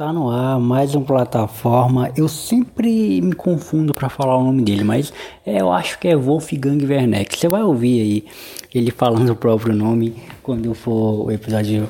Tá 0.00 0.14
no 0.14 0.30
ar, 0.30 0.58
mais 0.58 0.94
uma 0.94 1.04
plataforma. 1.04 2.10
Eu 2.16 2.26
sempre 2.26 3.20
me 3.20 3.34
confundo 3.34 3.92
para 3.92 4.08
falar 4.08 4.34
o 4.38 4.44
nome 4.44 4.62
dele, 4.62 4.82
mas 4.82 5.12
é, 5.44 5.60
eu 5.60 5.70
acho 5.70 5.98
que 5.98 6.08
é 6.08 6.16
Wolfgang 6.16 6.82
Werneck. 6.86 7.38
Você 7.38 7.46
vai 7.50 7.62
ouvir 7.62 8.00
aí 8.00 8.24
ele 8.74 8.90
falando 8.90 9.28
o 9.28 9.36
próprio 9.36 9.74
nome 9.74 10.16
quando 10.42 10.72
for 10.72 11.26
o 11.26 11.30
episódio 11.30 11.86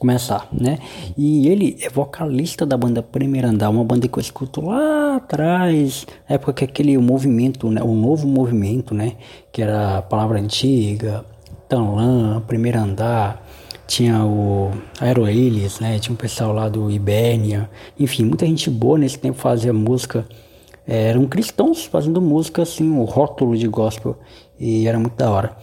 começar, 0.00 0.48
né? 0.52 0.80
E 1.16 1.46
ele 1.46 1.76
é 1.80 1.88
vocalista 1.88 2.66
da 2.66 2.76
banda 2.76 3.04
Primeiro 3.04 3.46
Andar, 3.46 3.70
uma 3.70 3.84
banda 3.84 4.08
que 4.08 4.18
eu 4.18 4.20
escuto 4.20 4.60
lá 4.60 5.14
atrás, 5.14 6.08
na 6.28 6.34
época 6.34 6.54
que 6.54 6.64
aquele 6.64 6.98
movimento, 6.98 7.70
né? 7.70 7.80
O 7.84 7.94
novo 7.94 8.26
movimento, 8.26 8.96
né? 8.96 9.12
Que 9.52 9.62
era 9.62 9.98
a 9.98 10.02
palavra 10.02 10.40
antiga, 10.40 11.24
Tanlan, 11.68 12.40
Primeiro 12.48 12.80
Andar 12.80 13.43
tinha 13.86 14.24
o 14.24 14.70
Aeroelis, 15.00 15.80
né? 15.80 15.98
Tinha 15.98 16.12
um 16.12 16.16
pessoal 16.16 16.52
lá 16.52 16.68
do 16.68 16.90
Ibernia, 16.90 17.68
enfim, 17.98 18.24
muita 18.24 18.46
gente 18.46 18.70
boa 18.70 18.98
nesse 18.98 19.18
tempo 19.18 19.38
fazia 19.38 19.72
música. 19.72 20.26
É, 20.86 21.08
eram 21.08 21.26
cristãos 21.26 21.84
fazendo 21.84 22.20
música 22.20 22.62
assim, 22.62 22.90
o 22.98 23.04
rótulo 23.04 23.56
de 23.56 23.66
gospel, 23.68 24.18
e 24.58 24.86
era 24.86 24.98
muito 24.98 25.16
da 25.16 25.30
hora. 25.30 25.56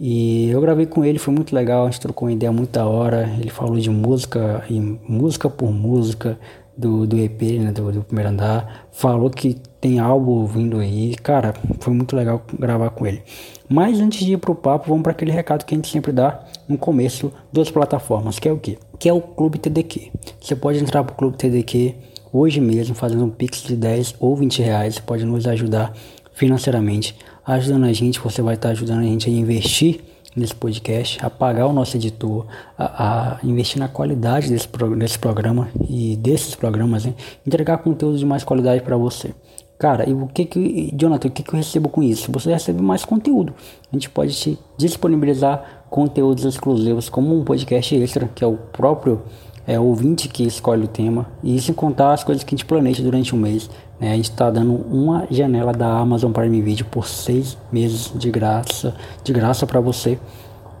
E 0.00 0.48
eu 0.50 0.60
gravei 0.60 0.86
com 0.86 1.04
ele, 1.04 1.18
foi 1.18 1.34
muito 1.34 1.52
legal, 1.52 1.84
a 1.86 1.90
gente 1.90 2.00
trocou 2.00 2.28
uma 2.28 2.32
ideia 2.32 2.52
muito 2.52 2.70
da 2.70 2.86
hora. 2.86 3.28
Ele 3.40 3.50
falou 3.50 3.76
de 3.78 3.90
música, 3.90 4.64
e 4.70 4.78
música 4.80 5.50
por 5.50 5.72
música 5.72 6.38
do, 6.76 7.04
do 7.04 7.18
EP, 7.18 7.42
né, 7.58 7.72
do, 7.72 7.90
do 7.90 8.02
primeiro 8.02 8.30
andar. 8.30 8.86
Falou 8.92 9.28
que 9.28 9.56
tem 9.80 9.98
álbum 9.98 10.46
vindo 10.46 10.78
aí. 10.78 11.16
Cara, 11.16 11.52
foi 11.80 11.92
muito 11.92 12.14
legal 12.14 12.44
gravar 12.56 12.90
com 12.90 13.06
ele. 13.08 13.22
Mas 13.68 13.98
antes 13.98 14.24
de 14.24 14.34
ir 14.34 14.38
pro 14.38 14.54
papo, 14.54 14.88
vamos 14.88 15.02
para 15.02 15.10
aquele 15.10 15.32
recado 15.32 15.64
que 15.64 15.74
a 15.74 15.76
gente 15.76 15.88
sempre 15.88 16.12
dá 16.12 16.44
no 16.68 16.76
começo 16.76 17.32
das 17.52 17.70
plataformas, 17.70 18.38
que 18.38 18.48
é 18.48 18.52
o 18.52 18.58
quê? 18.58 18.78
Que 18.98 19.08
é 19.08 19.12
o 19.12 19.20
Clube 19.20 19.58
TDQ. 19.58 20.12
Você 20.40 20.54
pode 20.54 20.78
entrar 20.78 21.02
pro 21.02 21.14
Clube 21.14 21.36
TDQ 21.36 21.94
hoje 22.32 22.60
mesmo, 22.60 22.94
fazendo 22.94 23.24
um 23.24 23.30
pix 23.30 23.62
de 23.62 23.74
10 23.74 24.16
ou 24.20 24.36
20 24.36 24.62
reais. 24.62 24.94
Você 24.96 25.00
pode 25.00 25.24
nos 25.24 25.46
ajudar 25.46 25.92
financeiramente. 26.34 27.16
Ajudando 27.46 27.84
a 27.84 27.92
gente, 27.92 28.20
você 28.20 28.42
vai 28.42 28.54
estar 28.54 28.70
ajudando 28.70 29.00
a 29.00 29.04
gente 29.04 29.28
a 29.28 29.32
investir 29.32 30.00
nesse 30.36 30.54
podcast, 30.54 31.18
a 31.24 31.30
pagar 31.30 31.66
o 31.66 31.72
nosso 31.72 31.96
editor, 31.96 32.46
a, 32.76 33.38
a 33.42 33.46
investir 33.46 33.78
na 33.78 33.88
qualidade 33.88 34.48
desse, 34.48 34.68
desse 34.96 35.18
programa 35.18 35.68
e 35.88 36.16
desses 36.16 36.54
programas, 36.54 37.04
né? 37.06 37.14
entregar 37.46 37.78
conteúdo 37.78 38.18
de 38.18 38.26
mais 38.26 38.44
qualidade 38.44 38.82
para 38.82 38.96
você. 38.96 39.34
Cara, 39.78 40.08
e 40.08 40.12
o 40.12 40.26
que 40.26 40.44
que, 40.44 40.92
Jonathan, 40.92 41.28
o 41.28 41.30
que 41.30 41.42
que 41.42 41.50
eu 41.50 41.56
recebo 41.56 41.88
com 41.88 42.02
isso? 42.02 42.32
Você 42.32 42.50
recebe 42.50 42.82
mais 42.82 43.04
conteúdo. 43.04 43.54
A 43.92 43.94
gente 43.94 44.10
pode 44.10 44.34
te 44.34 44.58
disponibilizar 44.76 45.77
conteúdos 45.90 46.44
exclusivos, 46.44 47.08
como 47.08 47.38
um 47.38 47.44
podcast 47.44 47.94
extra, 47.96 48.28
que 48.34 48.44
é 48.44 48.46
o 48.46 48.56
próprio 48.56 49.22
é, 49.66 49.78
ouvinte 49.78 50.28
que 50.28 50.44
escolhe 50.44 50.84
o 50.84 50.88
tema, 50.88 51.26
e 51.42 51.60
sem 51.60 51.74
contar 51.74 52.12
as 52.12 52.24
coisas 52.24 52.42
que 52.42 52.54
a 52.54 52.56
gente 52.56 52.64
planeja 52.64 53.02
durante 53.02 53.34
um 53.34 53.38
mês. 53.38 53.68
Né? 54.00 54.12
A 54.12 54.16
gente 54.16 54.30
está 54.30 54.50
dando 54.50 54.74
uma 54.74 55.26
janela 55.30 55.72
da 55.72 55.88
Amazon 55.98 56.32
Prime 56.32 56.62
Video 56.62 56.86
por 56.86 57.06
seis 57.06 57.58
meses 57.70 58.12
de 58.14 58.30
graça, 58.30 58.94
de 59.22 59.32
graça 59.32 59.66
para 59.66 59.80
você. 59.80 60.18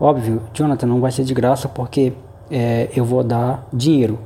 Óbvio, 0.00 0.42
Jonathan, 0.54 0.86
não 0.86 1.00
vai 1.00 1.10
ser 1.10 1.24
de 1.24 1.34
graça 1.34 1.68
porque 1.68 2.12
é, 2.50 2.88
eu 2.94 3.04
vou 3.04 3.22
dar 3.22 3.66
dinheiro. 3.72 4.18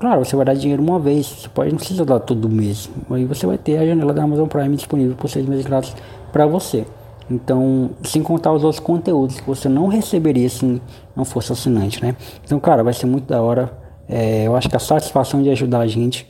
Claro, 0.00 0.24
você 0.24 0.34
vai 0.36 0.44
dar 0.44 0.54
dinheiro 0.54 0.82
uma 0.82 0.98
vez, 0.98 1.26
você 1.26 1.48
pode, 1.48 1.70
não 1.70 1.78
precisa 1.78 2.04
dar 2.04 2.20
todo 2.20 2.48
mês. 2.48 2.88
Aí 3.10 3.24
você 3.24 3.46
vai 3.46 3.58
ter 3.58 3.78
a 3.78 3.86
janela 3.86 4.12
da 4.12 4.22
Amazon 4.22 4.46
Prime 4.46 4.76
disponível 4.76 5.16
por 5.16 5.28
seis 5.28 5.46
meses 5.46 5.66
grátis 5.66 5.94
para 6.32 6.46
você. 6.46 6.86
Então, 7.30 7.90
sem 8.02 8.22
contar 8.22 8.52
os 8.52 8.64
outros 8.64 8.80
conteúdos 8.80 9.40
que 9.40 9.46
você 9.46 9.68
não 9.68 9.86
receberia 9.86 10.48
se 10.48 10.80
não 11.14 11.24
fosse 11.24 11.52
assinante, 11.52 12.02
né? 12.02 12.16
Então, 12.44 12.58
cara, 12.58 12.82
vai 12.82 12.92
ser 12.92 13.06
muito 13.06 13.26
da 13.26 13.42
hora. 13.42 13.72
É, 14.08 14.46
eu 14.46 14.56
acho 14.56 14.68
que 14.68 14.76
a 14.76 14.80
satisfação 14.80 15.42
de 15.42 15.50
ajudar 15.50 15.80
a 15.80 15.86
gente 15.86 16.26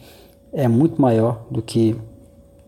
é 0.53 0.67
muito 0.67 1.01
maior 1.01 1.47
do 1.51 1.63
que 1.63 1.97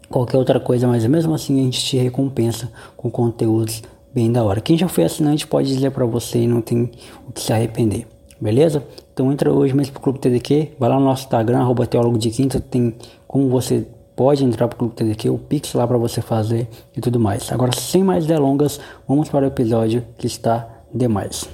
qualquer 0.09 0.37
outra 0.37 0.61
coisa, 0.61 0.87
mas 0.87 1.05
mesmo 1.07 1.35
assim 1.35 1.61
a 1.61 1.65
gente 1.65 1.81
te 1.81 1.97
recompensa 1.97 2.71
com 2.97 3.11
conteúdos 3.11 3.83
bem 4.15 4.31
da 4.31 4.45
hora. 4.45 4.61
Quem 4.61 4.79
já 4.79 4.89
foi 4.89 5.05
assinante 5.05 5.47
pode 5.47 5.69
dizer 5.69 5.91
para 5.91 6.05
você 6.05 6.41
e 6.41 6.47
não 6.47 6.61
tem 6.61 6.91
o 7.29 7.33
que 7.33 7.41
se 7.41 7.53
arrepender 7.53 8.07
beleza? 8.41 8.83
Então 9.13 9.31
entra 9.31 9.53
hoje 9.53 9.75
mesmo 9.75 9.93
pro 9.93 10.03
Clube 10.03 10.19
TDQ, 10.19 10.73
vai 10.79 10.89
lá 10.89 10.99
no 10.99 11.05
nosso 11.05 11.25
Instagram, 11.25 11.59
arroba 11.59 11.87
teólogo 11.87 12.19
de 12.19 12.31
quinta, 12.31 12.59
tem 12.59 12.95
como 13.29 13.49
você 13.51 13.87
pode 14.15 14.45
entrar 14.45 14.69
pro 14.69 14.79
Clube 14.79 14.95
TDQ, 14.95 15.31
o 15.31 15.39
Pix 15.39 15.73
lá 15.75 15.87
para 15.87 15.99
você 15.99 16.21
fazer 16.21 16.69
e 16.97 17.01
tudo 17.01 17.19
mais. 17.19 17.51
Agora, 17.53 17.73
sem 17.75 18.03
mais 18.05 18.27
delongas, 18.27 18.81
vamos 19.09 19.29
para 19.29 19.45
o 19.45 19.49
episódio 19.49 20.05
que 20.19 20.27
está 20.27 20.69
demais. 20.93 21.49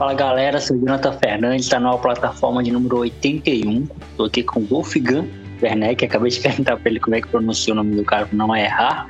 Fala 0.00 0.14
galera, 0.14 0.58
sou 0.58 0.78
o 0.78 0.80
Jonathan 0.80 1.12
Fernandes, 1.12 1.66
está 1.66 1.78
na 1.78 1.94
plataforma 1.98 2.62
de 2.62 2.70
número 2.72 3.00
81. 3.00 3.86
Estou 4.12 4.24
aqui 4.24 4.42
com 4.42 4.60
o 4.60 4.64
Wolfgang 4.64 5.28
Werneck, 5.62 6.06
acabei 6.06 6.30
de 6.30 6.40
perguntar 6.40 6.78
para 6.78 6.90
ele 6.90 6.98
como 6.98 7.16
é 7.16 7.20
que 7.20 7.28
pronuncia 7.28 7.74
o 7.74 7.76
nome 7.76 7.94
do 7.94 8.02
cara 8.02 8.24
para 8.24 8.34
não 8.34 8.56
errar. 8.56 9.06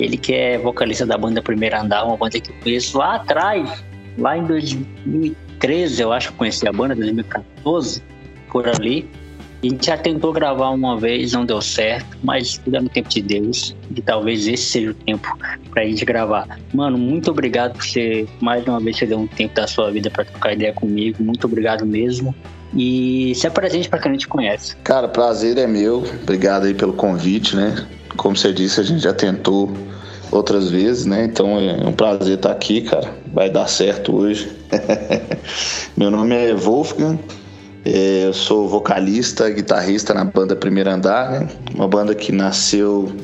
Ele 0.00 0.16
que 0.16 0.34
é 0.34 0.58
vocalista 0.58 1.06
da 1.06 1.16
banda 1.16 1.40
Primeiro 1.40 1.78
Andar, 1.78 2.04
uma 2.04 2.16
banda 2.16 2.40
que 2.40 2.50
eu 2.50 2.56
conheço 2.60 2.98
lá 2.98 3.14
atrás, 3.14 3.84
lá 4.18 4.36
em 4.36 4.44
2013, 4.46 6.02
eu 6.02 6.12
acho 6.12 6.32
que 6.32 6.38
conheci 6.38 6.66
a 6.66 6.72
banda, 6.72 6.96
2014, 6.96 8.02
por 8.50 8.66
ali. 8.66 9.08
A 9.62 9.66
gente 9.66 9.86
já 9.86 9.96
tentou 9.96 10.32
gravar 10.32 10.70
uma 10.70 10.98
vez, 10.98 11.32
não 11.32 11.44
deu 11.44 11.60
certo, 11.60 12.16
mas 12.22 12.58
tudo 12.58 12.76
é 12.76 12.80
no 12.80 12.88
tempo 12.88 13.08
de 13.08 13.22
Deus. 13.22 13.74
E 13.94 14.02
talvez 14.02 14.46
esse 14.46 14.64
seja 14.64 14.90
o 14.90 14.94
tempo 14.94 15.26
pra 15.70 15.84
gente 15.84 16.04
gravar. 16.04 16.58
Mano, 16.72 16.98
muito 16.98 17.30
obrigado 17.30 17.72
por 17.72 17.84
você, 17.84 18.26
mais 18.40 18.66
uma 18.66 18.78
vez, 18.80 18.98
você 18.98 19.06
deu 19.06 19.18
um 19.18 19.26
tempo 19.26 19.54
da 19.54 19.66
sua 19.66 19.90
vida 19.90 20.10
para 20.10 20.24
trocar 20.24 20.52
ideia 20.52 20.72
comigo. 20.72 21.22
Muito 21.22 21.46
obrigado 21.46 21.86
mesmo. 21.86 22.34
E 22.74 23.32
se 23.34 23.46
apresente 23.46 23.88
para 23.88 23.98
quem 23.98 24.12
não 24.12 24.18
te 24.18 24.28
conhece. 24.28 24.76
Cara, 24.84 25.08
prazer 25.08 25.56
é 25.56 25.66
meu. 25.66 26.04
Obrigado 26.22 26.66
aí 26.66 26.74
pelo 26.74 26.92
convite, 26.92 27.56
né? 27.56 27.86
Como 28.16 28.36
você 28.36 28.52
disse, 28.52 28.80
a 28.80 28.84
gente 28.84 29.02
já 29.02 29.12
tentou 29.12 29.72
outras 30.30 30.70
vezes, 30.70 31.06
né? 31.06 31.24
Então 31.24 31.58
é 31.58 31.86
um 31.86 31.92
prazer 31.92 32.36
estar 32.36 32.52
aqui, 32.52 32.82
cara. 32.82 33.14
Vai 33.32 33.48
dar 33.48 33.66
certo 33.68 34.14
hoje. 34.14 34.50
meu 35.96 36.10
nome 36.10 36.34
é 36.34 36.54
Wolfgang. 36.54 37.18
É, 37.88 38.26
eu 38.26 38.32
sou 38.34 38.68
vocalista, 38.68 39.48
guitarrista 39.48 40.12
na 40.12 40.24
banda 40.24 40.56
Primeiro 40.56 40.90
Andar, 40.90 41.30
né? 41.30 41.48
uma 41.72 41.86
banda 41.86 42.16
que 42.16 42.32
nasceu. 42.32 43.14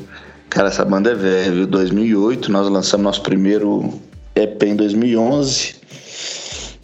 Cara, 0.49 0.69
essa 0.69 0.85
banda 0.85 1.11
é 1.11 1.13
velha, 1.13 1.51
viu? 1.51 1.67
2008. 1.67 2.49
Nós 2.49 2.69
lançamos 2.69 3.03
nosso 3.03 3.21
primeiro 3.21 3.93
EP 4.33 4.63
em 4.63 4.77
2011. 4.77 5.75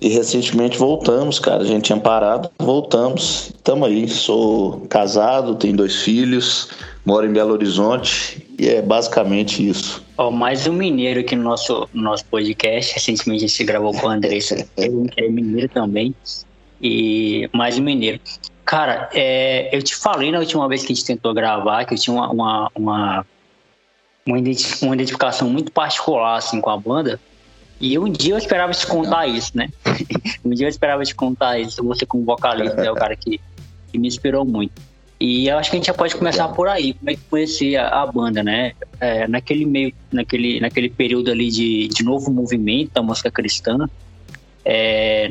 E 0.02 0.10
recentemente 0.10 0.78
voltamos, 0.78 1.40
cara. 1.40 1.62
A 1.62 1.66
gente 1.66 1.84
tinha 1.86 1.98
parado, 1.98 2.50
voltamos. 2.60 3.54
Tamo 3.64 3.86
aí. 3.86 4.10
Sou 4.10 4.82
casado, 4.90 5.56
tenho 5.56 5.78
dois 5.78 6.02
filhos, 6.02 6.68
moro 7.06 7.26
em 7.26 7.32
Belo 7.32 7.54
Horizonte 7.54 8.46
e 8.60 8.68
é 8.68 8.82
basicamente 8.82 9.66
isso. 9.66 10.04
oh, 10.18 10.32
mais 10.32 10.68
um 10.68 10.74
mineiro 10.74 11.22
aqui 11.22 11.34
no 11.34 11.44
nosso, 11.44 11.88
no 11.94 12.02
nosso 12.04 12.26
podcast. 12.26 12.94
Recentemente 12.94 13.46
a 13.46 13.48
gente 13.48 13.64
gravou 13.64 13.94
com 13.94 14.08
o 14.08 14.10
Andressa, 14.10 14.58
que 14.76 15.14
é 15.16 15.30
mineiro 15.30 15.70
também 15.70 16.14
e 16.82 17.50
mais 17.54 17.78
um 17.78 17.84
mineiro. 17.84 18.20
Cara, 18.66 19.10
é, 19.14 19.76
eu 19.76 19.82
te 19.82 19.96
falei 19.96 20.32
na 20.32 20.40
última 20.40 20.68
vez 20.68 20.84
que 20.84 20.94
a 20.94 20.96
gente 20.96 21.06
tentou 21.06 21.34
gravar 21.34 21.86
que 21.86 21.94
eu 21.94 21.98
tinha 21.98 22.16
uma, 22.16 22.30
uma, 22.30 22.72
uma, 22.76 23.26
uma 24.28 24.38
identificação 24.94 25.50
muito 25.50 25.72
particular 25.72 26.38
assim, 26.38 26.62
com 26.62 26.70
a 26.70 26.78
banda. 26.78 27.20
E 27.82 27.98
um 27.98 28.10
dia 28.10 28.34
eu 28.34 28.38
esperava 28.38 28.74
te 28.74 28.86
contar 28.86 29.26
isso, 29.26 29.58
né? 29.58 29.70
um 30.44 30.52
dia 30.52 30.68
eu 30.68 30.70
esperava 30.70 31.04
te 31.04 31.16
contar 31.16 31.58
isso. 31.58 31.84
Você, 31.84 32.06
como 32.06 32.26
vocalista, 32.26 32.82
é 32.82 32.92
o 32.92 32.96
cara 32.96 33.16
que, 33.16 33.40
que 33.92 33.98
me 33.98 34.08
inspirou 34.08 34.46
muito. 34.46 34.74
E 35.20 35.48
eu 35.48 35.58
acho 35.58 35.70
que 35.70 35.76
a 35.76 35.80
gente 35.80 35.88
já 35.88 35.94
pode 35.94 36.16
começar 36.16 36.48
por 36.50 36.68
aí, 36.68 36.94
como 36.94 37.10
é 37.10 37.16
que 37.16 37.22
conhecia 37.30 37.84
a, 37.84 38.04
a 38.04 38.06
banda, 38.06 38.42
né? 38.42 38.74
É, 39.00 39.28
naquele 39.28 39.66
meio, 39.66 39.94
naquele, 40.12 40.60
naquele 40.60 40.90
período 40.90 41.32
ali 41.32 41.50
de, 41.50 41.88
de 41.88 42.04
novo 42.04 42.32
movimento 42.32 42.92
da 42.94 43.02
música 43.02 43.30
cristã, 43.30 43.90
é, 44.64 45.28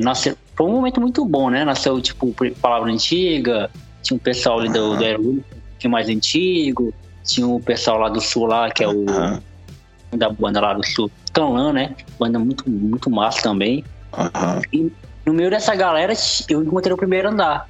foi 0.59 0.67
um 0.67 0.71
momento 0.71 0.99
muito 0.99 1.23
bom, 1.23 1.49
né? 1.49 1.63
Nasceu, 1.63 2.01
tipo, 2.01 2.35
Palavra 2.61 2.91
Antiga, 2.91 3.71
tinha 4.03 4.17
um 4.17 4.19
pessoal 4.19 4.59
ali 4.59 4.67
do, 4.67 4.97
do 4.97 5.45
que 5.79 5.87
é 5.87 5.89
mais 5.89 6.09
antigo, 6.09 6.93
tinha 7.23 7.47
o 7.47 7.61
pessoal 7.61 7.97
lá 7.97 8.09
do 8.09 8.19
Sul 8.19 8.45
lá, 8.45 8.69
que 8.69 8.83
é 8.83 8.87
o 8.89 9.05
da 10.11 10.29
banda 10.29 10.59
lá 10.59 10.73
do 10.73 10.85
Sul, 10.85 11.09
Canlan, 11.31 11.71
né? 11.71 11.95
Banda 12.19 12.37
muito, 12.37 12.69
muito 12.69 13.09
massa 13.09 13.41
também. 13.41 13.85
Aham. 14.11 14.61
E 14.73 14.91
no 15.25 15.33
meio 15.33 15.49
dessa 15.49 15.73
galera, 15.75 16.11
eu 16.49 16.61
encontrei 16.61 16.93
o 16.93 16.97
primeiro 16.97 17.29
andar. 17.29 17.69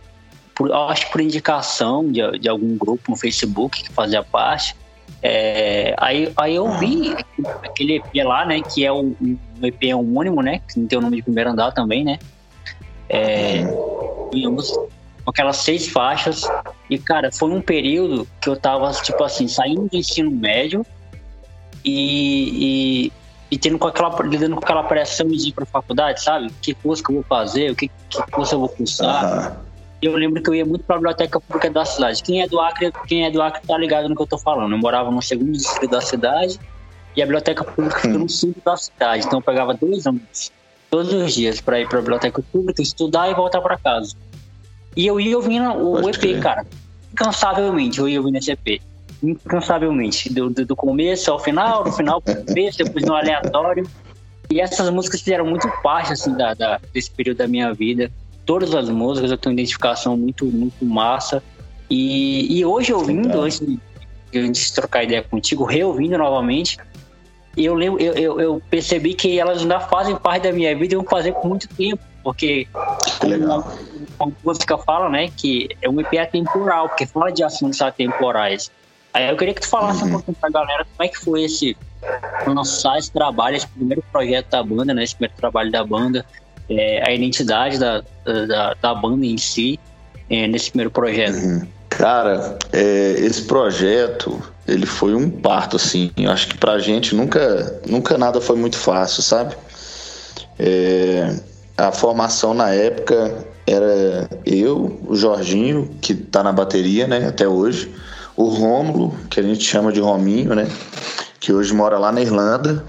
Por, 0.55 0.73
acho 0.73 1.05
que 1.05 1.11
por 1.11 1.21
indicação 1.21 2.11
de, 2.11 2.39
de 2.39 2.49
algum 2.49 2.75
grupo 2.75 3.11
no 3.11 3.15
Facebook 3.15 3.83
que 3.83 3.93
fazia 3.93 4.23
parte. 4.23 4.75
É, 5.21 5.93
aí, 5.99 6.33
aí 6.35 6.55
eu 6.55 6.71
vi 6.79 7.15
aquele 7.63 7.97
EP 7.97 8.25
lá, 8.25 8.47
né? 8.47 8.61
Que 8.61 8.83
é 8.83 8.91
um, 8.91 9.15
um 9.21 9.37
EP 9.61 9.95
homônimo, 9.95 10.41
né? 10.41 10.59
Que 10.67 10.79
não 10.79 10.87
tem 10.87 10.97
o 10.97 11.01
nome 11.01 11.17
de 11.17 11.21
primeiro 11.21 11.51
andar 11.51 11.71
também, 11.71 12.03
né? 12.03 12.17
É, 13.09 13.63
tínhamos 14.31 14.71
com 14.71 15.31
aquelas 15.31 15.57
seis 15.57 15.87
faixas. 15.87 16.47
E, 16.89 16.97
cara, 16.97 17.31
foi 17.31 17.51
um 17.51 17.61
período 17.61 18.27
que 18.41 18.49
eu 18.49 18.55
tava, 18.55 18.91
tipo 18.91 19.23
assim, 19.23 19.47
saindo 19.47 19.87
do 19.87 19.95
ensino 19.95 20.31
médio 20.31 20.85
e, 21.83 23.09
e, 23.09 23.13
e 23.51 23.57
tendo 23.57 23.77
com 23.77 23.87
aquela, 23.87 24.15
lidando 24.23 24.55
com 24.55 24.63
aquela 24.63 24.83
pressão 24.83 25.27
de 25.27 25.49
ir 25.49 25.53
pra 25.53 25.65
faculdade, 25.65 26.21
sabe? 26.21 26.51
Que 26.61 26.73
curso 26.73 27.03
que 27.03 27.11
eu 27.11 27.15
vou 27.15 27.23
fazer, 27.23 27.71
o 27.71 27.75
que, 27.75 27.89
que 28.09 28.31
curso 28.31 28.55
eu 28.55 28.59
vou 28.59 28.69
cursar. 28.69 29.59
E 30.01 30.05
eu 30.05 30.15
lembro 30.15 30.41
que 30.41 30.49
eu 30.49 30.55
ia 30.55 30.65
muito 30.65 30.83
pra 30.85 30.95
biblioteca 30.95 31.39
pública 31.41 31.69
da 31.69 31.83
cidade. 31.83 32.23
Quem 32.23 32.41
é 32.41 32.47
do 32.47 32.59
Acre, 32.59 32.91
quem 33.07 33.25
é 33.25 33.31
do 33.31 33.41
Acre 33.41 33.61
tá 33.67 33.77
ligado 33.77 34.07
no 34.07 34.15
que 34.15 34.21
eu 34.21 34.27
tô 34.27 34.37
falando. 34.37 34.71
Eu 34.71 34.77
morava 34.77 35.11
no 35.11 35.21
segundo 35.21 35.51
distrito 35.51 35.91
da 35.91 35.99
cidade 35.99 36.57
e 37.15 37.21
a 37.21 37.25
biblioteca 37.25 37.65
pública 37.65 37.99
fica 37.99 38.17
no 38.17 38.29
centro 38.29 38.61
da 38.63 38.77
cidade. 38.77 39.25
Então 39.25 39.39
eu 39.39 39.43
pegava 39.43 39.73
dois 39.73 40.05
ônibus 40.05 40.51
todos 40.89 41.13
os 41.13 41.33
dias 41.33 41.61
pra 41.61 41.79
ir 41.79 41.87
pra 41.87 41.99
biblioteca 41.99 42.41
pública, 42.51 42.81
estudar 42.81 43.29
e 43.29 43.33
voltar 43.33 43.61
pra 43.61 43.77
casa. 43.77 44.15
E 44.95 45.05
eu 45.07 45.19
ia 45.19 45.37
ouvindo 45.37 45.69
o 45.71 46.01
Pode 46.01 46.09
EP, 46.17 46.19
crer. 46.19 46.41
cara. 46.41 46.65
Incansavelmente, 47.13 47.99
eu 47.99 48.07
ia 48.09 48.19
ouvindo 48.19 48.37
esse 48.37 48.51
EP. 48.51 48.81
Incansavelmente. 49.21 50.31
Do, 50.33 50.49
do, 50.49 50.65
do 50.65 50.75
começo 50.75 51.31
ao 51.31 51.39
final, 51.39 51.83
do 51.83 51.91
final 51.91 52.21
pro 52.21 52.35
começo, 52.45 52.77
depois 52.77 53.05
no 53.05 53.13
aleatório. 53.15 53.87
E 54.49 54.59
essas 54.59 54.89
músicas 54.89 55.21
fizeram 55.21 55.45
muito 55.45 55.67
parte, 55.83 56.11
assim, 56.13 56.35
da, 56.35 56.53
da- 56.53 56.79
desse 56.93 57.11
período 57.11 57.37
da 57.37 57.47
minha 57.47 57.73
vida. 57.73 58.11
Todas 58.45 58.73
as 58.73 58.89
músicas 58.89 59.29
eu 59.31 59.37
tenho 59.37 59.53
identificação 59.53 60.17
muito, 60.17 60.45
muito 60.45 60.83
massa. 60.83 61.43
E, 61.89 62.57
e 62.59 62.65
hoje 62.65 62.91
ouvindo, 62.93 63.27
Legal. 63.27 63.43
antes 63.43 63.59
de, 63.59 63.79
antes 64.35 64.67
de 64.67 64.73
trocar 64.73 65.03
ideia 65.03 65.23
contigo, 65.23 65.63
reouvindo 65.65 66.17
novamente, 66.17 66.77
eu, 67.65 67.73
lembro, 67.73 68.01
eu, 68.01 68.13
eu, 68.13 68.39
eu 68.39 68.61
percebi 68.69 69.13
que 69.13 69.39
elas 69.39 69.61
ainda 69.61 69.79
fazem 69.79 70.15
parte 70.15 70.43
da 70.43 70.51
minha 70.51 70.75
vida 70.75 70.93
e 70.93 70.97
vão 70.97 71.05
fazer 71.05 71.33
por 71.33 71.45
muito 71.45 71.67
tempo. 71.69 72.01
Porque 72.23 72.67
Que 73.19 73.27
legal. 73.27 73.63
como 74.17 74.35
a 74.43 74.47
música 74.47 74.77
fala, 74.77 75.09
né, 75.09 75.29
que 75.35 75.69
é 75.81 75.89
um 75.89 75.99
EP 76.01 76.13
atemporal, 76.19 76.89
porque 76.89 77.05
fala 77.05 77.31
de 77.31 77.43
assuntos 77.43 77.81
atemporais. 77.81 78.69
Aí 79.13 79.29
eu 79.29 79.37
queria 79.37 79.53
que 79.53 79.61
tu 79.61 79.69
falasse 79.69 80.03
um 80.03 80.11
pouquinho 80.11 80.37
pra 80.39 80.49
galera 80.49 80.85
como 80.85 81.07
é 81.07 81.07
que 81.07 81.17
foi 81.17 81.43
esse 81.43 81.75
lançar 82.45 82.97
esse 82.97 83.11
trabalho, 83.11 83.57
esse 83.57 83.67
primeiro 83.67 84.03
projeto 84.11 84.49
da 84.49 84.63
banda, 84.63 84.93
né, 84.93 85.03
esse 85.03 85.15
primeiro 85.15 85.35
trabalho 85.37 85.71
da 85.71 85.83
banda, 85.83 86.25
é, 86.69 87.07
a 87.07 87.13
identidade 87.13 87.79
da, 87.79 88.03
da, 88.23 88.73
da 88.81 88.95
banda 88.95 89.25
em 89.25 89.37
si, 89.37 89.79
é, 90.29 90.47
nesse 90.47 90.69
primeiro 90.69 90.91
projeto. 90.91 91.67
Cara, 91.89 92.57
é, 92.71 93.15
esse 93.19 93.43
projeto, 93.45 94.41
ele 94.69 94.85
foi 94.85 95.15
um 95.15 95.29
parto, 95.29 95.75
assim. 95.75 96.11
Eu 96.17 96.31
acho 96.31 96.47
que 96.47 96.57
pra 96.57 96.79
gente 96.79 97.15
nunca, 97.15 97.81
nunca 97.87 98.17
nada 98.17 98.39
foi 98.39 98.55
muito 98.55 98.77
fácil, 98.77 99.21
sabe? 99.21 99.55
É, 100.57 101.35
a 101.77 101.91
formação 101.91 102.53
na 102.53 102.69
época 102.69 103.45
era 103.65 104.29
eu, 104.45 104.99
o 105.07 105.15
Jorginho, 105.15 105.89
que 106.01 106.13
tá 106.13 106.43
na 106.43 106.51
bateria, 106.51 107.07
né, 107.07 107.27
até 107.27 107.47
hoje, 107.47 107.93
o 108.35 108.45
Rômulo, 108.45 109.15
que 109.29 109.39
a 109.39 109.43
gente 109.43 109.63
chama 109.63 109.91
de 109.91 109.99
Rominho, 109.99 110.55
né, 110.55 110.67
que 111.39 111.53
hoje 111.53 111.73
mora 111.73 111.97
lá 111.97 112.11
na 112.11 112.21
Irlanda, 112.21 112.83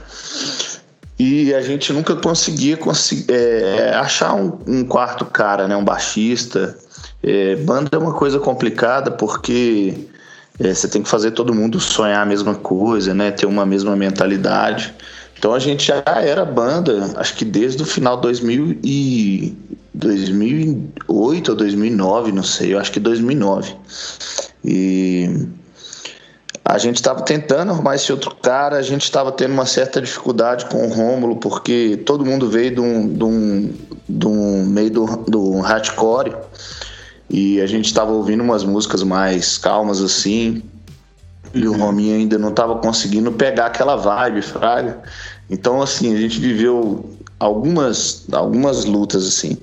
e 1.18 1.52
a 1.54 1.60
gente 1.60 1.92
nunca 1.92 2.16
conseguia 2.16 2.76
consi- 2.76 3.26
é, 3.28 3.92
achar 3.94 4.34
um, 4.34 4.58
um 4.66 4.84
quarto 4.84 5.24
cara, 5.26 5.68
né, 5.68 5.76
um 5.76 5.84
baixista. 5.84 6.76
É, 7.22 7.56
banda 7.56 7.90
é 7.92 7.98
uma 7.98 8.14
coisa 8.14 8.38
complicada 8.38 9.10
porque 9.10 10.08
é, 10.60 10.74
você 10.74 10.86
tem 10.86 11.02
que 11.02 11.08
fazer 11.08 11.30
todo 11.30 11.54
mundo 11.54 11.80
sonhar 11.80 12.22
a 12.22 12.26
mesma 12.26 12.54
coisa, 12.54 13.14
né, 13.14 13.30
ter 13.30 13.46
uma 13.46 13.64
mesma 13.64 13.96
mentalidade. 13.96 14.94
Então 15.38 15.54
a 15.54 15.58
gente 15.58 15.86
já 15.86 16.02
era 16.06 16.44
banda, 16.44 17.12
acho 17.16 17.34
que 17.34 17.46
desde 17.46 17.82
o 17.82 17.86
final 17.86 18.16
de 18.16 18.22
2000 18.22 18.78
e 18.84 19.56
2008 19.94 21.48
ou 21.48 21.56
2009, 21.56 22.32
não 22.32 22.42
sei, 22.42 22.74
eu 22.74 22.78
acho 22.78 22.92
que 22.92 23.00
2009. 23.00 23.74
E 24.62 25.48
a 26.62 26.76
gente 26.76 26.96
estava 26.96 27.22
tentando 27.22 27.72
arrumar 27.72 27.94
esse 27.94 28.12
outro 28.12 28.34
cara, 28.34 28.76
a 28.76 28.82
gente 28.82 29.02
estava 29.02 29.32
tendo 29.32 29.54
uma 29.54 29.64
certa 29.64 29.98
dificuldade 29.98 30.66
com 30.66 30.86
o 30.86 30.92
Rômulo, 30.92 31.36
porque 31.36 31.98
todo 32.04 32.24
mundo 32.24 32.50
veio 32.50 32.74
de 32.74 32.80
um, 32.80 33.08
de 33.08 33.24
um, 33.24 33.72
de 34.06 34.26
um 34.26 34.66
meio 34.66 34.90
do, 34.90 35.06
do 35.26 35.60
hardcore 35.60 36.34
e 37.30 37.60
a 37.60 37.66
gente 37.66 37.86
estava 37.86 38.10
ouvindo 38.10 38.42
umas 38.42 38.64
músicas 38.64 39.02
mais 39.04 39.56
calmas 39.56 40.02
assim, 40.02 40.62
e 41.54 41.66
o 41.66 41.76
Rominho 41.76 42.16
ainda 42.16 42.38
não 42.38 42.50
estava 42.50 42.76
conseguindo 42.76 43.30
pegar 43.32 43.66
aquela 43.66 43.96
vibe, 43.96 44.42
fraga. 44.42 45.00
Então, 45.48 45.82
assim, 45.82 46.14
a 46.14 46.18
gente 46.18 46.38
viveu 46.38 47.10
algumas, 47.38 48.24
algumas 48.30 48.84
lutas, 48.84 49.26
assim. 49.26 49.56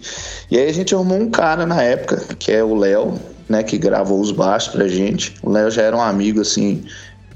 E 0.52 0.58
aí 0.58 0.70
a 0.70 0.74
gente 0.74 0.94
arrumou 0.94 1.18
um 1.18 1.30
cara 1.30 1.66
na 1.66 1.82
época, 1.82 2.18
que 2.40 2.52
é 2.52 2.64
o 2.64 2.76
Léo, 2.76 3.14
né, 3.48 3.64
que 3.64 3.78
gravou 3.78 4.20
os 4.20 4.32
baixos 4.32 4.74
pra 4.74 4.88
gente. 4.88 5.36
O 5.42 5.50
Léo 5.50 5.72
já 5.72 5.84
era 5.84 5.96
um 5.96 6.02
amigo, 6.02 6.42
assim, 6.42 6.84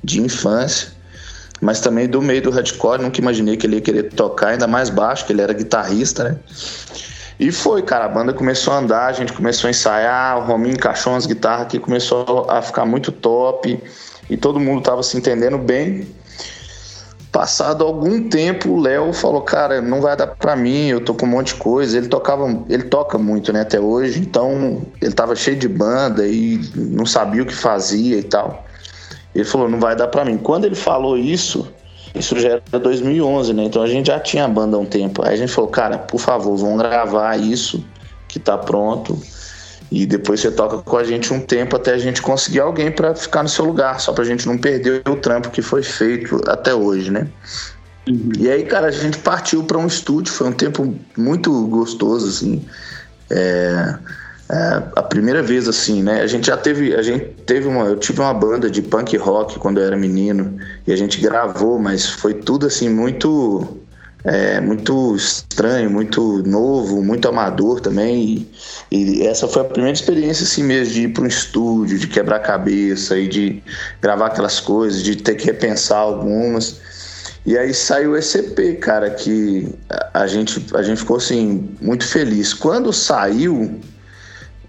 de 0.04 0.20
infância, 0.22 0.90
mas 1.62 1.80
também 1.80 2.10
do 2.10 2.22
meio 2.22 2.42
do 2.42 2.50
hardcore. 2.50 3.02
Nunca 3.02 3.22
imaginei 3.22 3.56
que 3.56 3.66
ele 3.66 3.76
ia 3.76 3.82
querer 3.82 4.04
tocar, 4.12 4.50
ainda 4.50 4.68
mais 4.68 4.90
baixo, 4.90 5.26
que 5.26 5.32
ele 5.32 5.42
era 5.42 5.54
guitarrista, 5.54 6.24
né? 6.26 6.38
E 7.42 7.52
foi, 7.52 7.82
cara, 7.82 8.06
a 8.06 8.08
banda 8.08 8.32
começou 8.34 8.72
a 8.72 8.78
andar, 8.78 9.08
a 9.08 9.14
gente 9.14 9.34
começou 9.34 9.68
a 9.68 9.72
ensaiar, 9.72 10.38
o 10.38 10.46
Rominho 10.46 10.76
encaixou 10.76 11.12
umas 11.12 11.26
guitarras 11.26 11.70
que 11.70 11.80
começou 11.80 12.46
a 12.48 12.62
ficar 12.62 12.86
muito 12.86 13.12
top 13.12 13.82
e 14.30 14.38
todo 14.38 14.60
mundo 14.60 14.84
tava 14.84 15.02
se 15.02 15.18
entendendo 15.18 15.58
bem. 15.58 16.08
Passado 17.32 17.84
algum 17.84 18.30
tempo, 18.30 18.70
o 18.70 18.80
Léo 18.80 19.12
falou: 19.12 19.42
"Cara, 19.42 19.82
não 19.82 20.02
vai 20.02 20.16
dar 20.16 20.28
pra 20.28 20.56
mim, 20.56 20.90
eu 20.90 21.04
tô 21.04 21.16
com 21.16 21.26
um 21.26 21.30
monte 21.30 21.56
de 21.56 21.56
coisa". 21.56 21.98
Ele 21.98 22.10
tocava, 22.10 22.46
ele 22.70 22.84
toca 22.84 23.18
muito, 23.18 23.52
né, 23.52 23.62
até 23.62 23.80
hoje, 23.80 24.20
então 24.20 24.84
ele 25.02 25.14
tava 25.14 25.36
cheio 25.36 25.58
de 25.58 25.68
banda 25.68 26.28
e 26.28 26.62
não 26.76 27.08
sabia 27.08 27.42
o 27.42 27.46
que 27.48 27.56
fazia 27.56 28.20
e 28.20 28.24
tal. 28.24 28.64
Ele 29.34 29.46
falou: 29.46 29.68
"Não 29.68 29.80
vai 29.80 29.96
dar 29.96 30.10
pra 30.10 30.24
mim". 30.24 30.38
Quando 30.38 30.66
ele 30.66 30.76
falou 30.76 31.18
isso, 31.18 31.68
isso 32.14 32.40
já 32.40 32.62
era 32.72 32.80
2011, 32.80 33.54
né? 33.54 33.64
Então 33.64 33.82
a 33.82 33.88
gente 33.88 34.08
já 34.08 34.20
tinha 34.20 34.46
a 34.46 34.48
banda 34.48 34.78
há 34.78 34.80
um 34.80 34.86
tempo. 34.86 35.26
Aí 35.26 35.34
a 35.34 35.38
gente 35.38 35.52
falou: 35.52 35.70
"Cara, 35.70 35.98
por 35.98 36.20
favor, 36.20 36.56
vamos 36.58 36.78
gravar 36.78 37.38
isso 37.38 37.84
que 38.28 38.40
tá 38.40 38.58
pronto". 38.58 39.22
E 39.92 40.06
depois 40.06 40.40
você 40.40 40.50
toca 40.50 40.78
com 40.78 40.98
a 40.98 41.04
gente 41.04 41.34
um 41.34 41.42
tempo 41.42 41.76
até 41.76 41.94
a 41.94 41.98
gente 41.98 42.22
conseguir 42.22 42.62
alguém 42.62 42.90
para 42.90 43.14
ficar 43.14 43.44
no 43.44 43.50
seu 43.50 43.66
lugar, 43.66 44.00
só 44.00 44.14
pra 44.14 44.24
gente 44.24 44.48
não 44.48 44.58
perder 44.58 45.02
o 45.08 45.18
trampo 45.18 45.50
que 45.50 45.62
foi 45.62 45.84
feito 45.84 46.40
até 46.48 46.74
hoje, 46.74 47.12
né? 47.12 47.28
E 48.40 48.50
aí, 48.50 48.64
cara, 48.64 48.88
a 48.88 48.92
gente 48.92 49.18
partiu 49.20 49.64
para 49.64 49.78
um 49.78 49.86
estúdio, 49.86 50.34
foi 50.34 50.48
um 50.48 50.54
tempo 50.54 50.96
muito 51.18 51.52
gostoso, 51.68 52.28
assim. 52.28 52.66
É, 53.30 53.96
é, 54.52 54.84
a 54.98 55.02
primeira 55.02 55.42
vez, 55.42 55.66
assim, 55.70 56.04
né? 56.04 56.22
A 56.22 56.28
gente 56.28 56.48
já 56.48 56.58
teve, 56.58 56.94
a 56.94 57.02
gente 57.02 57.26
teve 57.46 57.70
uma, 57.70 57.86
eu 57.86 57.96
tive 57.96 58.20
uma 58.20 58.34
banda 58.34 58.70
de 58.70 58.82
punk 58.82 59.16
rock 59.16 59.58
quando 59.58 59.80
eu 59.80 59.86
era 59.86 59.96
menino 59.96 60.58
e 60.86 60.92
a 60.92 60.96
gente 60.98 61.22
gravou, 61.22 61.80
mas 61.80 62.06
foi 62.06 62.34
tudo 62.34 62.68
assim 62.68 62.90
muito 62.90 63.66
é, 64.26 64.60
muito 64.60 65.16
estranho, 65.16 65.90
muito 65.90 66.44
novo, 66.46 67.02
muito 67.02 67.30
amador 67.30 67.80
também. 67.80 68.46
E, 68.92 69.22
e 69.22 69.26
essa 69.26 69.48
foi 69.48 69.62
a 69.62 69.66
primeira 69.66 69.96
experiência 69.96 70.44
assim 70.44 70.64
mesmo 70.64 70.96
de 70.96 71.04
ir 71.04 71.14
para 71.14 71.24
um 71.24 71.28
estúdio, 71.28 71.98
de 71.98 72.08
quebrar 72.08 72.40
cabeça 72.40 73.18
e 73.18 73.30
de 73.30 73.64
gravar 74.02 74.28
aquelas 74.28 74.60
coisas, 74.60 75.02
de 75.02 75.16
ter 75.16 75.36
que 75.36 75.46
repensar 75.46 76.00
algumas. 76.00 76.82
E 77.46 77.58
aí 77.58 77.74
saiu 77.74 78.18
esse 78.18 78.38
EP, 78.38 78.80
cara, 78.82 79.10
que 79.10 79.74
a 80.14 80.28
gente, 80.28 80.64
a 80.76 80.84
gente 80.84 81.00
ficou 81.00 81.16
assim 81.18 81.70
muito 81.82 82.06
feliz. 82.06 82.54
Quando 82.54 82.92
saiu, 82.92 83.80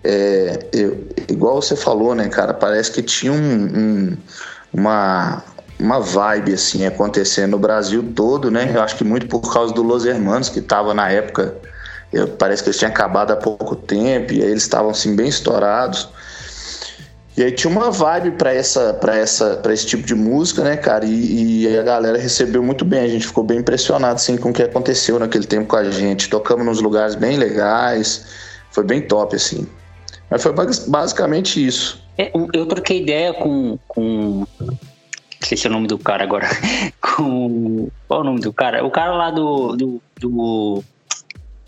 é, 0.05 0.67
eu- 0.73 1.07
igual 1.29 1.61
você 1.63 1.77
falou, 1.77 2.15
né, 2.15 2.29
cara, 2.29 2.53
parece 2.55 2.91
que 2.91 3.03
tinha 3.03 3.33
um, 3.33 3.37
um- 3.37 4.17
uma, 4.73 5.43
uma 5.79 6.01
vibe 6.01 6.55
assim 6.55 6.85
acontecendo 6.87 7.53
no 7.53 7.59
Brasil 7.59 8.03
todo, 8.15 8.51
né? 8.51 8.71
Eu 8.75 8.83
acho 8.83 8.97
que 8.97 9.05
muito 9.05 9.27
por 9.27 9.53
causa 9.53 9.73
do 9.75 9.83
Los 9.83 10.05
Hermanos 10.05 10.49
que 10.49 10.61
tava 10.61 10.93
na 10.95 11.11
época, 11.11 11.55
eu- 12.13 12.29
parece 12.29 12.63
que 12.63 12.69
eles 12.71 12.79
tinham 12.79 12.91
acabado 12.91 13.33
há 13.33 13.37
pouco 13.37 13.77
tempo 13.77 14.33
e 14.33 14.43
aí 14.43 14.51
eles 14.51 14.63
estavam 14.63 14.91
assim 14.91 15.15
bem 15.15 15.29
estourados. 15.29 16.09
E 17.35 17.43
aí 17.43 17.51
tinha 17.51 17.71
uma 17.71 17.91
vibe 17.91 18.33
pra 18.33 18.53
essa, 18.53 18.93
para 18.93 19.17
essa, 19.17 19.57
para 19.57 19.73
esse 19.73 19.87
tipo 19.87 20.03
de 20.05 20.15
música, 20.15 20.63
né, 20.63 20.77
cara? 20.77 21.07
E, 21.07 21.63
e 21.65 21.79
a 21.79 21.83
galera 21.83 22.19
recebeu 22.19 22.63
muito 22.63 22.85
bem. 22.85 23.01
A 23.01 23.09
gente 23.09 23.27
ficou 23.27 23.43
bem 23.43 23.59
impressionado 23.59 24.17
assim 24.17 24.37
com 24.37 24.51
o 24.51 24.53
que 24.53 24.63
aconteceu 24.63 25.19
naquele 25.19 25.47
tempo 25.47 25.67
com 25.67 25.77
a 25.77 25.91
gente. 25.91 26.29
Tocamos 26.29 26.67
nos 26.67 26.83
lugares 26.83 27.15
bem 27.15 27.39
legais, 27.39 28.27
foi 28.71 28.85
bem 28.85 29.01
top 29.01 29.35
assim. 29.37 29.67
Mas 30.33 30.43
foi 30.43 30.53
bas- 30.53 30.89
basicamente 30.89 31.65
isso. 31.65 32.03
É, 32.17 32.33
eu 32.55 32.65
troquei 32.65 33.03
ideia 33.03 33.35
com, 33.35 33.79
com 33.87 34.47
esqueci 35.39 35.67
o 35.67 35.71
nome 35.71 35.87
do 35.87 35.99
cara 35.99 36.25
agora. 36.25 36.49
com. 37.03 37.91
Qual 38.09 38.21
é 38.21 38.23
o 38.23 38.25
nome 38.25 38.41
do 38.41 38.51
cara? 38.51 38.83
O 38.83 38.91
cara 38.91 39.13
lá 39.13 39.31
do. 39.31 39.77
do, 39.77 40.03
do 40.19 40.85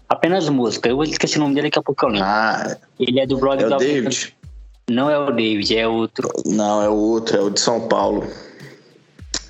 apenas 0.09 0.49
música. 0.49 0.89
Eu 0.89 1.03
esqueci 1.03 1.37
o 1.37 1.41
nome 1.41 1.55
dele 1.55 1.67
daqui 1.67 1.79
a 1.79 1.83
pouco 1.83 2.07
eu 2.07 2.09
lembro. 2.09 2.27
Ah, 2.27 2.75
ele 2.99 3.21
é 3.21 3.27
do 3.27 3.37
blog 3.37 3.63
é 3.63 3.67
o 3.67 3.77
David. 3.77 4.35
Não 4.91 5.11
é 5.11 5.19
o 5.19 5.31
David, 5.31 5.77
é 5.77 5.87
outro. 5.87 6.31
Não, 6.47 6.83
é 6.83 6.89
o 6.89 6.95
outro, 6.95 7.37
é 7.37 7.41
o 7.43 7.51
de 7.51 7.61
São 7.61 7.87
Paulo. 7.87 8.27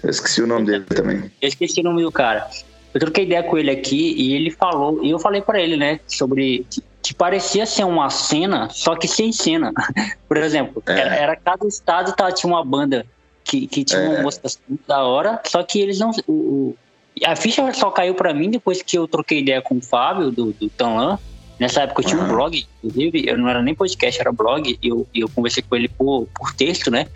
Eu 0.02 0.10
esqueci 0.10 0.42
o 0.42 0.46
nome 0.48 0.66
dele 0.66 0.84
também. 0.86 1.30
Eu 1.40 1.48
esqueci 1.48 1.80
o 1.80 1.84
nome 1.84 2.02
do 2.02 2.10
cara. 2.10 2.50
Eu 2.92 2.98
troquei 2.98 3.24
ideia 3.24 3.44
com 3.44 3.56
ele 3.58 3.70
aqui 3.70 4.12
e 4.16 4.34
ele 4.34 4.50
falou, 4.50 5.04
e 5.04 5.10
eu 5.10 5.20
falei 5.20 5.40
para 5.40 5.60
ele, 5.60 5.76
né, 5.76 6.00
sobre 6.06 6.66
que, 7.04 7.14
parecia 7.14 7.66
ser 7.66 7.84
uma 7.84 8.10
cena, 8.10 8.68
só 8.70 8.94
que 8.96 9.06
sem 9.06 9.32
cena. 9.32 9.72
Por 10.28 10.36
exemplo, 10.36 10.82
é. 10.86 10.92
era, 10.92 11.14
era, 11.14 11.36
cada 11.36 11.66
estado 11.66 12.14
tá, 12.14 12.30
tinha 12.32 12.52
uma 12.52 12.64
banda 12.64 13.06
que, 13.44 13.66
que 13.66 13.84
tinha 13.84 14.00
é. 14.00 14.08
uma 14.08 14.22
música 14.22 14.48
da 14.86 15.02
hora, 15.02 15.40
só 15.46 15.62
que 15.62 15.80
eles 15.80 15.98
não. 15.98 16.10
O, 16.26 16.32
o, 16.32 16.76
a 17.24 17.36
ficha 17.36 17.72
só 17.72 17.90
caiu 17.90 18.14
para 18.14 18.34
mim 18.34 18.50
depois 18.50 18.82
que 18.82 18.98
eu 18.98 19.06
troquei 19.06 19.40
ideia 19.40 19.62
com 19.62 19.76
o 19.76 19.80
Fábio, 19.80 20.30
do, 20.30 20.52
do 20.52 20.68
Tanlan. 20.68 21.18
Nessa 21.58 21.82
época 21.82 22.02
eu 22.02 22.06
tinha 22.06 22.20
uhum. 22.20 22.26
um 22.26 22.28
blog, 22.28 22.66
inclusive, 22.82 23.28
eu 23.28 23.38
não 23.38 23.48
era 23.48 23.62
nem 23.62 23.74
podcast, 23.74 24.20
era 24.20 24.32
blog, 24.32 24.76
e 24.82 24.88
eu, 24.88 25.06
eu 25.14 25.28
conversei 25.28 25.62
com 25.62 25.76
ele 25.76 25.88
por, 25.88 26.26
por 26.34 26.52
texto, 26.52 26.90
né? 26.90 27.06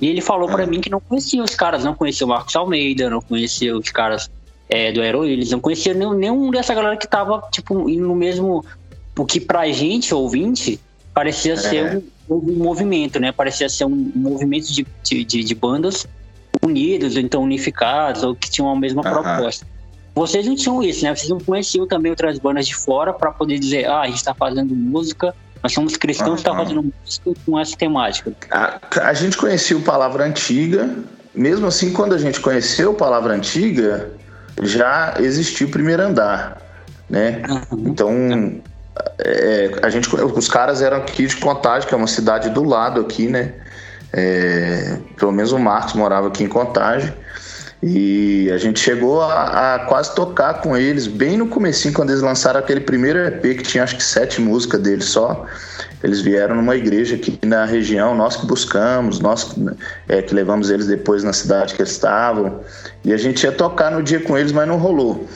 E 0.00 0.06
ele 0.08 0.20
falou 0.20 0.46
uhum. 0.46 0.54
para 0.54 0.66
mim 0.66 0.80
que 0.80 0.90
não 0.90 1.00
conhecia 1.00 1.42
os 1.42 1.54
caras, 1.54 1.84
não 1.84 1.94
conhecia 1.94 2.26
o 2.26 2.28
Marcos 2.28 2.54
Almeida, 2.54 3.08
não 3.08 3.22
conhecia 3.22 3.74
os 3.74 3.90
caras 3.90 4.30
é, 4.68 4.92
do 4.92 5.00
Aero 5.00 5.24
eles 5.24 5.50
não 5.50 5.60
conheciam 5.60 5.94
nenhum, 5.94 6.12
nenhum 6.12 6.50
dessa 6.50 6.74
galera 6.74 6.96
que 6.96 7.08
tava, 7.08 7.42
tipo, 7.50 7.88
indo 7.88 8.06
no 8.06 8.14
mesmo. 8.14 8.64
O 9.18 9.26
que 9.26 9.40
pra 9.40 9.70
gente, 9.72 10.14
ouvinte, 10.14 10.80
parecia 11.12 11.54
é. 11.54 11.56
ser 11.56 12.02
um, 12.28 12.36
um, 12.36 12.54
movimento, 12.54 13.18
né? 13.18 13.32
Parecia 13.32 13.68
ser 13.68 13.84
um 13.84 14.12
movimento 14.14 14.72
de, 14.72 14.86
de, 15.02 15.24
de 15.24 15.54
bandas 15.54 16.06
unidos, 16.62 17.16
ou 17.16 17.20
então 17.20 17.42
unificados, 17.42 18.22
ou 18.22 18.34
que 18.34 18.50
tinham 18.50 18.70
a 18.70 18.78
mesma 18.78 19.02
uhum. 19.04 19.12
proposta. 19.12 19.66
Vocês 20.14 20.46
não 20.46 20.54
tinham 20.54 20.82
isso, 20.82 21.04
né? 21.04 21.14
Vocês 21.14 21.28
não 21.28 21.38
conheciam 21.38 21.86
também 21.86 22.10
outras 22.10 22.38
bandas 22.38 22.66
de 22.66 22.74
fora 22.74 23.12
para 23.12 23.30
poder 23.30 23.58
dizer, 23.58 23.86
ah, 23.86 24.00
a 24.00 24.06
gente 24.06 24.16
está 24.16 24.34
fazendo 24.34 24.74
música, 24.74 25.34
nós 25.62 25.72
somos 25.72 25.96
cristãos, 25.96 26.30
uhum. 26.30 26.36
está 26.36 26.54
fazendo 26.54 26.82
música 26.82 27.32
com 27.44 27.58
essa 27.58 27.76
temática. 27.76 28.32
A, 28.50 28.80
a 29.02 29.12
gente 29.14 29.36
conhecia 29.36 29.76
o 29.76 29.82
Palavra 29.82 30.24
Antiga, 30.24 30.94
mesmo 31.34 31.66
assim, 31.66 31.92
quando 31.92 32.14
a 32.14 32.18
gente 32.18 32.40
conheceu 32.40 32.94
Palavra 32.94 33.34
Antiga, 33.34 34.10
já 34.62 35.14
existia 35.18 35.66
o 35.66 35.70
primeiro 35.70 36.02
andar, 36.02 36.60
né? 37.08 37.42
Então, 37.72 38.60
é, 39.18 39.70
a 39.82 39.90
gente, 39.90 40.08
os 40.14 40.48
caras 40.48 40.82
eram 40.82 40.98
aqui 40.98 41.26
de 41.26 41.36
Contagem, 41.36 41.88
que 41.88 41.94
é 41.94 41.96
uma 41.96 42.06
cidade 42.06 42.50
do 42.50 42.64
lado 42.64 43.00
aqui, 43.00 43.28
né? 43.28 43.52
É, 44.12 44.98
pelo 45.16 45.32
menos 45.32 45.52
o 45.52 45.58
Marcos 45.58 45.94
morava 45.94 46.28
aqui 46.28 46.44
em 46.44 46.48
Contagem. 46.48 47.12
E 47.80 48.50
a 48.50 48.58
gente 48.58 48.80
chegou 48.80 49.22
a, 49.22 49.74
a, 49.74 49.78
quase 49.80 50.12
tocar 50.12 50.54
com 50.54 50.76
eles 50.76 51.06
bem 51.06 51.36
no 51.36 51.46
comecinho, 51.46 51.94
quando 51.94 52.10
eles 52.10 52.22
lançaram 52.22 52.58
aquele 52.58 52.80
primeiro 52.80 53.20
EP 53.20 53.40
que 53.40 53.62
tinha 53.62 53.84
acho 53.84 53.96
que 53.96 54.02
sete 54.02 54.40
músicas 54.40 54.80
deles 54.80 55.04
só. 55.04 55.46
Eles 56.02 56.20
vieram 56.20 56.56
numa 56.56 56.76
igreja 56.76 57.14
aqui 57.14 57.38
na 57.44 57.64
região, 57.64 58.16
nós 58.16 58.36
que 58.36 58.46
buscamos, 58.46 59.20
nós 59.20 59.54
é, 60.08 60.22
que 60.22 60.34
levamos 60.34 60.70
eles 60.70 60.86
depois 60.86 61.22
na 61.22 61.32
cidade 61.32 61.74
que 61.74 61.82
eles 61.82 61.92
estavam. 61.92 62.60
E 63.04 63.12
a 63.12 63.16
gente 63.16 63.44
ia 63.44 63.52
tocar 63.52 63.92
no 63.92 64.02
dia 64.02 64.20
com 64.20 64.36
eles, 64.36 64.50
mas 64.50 64.66
não 64.66 64.76
rolou. 64.76 65.28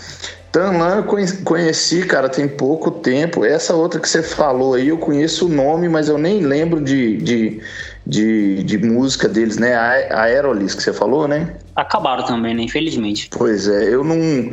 Tanlan 0.53 0.97
eu 0.97 1.05
conheci, 1.45 2.05
cara, 2.07 2.29
tem 2.29 2.47
pouco 2.47 2.91
tempo. 2.91 3.43
Essa 3.43 3.75
outra 3.75 3.99
que 3.99 4.07
você 4.07 4.23
falou 4.23 4.75
aí, 4.75 4.89
eu 4.89 4.99
conheço 4.99 5.47
o 5.47 5.49
nome, 5.49 5.89
mas 5.89 6.11
eu 6.11 6.19
nem 6.19 6.43
lembro 6.43 6.79
de, 6.79 7.17
de, 7.17 7.61
de, 8.07 8.63
de 8.63 8.79
música 8.79 9.27
deles, 9.27 9.57
né? 9.57 9.75
A 9.75 10.25
Aerolis 10.25 10.75
que 10.75 10.83
você 10.83 10.93
falou, 10.93 11.27
né? 11.27 11.57
Acabaram 11.75 12.27
também, 12.27 12.55
né? 12.55 12.63
Infelizmente. 12.65 13.31
Pois 13.33 13.67
é, 13.67 13.95
eu 13.95 14.05
não. 14.05 14.53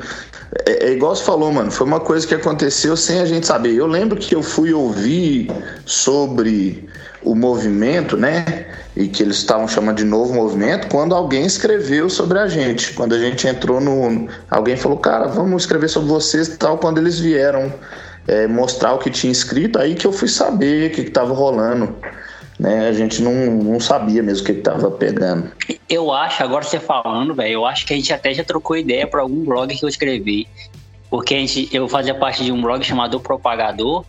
É, 0.65 0.87
é, 0.87 0.93
igual 0.93 1.13
você 1.13 1.23
falou, 1.25 1.51
mano. 1.51 1.69
Foi 1.69 1.85
uma 1.85 1.99
coisa 1.99 2.25
que 2.25 2.33
aconteceu 2.33 2.95
sem 2.95 3.19
a 3.19 3.25
gente 3.25 3.45
saber. 3.45 3.75
Eu 3.75 3.85
lembro 3.85 4.17
que 4.17 4.33
eu 4.33 4.41
fui 4.41 4.73
ouvir 4.73 5.51
sobre 5.85 6.87
o 7.23 7.35
movimento, 7.35 8.17
né? 8.17 8.67
E 8.95 9.07
que 9.07 9.23
eles 9.23 9.37
estavam 9.37 9.67
chamando 9.67 9.97
de 9.97 10.03
novo 10.03 10.33
movimento, 10.33 10.87
quando 10.87 11.15
alguém 11.15 11.45
escreveu 11.45 12.09
sobre 12.09 12.39
a 12.39 12.47
gente. 12.47 12.93
Quando 12.93 13.13
a 13.13 13.19
gente 13.19 13.47
entrou 13.47 13.79
no. 13.79 14.27
Alguém 14.49 14.75
falou, 14.75 14.97
cara, 14.97 15.27
vamos 15.27 15.63
escrever 15.63 15.87
sobre 15.87 16.09
vocês 16.09 16.47
e 16.47 16.57
tal. 16.57 16.77
Quando 16.77 16.97
eles 16.97 17.19
vieram 17.19 17.73
é, 18.27 18.47
mostrar 18.47 18.93
o 18.93 18.99
que 18.99 19.09
tinha 19.09 19.31
escrito, 19.31 19.79
aí 19.79 19.95
que 19.95 20.05
eu 20.05 20.11
fui 20.11 20.27
saber 20.27 20.91
o 20.91 20.93
que 20.93 21.01
estava 21.01 21.33
rolando. 21.33 21.95
Né? 22.59 22.89
A 22.89 22.93
gente 22.93 23.21
não, 23.21 23.33
não 23.33 23.79
sabia 23.79 24.21
mesmo 24.21 24.43
o 24.43 24.45
que 24.45 24.51
estava 24.51 24.91
pegando. 24.91 25.51
Eu 25.87 26.11
acho, 26.11 26.43
agora 26.43 26.63
você 26.63 26.79
falando, 26.79 27.33
velho, 27.33 27.53
eu 27.53 27.65
acho 27.65 27.85
que 27.85 27.93
a 27.93 27.95
gente 27.95 28.11
até 28.11 28.33
já 28.33 28.43
trocou 28.43 28.75
ideia 28.75 29.07
para 29.07 29.21
algum 29.21 29.45
blog 29.45 29.73
que 29.73 29.83
eu 29.83 29.89
escrevi. 29.89 30.47
Porque 31.09 31.33
a 31.33 31.37
gente, 31.37 31.69
eu 31.73 31.87
fazia 31.87 32.13
parte 32.13 32.43
de 32.43 32.51
um 32.51 32.61
blog 32.61 32.83
chamado 32.83 33.15
o 33.15 33.19
Propagador. 33.19 34.05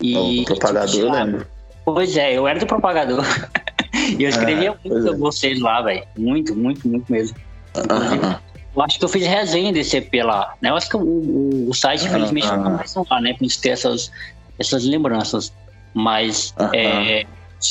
E, 0.00 0.40
o 0.42 0.44
Propagador, 0.44 0.94
eu 0.94 1.10
lembro. 1.10 1.46
Pois 1.94 2.16
é, 2.16 2.36
eu 2.36 2.46
era 2.46 2.58
do 2.58 2.66
Propagador. 2.66 3.24
e 4.18 4.22
eu 4.22 4.28
escrevia 4.28 4.70
é, 4.84 4.88
muito 4.88 5.08
é. 5.08 5.16
vocês 5.16 5.60
lá, 5.60 5.82
velho. 5.82 6.04
Muito, 6.16 6.54
muito, 6.54 6.88
muito 6.88 7.10
mesmo. 7.10 7.36
Eu 8.74 8.82
acho 8.82 8.98
que 8.98 9.04
eu 9.04 9.08
fiz 9.08 9.26
resenha 9.26 9.72
desse 9.72 9.96
EP 9.96 10.12
lá. 10.24 10.54
Né? 10.60 10.70
Eu 10.70 10.76
acho 10.76 10.88
que 10.88 10.96
o, 10.96 11.00
o, 11.00 11.70
o 11.70 11.74
site, 11.74 12.06
infelizmente, 12.06 12.46
não 12.46 12.62
tá 12.62 12.70
mais 12.70 12.94
lá, 12.94 13.20
né? 13.20 13.34
Pra 13.34 13.46
gente 13.46 13.60
ter 13.60 13.70
essas, 13.70 14.10
essas 14.58 14.84
lembranças. 14.84 15.52
Mas 15.92 16.54
é, 16.72 17.26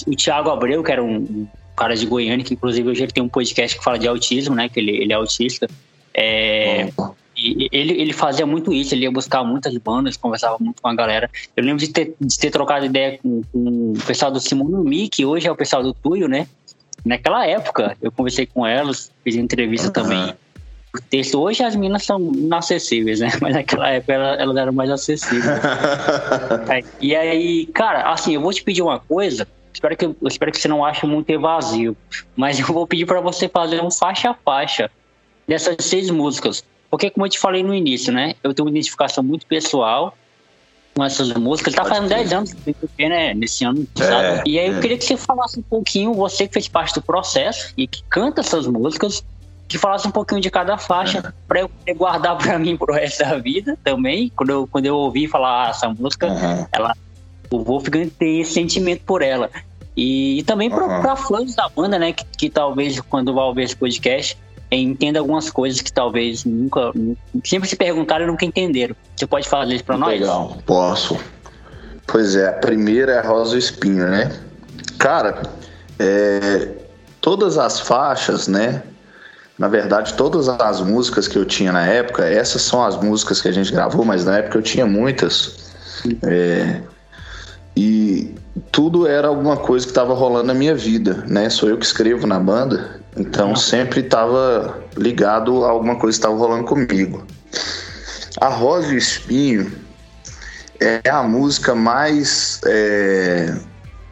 o 0.05 0.15
Thiago 0.15 0.49
Abreu, 0.49 0.83
que 0.83 0.91
era 0.91 1.03
um 1.03 1.47
cara 1.75 1.95
de 1.95 2.05
Goiânia, 2.05 2.43
que 2.43 2.53
inclusive 2.53 2.89
hoje 2.89 3.03
ele 3.03 3.11
tem 3.11 3.23
um 3.23 3.29
podcast 3.29 3.77
que 3.77 3.83
fala 3.83 3.97
de 3.97 4.07
autismo, 4.07 4.55
né? 4.55 4.67
Que 4.67 4.79
ele, 4.79 4.91
ele 4.91 5.13
é 5.13 5.15
autista. 5.15 5.67
É, 6.13 6.89
e 7.39 7.69
ele, 7.71 7.93
ele 8.01 8.13
fazia 8.13 8.45
muito 8.45 8.73
isso, 8.73 8.93
ele 8.93 9.03
ia 9.03 9.11
buscar 9.11 9.43
muitas 9.43 9.75
bandas, 9.77 10.17
conversava 10.17 10.57
muito 10.59 10.81
com 10.81 10.87
a 10.87 10.95
galera. 10.95 11.29
Eu 11.55 11.63
lembro 11.63 11.79
de 11.79 11.91
ter, 11.91 12.13
de 12.19 12.37
ter 12.37 12.51
trocado 12.51 12.85
ideia 12.85 13.17
com, 13.21 13.41
com 13.51 13.93
o 13.93 14.05
pessoal 14.05 14.31
do 14.31 14.39
Simone 14.39 14.87
Mi, 14.87 15.07
que 15.07 15.25
hoje 15.25 15.47
é 15.47 15.51
o 15.51 15.55
pessoal 15.55 15.81
do 15.81 15.93
Tuyo, 15.93 16.27
né? 16.27 16.47
Naquela 17.05 17.47
época, 17.47 17.95
eu 18.01 18.11
conversei 18.11 18.45
com 18.45 18.67
elas, 18.67 19.11
fiz 19.23 19.35
entrevista 19.35 19.87
uhum. 19.87 19.93
também 19.93 20.33
por 20.91 21.01
texto. 21.01 21.39
Hoje 21.39 21.63
as 21.63 21.75
minas 21.75 22.03
são 22.03 22.19
inacessíveis, 22.19 23.19
né? 23.19 23.29
Mas 23.41 23.53
naquela 23.53 23.89
época 23.89 24.13
elas, 24.13 24.39
elas 24.39 24.57
eram 24.57 24.73
mais 24.73 24.89
acessíveis. 24.89 25.45
e 26.99 27.15
aí, 27.15 27.65
cara, 27.67 28.11
assim, 28.11 28.33
eu 28.33 28.41
vou 28.41 28.51
te 28.51 28.63
pedir 28.63 28.81
uma 28.81 28.99
coisa. 28.99 29.47
Espero 29.73 29.95
que, 29.95 30.05
eu 30.05 30.15
espero 30.23 30.51
que 30.51 30.59
você 30.59 30.67
não 30.67 30.83
ache 30.83 31.05
muito 31.05 31.29
evasivo. 31.29 31.95
Mas 32.35 32.59
eu 32.59 32.65
vou 32.67 32.85
pedir 32.85 33.05
para 33.05 33.21
você 33.21 33.47
fazer 33.47 33.81
um 33.81 33.91
faixa 33.91 34.31
a 34.31 34.33
faixa 34.33 34.91
dessas 35.47 35.77
seis 35.85 36.09
músicas. 36.09 36.63
Porque, 36.89 37.09
como 37.09 37.25
eu 37.25 37.29
te 37.29 37.39
falei 37.39 37.63
no 37.63 37.73
início, 37.73 38.11
né? 38.11 38.35
Eu 38.43 38.53
tenho 38.53 38.65
uma 38.65 38.71
identificação 38.71 39.23
muito 39.23 39.45
pessoal 39.45 40.15
com 40.95 41.03
essas 41.03 41.31
músicas. 41.33 41.73
Ele 41.73 41.81
tá 41.81 41.87
fazendo 41.87 42.09
10 42.09 42.33
anos 42.33 42.53
que 42.53 43.09
né? 43.09 43.33
Nesse 43.33 43.63
ano, 43.63 43.87
é, 43.99 44.43
E 44.45 44.59
aí 44.59 44.67
eu 44.67 44.77
é. 44.77 44.81
queria 44.81 44.97
que 44.97 45.05
você 45.05 45.15
falasse 45.15 45.59
um 45.59 45.63
pouquinho, 45.63 46.13
você 46.13 46.47
que 46.47 46.53
fez 46.53 46.67
parte 46.67 46.93
do 46.95 47.01
processo 47.01 47.73
e 47.77 47.87
que 47.87 48.03
canta 48.09 48.41
essas 48.41 48.67
músicas, 48.67 49.23
que 49.67 49.77
falasse 49.77 50.07
um 50.07 50.11
pouquinho 50.11 50.41
de 50.41 50.49
cada 50.49 50.77
faixa 50.77 51.19
é. 51.19 51.33
para 51.47 51.61
eu 51.61 51.69
guardar 51.95 52.35
para 52.37 52.57
mim 52.57 52.75
pro 52.75 52.93
resto 52.93 53.19
da 53.19 53.37
vida 53.37 53.77
também. 53.83 54.31
Quando 54.35 54.49
eu, 54.49 54.67
quando 54.67 54.85
eu 54.87 54.95
ouvi 54.95 55.27
falar 55.27 55.67
ah, 55.67 55.69
essa 55.69 55.87
música, 55.89 56.27
uhum. 56.27 56.65
ela, 56.71 56.95
o 57.51 57.63
Wolfgang 57.63 58.09
tem 58.09 58.41
esse 58.41 58.53
sentimento 58.53 59.03
por 59.05 59.21
ela. 59.21 59.49
E, 59.95 60.39
e 60.39 60.43
também 60.43 60.71
uhum. 60.71 61.01
para 61.01 61.15
fãs 61.15 61.55
da 61.55 61.69
banda, 61.69 61.99
né? 61.99 62.13
Que, 62.13 62.25
que 62.37 62.49
talvez 62.49 62.99
quando 63.01 63.33
vai 63.33 63.43
ouvir 63.45 63.63
esse 63.63 63.75
podcast 63.75 64.37
entenda 64.77 65.19
algumas 65.19 65.49
coisas 65.49 65.81
que 65.81 65.91
talvez 65.91 66.45
nunca, 66.45 66.91
sempre 67.43 67.67
se 67.67 67.75
perguntaram 67.75 68.25
e 68.25 68.27
nunca 68.27 68.45
entenderam. 68.45 68.95
Você 69.15 69.25
pode 69.25 69.47
falar 69.47 69.65
isso 69.73 69.83
para 69.83 69.97
nós? 69.97 70.19
Legal, 70.19 70.57
posso. 70.65 71.17
Pois 72.05 72.35
é, 72.35 72.49
a 72.49 72.53
primeira 72.53 73.13
é 73.13 73.19
a 73.19 73.21
Rosa 73.21 73.57
Espinho, 73.57 74.07
né? 74.07 74.31
Cara, 74.97 75.41
é, 75.97 76.69
todas 77.21 77.57
as 77.57 77.79
faixas, 77.79 78.47
né? 78.47 78.83
Na 79.57 79.67
verdade, 79.67 80.13
todas 80.13 80.47
as 80.47 80.81
músicas 80.81 81.27
que 81.27 81.37
eu 81.37 81.45
tinha 81.45 81.71
na 81.71 81.85
época, 81.85 82.25
essas 82.25 82.61
são 82.61 82.83
as 82.83 82.95
músicas 82.95 83.41
que 83.41 83.47
a 83.47 83.51
gente 83.51 83.71
gravou, 83.71 84.05
mas 84.05 84.23
na 84.23 84.37
época 84.37 84.57
eu 84.57 84.61
tinha 84.61 84.85
muitas. 84.85 85.73
É, 86.23 86.81
e 87.75 88.33
tudo 88.71 89.05
era 89.05 89.27
alguma 89.27 89.57
coisa 89.57 89.85
que 89.85 89.91
estava 89.91 90.13
rolando 90.13 90.47
na 90.47 90.53
minha 90.53 90.75
vida, 90.75 91.25
né? 91.27 91.49
Sou 91.49 91.69
eu 91.69 91.77
que 91.77 91.85
escrevo 91.85 92.25
na 92.25 92.39
banda, 92.39 92.98
então 93.19 93.55
sempre 93.55 93.99
estava 93.99 94.81
ligado 94.95 95.65
a 95.65 95.69
alguma 95.69 95.97
coisa 95.97 96.17
que 96.17 96.25
estava 96.25 96.35
rolando 96.35 96.63
comigo. 96.63 97.25
A 98.39 98.47
Rosa 98.47 98.93
e 98.93 98.95
o 98.95 98.97
Espinho 98.97 99.71
é 100.79 101.09
a 101.09 101.21
música 101.21 101.75
mais 101.75 102.61
é, 102.65 103.53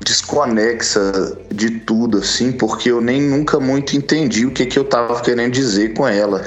desconexa 0.01 1.37
de 1.49 1.71
tudo, 1.79 2.17
assim, 2.17 2.51
porque 2.51 2.91
eu 2.91 2.99
nem 2.99 3.21
nunca 3.21 3.59
muito 3.59 3.95
entendi 3.95 4.45
o 4.45 4.51
que, 4.51 4.65
que 4.65 4.77
eu 4.77 4.83
tava 4.83 5.21
querendo 5.21 5.53
dizer 5.53 5.93
com 5.93 6.05
ela. 6.05 6.43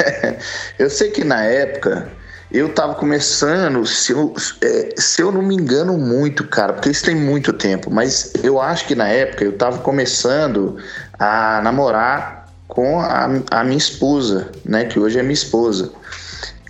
eu 0.78 0.90
sei 0.90 1.10
que 1.10 1.24
na 1.24 1.42
época 1.44 2.12
eu 2.50 2.72
tava 2.72 2.94
começando, 2.94 3.84
se 3.84 4.12
eu, 4.12 4.34
é, 4.62 4.94
se 4.96 5.20
eu 5.20 5.30
não 5.30 5.42
me 5.42 5.54
engano 5.54 5.98
muito, 5.98 6.44
cara, 6.44 6.72
porque 6.72 6.90
isso 6.90 7.04
tem 7.04 7.14
muito 7.14 7.52
tempo, 7.52 7.90
mas 7.90 8.32
eu 8.42 8.60
acho 8.60 8.86
que 8.86 8.94
na 8.94 9.08
época 9.08 9.44
eu 9.44 9.52
tava 9.52 9.78
começando 9.78 10.78
a 11.18 11.60
namorar 11.62 12.48
com 12.66 13.00
a, 13.00 13.28
a 13.50 13.64
minha 13.64 13.76
esposa, 13.76 14.50
né? 14.64 14.84
Que 14.84 14.98
hoje 14.98 15.18
é 15.18 15.22
minha 15.22 15.34
esposa. 15.34 15.90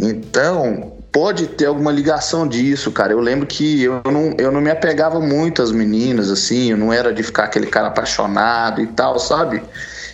Então, 0.01 0.93
pode 1.13 1.49
ter 1.49 1.67
alguma 1.67 1.91
ligação 1.91 2.47
disso, 2.47 2.91
cara. 2.93 3.13
Eu 3.13 3.21
lembro 3.21 3.47
que 3.47 3.83
eu 3.83 4.01
não, 4.07 4.35
eu 4.39 4.53
não 4.53 4.61
me 4.61 4.71
apegava 4.71 5.21
muito 5.21 5.63
às 5.63 5.73
meninas, 5.73 6.31
assim, 6.31 6.71
eu 6.71 6.77
não 6.77 6.93
era 6.93 7.13
de 7.13 7.23
ficar 7.23 7.45
aquele 7.45 7.67
cara 7.67 7.89
apaixonado 7.89 8.81
e 8.81 8.87
tal, 8.87 9.19
sabe? 9.19 9.63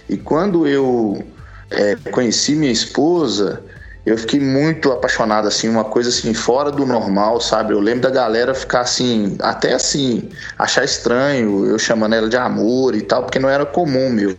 E 0.09 0.16
quando 0.16 0.66
eu 0.66 1.23
é, 1.71 1.97
conheci 2.11 2.54
minha 2.54 2.73
esposa, 2.73 3.62
eu 4.06 4.18
fiquei 4.18 4.38
muito 4.38 4.92
apaixonado, 4.92 5.49
assim, 5.49 5.68
uma 5.68 5.84
coisa 5.84 6.11
assim, 6.11 6.34
fora 6.34 6.70
do 6.70 6.84
normal, 6.84 7.40
sabe? 7.40 7.73
Eu 7.73 7.80
lembro 7.80 8.02
da 8.02 8.11
galera 8.11 8.54
ficar 8.54 8.80
assim, 8.80 9.37
até 9.40 9.73
assim, 9.73 10.28
achar 10.58 10.84
estranho 10.84 11.66
eu 11.66 11.78
chamando 11.78 12.14
ela 12.14 12.28
de 12.28 12.37
amor 12.37 12.94
e 12.94 13.00
tal, 13.00 13.23
porque 13.23 13.38
não 13.38 13.49
era 13.49 13.64
comum, 13.64 14.11
meu. 14.11 14.34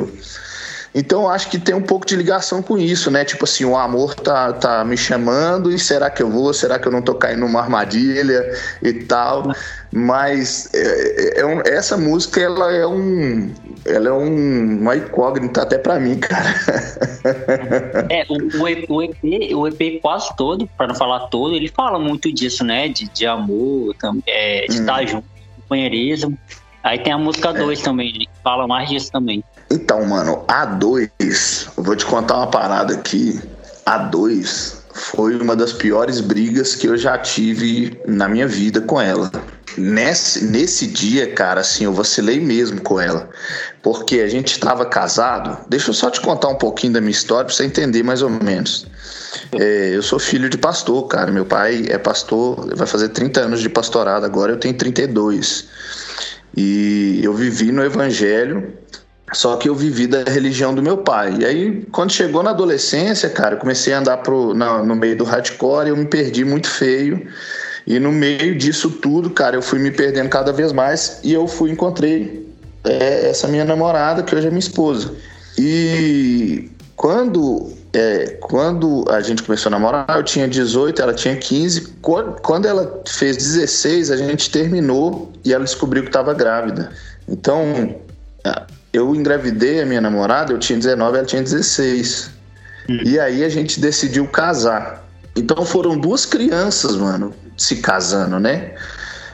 Então 0.93 1.29
acho 1.29 1.49
que 1.49 1.59
tem 1.59 1.75
um 1.75 1.81
pouco 1.81 2.05
de 2.05 2.15
ligação 2.15 2.61
com 2.61 2.77
isso, 2.77 3.11
né? 3.11 3.25
Tipo 3.25 3.43
assim, 3.43 3.65
o 3.65 3.75
amor 3.75 4.15
tá, 4.15 4.53
tá 4.53 4.85
me 4.85 4.95
chamando 4.95 5.69
e 5.69 5.77
será 5.77 6.09
que 6.09 6.23
eu 6.23 6.29
vou? 6.29 6.53
Será 6.53 6.79
que 6.79 6.87
eu 6.87 6.91
não 6.91 7.01
tô 7.01 7.15
caindo 7.15 7.41
numa 7.41 7.59
armadilha 7.59 8.49
e 8.81 8.93
tal? 8.93 9.51
Mas 9.95 10.69
é, 10.73 11.37
é, 11.37 11.39
é 11.39 11.45
um, 11.45 11.61
essa 11.61 11.95
música 11.95 12.41
ela 12.41 12.69
é 12.69 12.85
um 12.85 13.49
ela 13.85 14.09
é 14.09 14.11
um, 14.11 14.79
uma 14.81 14.97
incógnita 14.97 15.61
até 15.61 15.77
para 15.77 15.97
mim, 16.01 16.19
cara. 16.19 16.53
É, 18.09 18.23
o, 18.29 18.61
o, 18.61 18.67
EP, 18.67 18.87
o, 19.55 19.67
EP, 19.67 19.99
quase 19.99 20.35
todo, 20.35 20.67
para 20.77 20.87
não 20.87 20.95
falar 20.95 21.21
todo, 21.27 21.55
ele 21.55 21.69
fala 21.69 21.97
muito 21.97 22.31
disso, 22.31 22.63
né? 22.63 22.87
De, 22.87 23.09
de 23.09 23.25
amor, 23.25 23.95
é, 24.27 24.67
de 24.67 24.77
hum. 24.77 24.81
estar 24.81 25.05
junto, 25.07 25.25
companheirismo. 25.61 26.37
Aí 26.83 26.99
tem 26.99 27.13
a 27.13 27.17
música 27.17 27.51
2 27.51 27.79
é. 27.79 27.83
também? 27.83 28.11
Que 28.13 28.29
fala 28.43 28.67
mais 28.67 28.89
disso 28.89 29.11
também. 29.11 29.43
Então, 29.71 30.05
mano, 30.05 30.43
a 30.47 30.65
2, 30.65 31.71
vou 31.77 31.95
te 31.95 32.05
contar 32.05 32.37
uma 32.37 32.47
parada 32.47 32.93
aqui. 32.93 33.41
A 33.85 33.97
2 33.97 34.84
foi 34.95 35.35
uma 35.35 35.57
das 35.57 35.73
piores 35.73 36.21
brigas 36.21 36.73
que 36.73 36.87
eu 36.87 36.95
já 36.95 37.17
tive 37.17 37.99
na 38.07 38.29
minha 38.29 38.47
vida 38.47 38.79
com 38.79 38.99
ela. 38.99 39.29
Nesse, 39.77 40.45
nesse 40.45 40.87
dia, 40.87 41.33
cara, 41.33 41.59
assim, 41.59 41.83
eu 41.83 41.91
vacilei 41.91 42.39
mesmo 42.39 42.79
com 42.79 42.97
ela. 42.97 43.29
Porque 43.83 44.21
a 44.21 44.27
gente 44.29 44.53
estava 44.53 44.85
casado. 44.85 45.57
Deixa 45.67 45.89
eu 45.89 45.93
só 45.93 46.09
te 46.09 46.21
contar 46.21 46.47
um 46.47 46.55
pouquinho 46.55 46.93
da 46.93 47.01
minha 47.01 47.11
história 47.11 47.43
pra 47.43 47.53
você 47.53 47.65
entender 47.65 48.03
mais 48.03 48.21
ou 48.21 48.29
menos. 48.29 48.87
É, 49.51 49.91
eu 49.93 50.01
sou 50.01 50.17
filho 50.17 50.49
de 50.49 50.57
pastor, 50.57 51.05
cara. 51.07 51.29
Meu 51.29 51.45
pai 51.45 51.87
é 51.89 51.97
pastor, 51.97 52.73
vai 52.73 52.87
fazer 52.87 53.09
30 53.09 53.41
anos 53.41 53.59
de 53.59 53.67
pastorado 53.67 54.25
agora, 54.25 54.53
eu 54.53 54.57
tenho 54.57 54.75
32. 54.75 55.67
E 56.55 57.19
eu 57.21 57.33
vivi 57.33 57.69
no 57.69 57.83
evangelho 57.83 58.73
só 59.33 59.57
que 59.57 59.67
eu 59.67 59.75
vivi 59.75 60.05
da 60.07 60.23
religião 60.23 60.73
do 60.73 60.81
meu 60.81 60.97
pai. 60.97 61.37
E 61.39 61.45
aí, 61.45 61.85
quando 61.91 62.11
chegou 62.11 62.43
na 62.43 62.51
adolescência, 62.51 63.29
cara, 63.29 63.55
eu 63.55 63.59
comecei 63.59 63.93
a 63.93 63.99
andar 63.99 64.17
pro, 64.17 64.53
na, 64.53 64.83
no 64.83 64.95
meio 64.95 65.17
do 65.17 65.23
hardcore 65.23 65.87
e 65.87 65.89
eu 65.89 65.97
me 65.97 66.05
perdi 66.05 66.45
muito 66.45 66.67
feio. 66.67 67.27
E 67.87 67.99
no 67.99 68.11
meio 68.11 68.57
disso 68.57 68.89
tudo, 68.89 69.29
cara, 69.29 69.55
eu 69.55 69.61
fui 69.61 69.79
me 69.79 69.91
perdendo 69.91 70.29
cada 70.29 70.51
vez 70.51 70.71
mais 70.71 71.19
e 71.23 71.33
eu 71.33 71.47
fui 71.47 71.71
encontrei 71.71 72.47
é, 72.83 73.29
essa 73.29 73.47
minha 73.47 73.65
namorada, 73.65 74.23
que 74.23 74.35
hoje 74.35 74.47
é 74.47 74.49
minha 74.49 74.59
esposa. 74.59 75.13
E 75.57 76.69
quando, 76.95 77.73
é, 77.93 78.37
quando 78.41 79.05
a 79.09 79.21
gente 79.21 79.41
começou 79.43 79.69
a 79.69 79.71
namorar, 79.71 80.05
eu 80.09 80.23
tinha 80.23 80.47
18, 80.47 81.01
ela 81.01 81.13
tinha 81.13 81.35
15. 81.35 81.95
Quando 82.01 82.67
ela 82.67 83.01
fez 83.07 83.37
16, 83.37 84.11
a 84.11 84.17
gente 84.17 84.49
terminou 84.51 85.31
e 85.43 85.53
ela 85.53 85.63
descobriu 85.63 86.03
que 86.03 86.09
estava 86.09 86.33
grávida. 86.33 86.91
Então, 87.27 87.95
eu 88.95 89.13
engravidei 89.13 89.81
a 89.81 89.85
minha 89.85 90.01
namorada, 90.01 90.53
eu 90.53 90.59
tinha 90.59 90.79
19, 90.79 91.17
ela 91.17 91.25
tinha 91.25 91.41
16. 91.41 92.31
Hum. 92.89 92.99
E 93.03 93.19
aí 93.19 93.43
a 93.43 93.49
gente 93.49 93.79
decidiu 93.79 94.27
casar. 94.27 95.03
Então 95.35 95.65
foram 95.65 95.97
duas 95.97 96.25
crianças, 96.25 96.95
mano, 96.95 97.33
se 97.57 97.77
casando, 97.77 98.39
né? 98.39 98.73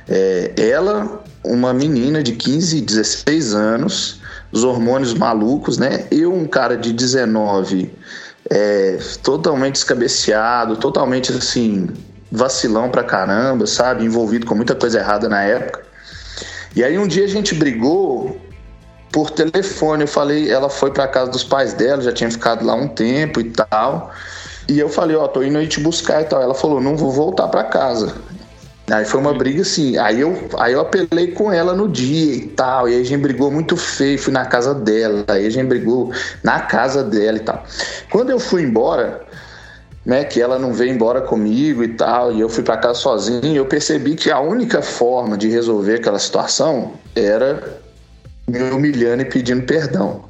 É, 0.10 0.52
ela, 0.58 1.24
uma 1.44 1.74
menina 1.74 2.24
de 2.24 2.34
15, 2.34 2.82
16 2.82 3.54
anos, 3.54 4.20
os 4.52 4.64
hormônios 4.64 5.14
malucos, 5.14 5.78
né? 5.78 6.06
Eu, 6.10 6.34
um 6.34 6.48
cara 6.48 6.76
de 6.76 6.92
19, 6.92 7.94
é, 8.50 8.98
totalmente 9.22 9.74
descabeceado, 9.74 10.76
totalmente 10.78 11.32
assim, 11.32 11.88
vacilão 12.32 12.90
pra 12.90 13.04
caramba, 13.04 13.68
sabe? 13.68 14.06
Envolvido 14.06 14.46
com 14.46 14.56
muita 14.56 14.74
coisa 14.74 15.00
errada 15.00 15.30
na 15.30 15.44
época. 15.44 15.84
E 16.76 16.84
aí 16.84 16.98
um 16.98 17.08
dia 17.08 17.26
a 17.26 17.28
gente 17.28 17.54
brigou 17.54 18.40
por 19.12 19.30
telefone. 19.32 20.04
Eu 20.04 20.08
falei, 20.08 20.50
ela 20.50 20.70
foi 20.70 20.92
para 20.92 21.08
casa 21.08 21.32
dos 21.32 21.44
pais 21.44 21.74
dela, 21.74 22.02
já 22.02 22.12
tinha 22.12 22.30
ficado 22.32 22.66
lá 22.66 22.74
um 22.74 22.88
tempo 22.88 23.40
e 23.40 23.46
tal. 23.46 24.12
E 24.68 24.80
eu 24.80 24.90
falei, 24.90 25.16
ó, 25.16 25.26
oh, 25.26 25.28
tô 25.28 25.44
indo 25.44 25.58
aí 25.58 25.68
te 25.68 25.80
buscar 25.80 26.22
e 26.22 26.26
tal. 26.26 26.42
Ela 26.42 26.54
falou, 26.54 26.80
não 26.80 26.96
vou 26.96 27.12
voltar 27.12 27.48
para 27.48 27.64
casa. 27.64 28.16
Aí 28.90 29.06
foi 29.06 29.20
uma 29.20 29.34
briga 29.34 29.62
assim. 29.62 29.98
Aí 29.98 30.22
eu, 30.22 30.50
aí 30.58 30.74
eu 30.74 30.82
apelei 30.82 31.28
com 31.28 31.52
ela 31.52 31.74
no 31.74 31.88
dia 31.88 32.36
e 32.36 32.48
tal. 32.48 32.88
E 32.88 32.96
aí 32.96 33.02
a 33.02 33.04
gente 33.04 33.22
brigou 33.22 33.52
muito 33.52 33.76
feio. 33.76 34.18
Fui 34.18 34.34
na 34.34 34.46
casa 34.46 34.74
dela. 34.74 35.24
Aí 35.28 35.46
a 35.46 35.50
gente 35.50 35.68
brigou 35.68 36.12
na 36.44 36.62
casa 36.62 37.04
dela 37.04 37.38
e 37.38 37.42
tal. 37.42 37.64
Quando 38.10 38.30
eu 38.30 38.40
fui 38.40 38.64
embora, 38.64 39.22
né, 40.06 40.24
que 40.24 40.42
ela 40.42 40.58
não 40.58 40.74
veio 40.74 40.92
embora 40.92 41.22
comigo 41.22 41.84
e 41.84 41.90
tal, 41.90 42.32
e 42.32 42.40
eu 42.40 42.50
fui 42.50 42.64
para 42.64 42.78
casa 42.78 42.96
sozinho, 42.96 43.56
eu 43.56 43.66
percebi 43.66 44.16
que 44.16 44.32
a 44.32 44.40
única 44.40 44.82
forma 44.82 45.38
de 45.38 45.50
resolver 45.50 45.96
aquela 45.96 46.20
situação 46.20 46.94
era 47.16 47.81
me 48.52 48.72
humilhando 48.72 49.24
e 49.24 49.26
pedindo 49.26 49.64
perdão. 49.64 50.26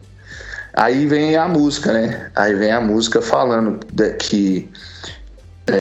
Aí 0.73 1.05
vem 1.05 1.36
a 1.36 1.47
música, 1.47 1.91
né? 1.91 2.31
Aí 2.36 2.55
vem 2.55 2.71
a 2.71 2.79
música 2.79 3.21
falando 3.21 3.79
que 4.19 4.69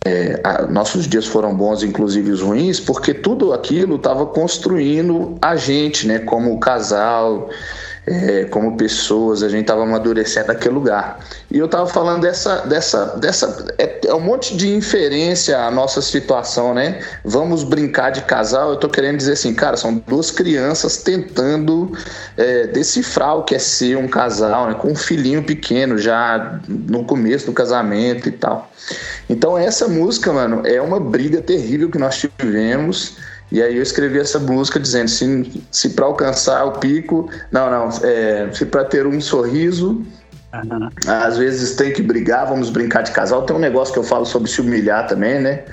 é, 0.06 0.40
a, 0.42 0.62
nossos 0.62 1.06
dias 1.06 1.26
foram 1.26 1.54
bons, 1.54 1.82
inclusive 1.82 2.30
os 2.30 2.40
ruins, 2.40 2.80
porque 2.80 3.14
tudo 3.14 3.52
aquilo 3.52 3.96
estava 3.96 4.26
construindo 4.26 5.36
a 5.40 5.56
gente, 5.56 6.06
né? 6.06 6.18
Como 6.18 6.58
casal, 6.58 7.48
é, 8.06 8.44
como 8.44 8.76
pessoas, 8.76 9.42
a 9.42 9.48
gente 9.48 9.62
estava 9.62 9.82
amadurecendo 9.82 10.48
naquele 10.48 10.74
lugar. 10.74 11.20
E 11.50 11.58
eu 11.58 11.66
estava 11.66 11.86
falando 11.86 12.22
dessa, 12.22 12.66
dessa, 12.66 13.16
dessa 13.18 13.66
é, 13.78 14.00
é, 14.06 14.14
um 14.14 14.20
monte 14.20 14.56
de 14.56 14.74
inferência 14.74 15.58
à 15.58 15.70
nossa 15.70 16.00
situação, 16.00 16.74
né? 16.74 17.00
Vamos 17.24 17.62
brincar 17.62 18.10
de 18.10 18.22
casal. 18.22 18.68
Eu 18.68 18.74
estou 18.74 18.90
querendo 18.90 19.18
dizer 19.18 19.32
assim, 19.32 19.54
cara, 19.54 19.76
são 19.76 20.02
duas 20.06 20.30
crianças 20.30 20.96
tentando 20.98 21.92
é, 22.36 22.66
decifrar 22.66 23.36
o 23.36 23.44
que 23.44 23.54
é 23.54 23.58
ser 23.58 23.96
um 23.96 24.08
casal, 24.08 24.68
né? 24.68 24.74
Com 24.74 24.88
um 24.88 24.96
filhinho 24.96 25.42
pequeno 25.42 25.98
já 25.98 26.60
no 26.68 27.04
começo 27.04 27.46
do 27.46 27.52
casamento 27.52 28.28
e 28.28 28.32
tal. 28.32 28.70
Então 29.28 29.56
essa 29.56 29.86
música, 29.86 30.32
mano, 30.32 30.62
é 30.66 30.80
uma 30.80 30.98
briga 30.98 31.40
terrível 31.40 31.90
que 31.90 31.98
nós 31.98 32.18
tivemos 32.18 33.16
e 33.52 33.62
aí 33.62 33.76
eu 33.76 33.82
escrevi 33.82 34.18
essa 34.18 34.38
música 34.38 34.78
dizendo 34.78 35.08
se, 35.08 35.62
se 35.70 35.90
para 35.90 36.06
alcançar 36.06 36.64
o 36.64 36.72
pico, 36.72 37.28
não, 37.50 37.70
não, 37.70 37.88
é, 38.04 38.48
se 38.52 38.64
para 38.64 38.84
ter 38.84 39.06
um 39.06 39.20
sorriso, 39.20 40.04
uhum. 40.54 40.88
às 41.06 41.36
vezes 41.36 41.74
tem 41.74 41.92
que 41.92 42.02
brigar, 42.02 42.46
vamos 42.46 42.70
brincar 42.70 43.02
de 43.02 43.10
casal. 43.10 43.42
Tem 43.42 43.56
um 43.56 43.60
negócio 43.60 43.92
que 43.92 43.98
eu 43.98 44.04
falo 44.04 44.24
sobre 44.24 44.48
se 44.48 44.60
humilhar 44.60 45.06
também, 45.06 45.40
né? 45.40 45.64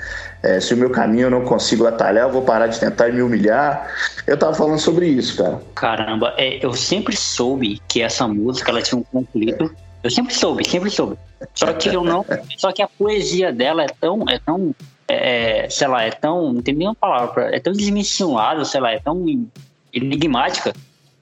É, 0.42 0.60
se 0.60 0.72
o 0.72 0.76
meu 0.76 0.90
caminho 0.90 1.26
eu 1.26 1.30
não 1.30 1.44
consigo 1.44 1.86
atalhar, 1.86 2.26
eu 2.26 2.32
vou 2.32 2.42
parar 2.42 2.68
de 2.68 2.78
tentar 2.78 3.08
e 3.08 3.12
me 3.12 3.22
humilhar. 3.22 3.88
Eu 4.26 4.36
tava 4.36 4.54
falando 4.54 4.78
sobre 4.78 5.06
isso, 5.06 5.36
cara. 5.36 5.60
Caramba, 5.74 6.34
é, 6.36 6.64
eu 6.64 6.72
sempre 6.72 7.16
soube 7.16 7.80
que 7.88 8.02
essa 8.02 8.26
música 8.26 8.70
ela 8.70 8.82
tinha 8.82 8.98
um 8.98 9.04
conflito. 9.04 9.74
Eu 10.02 10.10
sempre 10.10 10.34
soube, 10.34 10.68
sempre 10.68 10.90
soube. 10.90 11.18
Só 11.54 11.72
que 11.72 11.88
eu 11.88 12.04
não. 12.04 12.24
só 12.56 12.72
que 12.72 12.82
a 12.82 12.88
poesia 12.88 13.52
dela 13.52 13.82
é 13.82 13.88
tão, 14.00 14.24
é 14.28 14.38
tão 14.38 14.74
é, 15.08 15.68
sei 15.70 15.88
lá, 15.88 16.04
é 16.04 16.10
tão. 16.10 16.52
Não 16.52 16.62
tem 16.62 16.74
nenhuma 16.74 16.94
palavra, 16.94 17.54
é 17.54 17.58
tão 17.58 17.72
desmencionada, 17.72 18.64
sei 18.64 18.80
lá, 18.80 18.92
é 18.92 18.98
tão 18.98 19.24
enigmática 19.92 20.74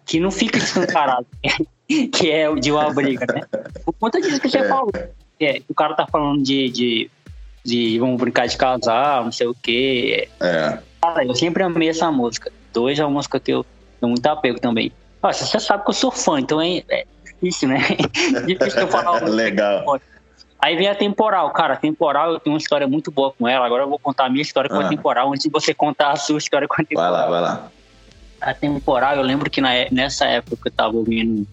que 0.05 0.21
não 0.21 0.31
fica 0.31 0.59
escancarado 0.59 1.27
que 2.13 2.31
é 2.31 2.53
de 2.55 2.73
uma 2.73 2.93
briga, 2.93 3.27
né? 3.33 3.43
Por 3.85 3.93
conta 3.95 4.21
disso 4.21 4.41
que 4.41 4.49
você 4.49 4.59
é. 4.59 4.69
falou. 4.69 4.93
É, 5.39 5.63
o 5.69 5.75
cara 5.75 5.95
tá 5.95 6.07
falando 6.07 6.43
de, 6.43 6.71
de, 6.71 7.11
de 7.65 7.99
vamos 7.99 8.19
brincar 8.19 8.47
de 8.47 8.57
casal, 8.57 9.25
não 9.25 9.33
sei 9.33 9.47
o 9.47 9.55
quê. 9.55 10.29
É. 10.41 10.79
Eu 11.25 11.35
sempre 11.35 11.63
amei 11.63 11.89
essa 11.89 12.11
música. 12.11 12.51
Dois 12.73 12.99
é 12.99 13.05
uma 13.05 13.13
música 13.13 13.39
que 13.39 13.53
eu 13.53 13.65
tenho 14.01 14.11
muito 14.11 14.27
apego 14.27 14.59
também. 14.59 14.93
Nossa, 15.23 15.45
você 15.45 15.61
sabe 15.61 15.85
que 15.85 15.91
eu 15.91 15.95
sou 15.95 16.11
fã, 16.11 16.41
então 16.41 16.61
é, 16.61 16.83
é 16.89 17.05
difícil, 17.25 17.69
né? 17.69 17.79
difícil 18.47 18.81
eu 18.81 18.89
falar. 18.89 19.23
Legal. 19.25 20.01
Aí 20.59 20.77
vem 20.77 20.89
a 20.89 20.95
temporal, 20.95 21.51
cara. 21.51 21.75
A 21.75 21.77
temporal 21.77 22.33
eu 22.33 22.41
tenho 22.41 22.55
uma 22.55 22.59
história 22.59 22.87
muito 22.87 23.11
boa 23.11 23.33
com 23.33 23.47
ela. 23.47 23.67
Agora 23.67 23.85
eu 23.85 23.89
vou 23.89 23.99
contar 23.99 24.27
a 24.27 24.31
minha 24.31 24.43
história 24.43 24.69
com 24.69 24.77
ah. 24.77 24.87
a 24.87 24.89
temporal 24.89 25.31
antes 25.31 25.45
de 25.45 25.51
você 25.51 25.75
contar 25.75 26.13
a 26.13 26.17
sua 26.17 26.39
história 26.39 26.67
com 26.67 26.81
a 26.81 26.85
temporal. 26.85 27.13
Vai 27.13 27.21
lá, 27.21 27.29
vai 27.29 27.41
lá. 27.41 27.69
A 28.41 28.55
temporal, 28.55 29.17
eu 29.17 29.23
lembro 29.23 29.51
que 29.51 29.61
na, 29.61 29.71
nessa 29.91 30.27
época 30.27 30.57
que 30.63 30.69
eu 30.69 30.73
tava 30.73 30.97
ouvindo 30.97 31.47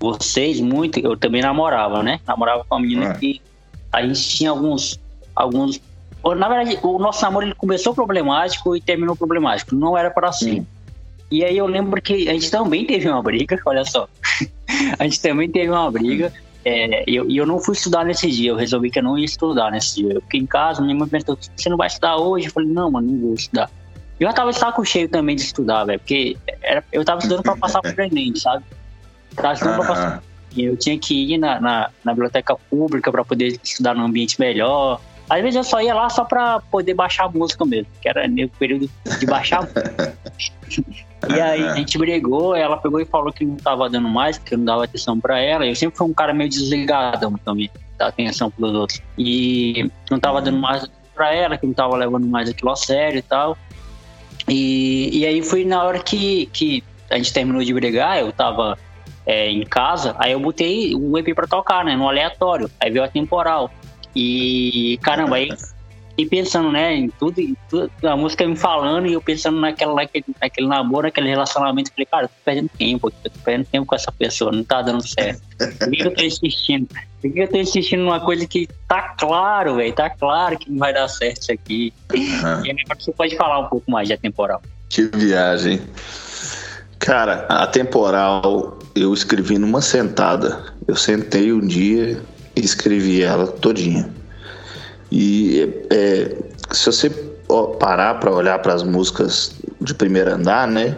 vocês 0.00 0.60
muito, 0.60 0.98
eu 1.00 1.16
também 1.16 1.42
namorava, 1.42 2.02
né? 2.02 2.20
Namorava 2.26 2.64
com 2.64 2.74
uma 2.74 2.80
menina 2.80 3.10
ah. 3.10 3.14
que 3.14 3.40
a 3.92 4.06
gente 4.06 4.28
tinha 4.28 4.50
alguns. 4.50 5.00
alguns 5.34 5.80
na 6.24 6.48
verdade, 6.48 6.78
o 6.82 6.98
nosso 6.98 7.22
namoro 7.22 7.46
ele 7.46 7.54
começou 7.54 7.94
problemático 7.94 8.76
e 8.76 8.80
terminou 8.80 9.16
problemático. 9.16 9.74
Não 9.74 9.96
era 9.96 10.10
para 10.10 10.28
assim. 10.28 10.60
Hum. 10.60 10.66
E 11.30 11.44
aí 11.44 11.56
eu 11.56 11.66
lembro 11.66 12.00
que 12.00 12.28
a 12.28 12.32
gente 12.32 12.50
também 12.50 12.84
teve 12.86 13.08
uma 13.08 13.22
briga, 13.22 13.58
olha 13.64 13.84
só. 13.84 14.08
a 14.98 15.04
gente 15.04 15.20
também 15.20 15.50
teve 15.50 15.70
uma 15.70 15.90
briga. 15.90 16.32
É, 16.64 17.04
eu, 17.06 17.30
eu 17.30 17.46
não 17.46 17.58
fui 17.58 17.74
estudar 17.74 18.04
nesse 18.04 18.30
dia, 18.30 18.50
eu 18.50 18.56
resolvi 18.56 18.90
que 18.90 18.98
eu 18.98 19.02
não 19.02 19.18
ia 19.18 19.24
estudar 19.24 19.70
nesse 19.70 19.96
dia. 19.96 20.14
Eu 20.14 20.20
fiquei 20.22 20.40
em 20.40 20.46
casa, 20.46 20.82
minha 20.82 20.94
mãe 20.94 21.08
perguntou, 21.08 21.38
você 21.56 21.68
não 21.68 21.76
vai 21.76 21.86
estudar 21.86 22.16
hoje? 22.16 22.46
Eu 22.46 22.52
falei, 22.52 22.68
não, 22.68 22.90
mano, 22.90 23.10
não 23.10 23.20
vou 23.20 23.34
estudar. 23.34 23.70
Eu 24.18 24.26
já 24.26 24.32
tava 24.32 24.50
de 24.50 24.58
saco 24.58 24.84
cheio 24.84 25.08
também 25.08 25.36
de 25.36 25.42
estudar, 25.42 25.84
velho, 25.84 25.98
porque 26.00 26.36
era, 26.62 26.82
eu 26.92 27.04
tava 27.04 27.20
estudando 27.20 27.42
pra 27.42 27.56
passar 27.56 27.80
pro 27.80 28.02
Enem, 28.02 28.34
sabe? 28.34 28.64
Eu 29.30 29.36
tava 29.36 29.54
estudando 29.54 29.76
pra 29.76 29.86
passar. 29.86 30.22
Eu 30.56 30.76
tinha 30.76 30.98
que 30.98 31.34
ir 31.34 31.38
na, 31.38 31.60
na, 31.60 31.90
na 32.04 32.12
biblioteca 32.12 32.56
pública 32.68 33.12
para 33.12 33.24
poder 33.24 33.60
estudar 33.62 33.94
num 33.94 34.04
ambiente 34.04 34.40
melhor. 34.40 35.00
Às 35.28 35.42
vezes 35.42 35.56
eu 35.56 35.64
só 35.64 35.80
ia 35.80 35.94
lá 35.94 36.08
só 36.08 36.24
pra 36.24 36.60
poder 36.70 36.94
baixar 36.94 37.24
a 37.26 37.28
música 37.28 37.64
mesmo, 37.64 37.88
que 38.00 38.08
era 38.08 38.26
no 38.26 38.48
período 38.50 38.88
de 39.18 39.26
baixar 39.26 39.58
a 39.58 39.62
música. 39.62 40.18
E 41.28 41.40
aí 41.40 41.62
a 41.62 41.74
gente 41.74 41.98
brigou, 41.98 42.54
ela 42.54 42.76
pegou 42.76 43.00
e 43.00 43.04
falou 43.04 43.32
que 43.32 43.44
não 43.44 43.56
tava 43.56 43.90
dando 43.90 44.08
mais, 44.08 44.38
porque 44.38 44.54
eu 44.54 44.58
não 44.58 44.64
dava 44.64 44.84
atenção 44.84 45.18
para 45.18 45.40
ela. 45.40 45.66
Eu 45.66 45.74
sempre 45.74 45.98
fui 45.98 46.06
um 46.06 46.14
cara 46.14 46.32
meio 46.32 46.48
desligado 46.48 47.38
também, 47.44 47.68
dar 47.98 48.06
atenção 48.06 48.50
pros 48.50 48.72
outros. 48.72 49.02
E 49.18 49.90
não 50.08 50.20
tava 50.20 50.40
dando 50.40 50.58
mais 50.58 50.88
para 51.14 51.34
ela, 51.34 51.58
que 51.58 51.66
não 51.66 51.74
tava 51.74 51.96
levando 51.96 52.26
mais 52.26 52.48
aquilo 52.48 52.70
a 52.70 52.76
sério 52.76 53.18
e 53.18 53.22
tal. 53.22 53.58
E, 54.48 55.18
e 55.18 55.26
aí 55.26 55.42
foi 55.42 55.64
na 55.64 55.82
hora 55.82 55.98
que, 55.98 56.46
que 56.46 56.84
a 57.10 57.16
gente 57.16 57.32
terminou 57.32 57.62
de 57.62 57.74
brigar, 57.74 58.20
eu 58.20 58.32
tava 58.32 58.78
é, 59.26 59.50
em 59.50 59.64
casa, 59.64 60.14
aí 60.18 60.32
eu 60.32 60.40
botei 60.40 60.94
o 60.94 61.18
EP 61.18 61.34
pra 61.34 61.46
tocar, 61.46 61.84
né, 61.84 61.96
no 61.96 62.08
aleatório. 62.08 62.70
Aí 62.80 62.90
veio 62.90 63.04
a 63.04 63.08
temporal. 63.08 63.70
E 64.14 64.98
caramba, 65.02 65.36
aí 65.36 65.50
e 66.18 66.26
pensando, 66.26 66.72
né, 66.72 66.96
em 66.96 67.08
tudo, 67.08 67.40
em 67.40 67.56
tudo, 67.70 67.88
a 68.02 68.16
música 68.16 68.44
me 68.44 68.56
falando 68.56 69.06
e 69.06 69.12
eu 69.12 69.22
pensando 69.22 69.60
naquela, 69.60 69.94
naquele, 69.94 70.24
naquele 70.42 70.66
namoro, 70.66 71.04
naquele 71.04 71.28
relacionamento. 71.28 71.92
Falei, 71.92 72.06
cara, 72.06 72.24
eu 72.24 72.28
tô 72.28 72.34
perdendo 72.44 72.70
tempo, 72.76 73.06
eu 73.24 73.30
tô 73.30 73.38
perdendo 73.44 73.66
tempo 73.66 73.86
com 73.86 73.94
essa 73.94 74.10
pessoa, 74.10 74.50
não 74.50 74.64
tá 74.64 74.82
dando 74.82 75.06
certo. 75.06 75.40
Por 75.78 75.90
que 75.92 76.02
eu 76.02 76.12
tô 76.12 76.24
insistindo? 76.24 76.88
Por 77.22 77.32
que 77.32 77.38
eu 77.38 77.48
tô 77.48 77.56
insistindo 77.56 78.00
numa 78.02 78.18
coisa 78.18 78.44
que 78.48 78.68
tá 78.88 79.14
claro, 79.16 79.76
velho, 79.76 79.94
tá 79.94 80.10
claro 80.10 80.58
que 80.58 80.68
não 80.68 80.78
vai 80.78 80.92
dar 80.92 81.06
certo 81.06 81.42
isso 81.42 81.52
aqui. 81.52 81.94
Uhum. 82.12 82.66
E 82.66 82.70
agora 82.72 82.98
você 82.98 83.12
pode 83.12 83.36
falar 83.36 83.60
um 83.60 83.68
pouco 83.68 83.88
mais 83.88 84.08
de 84.08 84.16
temporal. 84.16 84.60
Que 84.88 85.04
viagem. 85.14 85.80
Cara, 86.98 87.46
a 87.48 87.64
temporal 87.68 88.76
eu 88.92 89.14
escrevi 89.14 89.56
numa 89.56 89.80
sentada. 89.80 90.74
Eu 90.88 90.96
sentei 90.96 91.52
um 91.52 91.64
dia 91.64 92.20
escrevi 92.64 93.22
ela 93.22 93.46
todinha. 93.46 94.08
E 95.10 95.68
é, 95.90 96.36
se 96.70 96.86
você 96.86 97.10
parar 97.78 98.14
para 98.20 98.30
olhar 98.30 98.58
para 98.58 98.74
as 98.74 98.82
músicas 98.82 99.52
de 99.80 99.94
primeiro 99.94 100.32
andar, 100.32 100.68
né? 100.68 100.96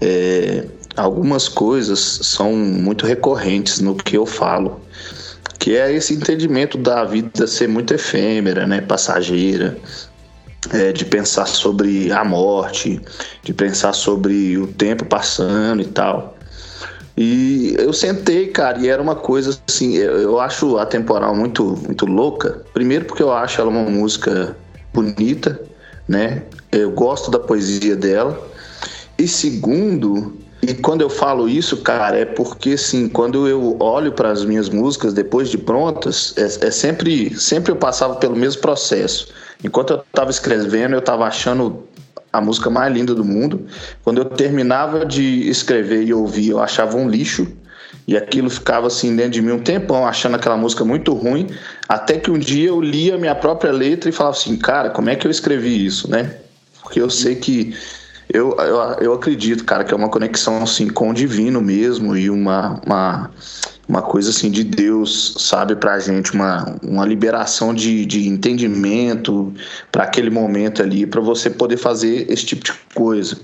É, 0.00 0.66
algumas 0.96 1.48
coisas 1.48 1.98
são 2.00 2.52
muito 2.52 3.06
recorrentes 3.06 3.80
no 3.80 3.94
que 3.94 4.16
eu 4.16 4.26
falo, 4.26 4.80
que 5.58 5.76
é 5.76 5.92
esse 5.92 6.14
entendimento 6.14 6.76
da 6.76 7.04
vida 7.04 7.46
ser 7.46 7.68
muito 7.68 7.94
efêmera, 7.94 8.66
né? 8.66 8.80
Passageira, 8.80 9.76
é, 10.72 10.92
de 10.92 11.04
pensar 11.04 11.46
sobre 11.46 12.10
a 12.10 12.24
morte, 12.24 13.00
de 13.42 13.52
pensar 13.54 13.92
sobre 13.92 14.58
o 14.58 14.66
tempo 14.66 15.04
passando 15.04 15.82
e 15.82 15.86
tal. 15.86 16.33
E 17.16 17.76
eu 17.78 17.92
sentei, 17.92 18.48
cara, 18.48 18.78
e 18.78 18.88
era 18.88 19.00
uma 19.00 19.14
coisa 19.14 19.58
assim, 19.68 19.94
eu 19.96 20.40
acho 20.40 20.78
a 20.78 20.84
temporal 20.84 21.34
muito, 21.34 21.64
muito 21.84 22.06
louca. 22.06 22.62
Primeiro 22.72 23.04
porque 23.04 23.22
eu 23.22 23.32
acho 23.32 23.60
ela 23.60 23.70
uma 23.70 23.84
música 23.84 24.56
bonita, 24.92 25.60
né? 26.08 26.42
Eu 26.72 26.90
gosto 26.90 27.30
da 27.30 27.38
poesia 27.38 27.94
dela. 27.94 28.40
E 29.16 29.28
segundo, 29.28 30.34
e 30.60 30.74
quando 30.74 31.02
eu 31.02 31.10
falo 31.10 31.48
isso, 31.48 31.76
cara, 31.78 32.16
é 32.16 32.24
porque 32.24 32.70
assim, 32.70 33.08
quando 33.08 33.46
eu 33.46 33.76
olho 33.80 34.12
para 34.12 34.30
as 34.30 34.44
minhas 34.44 34.68
músicas 34.68 35.12
depois 35.12 35.50
de 35.50 35.58
prontas, 35.58 36.34
é, 36.36 36.66
é, 36.66 36.70
sempre, 36.70 37.38
sempre 37.38 37.70
eu 37.70 37.76
passava 37.76 38.16
pelo 38.16 38.34
mesmo 38.34 38.62
processo. 38.62 39.28
Enquanto 39.62 39.92
eu 39.92 39.98
estava 39.98 40.30
escrevendo, 40.30 40.94
eu 40.94 40.98
estava 40.98 41.26
achando 41.26 41.84
a 42.34 42.40
música 42.40 42.68
mais 42.68 42.92
linda 42.92 43.14
do 43.14 43.24
mundo. 43.24 43.64
Quando 44.02 44.18
eu 44.18 44.24
terminava 44.24 45.06
de 45.06 45.48
escrever 45.48 46.02
e 46.02 46.12
ouvir, 46.12 46.50
eu 46.50 46.60
achava 46.60 46.96
um 46.96 47.08
lixo. 47.08 47.46
E 48.08 48.16
aquilo 48.16 48.50
ficava 48.50 48.88
assim 48.88 49.14
dentro 49.14 49.32
de 49.32 49.42
mim 49.42 49.52
um 49.52 49.58
tempão, 49.58 50.04
achando 50.04 50.34
aquela 50.34 50.56
música 50.56 50.84
muito 50.84 51.14
ruim, 51.14 51.48
até 51.88 52.18
que 52.18 52.30
um 52.30 52.38
dia 52.38 52.68
eu 52.68 52.80
lia 52.80 53.16
minha 53.16 53.34
própria 53.34 53.72
letra 53.72 54.10
e 54.10 54.12
falava 54.12 54.36
assim, 54.36 54.56
cara, 54.56 54.90
como 54.90 55.08
é 55.08 55.16
que 55.16 55.26
eu 55.26 55.30
escrevi 55.30 55.86
isso, 55.86 56.10
né? 56.10 56.34
Porque 56.82 57.00
eu 57.00 57.08
sei 57.08 57.36
que 57.36 57.74
eu, 58.28 58.56
eu, 58.58 58.76
eu 59.00 59.12
acredito, 59.14 59.64
cara, 59.64 59.84
que 59.84 59.94
é 59.94 59.96
uma 59.96 60.08
conexão 60.08 60.62
assim 60.62 60.88
com 60.88 61.10
o 61.10 61.14
divino 61.14 61.62
mesmo 61.62 62.16
e 62.16 62.28
uma, 62.28 62.80
uma 62.84 63.30
uma 63.88 64.02
coisa 64.02 64.30
assim 64.30 64.50
de 64.50 64.64
Deus, 64.64 65.34
sabe, 65.38 65.76
pra 65.76 65.98
gente, 65.98 66.32
uma, 66.32 66.76
uma 66.82 67.04
liberação 67.04 67.74
de, 67.74 68.06
de 68.06 68.28
entendimento 68.28 69.52
para 69.92 70.04
aquele 70.04 70.30
momento 70.30 70.82
ali, 70.82 71.06
para 71.06 71.20
você 71.20 71.50
poder 71.50 71.76
fazer 71.76 72.30
esse 72.30 72.46
tipo 72.46 72.64
de 72.64 72.72
coisa. 72.94 73.38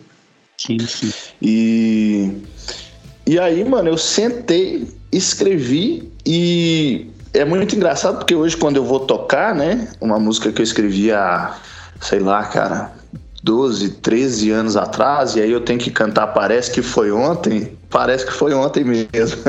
Sim, 0.57 0.79
sim. 0.79 1.12
E, 1.40 2.33
e 3.26 3.38
aí, 3.38 3.64
mano, 3.64 3.88
eu 3.88 3.98
sentei, 3.98 4.88
escrevi 5.12 6.11
e 6.24 7.07
é 7.33 7.44
muito 7.44 7.74
engraçado 7.76 8.18
porque 8.18 8.35
hoje, 8.35 8.57
quando 8.57 8.76
eu 8.76 8.85
vou 8.85 9.00
tocar, 9.00 9.55
né, 9.55 9.88
uma 10.00 10.18
música 10.18 10.50
que 10.50 10.61
eu 10.61 10.64
escrevi 10.64 11.12
há, 11.12 11.57
sei 12.00 12.18
lá, 12.18 12.44
cara, 12.44 12.92
12, 13.42 13.90
13 14.00 14.50
anos 14.50 14.76
atrás, 14.76 15.37
e 15.37 15.40
aí 15.40 15.50
eu 15.50 15.61
tenho 15.61 15.79
que 15.79 15.90
cantar 15.90 16.29
Parece 16.29 16.70
que 16.70 16.83
foi 16.83 17.11
ontem, 17.11 17.76
parece 17.90 18.24
que 18.24 18.33
foi 18.33 18.55
ontem 18.55 18.85
mesmo. 18.85 19.42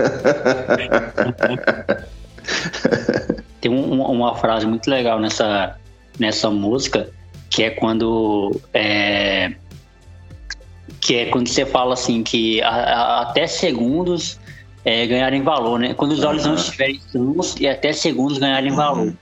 Tem 3.62 3.72
um, 3.72 4.02
uma 4.02 4.36
frase 4.36 4.66
muito 4.66 4.90
legal 4.90 5.20
nessa, 5.20 5.78
nessa 6.20 6.50
música, 6.50 7.10
que 7.50 7.64
é 7.64 7.70
quando. 7.70 8.60
É, 8.74 9.54
que 11.00 11.16
é 11.16 11.26
quando 11.28 11.48
você 11.48 11.66
fala 11.66 11.94
assim 11.94 12.22
que 12.24 12.62
a, 12.62 12.70
a, 12.70 13.22
até 13.22 13.48
segundos 13.48 14.40
é, 14.84 15.06
ganharem 15.06 15.42
valor, 15.42 15.80
né? 15.80 15.94
Quando 15.94 16.12
os 16.12 16.24
olhos 16.24 16.44
uhum. 16.44 16.50
não 16.50 16.58
estiverem 16.58 17.00
sãos 17.12 17.56
e 17.60 17.68
até 17.68 17.94
segundos 17.94 18.38
ganharem 18.38 18.72
uhum. 18.72 18.78
valor. 18.78 19.14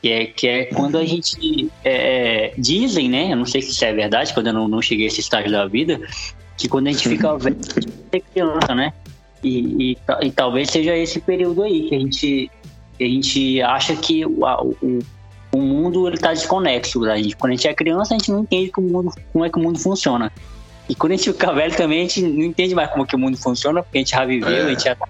Que 0.00 0.08
é, 0.10 0.26
que 0.26 0.48
é 0.48 0.64
quando 0.64 0.98
a 0.98 1.04
gente 1.04 1.70
é, 1.84 2.48
é, 2.48 2.54
dizem, 2.58 3.08
né? 3.08 3.32
Eu 3.32 3.36
não 3.36 3.46
sei 3.46 3.62
se 3.62 3.70
isso 3.70 3.84
é 3.84 3.92
verdade, 3.92 4.34
quando 4.34 4.48
eu 4.48 4.52
não, 4.52 4.66
não 4.66 4.82
cheguei 4.82 5.04
a 5.06 5.08
esse 5.08 5.20
estágio 5.20 5.52
da 5.52 5.66
vida, 5.66 6.00
que 6.56 6.68
quando 6.68 6.88
a 6.88 6.92
gente 6.92 7.08
fica 7.08 7.36
velho, 7.38 7.56
a 7.58 7.80
gente 7.80 7.98
é 8.12 8.20
criança, 8.20 8.74
né? 8.74 8.92
E, 9.42 9.92
e, 9.92 9.98
e, 10.22 10.30
talvez 10.30 10.70
seja 10.70 10.96
esse 10.96 11.20
período 11.20 11.62
aí 11.62 11.88
que 11.88 11.94
a 11.96 11.98
gente, 11.98 12.50
que 12.96 13.04
a 13.04 13.08
gente 13.08 13.62
acha 13.62 13.96
que 13.96 14.24
o, 14.24 14.44
o, 14.80 14.98
o 15.52 15.58
mundo 15.58 16.06
ele 16.06 16.16
tá 16.16 16.32
desconexo 16.32 17.00
da 17.00 17.16
gente. 17.16 17.36
Quando 17.36 17.52
a 17.52 17.56
gente 17.56 17.66
é 17.66 17.74
criança, 17.74 18.14
a 18.14 18.18
gente 18.18 18.30
não 18.30 18.40
entende 18.40 18.70
como, 18.70 18.88
mundo, 18.88 19.12
como 19.32 19.44
é 19.44 19.50
que 19.50 19.58
o 19.58 19.62
mundo 19.62 19.78
funciona. 19.78 20.30
E 20.88 20.94
quando 20.94 21.12
a 21.12 21.16
gente 21.16 21.32
fica 21.32 21.52
velho 21.52 21.74
também, 21.76 22.00
a 22.00 22.02
gente 22.02 22.22
não 22.22 22.44
entende 22.44 22.74
mais 22.74 22.90
como 22.90 23.06
que 23.06 23.16
o 23.16 23.18
mundo 23.18 23.36
funciona, 23.36 23.82
porque 23.82 23.98
a 23.98 24.00
gente 24.00 24.10
já 24.10 24.24
viveu, 24.24 24.48
é. 24.48 24.62
a 24.62 24.68
gente 24.68 24.84
já 24.84 24.94
tá, 24.94 25.08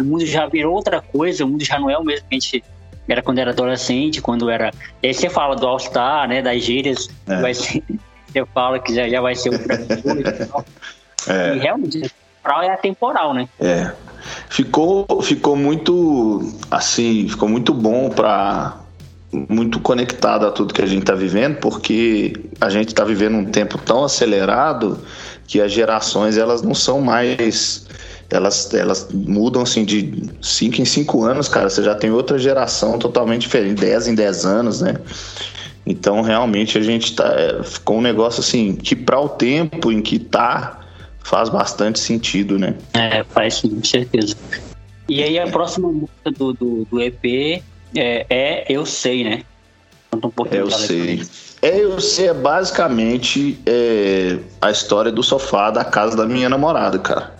o 0.00 0.04
mundo 0.04 0.26
já 0.26 0.46
virou 0.46 0.74
outra 0.74 1.00
coisa, 1.00 1.44
o 1.44 1.48
mundo 1.48 1.64
já 1.64 1.78
não 1.78 1.90
é 1.90 1.98
o 1.98 2.04
mesmo 2.04 2.26
que 2.28 2.36
a 2.36 2.38
gente 2.38 2.64
era 3.08 3.22
quando 3.22 3.38
era 3.38 3.50
adolescente, 3.50 4.20
quando 4.20 4.50
era. 4.50 4.72
E 5.02 5.08
aí 5.08 5.14
você 5.14 5.28
fala 5.28 5.54
do 5.54 5.66
All-Star, 5.66 6.28
né? 6.28 6.42
Das 6.42 6.62
gírias, 6.62 7.08
é. 7.26 7.40
vai 7.40 7.54
ser, 7.54 7.82
você 8.40 8.46
fala 8.52 8.78
que 8.78 8.94
já, 8.94 9.08
já 9.08 9.20
vai 9.20 9.34
ser 9.34 9.50
outra 9.50 9.78
coisa. 10.02 10.48
é. 11.28 11.56
E 11.56 11.58
realmente, 11.58 12.10
temporal 12.46 12.62
é 12.62 12.70
atemporal, 12.70 13.34
né? 13.34 13.48
É. 13.60 13.92
Ficou, 14.48 15.06
ficou 15.22 15.56
muito 15.56 16.52
assim, 16.70 17.28
ficou 17.28 17.48
muito 17.48 17.72
bom 17.72 18.10
para 18.10 18.80
muito 19.32 19.80
conectado 19.80 20.46
a 20.46 20.50
tudo 20.50 20.72
que 20.72 20.80
a 20.80 20.86
gente 20.86 21.02
está 21.02 21.14
vivendo, 21.14 21.56
porque 21.56 22.32
a 22.60 22.70
gente 22.70 22.88
está 22.88 23.04
vivendo 23.04 23.36
um 23.36 23.44
tempo 23.44 23.76
tão 23.78 24.04
acelerado 24.04 24.98
que 25.46 25.60
as 25.60 25.72
gerações 25.72 26.38
elas 26.38 26.62
não 26.62 26.74
são 26.74 27.00
mais 27.00 27.86
elas, 28.30 28.72
elas 28.74 29.08
mudam 29.12 29.62
assim 29.62 29.84
de 29.84 30.30
5 30.42 30.80
em 30.80 30.84
5 30.84 31.24
anos, 31.24 31.48
cara. 31.48 31.68
Você 31.68 31.82
já 31.82 31.94
tem 31.94 32.10
outra 32.10 32.38
geração 32.38 32.98
totalmente 32.98 33.42
diferente, 33.42 33.80
10 33.80 34.08
em 34.08 34.14
10 34.14 34.44
anos, 34.44 34.80
né? 34.80 34.94
Então, 35.86 36.20
realmente, 36.20 36.76
a 36.76 36.80
gente 36.80 37.14
tá. 37.14 37.28
É, 37.28 37.62
ficou 37.62 37.98
um 37.98 38.00
negócio 38.00 38.40
assim 38.40 38.74
que, 38.74 38.96
para 38.96 39.20
o 39.20 39.28
tempo 39.28 39.92
em 39.92 40.02
que 40.02 40.18
tá, 40.18 40.80
faz 41.22 41.48
bastante 41.48 42.00
sentido, 42.00 42.58
né? 42.58 42.74
É, 42.92 43.22
faz 43.22 43.54
sim, 43.54 43.68
com 43.68 43.84
certeza. 43.84 44.34
E 45.08 45.22
aí, 45.22 45.38
a 45.38 45.46
próxima 45.46 45.92
música 45.92 46.32
do, 46.36 46.52
do, 46.52 46.84
do 46.90 47.00
EP 47.00 47.62
é, 47.94 48.26
é, 48.28 48.66
Eu 48.68 48.84
Sei, 48.84 49.22
né? 49.22 49.44
Conta 50.10 50.26
um 50.26 50.30
pouquinho. 50.30 50.62
Eu 50.62 50.70
Sei. 50.70 51.22
É, 51.62 51.82
eu 51.82 52.00
sei, 52.00 52.28
é 52.28 52.34
basicamente 52.34 53.58
é, 53.64 54.38
a 54.60 54.70
história 54.70 55.10
do 55.10 55.22
sofá 55.22 55.70
da 55.70 55.84
casa 55.84 56.16
da 56.16 56.26
minha 56.26 56.48
namorada, 56.48 56.98
cara 56.98 57.34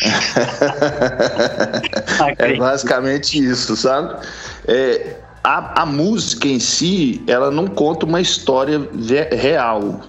é 2.38 2.56
basicamente 2.56 3.38
isso, 3.38 3.76
sabe? 3.76 4.26
É, 4.66 5.16
a, 5.42 5.82
a 5.82 5.86
música 5.86 6.46
em 6.46 6.58
si, 6.58 7.22
ela 7.26 7.50
não 7.50 7.66
conta 7.66 8.04
uma 8.06 8.20
história 8.20 8.88
real, 9.32 10.00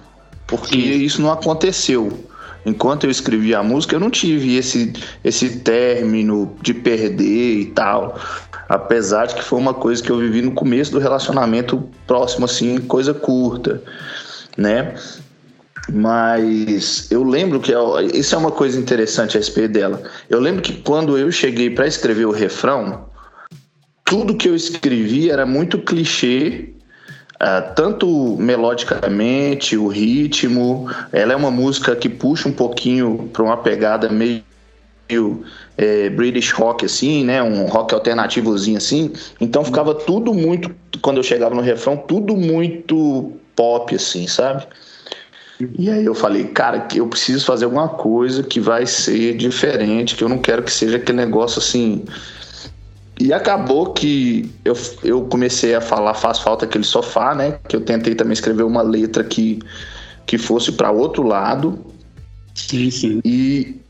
porque 0.46 0.76
Sim. 0.76 1.04
isso 1.04 1.22
não 1.22 1.32
aconteceu. 1.32 2.28
enquanto 2.64 3.04
eu 3.04 3.10
escrevia 3.10 3.58
a 3.58 3.62
música, 3.62 3.96
eu 3.96 4.00
não 4.00 4.10
tive 4.10 4.56
esse, 4.56 4.92
esse 5.24 5.60
término 5.60 6.54
de 6.60 6.74
perder 6.74 7.60
e 7.60 7.66
tal. 7.66 8.18
Apesar 8.68 9.26
de 9.26 9.34
que 9.34 9.42
foi 9.42 9.58
uma 9.58 9.74
coisa 9.74 10.02
que 10.02 10.10
eu 10.10 10.18
vivi 10.18 10.42
no 10.42 10.52
começo 10.52 10.92
do 10.92 10.98
relacionamento 10.98 11.82
próximo, 12.06 12.44
assim, 12.44 12.78
coisa 12.78 13.12
curta, 13.12 13.82
né? 14.56 14.94
Mas 15.92 17.10
eu 17.10 17.24
lembro 17.24 17.58
que 17.58 17.72
isso 18.14 18.34
é 18.34 18.38
uma 18.38 18.52
coisa 18.52 18.78
interessante 18.78 19.36
a 19.36 19.40
respeito 19.40 19.72
dela. 19.72 20.00
Eu 20.30 20.38
lembro 20.38 20.62
que 20.62 20.74
quando 20.74 21.18
eu 21.18 21.30
cheguei 21.32 21.70
para 21.70 21.86
escrever 21.86 22.24
o 22.26 22.30
refrão, 22.30 23.11
tudo 24.12 24.36
que 24.36 24.46
eu 24.46 24.54
escrevi 24.54 25.30
era 25.30 25.46
muito 25.46 25.78
clichê, 25.78 26.68
uh, 27.36 27.74
tanto 27.74 28.36
melodicamente, 28.36 29.74
o 29.74 29.88
ritmo. 29.88 30.86
Ela 31.10 31.32
é 31.32 31.36
uma 31.36 31.50
música 31.50 31.96
que 31.96 32.10
puxa 32.10 32.46
um 32.46 32.52
pouquinho 32.52 33.30
para 33.32 33.42
uma 33.42 33.56
pegada 33.56 34.10
meio 34.10 34.44
é, 35.78 36.10
British 36.10 36.52
rock 36.52 36.84
assim, 36.84 37.24
né, 37.24 37.42
um 37.42 37.64
rock 37.64 37.94
alternativozinho 37.94 38.76
assim. 38.76 39.14
Então 39.40 39.64
ficava 39.64 39.94
tudo 39.94 40.34
muito, 40.34 40.70
quando 41.00 41.16
eu 41.16 41.22
chegava 41.22 41.54
no 41.54 41.62
refrão, 41.62 41.96
tudo 41.96 42.36
muito 42.36 43.32
pop 43.56 43.94
assim, 43.94 44.26
sabe? 44.26 44.66
E 45.78 45.88
aí 45.88 46.04
eu 46.04 46.14
falei, 46.14 46.44
cara, 46.48 46.80
que 46.80 46.98
eu 46.98 47.06
preciso 47.06 47.46
fazer 47.46 47.64
alguma 47.64 47.88
coisa 47.88 48.42
que 48.42 48.60
vai 48.60 48.84
ser 48.84 49.38
diferente, 49.38 50.16
que 50.16 50.22
eu 50.22 50.28
não 50.28 50.38
quero 50.38 50.62
que 50.62 50.70
seja 50.70 50.98
aquele 50.98 51.16
negócio 51.16 51.60
assim. 51.60 52.04
E 53.22 53.32
acabou 53.32 53.92
que 53.92 54.50
eu, 54.64 54.74
eu 55.04 55.22
comecei 55.26 55.76
a 55.76 55.80
falar 55.80 56.12
faz 56.12 56.40
falta 56.40 56.64
aquele 56.64 56.82
sofá, 56.82 57.32
né? 57.36 57.60
Que 57.68 57.76
eu 57.76 57.80
tentei 57.80 58.16
também 58.16 58.32
escrever 58.32 58.64
uma 58.64 58.82
letra 58.82 59.22
que, 59.22 59.60
que 60.26 60.36
fosse 60.36 60.72
para 60.72 60.90
outro 60.90 61.22
lado. 61.22 61.78
Sim, 62.52 62.90
sim. 62.90 63.20
E 63.24 63.80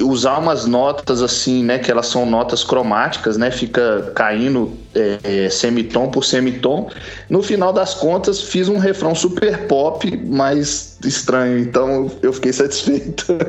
usar 0.00 0.38
umas 0.38 0.66
notas 0.66 1.22
assim, 1.22 1.62
né, 1.62 1.78
que 1.78 1.90
elas 1.90 2.06
são 2.06 2.24
notas 2.24 2.64
cromáticas, 2.64 3.36
né, 3.36 3.50
fica 3.50 4.12
caindo 4.14 4.76
é, 4.94 5.18
é, 5.22 5.50
semitom 5.50 6.10
por 6.10 6.24
semitom. 6.24 6.90
No 7.28 7.42
final 7.42 7.72
das 7.72 7.94
contas, 7.94 8.42
fiz 8.42 8.68
um 8.68 8.78
refrão 8.78 9.14
super 9.14 9.66
pop, 9.66 10.16
mas 10.26 10.98
estranho, 11.04 11.58
então 11.58 12.10
eu 12.22 12.32
fiquei 12.32 12.52
satisfeito. 12.52 13.26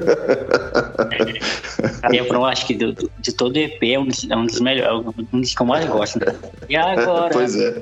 É, 2.04 2.18
refrão, 2.18 2.46
acho 2.46 2.68
que 2.68 2.76
do, 2.76 2.94
de 3.20 3.32
todo 3.32 3.58
EP 3.58 3.82
é 3.84 3.98
um 3.98 4.06
dos, 4.06 4.30
é 4.30 4.36
um 4.36 4.46
dos 4.46 4.60
melhores, 4.60 5.06
é 5.06 5.36
um 5.36 5.42
dos 5.42 5.56
que 5.56 5.62
eu 5.62 5.66
mais 5.66 5.86
gosto. 5.86 6.20
Né? 6.20 6.36
E 6.70 6.76
agora? 6.76 7.32
Pois 7.32 7.56
é. 7.56 7.82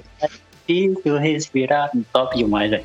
Eu 1.04 1.18
respirar, 1.18 1.92
top 2.14 2.38
demais, 2.38 2.70
velho. 2.70 2.84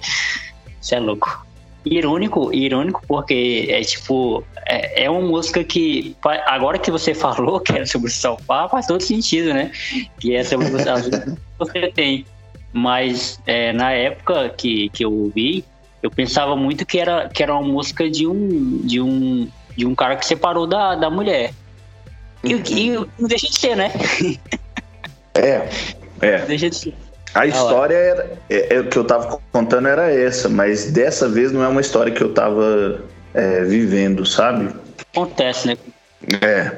Isso 0.81 0.95
é 0.95 1.01
louco. 1.01 1.47
Irônico, 1.85 2.53
irônico 2.53 3.03
porque 3.07 3.67
é 3.69 3.81
tipo, 3.83 4.43
é, 4.67 5.05
é 5.05 5.11
uma 5.11 5.21
música 5.21 5.63
que, 5.63 6.17
agora 6.47 6.79
que 6.79 6.91
você 6.91 7.13
falou 7.15 7.61
que 7.61 7.73
é 7.73 7.85
sobre 7.85 8.11
sofá, 8.11 8.69
faz 8.69 8.87
todo 8.87 9.03
sentido, 9.03 9.53
né? 9.53 9.71
Que 10.19 10.35
é 10.35 10.45
sobre 10.45 10.67
o 10.69 10.71
que 10.77 11.35
você 11.59 11.89
tem. 11.89 12.27
Mas 12.73 13.39
é, 13.47 13.73
na 13.73 13.93
época 13.93 14.49
que, 14.49 14.89
que 14.89 15.05
eu 15.05 15.13
ouvi, 15.13 15.65
eu 16.03 16.11
pensava 16.11 16.57
muito 16.57 16.85
que 16.85 16.99
era, 16.99 17.29
que 17.29 17.43
era 17.43 17.55
uma 17.55 17.63
música 17.63 18.11
de 18.11 18.27
um, 18.27 18.79
de 18.85 19.01
um, 19.01 19.49
de 19.77 19.87
um 19.87 19.95
cara 19.95 20.17
que 20.17 20.27
separou 20.27 20.67
da, 20.67 20.95
da 20.95 21.09
mulher. 21.09 21.53
E, 22.43 22.53
e 22.53 22.91
não 22.91 23.29
deixa 23.29 23.47
de 23.47 23.59
ser, 23.59 23.77
né? 23.77 23.91
É, 25.35 25.69
é. 26.21 26.45
Deixa 26.47 26.69
de 26.69 26.77
ser. 26.77 27.04
A 27.35 27.47
história 27.47 27.97
era, 27.97 28.31
é, 28.49 28.77
é, 28.77 28.83
que 28.85 28.97
eu 28.97 29.05
tava 29.05 29.41
contando 29.51 29.89
era 29.89 30.13
essa, 30.13 30.49
mas 30.49 30.91
dessa 30.93 31.29
vez 31.29 31.51
não 31.51 31.65
é 31.65 31.69
uma 31.69 31.81
história 31.81 32.13
que 32.13 32.23
eu 32.23 32.33
tava 32.33 33.01
é, 33.35 33.65
vivendo, 33.65 34.25
sabe? 34.25 34.69
Acontece, 35.13 35.67
né? 35.67 35.77
É. 36.41 36.71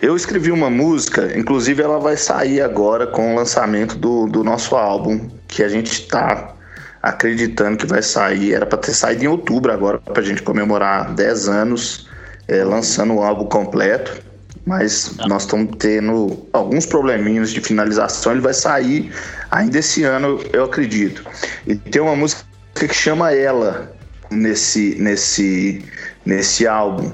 Eu 0.00 0.16
escrevi 0.16 0.50
uma 0.50 0.68
música, 0.68 1.36
inclusive 1.38 1.82
ela 1.82 1.98
vai 1.98 2.16
sair 2.16 2.60
agora 2.60 3.06
com 3.06 3.32
o 3.32 3.36
lançamento 3.36 3.96
do, 3.96 4.26
do 4.26 4.42
nosso 4.42 4.74
álbum, 4.74 5.28
que 5.46 5.62
a 5.62 5.68
gente 5.68 6.06
tá 6.08 6.54
acreditando 7.00 7.78
que 7.78 7.86
vai 7.86 8.02
sair. 8.02 8.54
Era 8.54 8.66
para 8.66 8.78
ter 8.78 8.94
saído 8.94 9.24
em 9.24 9.28
outubro 9.28 9.72
agora, 9.72 9.98
pra 9.98 10.22
gente 10.22 10.42
comemorar 10.42 11.14
10 11.14 11.48
anos, 11.48 12.08
é, 12.48 12.64
lançando 12.64 13.14
o 13.14 13.22
álbum 13.22 13.46
completo 13.46 14.31
mas 14.64 15.16
nós 15.28 15.42
estamos 15.42 15.76
tendo 15.78 16.46
alguns 16.52 16.86
probleminhas 16.86 17.50
de 17.50 17.60
finalização. 17.60 18.32
Ele 18.32 18.40
vai 18.40 18.54
sair 18.54 19.12
ainda 19.50 19.78
esse 19.78 20.04
ano, 20.04 20.40
eu 20.52 20.64
acredito. 20.64 21.24
E 21.66 21.74
tem 21.74 22.00
uma 22.00 22.14
música 22.14 22.42
que 22.74 22.94
chama 22.94 23.32
Ela 23.32 23.92
nesse, 24.30 24.94
nesse, 24.98 25.84
nesse 26.24 26.66
álbum. 26.66 27.12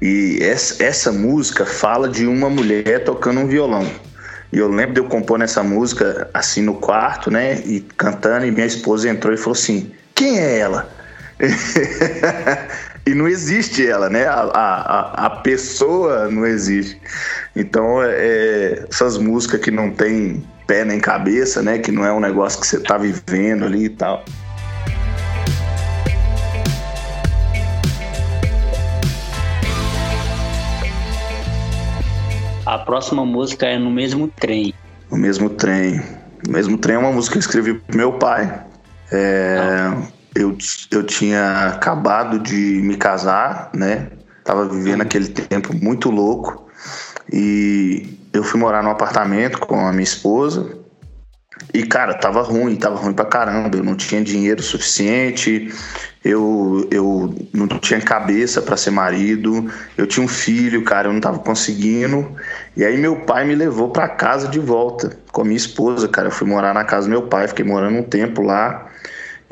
E 0.00 0.38
essa, 0.42 0.82
essa 0.82 1.12
música 1.12 1.64
fala 1.64 2.08
de 2.08 2.26
uma 2.26 2.50
mulher 2.50 3.04
tocando 3.04 3.40
um 3.40 3.46
violão. 3.46 3.88
E 4.52 4.58
eu 4.58 4.68
lembro 4.68 4.94
de 4.94 5.00
eu 5.00 5.04
compor 5.06 5.40
essa 5.40 5.62
música 5.62 6.28
assim 6.34 6.60
no 6.60 6.74
quarto, 6.74 7.30
né? 7.30 7.60
E 7.60 7.80
cantando, 7.80 8.44
e 8.44 8.50
minha 8.50 8.66
esposa 8.66 9.08
entrou 9.08 9.32
e 9.32 9.36
falou 9.36 9.52
assim: 9.52 9.90
Quem 10.14 10.38
é 10.38 10.58
ela? 10.58 10.90
e 13.04 13.14
não 13.14 13.26
existe 13.26 13.86
ela, 13.86 14.08
né? 14.08 14.26
A, 14.26 14.42
a, 14.42 15.26
a 15.26 15.30
pessoa 15.30 16.28
não 16.30 16.46
existe. 16.46 17.00
Então, 17.54 18.00
é, 18.02 18.10
é, 18.10 18.86
essas 18.88 19.18
músicas 19.18 19.60
que 19.60 19.70
não 19.70 19.90
tem 19.90 20.44
pé 20.68 20.84
nem 20.84 21.00
cabeça, 21.00 21.62
né? 21.62 21.78
Que 21.78 21.90
não 21.90 22.04
é 22.04 22.12
um 22.12 22.20
negócio 22.20 22.60
que 22.60 22.66
você 22.66 22.78
tá 22.78 22.96
vivendo 22.96 23.64
ali 23.64 23.86
e 23.86 23.88
tal. 23.88 24.24
A 32.64 32.78
próxima 32.78 33.26
música 33.26 33.66
é 33.66 33.76
No 33.78 33.90
Mesmo 33.90 34.28
Trem. 34.28 34.72
No 35.10 35.18
Mesmo 35.18 35.50
Trem. 35.50 36.00
No 36.46 36.52
Mesmo 36.52 36.78
Trem 36.78 36.94
é 36.94 36.98
uma 36.98 37.12
música 37.12 37.32
que 37.32 37.38
eu 37.38 37.40
escrevi 37.40 37.74
pro 37.74 37.96
meu 37.96 38.12
pai. 38.12 38.62
É... 39.10 39.58
Ah 39.60 40.21
eu, 40.34 40.56
eu 40.90 41.02
tinha 41.02 41.68
acabado 41.68 42.38
de 42.38 42.80
me 42.82 42.96
casar, 42.96 43.70
né? 43.74 44.08
Tava 44.44 44.68
vivendo 44.68 45.00
uhum. 45.00 45.06
aquele 45.06 45.28
tempo 45.28 45.74
muito 45.74 46.10
louco 46.10 46.68
e 47.32 48.18
eu 48.32 48.42
fui 48.42 48.58
morar 48.58 48.82
num 48.82 48.90
apartamento 48.90 49.58
com 49.60 49.86
a 49.86 49.92
minha 49.92 50.02
esposa 50.02 50.82
e, 51.72 51.84
cara, 51.84 52.14
tava 52.14 52.42
ruim, 52.42 52.76
tava 52.76 52.96
ruim 52.96 53.12
pra 53.12 53.24
caramba. 53.24 53.76
Eu 53.76 53.84
não 53.84 53.94
tinha 53.94 54.22
dinheiro 54.22 54.62
suficiente, 54.62 55.72
eu, 56.24 56.86
eu 56.90 57.34
não 57.52 57.66
tinha 57.66 58.00
cabeça 58.00 58.60
para 58.60 58.76
ser 58.76 58.90
marido, 58.90 59.70
eu 59.96 60.06
tinha 60.06 60.24
um 60.24 60.28
filho, 60.28 60.82
cara, 60.82 61.08
eu 61.08 61.12
não 61.12 61.20
tava 61.20 61.38
conseguindo. 61.38 62.30
E 62.76 62.84
aí 62.84 62.98
meu 62.98 63.16
pai 63.16 63.44
me 63.44 63.54
levou 63.54 63.90
para 63.90 64.08
casa 64.08 64.48
de 64.48 64.58
volta 64.58 65.16
com 65.30 65.42
a 65.42 65.44
minha 65.44 65.56
esposa, 65.56 66.08
cara. 66.08 66.28
Eu 66.28 66.32
fui 66.32 66.46
morar 66.46 66.74
na 66.74 66.84
casa 66.84 67.06
do 67.06 67.10
meu 67.10 67.22
pai, 67.22 67.48
fiquei 67.48 67.64
morando 67.64 67.98
um 67.98 68.02
tempo 68.02 68.42
lá. 68.42 68.86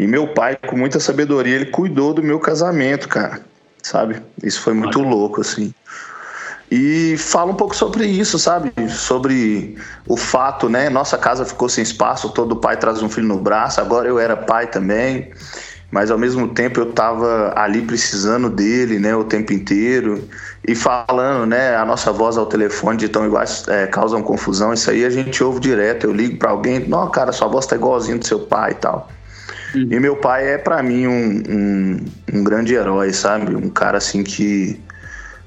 E 0.01 0.07
meu 0.07 0.29
pai, 0.29 0.57
com 0.57 0.79
muita 0.79 0.99
sabedoria, 0.99 1.57
ele 1.57 1.67
cuidou 1.67 2.15
do 2.15 2.23
meu 2.23 2.41
casamento, 2.41 3.07
cara. 3.07 3.43
Sabe? 3.83 4.17
Isso 4.43 4.63
foi 4.63 4.73
muito 4.73 4.99
louco, 4.99 5.43
assim. 5.43 5.75
E 6.71 7.17
fala 7.19 7.51
um 7.51 7.55
pouco 7.55 7.77
sobre 7.77 8.07
isso, 8.07 8.39
sabe? 8.39 8.73
Sobre 8.89 9.77
o 10.09 10.17
fato, 10.17 10.71
né? 10.71 10.89
Nossa 10.89 11.19
casa 11.19 11.45
ficou 11.45 11.69
sem 11.69 11.83
espaço, 11.83 12.31
todo 12.31 12.57
pai 12.57 12.79
traz 12.79 13.03
um 13.03 13.11
filho 13.11 13.29
no 13.29 13.39
braço, 13.39 13.79
agora 13.79 14.09
eu 14.09 14.19
era 14.19 14.39
pai 14.39 14.69
também, 14.69 15.33
mas 15.91 16.11
ao 16.11 16.17
mesmo 16.17 16.49
tempo 16.49 16.81
eu 16.81 16.93
tava 16.93 17.53
ali 17.55 17.83
precisando 17.83 18.49
dele, 18.49 18.99
né? 18.99 19.15
O 19.15 19.25
tempo 19.25 19.53
inteiro. 19.53 20.27
E 20.67 20.75
falando, 20.75 21.45
né? 21.45 21.77
A 21.77 21.85
nossa 21.85 22.11
voz 22.11 22.39
ao 22.39 22.47
telefone 22.47 22.97
de 22.97 23.07
tão 23.11 23.27
iguais 23.27 23.69
é, 23.69 23.87
causam 23.87 24.23
confusão. 24.23 24.73
Isso 24.73 24.91
aí 24.91 25.05
a 25.05 25.11
gente 25.11 25.45
ouve 25.45 25.61
direto. 25.61 26.07
Eu 26.07 26.13
ligo 26.15 26.39
para 26.39 26.53
alguém, 26.53 26.89
não, 26.89 27.07
cara, 27.11 27.33
sua 27.33 27.49
voz 27.49 27.67
tá 27.67 27.77
igualzinho 27.77 28.19
do 28.19 28.27
seu 28.27 28.39
pai 28.39 28.71
e 28.71 28.77
tal. 28.77 29.11
Uhum. 29.75 29.89
E 29.91 30.01
meu 30.01 30.17
pai 30.17 30.55
é 30.55 30.59
para 30.59 30.83
mim 30.83 31.07
um, 31.07 31.43
um, 31.49 32.05
um, 32.35 32.45
grande 32.45 32.75
herói, 32.75 33.13
sabe? 33.13 33.55
Um 33.55 33.69
cara 33.69 33.99
assim 33.99 34.23
que, 34.23 34.81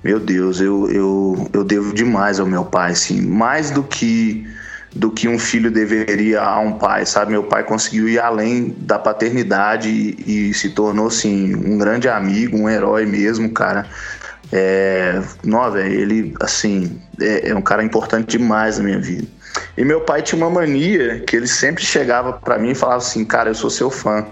meu 0.03 0.19
Deus, 0.19 0.61
eu, 0.61 0.89
eu, 0.91 1.49
eu 1.53 1.63
devo 1.63 1.93
demais 1.93 2.39
ao 2.39 2.45
meu 2.45 2.65
pai, 2.65 2.91
assim, 2.91 3.21
mais 3.21 3.71
do 3.71 3.83
que 3.83 4.47
do 4.95 5.09
que 5.09 5.27
um 5.27 5.39
filho 5.39 5.71
deveria 5.71 6.41
a 6.41 6.59
um 6.59 6.73
pai, 6.73 7.05
sabe? 7.05 7.31
Meu 7.31 7.43
pai 7.43 7.63
conseguiu 7.63 8.07
ir 8.07 8.19
além 8.19 8.75
da 8.77 8.99
paternidade 8.99 9.89
e, 9.89 10.49
e 10.49 10.53
se 10.53 10.69
tornou 10.69 11.07
assim 11.07 11.55
um 11.55 11.77
grande 11.77 12.07
amigo, 12.07 12.57
um 12.57 12.69
herói 12.69 13.05
mesmo, 13.05 13.49
cara. 13.49 13.87
É, 14.51 15.19
não, 15.43 15.71
velho, 15.71 15.91
ele 15.91 16.33
assim 16.39 17.01
é, 17.19 17.49
é 17.49 17.55
um 17.55 17.61
cara 17.61 17.83
importante 17.83 18.37
demais 18.37 18.77
na 18.77 18.83
minha 18.83 18.99
vida. 18.99 19.27
E 19.77 19.83
meu 19.83 20.01
pai 20.01 20.21
tinha 20.21 20.37
uma 20.37 20.49
mania 20.49 21.19
que 21.21 21.35
ele 21.35 21.47
sempre 21.47 21.83
chegava 21.83 22.33
para 22.33 22.57
mim 22.57 22.71
e 22.71 22.75
falava 22.75 22.97
assim: 22.97 23.25
Cara, 23.25 23.49
eu 23.49 23.55
sou 23.55 23.69
seu 23.69 23.89
fã. 23.89 24.25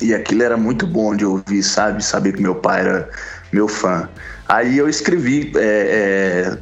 E 0.00 0.14
aquilo 0.14 0.42
era 0.42 0.56
muito 0.56 0.86
bom 0.86 1.14
de 1.14 1.24
ouvir, 1.24 1.62
sabe? 1.62 2.04
Saber 2.04 2.32
que 2.32 2.42
meu 2.42 2.54
pai 2.54 2.80
era 2.80 3.08
meu 3.52 3.68
fã. 3.68 4.08
Aí 4.48 4.78
eu 4.78 4.88
escrevi: 4.88 5.52
é, 5.56 6.58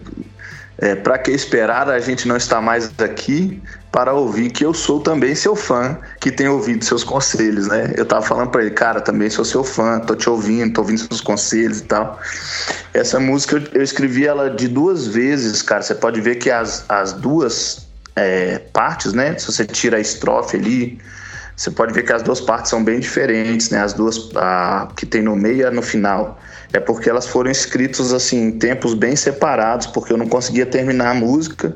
é, 0.81 0.89
é, 0.91 0.95
Para 0.95 1.19
que 1.19 1.31
esperar? 1.31 1.89
A 1.89 1.99
gente 2.01 2.27
não 2.29 2.37
está 2.37 2.61
mais 2.61 2.93
aqui. 2.99 3.63
Para 3.97 4.13
ouvir 4.13 4.51
que 4.51 4.63
eu 4.63 4.75
sou 4.75 5.01
também 5.01 5.35
seu 5.35 5.57
fã, 5.57 5.97
que 6.21 6.31
tem 6.31 6.47
ouvido 6.47 6.85
seus 6.85 7.03
conselhos, 7.03 7.67
né? 7.67 7.95
Eu 7.97 8.05
tava 8.05 8.21
falando 8.21 8.51
para 8.51 8.61
ele, 8.61 8.73
cara, 8.73 9.01
também 9.01 9.31
sou 9.31 9.43
seu 9.43 9.65
fã, 9.65 9.99
tô 10.01 10.15
te 10.15 10.29
ouvindo, 10.29 10.75
tô 10.75 10.83
ouvindo 10.83 10.99
seus 10.99 11.23
conselhos 11.23 11.81
e 11.81 11.85
tal. 11.85 12.21
Essa 12.93 13.19
música 13.19 13.57
eu 13.73 13.83
escrevi 13.83 14.27
ela 14.27 14.51
de 14.51 14.69
duas 14.69 15.07
vezes, 15.07 15.63
cara. 15.63 15.81
Você 15.81 15.95
pode 15.95 16.21
ver 16.21 16.35
que 16.35 16.51
as, 16.51 16.85
as 16.91 17.15
duas 17.15 17.89
é, 18.15 18.59
partes, 18.71 19.15
né? 19.15 19.39
Se 19.39 19.47
você 19.51 19.65
tira 19.65 19.97
a 19.97 20.01
estrofe 20.01 20.59
ali, 20.59 20.99
você 21.57 21.71
pode 21.71 21.95
ver 21.95 22.03
que 22.03 22.13
as 22.13 22.23
duas 22.23 22.43
partes 22.43 22.69
são 22.69 22.85
bem 22.85 23.01
diferentes, 23.01 23.71
né? 23.71 23.81
As 23.81 23.95
duas 23.95 24.29
a, 24.37 24.89
que 24.95 25.07
tem 25.07 25.23
no 25.23 25.35
meio 25.35 25.57
e 25.57 25.65
a 25.65 25.71
no 25.71 25.81
final. 25.81 26.39
É 26.71 26.79
porque 26.79 27.09
elas 27.09 27.27
foram 27.27 27.51
escritas 27.51 28.13
assim 28.13 28.49
em 28.49 28.59
tempos 28.59 28.93
bem 28.93 29.17
separados, 29.17 29.87
porque 29.87 30.13
eu 30.13 30.19
não 30.19 30.29
conseguia 30.29 30.67
terminar 30.67 31.13
a 31.13 31.15
música 31.15 31.75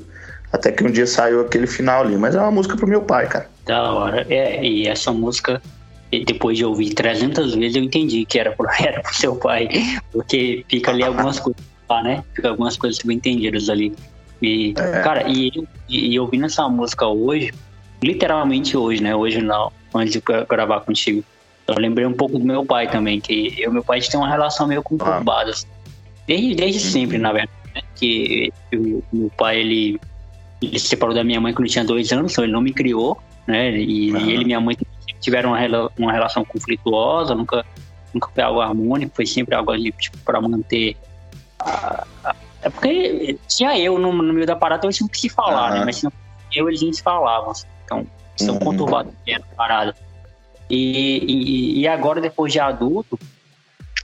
até 0.53 0.73
que 0.73 0.85
um 0.85 0.91
dia 0.91 1.07
saiu 1.07 1.41
aquele 1.41 1.67
final 1.67 2.03
ali. 2.03 2.17
Mas 2.17 2.35
é 2.35 2.41
uma 2.41 2.51
música 2.51 2.77
pro 2.77 2.89
meu 2.89 3.03
pai, 3.03 3.29
cara. 3.29 3.49
Da 3.67 3.93
hora. 3.93 4.27
É, 4.29 4.65
e 4.65 4.87
essa 4.87 5.13
música, 5.13 5.63
depois 6.11 6.59
de 6.59 6.65
ouvir 6.65 6.95
300 6.95 7.55
vezes, 7.55 7.77
eu 7.77 7.83
entendi 7.83 8.25
que 8.25 8.39
era 8.39 8.53
pro, 8.53 8.69
era 8.81 9.01
pro 9.01 9.15
seu 9.15 9.37
pai. 9.37 9.69
Porque 10.13 10.65
fica 10.69 10.91
ali 10.91 11.05
algumas 11.05 11.39
coisas 11.41 11.63
lá, 11.89 12.03
né? 12.03 12.25
Fica 12.35 12.49
algumas 12.49 12.77
coisas 12.77 13.01
subentendidas 13.01 13.69
ali. 13.69 13.95
E, 14.43 14.75
é. 14.77 15.03
cara, 15.03 15.29
e, 15.29 15.53
e, 15.89 16.15
e 16.15 16.21
ouvindo 16.21 16.47
essa 16.47 16.67
música 16.69 17.07
hoje, 17.07 17.53
literalmente 18.03 18.77
hoje, 18.77 19.03
né? 19.03 19.15
Hoje 19.15 19.41
não, 19.41 19.71
antes 19.95 20.13
de 20.13 20.23
gravar 20.49 20.81
contigo. 20.81 21.23
Eu 21.67 21.77
lembrei 21.77 22.07
um 22.07 22.13
pouco 22.13 22.39
do 22.39 22.45
meu 22.45 22.65
pai 22.65 22.91
também, 22.91 23.21
que 23.21 23.55
eu 23.59 23.71
e 23.71 23.73
meu 23.73 23.85
pai 23.85 24.01
tem 24.01 24.19
uma 24.19 24.29
relação 24.29 24.67
meio 24.67 24.83
conturbada. 24.83 25.53
Ah. 25.53 25.81
Desde, 26.27 26.55
desde 26.55 26.85
uhum. 26.85 26.93
sempre, 26.93 27.19
na 27.19 27.33
verdade. 27.33 27.53
Né? 27.75 27.83
Que 27.95 28.53
o 28.73 29.03
meu 29.13 29.31
pai, 29.37 29.61
ele 29.61 30.01
ele 30.67 30.79
se 30.79 30.89
separou 30.89 31.15
da 31.15 31.25
minha 31.25 31.41
mãe 31.41 31.55
quando 31.55 31.69
tinha 31.69 31.85
dois 31.85 32.13
anos, 32.13 32.33
então 32.33 32.45
ele 32.45 32.53
não 32.53 32.61
me 32.61 32.73
criou, 32.73 33.19
né? 33.47 33.71
E, 33.71 34.13
uhum. 34.13 34.19
ele 34.19 34.43
e 34.43 34.45
minha 34.45 34.61
mãe 34.61 34.77
tiveram 35.21 35.51
uma, 35.51 35.91
uma 35.99 36.13
relação 36.13 36.45
conflituosa, 36.45 37.35
nunca, 37.35 37.65
nunca 38.13 38.29
foi 38.29 38.43
algo 38.43 38.61
harmônico, 38.61 39.15
foi 39.15 39.27
sempre 39.27 39.55
algo 39.55 39.71
ali, 39.71 39.93
tipo, 39.93 40.19
para 40.19 40.41
manter. 40.41 40.97
A, 41.59 42.07
a, 42.25 42.37
é 42.63 42.69
porque 42.69 43.39
tinha 43.49 43.79
eu 43.79 43.99
no, 43.99 44.13
no 44.13 44.33
meio 44.35 44.47
da 44.47 44.55
parada, 44.55 44.81
então 44.81 44.89
eles 44.89 44.97
tinham 44.97 45.09
que 45.09 45.19
se 45.19 45.29
falar, 45.29 45.73
uhum. 45.73 45.79
né? 45.79 45.85
Mas 45.87 46.01
tinha 46.01 46.13
eu, 46.55 46.69
eles 46.69 46.83
nem 46.83 46.93
se 46.93 47.03
falavam. 47.03 47.51
Assim, 47.51 47.67
então, 47.85 48.07
são 48.37 48.55
uhum. 48.55 48.61
conturbados 48.61 49.13
a 49.15 49.57
parada. 49.57 49.97
E, 50.69 51.25
e, 51.27 51.81
e, 51.81 51.89
agora, 51.89 52.21
depois 52.21 52.53
de 52.53 52.61
adulto, 52.61 53.19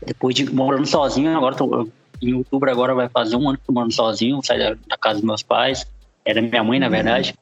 depois 0.05 0.35
de 0.35 0.53
morando 0.53 0.87
sozinho, 0.87 1.37
agora 1.37 1.55
tô, 1.55 1.89
em 2.21 2.35
outubro 2.35 2.71
agora 2.71 2.95
vai 2.95 3.09
fazer 3.09 3.37
um 3.37 3.49
ano 3.49 3.59
que 3.59 3.65
tô 3.65 3.73
morando 3.73 3.93
sozinho, 3.93 4.43
sair 4.43 4.59
da, 4.59 4.77
da 4.89 4.97
casa 4.97 5.17
dos 5.17 5.25
meus 5.25 5.43
pais 5.43 5.87
era 6.27 6.43
minha 6.43 6.65
mãe, 6.65 6.79
na 6.81 6.89
verdade, 6.89 7.35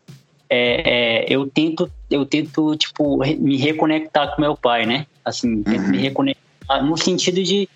é, 0.49 1.25
é, 1.25 1.27
eu 1.29 1.47
tento, 1.47 1.91
eu 2.11 2.27
tento, 2.27 2.77
tipo, 2.77 3.17
me 3.19 3.57
reconectar 3.57 4.35
com 4.35 4.43
meu 4.43 4.55
pai, 4.55 4.85
né? 4.85 5.07
Assim, 5.25 5.63
tento 5.63 5.85
uhum. 5.85 5.91
me 5.91 5.99
reconectar 5.99 6.85
no 6.85 6.97
sentido 6.97 7.43
de 7.43 7.69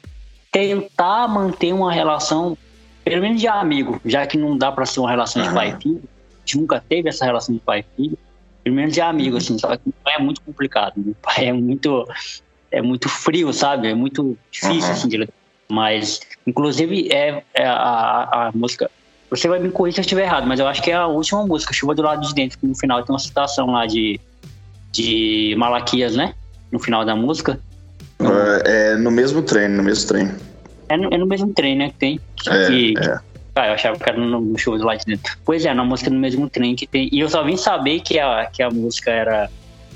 tentar 0.53 1.27
manter 1.27 1.73
uma 1.73 1.93
relação, 1.93 2.57
pelo 3.03 3.23
menos 3.23 3.41
de 3.41 3.49
amigo, 3.49 4.01
já 4.05 4.27
que 4.27 4.37
não 4.37 4.57
dá 4.57 4.71
para 4.71 4.85
ser 4.85 5.01
uma 5.01 5.11
relação 5.11 5.43
uhum. 5.43 5.49
de 5.49 5.55
pai 5.55 5.71
e 5.71 5.83
filho, 5.83 6.03
a 6.05 6.41
gente 6.41 6.59
nunca 6.59 6.85
teve 6.87 7.09
essa 7.09 7.25
relação 7.25 7.55
de 7.55 7.61
pai 7.61 7.81
e 7.81 7.97
filho, 7.97 8.19
pelo 8.63 8.77
menos 8.77 8.93
de 8.93 9.01
amigo, 9.01 9.33
uhum. 9.33 9.39
assim, 9.39 9.59
só 9.59 9.75
que 9.75 9.83
meu 9.87 9.95
pai 10.05 10.15
é 10.17 10.19
muito 10.21 10.43
complicado, 10.43 10.93
meu 10.97 11.17
pai 11.23 11.47
é 11.47 11.53
muito, 11.53 12.07
é 12.71 12.83
muito 12.83 13.09
frio, 13.09 13.51
sabe? 13.53 13.89
É 13.89 13.95
muito 13.95 14.37
difícil, 14.51 14.91
assim, 14.93 15.09
de 15.09 15.29
mas, 15.71 16.21
inclusive, 16.47 17.13
é, 17.13 17.43
é 17.53 17.67
a, 17.67 18.49
a 18.49 18.53
música 18.55 18.91
você 19.31 19.49
vai 19.49 19.59
me 19.59 19.71
corrigir 19.71 19.95
se 19.95 20.01
eu 20.01 20.03
estiver 20.03 20.25
errado, 20.25 20.47
mas 20.47 20.59
eu 20.59 20.67
acho 20.67 20.83
que 20.83 20.91
é 20.91 20.95
a 20.95 21.07
última 21.07 21.47
música, 21.47 21.73
Chuva 21.73 21.95
do 21.95 22.03
Lado 22.03 22.27
de 22.27 22.35
Dentro, 22.35 22.59
que 22.59 22.67
no 22.67 22.75
final 22.75 23.03
tem 23.03 23.13
uma 23.13 23.19
citação 23.19 23.71
lá 23.71 23.87
de, 23.87 24.19
de 24.91 25.55
Malaquias, 25.59 26.17
né? 26.17 26.35
No 26.73 26.79
final 26.79 27.05
da 27.05 27.15
música. 27.15 27.61
É, 28.21 28.93
é 28.93 28.97
no 28.97 29.11
mesmo 29.11 29.43
trem, 29.43 29.69
no 29.69 29.83
mesmo 29.83 30.09
trem. 30.09 30.35
É 30.89 30.97
no, 30.97 31.13
é 31.13 31.19
no 31.19 31.27
mesmo 31.27 31.53
trem, 31.53 31.77
né? 31.77 31.91
Que 31.91 31.97
tem. 31.97 32.21
É, 32.49 32.67
que, 32.67 32.95
é. 32.99 33.19
Ah, 33.55 33.67
eu 33.69 33.75
achava 33.75 33.99
que 33.99 34.09
era 34.09 34.19
no, 34.19 34.57
Chuva 34.57 34.79
do 34.79 34.85
Lado 34.85 34.99
de 35.01 35.07
Dentro. 35.07 35.37
Pois 35.45 35.65
é, 35.65 35.75
na 35.75 35.85
música 35.85 36.11
no 36.11 36.19
mesmo 36.19 36.49
trem 36.49 36.75
que 36.75 36.87
tem. 36.87 37.09
E 37.13 37.21
eu 37.21 37.29
só 37.29 37.45
vim 37.45 37.57
saber 37.57 38.01
que 38.01 38.19
a, 38.19 38.47
que 38.47 38.63
a 38.63 38.71
música 38.71 39.11
era 39.11 39.51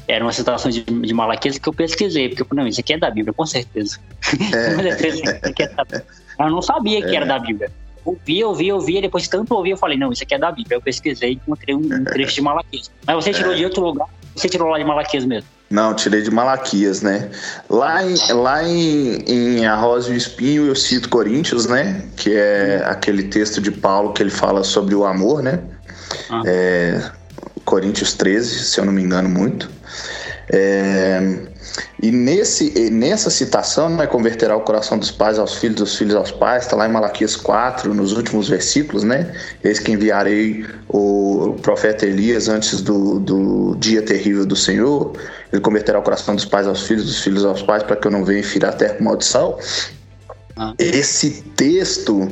era 0.09 0.25
uma 0.25 0.33
citação 0.33 0.69
de, 0.71 0.83
de 0.83 1.15
Malaquias 1.15 1.59
que 1.59 1.69
eu 1.69 1.73
pesquisei, 1.73 2.29
porque 2.29 2.43
eu 2.43 2.47
falei, 2.47 2.65
não, 2.65 2.69
isso 2.69 2.81
aqui 2.81 2.93
é 2.93 2.99
da 2.99 3.09
Bíblia, 3.09 3.33
com 3.33 3.47
certeza. 3.47 3.99
É. 4.53 6.43
eu 6.45 6.51
não 6.51 6.61
sabia 6.61 7.01
que 7.01 7.15
era 7.15 7.25
é. 7.25 7.29
da 7.29 7.39
Bíblia 7.39 7.71
ouvi, 8.05 8.45
ouvi, 8.45 8.73
ouvi, 8.73 9.01
depois 9.01 9.29
tanto 9.29 9.55
ouvi, 9.55 9.71
eu 9.71 9.77
falei, 9.77 9.99
não, 9.99 10.13
isso 10.13 10.23
aqui 10.23 10.35
é 10.35 10.39
da 10.39 10.51
Bíblia. 10.51 10.77
Eu 10.77 10.83
pesquisei 10.83 11.31
e 11.31 11.35
encontrei 11.35 11.75
um, 11.75 11.81
um 11.81 12.05
trecho 12.05 12.35
de 12.35 12.43
Malaquias. 12.43 12.91
Mas 13.07 13.17
você 13.17 13.33
tirou 13.33 13.53
é. 13.53 13.57
de 13.57 13.65
outro 13.65 13.83
lugar? 13.83 14.09
Você 14.35 14.49
tirou 14.49 14.69
lá 14.69 14.79
de 14.79 14.85
Malaquias 14.85 15.25
mesmo? 15.25 15.49
Não, 15.71 15.95
tirei 15.95 16.21
de 16.21 16.31
Malaquias, 16.31 17.01
né? 17.01 17.31
Lá 17.69 18.05
em, 18.05 18.15
lá 18.33 18.63
em, 18.63 19.25
em 19.27 19.67
Arroz 19.67 20.07
e 20.07 20.11
o 20.11 20.15
Espinho 20.15 20.67
eu 20.67 20.77
cito 20.77 21.09
Coríntios, 21.09 21.67
né? 21.67 22.05
Que 22.17 22.35
é 22.35 22.83
aquele 22.85 23.25
texto 23.25 23.61
de 23.61 23.71
Paulo 23.71 24.13
que 24.13 24.23
ele 24.23 24.31
fala 24.31 24.65
sobre 24.65 24.95
o 24.95 25.05
amor, 25.05 25.43
né? 25.43 25.61
Ah. 26.29 26.43
É, 26.45 27.11
Coríntios 27.65 28.13
13, 28.13 28.65
se 28.65 28.81
eu 28.81 28.85
não 28.85 28.93
me 28.93 29.03
engano 29.03 29.29
muito. 29.29 29.71
É, 30.51 31.47
e 32.03 32.11
nesse, 32.11 32.91
nessa 32.91 33.31
citação, 33.31 33.89
né, 33.89 34.07
converterá 34.07 34.57
o 34.57 34.61
coração 34.61 34.99
dos 34.99 35.11
pais 35.11 35.39
aos 35.39 35.55
filhos, 35.55 35.77
dos 35.77 35.97
filhos 35.97 36.15
aos 36.15 36.31
pais, 36.31 36.65
está 36.65 36.77
lá 36.77 36.89
em 36.89 36.93
Malaquias 36.93 37.37
4, 37.37 37.95
nos 37.95 38.13
últimos 38.13 38.49
versículos, 38.49 39.05
né? 39.05 39.33
Eis 39.63 39.79
que 39.79 39.93
enviarei 39.93 40.67
o 40.89 41.57
profeta 41.63 42.05
Elias 42.05 42.49
antes 42.49 42.83
do, 42.83 43.19
do 43.21 43.77
dia 43.79 44.03
terrível 44.03 44.45
do 44.45 44.57
Senhor. 44.57 45.13
Ele 45.53 45.63
converterá 45.63 45.99
o 45.99 46.03
coração 46.03 46.35
dos 46.35 46.45
pais 46.45 46.67
aos 46.67 46.83
filhos, 46.83 47.07
dos 47.07 47.23
filhos 47.23 47.45
aos 47.45 47.63
pais, 47.63 47.83
para 47.83 47.97
que 47.97 48.07
eu 48.07 48.11
não 48.11 48.25
venha 48.25 48.43
ferir 48.43 48.67
a 48.67 48.73
terra 48.73 48.95
com 48.95 49.05
maldição. 49.05 49.59
Ah. 50.57 50.75
Esse 50.79 51.43
texto 51.57 52.29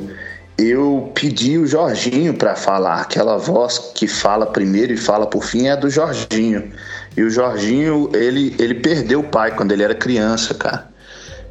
eu 0.57 1.11
pedi 1.15 1.57
o 1.57 1.65
Jorginho 1.65 2.33
para 2.33 2.55
falar. 2.55 3.01
Aquela 3.01 3.37
voz 3.37 3.79
que 3.95 4.07
fala 4.07 4.45
primeiro 4.45 4.93
e 4.93 4.97
fala 4.97 5.25
por 5.25 5.43
fim 5.43 5.67
é 5.67 5.71
a 5.71 5.75
do 5.75 5.89
Jorginho. 5.89 6.71
E 7.15 7.23
o 7.23 7.29
Jorginho, 7.29 8.09
ele, 8.13 8.55
ele 8.57 8.75
perdeu 8.75 9.19
o 9.19 9.23
pai 9.23 9.55
quando 9.55 9.71
ele 9.71 9.83
era 9.83 9.93
criança, 9.93 10.53
cara. 10.53 10.89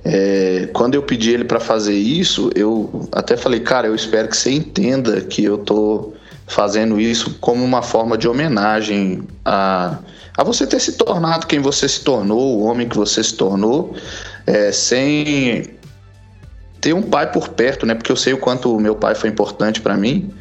É, 0.03 0.69
quando 0.73 0.95
eu 0.95 1.03
pedi 1.03 1.33
ele 1.33 1.45
para 1.45 1.61
fazer 1.61 1.95
isso, 1.95 2.51
eu 2.55 3.09
até 3.13 3.37
falei, 3.37 3.61
cara, 3.61 3.87
eu 3.87 3.95
espero 3.95 4.29
que 4.29 4.37
você 4.37 4.51
entenda 4.51 5.21
que 5.21 5.45
eu 5.45 5.59
tô 5.59 6.15
fazendo 6.47 7.01
isso 7.01 7.37
como 7.41 7.63
uma 7.63 7.83
forma 7.83 8.17
de 8.17 8.27
homenagem 8.27 9.23
a, 9.45 9.99
a 10.37 10.43
você 10.43 10.67
ter 10.67 10.81
se 10.81 10.95
tornado 10.95 11.47
quem 11.47 11.61
você 11.61 11.89
se 11.89 12.01
tornou, 12.01 12.59
o 12.59 12.63
homem 12.65 12.89
que 12.89 12.97
você 12.97 13.23
se 13.23 13.35
tornou, 13.35 13.95
é, 14.47 14.73
sem 14.73 15.65
ter 16.81 16.95
um 16.95 17.03
pai 17.03 17.31
por 17.31 17.51
perto, 17.51 17.85
né? 17.85 17.95
Porque 17.95 18.11
eu 18.11 18.17
sei 18.17 18.33
o 18.33 18.39
quanto 18.39 18.75
o 18.75 18.81
meu 18.81 18.97
pai 18.97 19.15
foi 19.15 19.29
importante 19.29 19.81
para 19.81 19.97
mim. 19.97 20.33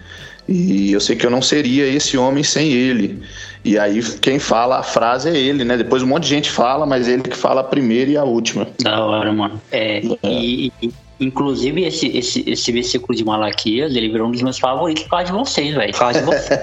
E 0.51 0.91
eu 0.91 0.99
sei 0.99 1.15
que 1.15 1.23
eu 1.23 1.29
não 1.29 1.43
seria 1.43 1.85
esse 1.85 2.17
homem 2.17 2.43
sem 2.43 2.71
ele. 2.71 3.21
E 3.63 3.77
aí 3.77 4.01
quem 4.19 4.39
fala 4.39 4.79
a 4.79 4.83
frase 4.83 5.29
é 5.29 5.37
ele, 5.37 5.63
né? 5.63 5.77
Depois 5.77 6.01
um 6.01 6.07
monte 6.07 6.23
de 6.23 6.29
gente 6.29 6.49
fala, 6.49 6.87
mas 6.87 7.07
ele 7.07 7.21
que 7.21 7.37
fala 7.37 7.61
a 7.61 7.63
primeira 7.63 8.09
e 8.09 8.17
a 8.17 8.23
última. 8.23 8.67
Da 8.81 9.05
hora, 9.05 9.31
mano. 9.31 9.61
É, 9.71 9.99
é. 9.99 10.03
E, 10.23 10.73
e, 10.81 10.91
inclusive 11.19 11.83
esse, 11.83 12.07
esse, 12.17 12.49
esse 12.49 12.71
versículo 12.71 13.15
de 13.15 13.23
Malaquias, 13.23 13.95
ele 13.95 14.09
virou 14.09 14.27
um 14.27 14.31
dos 14.31 14.41
meus 14.41 14.57
favoritos 14.57 15.03
por 15.03 15.11
causa 15.11 15.25
de 15.25 15.31
vocês, 15.33 15.75
velho. 15.75 15.91
Por 15.91 15.99
causa 15.99 16.19
de 16.19 16.25
vocês. 16.25 16.59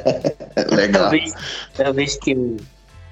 Legal. 0.72 1.02
Talvez, 1.02 1.34
talvez 1.76 2.16
que 2.16 2.32
eu, 2.32 2.56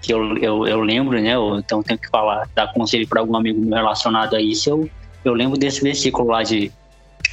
que 0.02 0.12
eu, 0.12 0.38
eu, 0.38 0.66
eu 0.66 0.80
lembro, 0.80 1.20
né? 1.20 1.36
Eu, 1.36 1.60
então 1.60 1.84
tenho 1.84 2.00
que 2.00 2.08
falar, 2.08 2.48
dar 2.52 2.72
conselho 2.72 3.06
para 3.06 3.20
algum 3.20 3.36
amigo 3.36 3.60
meu 3.60 3.76
relacionado 3.76 4.34
a 4.34 4.40
isso, 4.40 4.70
eu, 4.70 4.90
eu 5.24 5.34
lembro 5.34 5.56
desse 5.56 5.80
versículo 5.80 6.30
lá 6.30 6.42
de, 6.42 6.72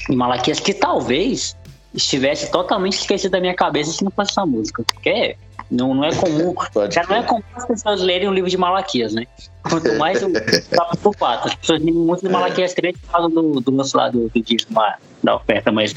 de 0.07 0.15
Malaquias, 0.15 0.59
que 0.59 0.75
talvez 0.75 1.55
estivesse 1.93 2.51
totalmente 2.51 2.93
esquecido 2.93 3.31
da 3.31 3.39
minha 3.39 3.53
cabeça 3.53 3.91
se 3.91 4.03
não 4.03 4.11
fosse 4.11 4.31
essa 4.31 4.45
música. 4.45 4.83
Porque 4.83 5.35
não, 5.69 5.93
não 5.93 6.03
é 6.03 6.13
comum. 6.15 6.53
já 6.91 7.03
não 7.03 7.15
é 7.15 7.23
comum 7.23 7.43
as 7.55 7.65
pessoas 7.65 8.01
lerem 8.01 8.27
um 8.27 8.33
livro 8.33 8.49
de 8.49 8.57
Malaquias, 8.57 9.13
né? 9.13 9.25
Quanto 9.63 9.93
mais 9.97 10.21
o 10.23 10.31
capítulo 10.31 11.15
4. 11.17 11.47
As 11.49 11.55
pessoas 11.55 11.81
leem 11.81 11.93
muito 11.93 12.21
de 12.21 12.29
Malaquias 12.29 12.73
3 12.73 12.97
por 12.97 13.11
causa 13.11 13.29
do, 13.29 13.59
do 13.59 13.71
nosso 13.71 13.97
lado 13.97 14.29
do 14.33 14.41
dízimo 14.41 14.81
da 15.23 15.35
oferta, 15.35 15.71
mas 15.71 15.93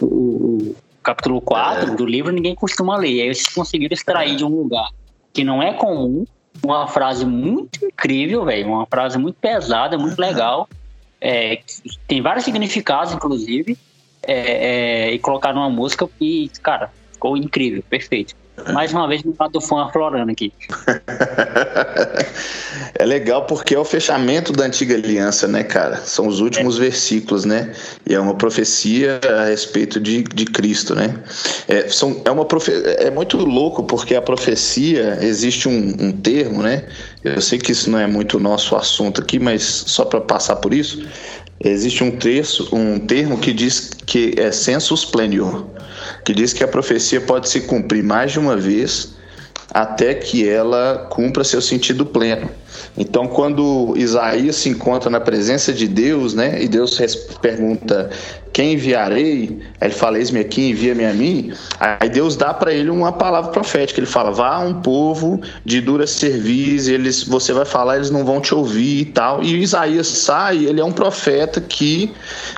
o, 0.00 0.06
o 0.06 0.76
capítulo 1.02 1.40
4 1.40 1.92
é. 1.92 1.94
do 1.96 2.06
livro 2.06 2.32
ninguém 2.32 2.54
costuma 2.54 2.96
ler. 2.96 3.22
Aí 3.22 3.34
vocês 3.34 3.48
conseguiram 3.48 3.94
extrair 3.94 4.36
de 4.36 4.44
um 4.44 4.48
lugar 4.48 4.90
que 5.32 5.44
não 5.44 5.62
é 5.62 5.72
comum 5.72 6.24
uma 6.62 6.86
frase 6.86 7.24
muito 7.24 7.84
incrível, 7.84 8.44
velho. 8.44 8.68
Uma 8.68 8.86
frase 8.86 9.18
muito 9.18 9.36
pesada, 9.36 9.96
muito 9.96 10.18
legal. 10.18 10.68
É, 11.20 11.60
tem 12.06 12.22
vários 12.22 12.44
significados, 12.44 13.12
inclusive 13.12 13.76
é, 14.22 15.08
é, 15.08 15.12
e 15.12 15.18
colocar 15.18 15.52
numa 15.52 15.70
música 15.70 16.08
e, 16.20 16.50
cara, 16.62 16.90
ficou 17.12 17.36
incrível, 17.36 17.82
perfeito. 17.88 18.34
Mais 18.72 18.92
uma 18.92 19.08
vez, 19.08 19.22
o 19.24 19.34
lado 19.38 19.60
fã 19.60 19.86
aflorando 19.86 20.30
aqui. 20.30 20.52
é 22.94 23.04
legal 23.04 23.46
porque 23.46 23.74
é 23.74 23.78
o 23.78 23.84
fechamento 23.84 24.52
da 24.52 24.64
antiga 24.64 24.94
aliança, 24.94 25.48
né, 25.48 25.64
cara? 25.64 25.96
São 25.96 26.26
os 26.26 26.40
últimos 26.40 26.76
é. 26.76 26.80
versículos, 26.80 27.44
né? 27.44 27.72
E 28.06 28.14
é 28.14 28.20
uma 28.20 28.34
profecia 28.34 29.20
a 29.40 29.46
respeito 29.46 29.98
de, 29.98 30.22
de 30.22 30.44
Cristo, 30.44 30.94
né? 30.94 31.14
É, 31.68 31.88
são, 31.88 32.20
é, 32.24 32.30
uma 32.30 32.44
profe... 32.44 32.72
é 32.98 33.10
muito 33.10 33.38
louco 33.38 33.82
porque 33.84 34.14
a 34.14 34.22
profecia, 34.22 35.18
existe 35.22 35.68
um, 35.68 35.96
um 35.98 36.12
termo, 36.12 36.62
né? 36.62 36.84
Eu 37.24 37.40
sei 37.40 37.58
que 37.58 37.72
isso 37.72 37.90
não 37.90 37.98
é 37.98 38.06
muito 38.06 38.36
o 38.36 38.40
nosso 38.40 38.76
assunto 38.76 39.20
aqui, 39.20 39.38
mas 39.38 39.62
só 39.62 40.04
para 40.04 40.20
passar 40.20 40.56
por 40.56 40.72
isso, 40.72 41.06
existe 41.62 42.02
um, 42.02 42.10
terço, 42.10 42.74
um 42.74 42.98
termo 42.98 43.38
que 43.38 43.52
diz 43.52 43.90
que 44.06 44.34
é 44.36 44.50
sensus 44.50 45.04
plenior 45.04 45.66
que 46.24 46.32
diz 46.32 46.52
que 46.52 46.62
a 46.62 46.68
profecia 46.68 47.20
pode 47.20 47.48
se 47.48 47.62
cumprir 47.62 48.02
mais 48.02 48.32
de 48.32 48.38
uma 48.38 48.56
vez 48.56 49.14
até 49.72 50.14
que 50.14 50.48
ela 50.48 51.06
cumpra 51.10 51.44
seu 51.44 51.62
sentido 51.62 52.04
pleno. 52.04 52.50
Então, 52.98 53.28
quando 53.28 53.94
Isaías 53.96 54.56
se 54.56 54.68
encontra 54.68 55.08
na 55.08 55.20
presença 55.20 55.72
de 55.72 55.86
Deus, 55.86 56.34
né, 56.34 56.60
e 56.60 56.66
Deus 56.66 56.98
pergunta: 57.40 58.10
quem 58.60 58.74
enviarei? 58.74 59.58
Aí 59.80 59.88
ele 59.88 59.94
fala, 59.94 60.18
eis-me 60.18 60.38
aqui, 60.38 60.68
envia-me 60.68 61.06
a 61.06 61.14
mim. 61.14 61.50
Aí 61.80 62.10
Deus 62.10 62.36
dá 62.36 62.52
para 62.52 62.74
ele 62.74 62.90
uma 62.90 63.10
palavra 63.10 63.50
profética. 63.50 63.98
Ele 63.98 64.06
fala, 64.06 64.30
vá 64.30 64.56
a 64.56 64.58
um 64.58 64.82
povo 64.82 65.40
de 65.64 65.80
dura 65.80 66.06
cerviz, 66.06 66.86
eles, 66.86 67.22
você 67.22 67.54
vai 67.54 67.64
falar, 67.64 67.96
eles 67.96 68.10
não 68.10 68.22
vão 68.22 68.38
te 68.38 68.54
ouvir 68.54 69.00
e 69.00 69.04
tal. 69.06 69.42
E 69.42 69.56
Isaías 69.62 70.08
sai, 70.08 70.66
ele 70.66 70.78
é 70.78 70.84
um 70.84 70.92
profeta 70.92 71.58
que 71.58 72.12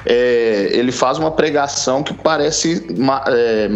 é, 0.05 0.71
ele 0.73 0.91
faz 0.91 1.19
uma 1.19 1.31
pregação 1.31 2.03
que 2.03 2.13
parece 2.15 2.85
é, 3.29 3.71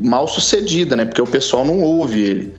mal 0.00 0.26
sucedida, 0.26 0.96
né? 0.96 1.04
Porque 1.04 1.22
o 1.22 1.26
pessoal 1.28 1.64
não 1.64 1.80
ouve 1.80 2.22
ele. 2.22 2.54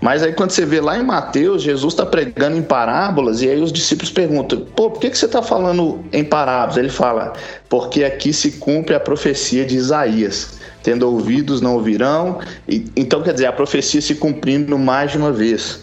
Mas 0.00 0.24
aí 0.24 0.32
quando 0.32 0.50
você 0.50 0.66
vê 0.66 0.80
lá 0.80 0.98
em 0.98 1.04
Mateus, 1.04 1.62
Jesus 1.62 1.92
está 1.92 2.04
pregando 2.04 2.56
em 2.56 2.62
parábolas, 2.62 3.42
e 3.42 3.48
aí 3.48 3.60
os 3.60 3.72
discípulos 3.72 4.10
perguntam, 4.10 4.66
pô, 4.74 4.90
por 4.90 4.98
que, 4.98 5.10
que 5.10 5.18
você 5.18 5.26
está 5.26 5.40
falando 5.40 6.04
em 6.12 6.24
parábolas? 6.24 6.76
Ele 6.76 6.88
fala, 6.88 7.32
porque 7.68 8.02
aqui 8.02 8.32
se 8.40 8.52
cumpre 8.52 8.94
a 8.94 9.00
profecia 9.00 9.64
de 9.64 9.76
Isaías. 9.76 10.58
Tendo 10.82 11.06
ouvidos, 11.06 11.60
não 11.60 11.74
ouvirão. 11.74 12.40
E, 12.66 12.86
então, 12.96 13.22
quer 13.22 13.34
dizer, 13.34 13.46
a 13.46 13.52
profecia 13.52 14.00
se 14.00 14.14
cumprindo 14.14 14.78
mais 14.78 15.12
de 15.12 15.18
uma 15.18 15.30
vez. 15.30 15.80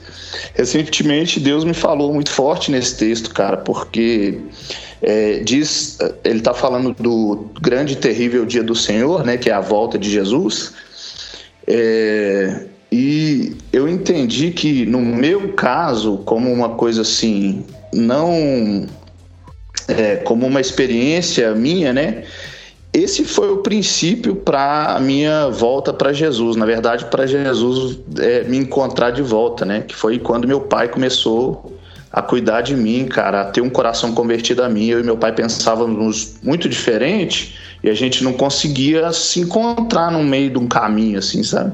Recentemente, 0.55 1.39
Deus 1.39 1.64
me 1.64 1.74
falou 1.74 2.14
muito 2.14 2.32
forte 2.32 2.72
nesse 2.72 2.97
texto, 2.97 3.34
cara, 3.34 3.58
porque 3.58 4.39
é, 5.01 5.39
diz, 5.39 5.97
ele 6.24 6.39
está 6.39 6.53
falando 6.53 6.95
do 6.99 7.47
grande 7.62 7.93
e 7.93 7.95
terrível 7.95 8.45
dia 8.45 8.64
do 8.64 8.76
Senhor, 8.76 9.24
né, 9.24 9.38
que 9.38 9.49
é 9.49 9.53
a 9.53 9.62
volta 9.62 9.97
de 9.97 10.10
Jesus. 10.10 10.74
É, 11.68 12.66
e 12.91 13.55
eu 13.72 13.88
entendi 13.88 14.51
que, 14.51 14.86
no 14.86 14.99
meu 14.99 15.53
caso, 15.53 16.18
como 16.26 16.51
uma 16.51 16.70
coisa 16.70 17.01
assim, 17.01 17.66
não 17.93 18.88
é, 19.88 20.18
como 20.18 20.46
uma 20.46 20.62
experiência 20.62 21.54
minha, 21.54 21.94
né? 21.94 22.24
Esse 22.94 23.26
foi 23.26 23.52
o 23.52 23.58
princípio 23.58 24.36
para 24.36 24.96
a 24.96 25.00
minha 25.00 25.50
volta 25.50 25.94
para 25.94 26.14
Jesus. 26.14 26.56
Na 26.56 26.66
verdade, 26.66 27.06
para 27.06 27.28
Jesus 27.28 28.00
é, 28.20 28.44
me 28.44 28.58
encontrar 28.58 29.12
de 29.12 29.22
volta, 29.22 29.66
né? 29.66 29.82
Que 29.82 29.96
foi 29.96 30.18
quando 30.18 30.48
meu 30.48 30.62
pai 30.62 30.88
começou 30.88 31.78
a 32.12 32.22
cuidar 32.22 32.62
de 32.62 32.76
mim, 32.76 33.06
cara, 33.06 33.42
a 33.42 33.46
ter 33.46 33.62
um 33.62 33.70
coração 33.70 34.14
convertido 34.14 34.64
a 34.64 34.70
mim. 34.70 34.88
Eu 34.88 35.00
e 35.00 35.04
meu 35.04 35.18
pai 35.18 35.32
pensávamos 35.34 36.38
muito 36.42 36.68
diferente 36.68 37.56
e 37.84 37.90
a 37.90 37.94
gente 37.94 38.24
não 38.24 38.34
conseguia 38.34 39.12
se 39.12 39.42
encontrar 39.42 40.12
no 40.12 40.24
meio 40.24 40.50
de 40.50 40.58
um 40.58 40.68
caminho, 40.68 41.20
assim, 41.20 41.44
sabe? 41.44 41.74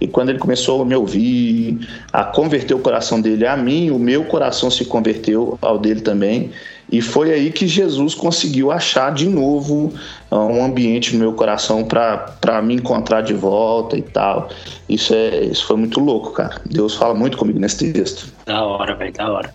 E 0.00 0.06
quando 0.06 0.28
ele 0.30 0.38
começou 0.38 0.82
a 0.82 0.84
me 0.84 0.94
ouvir, 0.94 1.78
a 2.12 2.24
converter 2.24 2.74
o 2.74 2.78
coração 2.78 3.20
dele 3.20 3.46
a 3.46 3.56
mim, 3.56 3.90
o 3.90 3.98
meu 3.98 4.24
coração 4.24 4.70
se 4.70 4.84
converteu 4.84 5.58
ao 5.62 5.78
dele 5.78 6.00
também. 6.00 6.50
E 6.90 7.02
foi 7.02 7.32
aí 7.32 7.52
que 7.52 7.66
Jesus 7.66 8.14
conseguiu 8.14 8.70
achar 8.70 9.12
de 9.12 9.28
novo 9.28 9.92
ah, 10.30 10.38
um 10.38 10.64
ambiente 10.64 11.12
no 11.12 11.18
meu 11.18 11.32
coração 11.34 11.84
para 11.84 12.62
me 12.62 12.74
encontrar 12.74 13.20
de 13.20 13.34
volta 13.34 13.96
e 13.96 14.02
tal. 14.02 14.48
Isso, 14.88 15.14
é, 15.14 15.44
isso 15.44 15.66
foi 15.66 15.76
muito 15.76 16.00
louco, 16.00 16.32
cara. 16.32 16.60
Deus 16.64 16.94
fala 16.94 17.14
muito 17.14 17.36
comigo 17.36 17.58
nesse 17.58 17.92
texto. 17.92 18.32
Da 18.46 18.64
hora, 18.64 18.94
velho, 18.94 19.12
da 19.12 19.30
hora. 19.30 19.54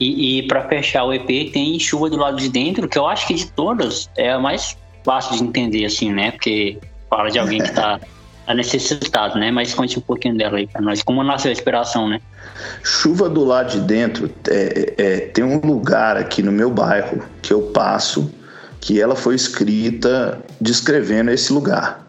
E, 0.00 0.38
e 0.38 0.42
para 0.48 0.66
fechar 0.68 1.04
o 1.04 1.12
EP, 1.12 1.52
tem 1.52 1.78
Chuva 1.78 2.08
do 2.10 2.16
Lado 2.16 2.36
de 2.36 2.48
Dentro, 2.48 2.88
que 2.88 2.98
eu 2.98 3.06
acho 3.06 3.26
que 3.26 3.34
de 3.34 3.46
todas 3.52 4.10
é 4.16 4.32
a 4.32 4.38
mais 4.38 4.76
fácil 5.04 5.36
de 5.36 5.44
entender, 5.44 5.84
assim, 5.84 6.12
né? 6.12 6.32
Porque 6.32 6.78
fala 7.08 7.30
de 7.30 7.38
alguém 7.38 7.62
que 7.62 7.72
tá, 7.72 8.00
tá 8.46 8.54
necessitado, 8.54 9.38
né? 9.38 9.50
Mas 9.50 9.74
conte 9.74 9.98
um 9.98 10.02
pouquinho 10.02 10.36
dela 10.36 10.58
aí 10.58 10.66
pra 10.66 10.80
nós. 10.80 11.02
Como 11.02 11.22
nasceu 11.22 11.50
a 11.50 11.52
inspiração, 11.52 12.08
né? 12.08 12.20
Chuva 12.82 13.28
do 13.28 13.44
lado 13.44 13.72
de 13.72 13.80
dentro, 13.80 14.30
é, 14.48 14.94
é, 14.96 15.20
tem 15.20 15.44
um 15.44 15.58
lugar 15.58 16.16
aqui 16.16 16.42
no 16.42 16.52
meu 16.52 16.70
bairro 16.70 17.22
que 17.42 17.52
eu 17.52 17.62
passo 17.62 18.30
que 18.80 19.00
ela 19.00 19.16
foi 19.16 19.34
escrita 19.34 20.38
descrevendo 20.60 21.30
esse 21.30 21.52
lugar. 21.52 22.06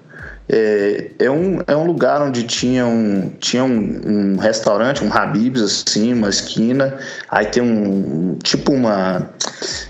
É, 0.49 1.11
é, 1.19 1.29
um, 1.29 1.59
é 1.67 1.75
um 1.75 1.85
lugar 1.85 2.21
onde 2.21 2.43
tinha 2.43 2.85
um, 2.85 3.31
tinha 3.39 3.65
um, 3.65 4.01
um 4.05 4.37
restaurante, 4.37 5.03
um 5.03 5.11
Habib's, 5.11 5.61
assim, 5.61 6.13
uma 6.13 6.29
esquina, 6.29 6.97
aí 7.29 7.47
tem 7.47 7.61
um, 7.61 8.37
tipo 8.41 8.71
uma, 8.71 9.29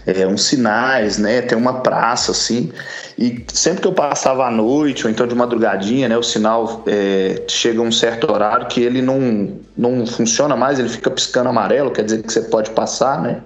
é, 0.05 0.25
uns 0.25 0.45
sinais, 0.45 1.19
né, 1.19 1.41
tem 1.41 1.55
uma 1.55 1.81
praça, 1.81 2.31
assim, 2.31 2.71
e 3.17 3.43
sempre 3.51 3.81
que 3.81 3.87
eu 3.87 3.93
passava 3.93 4.45
à 4.45 4.51
noite, 4.51 5.05
ou 5.05 5.11
então 5.11 5.25
de 5.25 5.33
madrugadinha, 5.33 6.07
né, 6.07 6.17
o 6.17 6.23
sinal 6.23 6.83
é, 6.85 7.43
chega 7.47 7.79
a 7.79 7.83
um 7.83 7.91
certo 7.91 8.31
horário 8.31 8.67
que 8.67 8.81
ele 8.81 9.01
não, 9.01 9.57
não 9.75 10.05
funciona 10.05 10.55
mais, 10.55 10.77
ele 10.77 10.89
fica 10.89 11.09
piscando 11.09 11.49
amarelo, 11.49 11.91
quer 11.91 12.03
dizer 12.03 12.21
que 12.21 12.31
você 12.31 12.41
pode 12.41 12.69
passar, 12.71 13.21
né, 13.21 13.41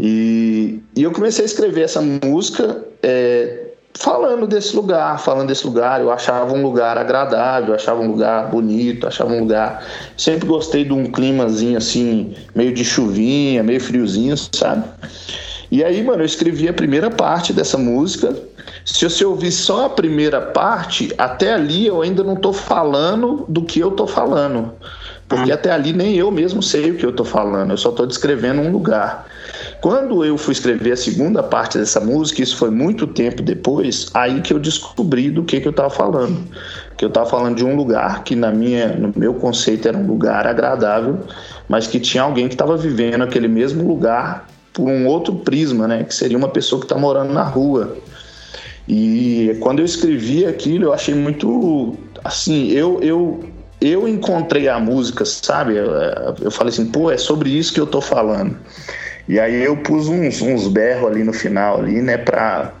e, 0.00 0.82
e 0.94 1.02
eu 1.02 1.12
comecei 1.12 1.44
a 1.44 1.46
escrever 1.46 1.82
essa 1.82 2.00
música, 2.00 2.84
é, 3.02 3.66
falando 3.98 4.46
desse 4.46 4.74
lugar, 4.74 5.18
falando 5.20 5.48
desse 5.48 5.66
lugar. 5.66 6.00
Eu 6.00 6.10
achava 6.10 6.52
um 6.52 6.62
lugar 6.62 6.98
agradável, 6.98 7.74
achava 7.74 8.00
um 8.00 8.08
lugar 8.08 8.50
bonito, 8.50 9.06
achava 9.06 9.32
um 9.32 9.40
lugar. 9.40 9.84
Sempre 10.16 10.46
gostei 10.46 10.84
de 10.84 10.92
um 10.92 11.06
climazinho 11.06 11.78
assim, 11.78 12.34
meio 12.54 12.72
de 12.74 12.84
chuvinha, 12.84 13.62
meio 13.62 13.80
friozinho, 13.80 14.36
sabe? 14.36 14.84
E 15.70 15.82
aí, 15.82 16.02
mano, 16.02 16.22
eu 16.22 16.26
escrevi 16.26 16.68
a 16.68 16.72
primeira 16.72 17.10
parte 17.10 17.52
dessa 17.52 17.76
música. 17.78 18.36
Se 18.84 19.08
você 19.08 19.24
ouvir 19.24 19.52
só 19.52 19.86
a 19.86 19.90
primeira 19.90 20.40
parte, 20.40 21.12
até 21.18 21.52
ali 21.52 21.86
eu 21.86 22.02
ainda 22.02 22.22
não 22.22 22.36
tô 22.36 22.52
falando 22.52 23.44
do 23.48 23.62
que 23.62 23.80
eu 23.80 23.90
tô 23.90 24.06
falando. 24.06 24.72
Porque 25.28 25.50
até 25.50 25.72
ali 25.72 25.92
nem 25.92 26.14
eu 26.14 26.30
mesmo 26.30 26.62
sei 26.62 26.92
o 26.92 26.96
que 26.96 27.04
eu 27.04 27.12
tô 27.12 27.24
falando, 27.24 27.72
eu 27.72 27.76
só 27.76 27.90
tô 27.90 28.06
descrevendo 28.06 28.60
um 28.60 28.70
lugar. 28.70 29.26
Quando 29.80 30.24
eu 30.24 30.38
fui 30.38 30.52
escrever 30.52 30.92
a 30.92 30.96
segunda 30.96 31.42
parte 31.42 31.78
dessa 31.78 32.00
música, 32.00 32.42
isso 32.42 32.56
foi 32.56 32.70
muito 32.70 33.08
tempo 33.08 33.42
depois, 33.42 34.08
aí 34.14 34.40
que 34.40 34.52
eu 34.52 34.58
descobri 34.58 35.30
do 35.30 35.42
que, 35.42 35.60
que 35.60 35.66
eu 35.66 35.70
estava 35.70 35.90
falando. 35.90 36.44
Que 36.96 37.04
eu 37.04 37.08
estava 37.08 37.28
falando 37.28 37.56
de 37.56 37.64
um 37.64 37.74
lugar 37.74 38.22
que, 38.22 38.36
na 38.36 38.52
minha, 38.52 38.88
no 38.88 39.12
meu 39.16 39.34
conceito, 39.34 39.88
era 39.88 39.98
um 39.98 40.06
lugar 40.06 40.46
agradável, 40.46 41.18
mas 41.68 41.88
que 41.88 41.98
tinha 41.98 42.22
alguém 42.22 42.46
que 42.46 42.54
estava 42.54 42.76
vivendo 42.76 43.22
aquele 43.22 43.48
mesmo 43.48 43.86
lugar 43.86 44.46
por 44.72 44.88
um 44.88 45.06
outro 45.06 45.34
prisma, 45.34 45.88
né? 45.88 46.04
Que 46.04 46.14
seria 46.14 46.38
uma 46.38 46.48
pessoa 46.48 46.78
que 46.80 46.84
está 46.84 46.96
morando 46.96 47.32
na 47.32 47.42
rua. 47.42 47.96
E 48.88 49.56
quando 49.60 49.80
eu 49.80 49.84
escrevi 49.84 50.46
aquilo, 50.46 50.84
eu 50.84 50.92
achei 50.92 51.14
muito. 51.14 51.96
Assim, 52.22 52.70
eu, 52.70 53.00
eu, 53.02 53.44
eu 53.80 54.08
encontrei 54.08 54.68
a 54.68 54.78
música, 54.78 55.24
sabe? 55.24 55.74
Eu, 56.40 56.50
falei 56.50 56.72
assim, 56.72 56.86
pô, 56.86 57.10
é 57.10 57.18
sobre 57.18 57.50
isso 57.50 57.74
que 57.74 57.80
eu 57.80 57.86
tô 57.86 58.00
falando. 58.00 58.56
E 59.28 59.40
aí 59.40 59.64
eu 59.64 59.76
pus 59.78 60.06
uns, 60.06 60.40
uns 60.40 60.68
berros 60.68 61.10
ali 61.10 61.24
no 61.24 61.32
final, 61.32 61.80
ali, 61.80 62.00
né, 62.00 62.16
pra. 62.16 62.72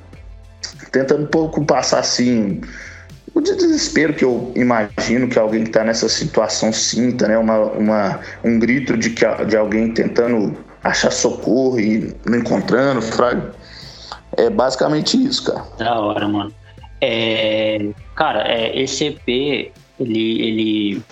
Tentando 0.92 1.24
um 1.24 1.26
pouco 1.26 1.64
passar 1.64 1.98
assim. 1.98 2.60
O 3.34 3.40
desespero 3.40 4.14
que 4.14 4.24
eu 4.24 4.50
imagino 4.56 5.28
que 5.28 5.38
alguém 5.38 5.62
que 5.64 5.68
está 5.68 5.84
nessa 5.84 6.08
situação 6.08 6.72
sinta, 6.72 7.28
né? 7.28 7.36
Uma, 7.36 7.58
uma, 7.72 8.20
um 8.42 8.58
grito 8.58 8.96
de, 8.96 9.10
que, 9.10 9.26
de 9.44 9.56
alguém 9.56 9.92
tentando 9.92 10.56
achar 10.82 11.10
socorro 11.10 11.78
e 11.78 12.14
não 12.24 12.38
encontrando, 12.38 13.02
fraga. 13.02 13.52
É 14.36 14.50
basicamente 14.50 15.22
isso, 15.22 15.44
cara. 15.44 15.66
Da 15.78 15.98
hora, 15.98 16.28
mano. 16.28 16.52
É, 17.00 17.90
cara, 18.14 18.46
é, 18.48 18.78
esse 18.78 19.04
EP, 19.04 19.72
ele, 19.98 20.42
ele 20.42 21.02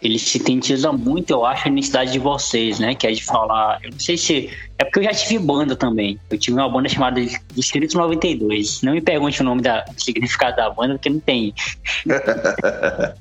ele 0.00 0.18
sintetiza 0.18 0.92
muito, 0.92 1.30
eu 1.30 1.44
acho, 1.44 1.66
a 1.66 1.70
necessidade 1.70 2.12
de 2.12 2.18
vocês, 2.20 2.78
né? 2.78 2.94
Que 2.94 3.06
é 3.06 3.12
de 3.12 3.24
falar. 3.24 3.80
Eu 3.82 3.90
não 3.90 3.98
sei 3.98 4.16
se. 4.16 4.50
É 4.78 4.84
porque 4.84 5.00
eu 5.00 5.04
já 5.04 5.10
tive 5.10 5.38
banda 5.40 5.74
também. 5.74 6.18
Eu 6.30 6.38
tive 6.38 6.56
uma 6.56 6.68
banda 6.68 6.88
chamada 6.88 7.20
Distrito 7.52 7.96
92. 7.96 8.82
Não 8.82 8.92
me 8.92 9.00
pergunte 9.00 9.40
o 9.40 9.44
nome 9.44 9.60
da 9.60 9.84
o 9.88 10.00
significado 10.00 10.56
da 10.56 10.70
banda, 10.70 10.94
porque 10.94 11.10
não 11.10 11.18
tem. 11.18 11.52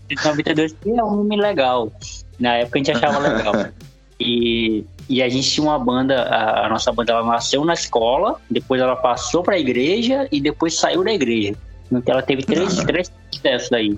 Distrito 0.08 0.28
92 0.28 0.76
é 0.86 1.04
um 1.04 1.16
nome 1.16 1.36
legal. 1.36 1.92
Na 2.40 2.54
época 2.58 2.78
a 2.78 2.84
gente 2.84 2.92
achava 2.92 3.20
legal. 3.20 3.54
E, 4.20 4.84
e 5.10 5.24
a 5.24 5.30
gente 5.30 5.50
tinha 5.50 5.66
uma 5.66 5.80
banda, 5.80 6.24
a, 6.24 6.68
nossa 6.70 6.92
banda 6.92 7.14
ela 7.14 7.26
nasceu 7.26 7.64
na 7.64 7.74
escola, 7.74 8.40
depois 8.50 8.82
ela 8.82 8.96
passou 8.96 9.42
para 9.42 9.56
a 9.56 9.60
igreja 9.60 10.28
e 10.32 10.42
depois 10.42 10.78
saiu 10.78 11.04
da 11.04 11.14
igreja. 11.14 11.56
Então 11.92 12.14
ela 12.14 12.22
teve 12.22 12.44
três, 12.44 12.76
três 12.84 13.10
processos 13.10 13.72
aí. 13.72 13.98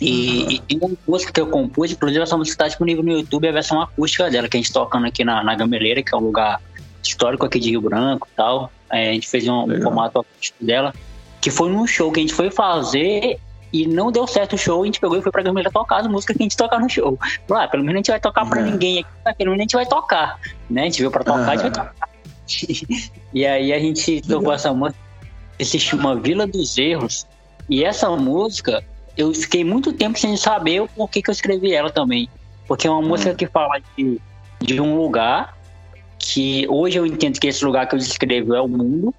E, 0.00 0.62
e 0.68 0.76
uma 0.76 0.90
música 1.06 1.32
que 1.32 1.40
eu 1.40 1.46
compus, 1.46 1.92
inclusive 1.92 2.22
essa 2.22 2.36
música 2.36 2.54
está 2.54 2.68
disponível 2.68 3.02
no 3.02 3.12
YouTube, 3.12 3.46
é 3.46 3.50
a 3.50 3.52
versão 3.52 3.80
acústica 3.80 4.30
dela, 4.30 4.48
que 4.48 4.56
a 4.56 4.60
gente 4.60 4.72
tá 4.72 4.80
tocando 4.80 5.06
aqui 5.06 5.24
na, 5.24 5.42
na 5.42 5.54
Gameleira, 5.54 6.02
que 6.02 6.14
é 6.14 6.16
um 6.16 6.22
lugar 6.22 6.60
histórico 7.02 7.46
aqui 7.46 7.58
de 7.58 7.70
Rio 7.70 7.82
Branco 7.82 8.28
e 8.30 8.36
tal. 8.36 8.70
É, 8.90 9.10
a 9.10 9.12
gente 9.12 9.28
fez 9.28 9.46
um, 9.46 9.64
um 9.64 9.82
formato 9.82 10.20
acústico 10.20 10.64
dela, 10.64 10.94
que 11.40 11.50
foi 11.50 11.70
num 11.70 11.86
show 11.86 12.10
que 12.12 12.20
a 12.20 12.22
gente 12.22 12.34
foi 12.34 12.50
fazer 12.50 13.38
e 13.72 13.86
não 13.86 14.10
deu 14.10 14.26
certo 14.26 14.54
o 14.54 14.58
show, 14.58 14.82
a 14.82 14.86
gente 14.86 15.00
pegou 15.00 15.16
e 15.16 15.22
foi 15.22 15.30
pra 15.30 15.42
Gameleira 15.42 15.70
tocar 15.70 15.98
as 15.98 16.06
músicas 16.06 16.36
que 16.36 16.42
a 16.42 16.44
gente 16.44 16.56
tocar 16.56 16.80
no 16.80 16.88
show. 16.88 17.18
Ah, 17.50 17.68
pelo 17.68 17.84
menos 17.84 17.96
a 17.96 17.98
gente 17.98 18.10
vai 18.10 18.20
tocar 18.20 18.44
pra 18.46 18.60
é. 18.60 18.64
ninguém 18.64 19.00
aqui, 19.00 19.38
pelo 19.38 19.50
menos 19.50 19.60
a 19.60 19.62
gente 19.62 19.76
vai 19.76 19.86
tocar. 19.86 20.40
Né? 20.68 20.82
A 20.82 20.84
gente 20.84 20.98
veio 20.98 21.10
pra 21.10 21.22
tocar, 21.22 21.48
a 21.48 21.56
gente 21.56 21.62
vai 21.62 21.70
tocar. 21.70 22.08
e 23.32 23.46
aí 23.46 23.72
a 23.72 23.78
gente 23.78 24.20
tocou 24.22 24.52
essa 24.52 24.72
música, 24.72 24.98
se 25.60 25.78
chama 25.78 26.16
Vila 26.16 26.46
dos 26.46 26.76
Erros. 26.78 27.26
E 27.68 27.84
essa 27.84 28.10
música, 28.10 28.82
eu 29.16 29.32
fiquei 29.32 29.62
muito 29.62 29.92
tempo 29.92 30.18
sem 30.18 30.36
saber 30.36 30.80
o 30.80 30.88
porquê 30.88 31.22
que 31.22 31.30
eu 31.30 31.32
escrevi 31.32 31.72
ela 31.72 31.90
também. 31.90 32.28
Porque 32.66 32.86
é 32.86 32.90
uma 32.90 33.02
música 33.02 33.30
hum. 33.30 33.36
que 33.36 33.46
fala 33.46 33.80
de, 33.96 34.20
de 34.60 34.80
um 34.80 34.96
lugar 34.96 35.56
que 36.18 36.66
hoje 36.68 36.98
eu 36.98 37.06
entendo 37.06 37.38
que 37.38 37.46
esse 37.46 37.64
lugar 37.64 37.88
que 37.88 37.94
eu 37.94 37.98
descrevo 37.98 38.54
é 38.54 38.60
o 38.60 38.68
mundo. 38.68 39.14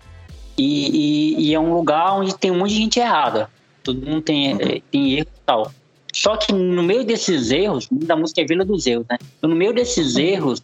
E, 0.58 1.38
e, 1.38 1.48
e 1.48 1.54
é 1.54 1.60
um 1.60 1.74
lugar 1.74 2.14
onde 2.14 2.38
tem 2.38 2.52
um 2.52 2.60
monte 2.60 2.72
de 2.72 2.78
gente 2.78 3.00
errada. 3.00 3.50
Todo 3.84 4.06
mundo 4.06 4.22
tem, 4.22 4.54
uhum. 4.54 4.82
tem 4.92 5.14
erro 5.14 5.28
e 5.28 5.42
tal. 5.46 5.72
Só 6.14 6.36
que 6.36 6.52
no 6.52 6.84
meio 6.84 7.04
desses 7.04 7.52
erros, 7.52 7.88
da 7.92 8.16
música 8.16 8.42
é 8.42 8.46
Vila 8.46 8.66
dos 8.66 8.86
Erros, 8.86 9.06
né? 9.10 9.18
No 9.42 9.56
meio 9.56 9.74
desses 9.74 10.16
uhum. 10.16 10.22
erros, 10.22 10.64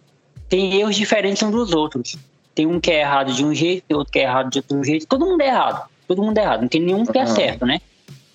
tem 0.50 0.80
erros 0.80 0.96
diferentes 0.96 1.42
uns 1.42 1.52
dos 1.52 1.74
outros. 1.74 2.18
Tem 2.54 2.66
um 2.66 2.80
que 2.80 2.92
é 2.92 3.02
errado 3.02 3.34
de 3.34 3.46
um 3.46 3.54
jeito, 3.54 3.84
tem 3.88 3.96
outro 3.96 4.12
que 4.12 4.20
é 4.20 4.24
errado 4.24 4.50
de 4.50 4.60
outro 4.60 4.84
jeito. 4.84 5.06
Todo 5.08 5.26
mundo 5.26 5.42
é 5.42 5.48
errado. 5.48 5.88
Todo 6.08 6.22
mundo 6.22 6.38
é 6.38 6.42
errado. 6.42 6.62
Não 6.62 6.68
tem 6.68 6.82
nenhum 6.82 7.06
que 7.06 7.18
é 7.18 7.26
certo, 7.26 7.66
né? 7.66 7.80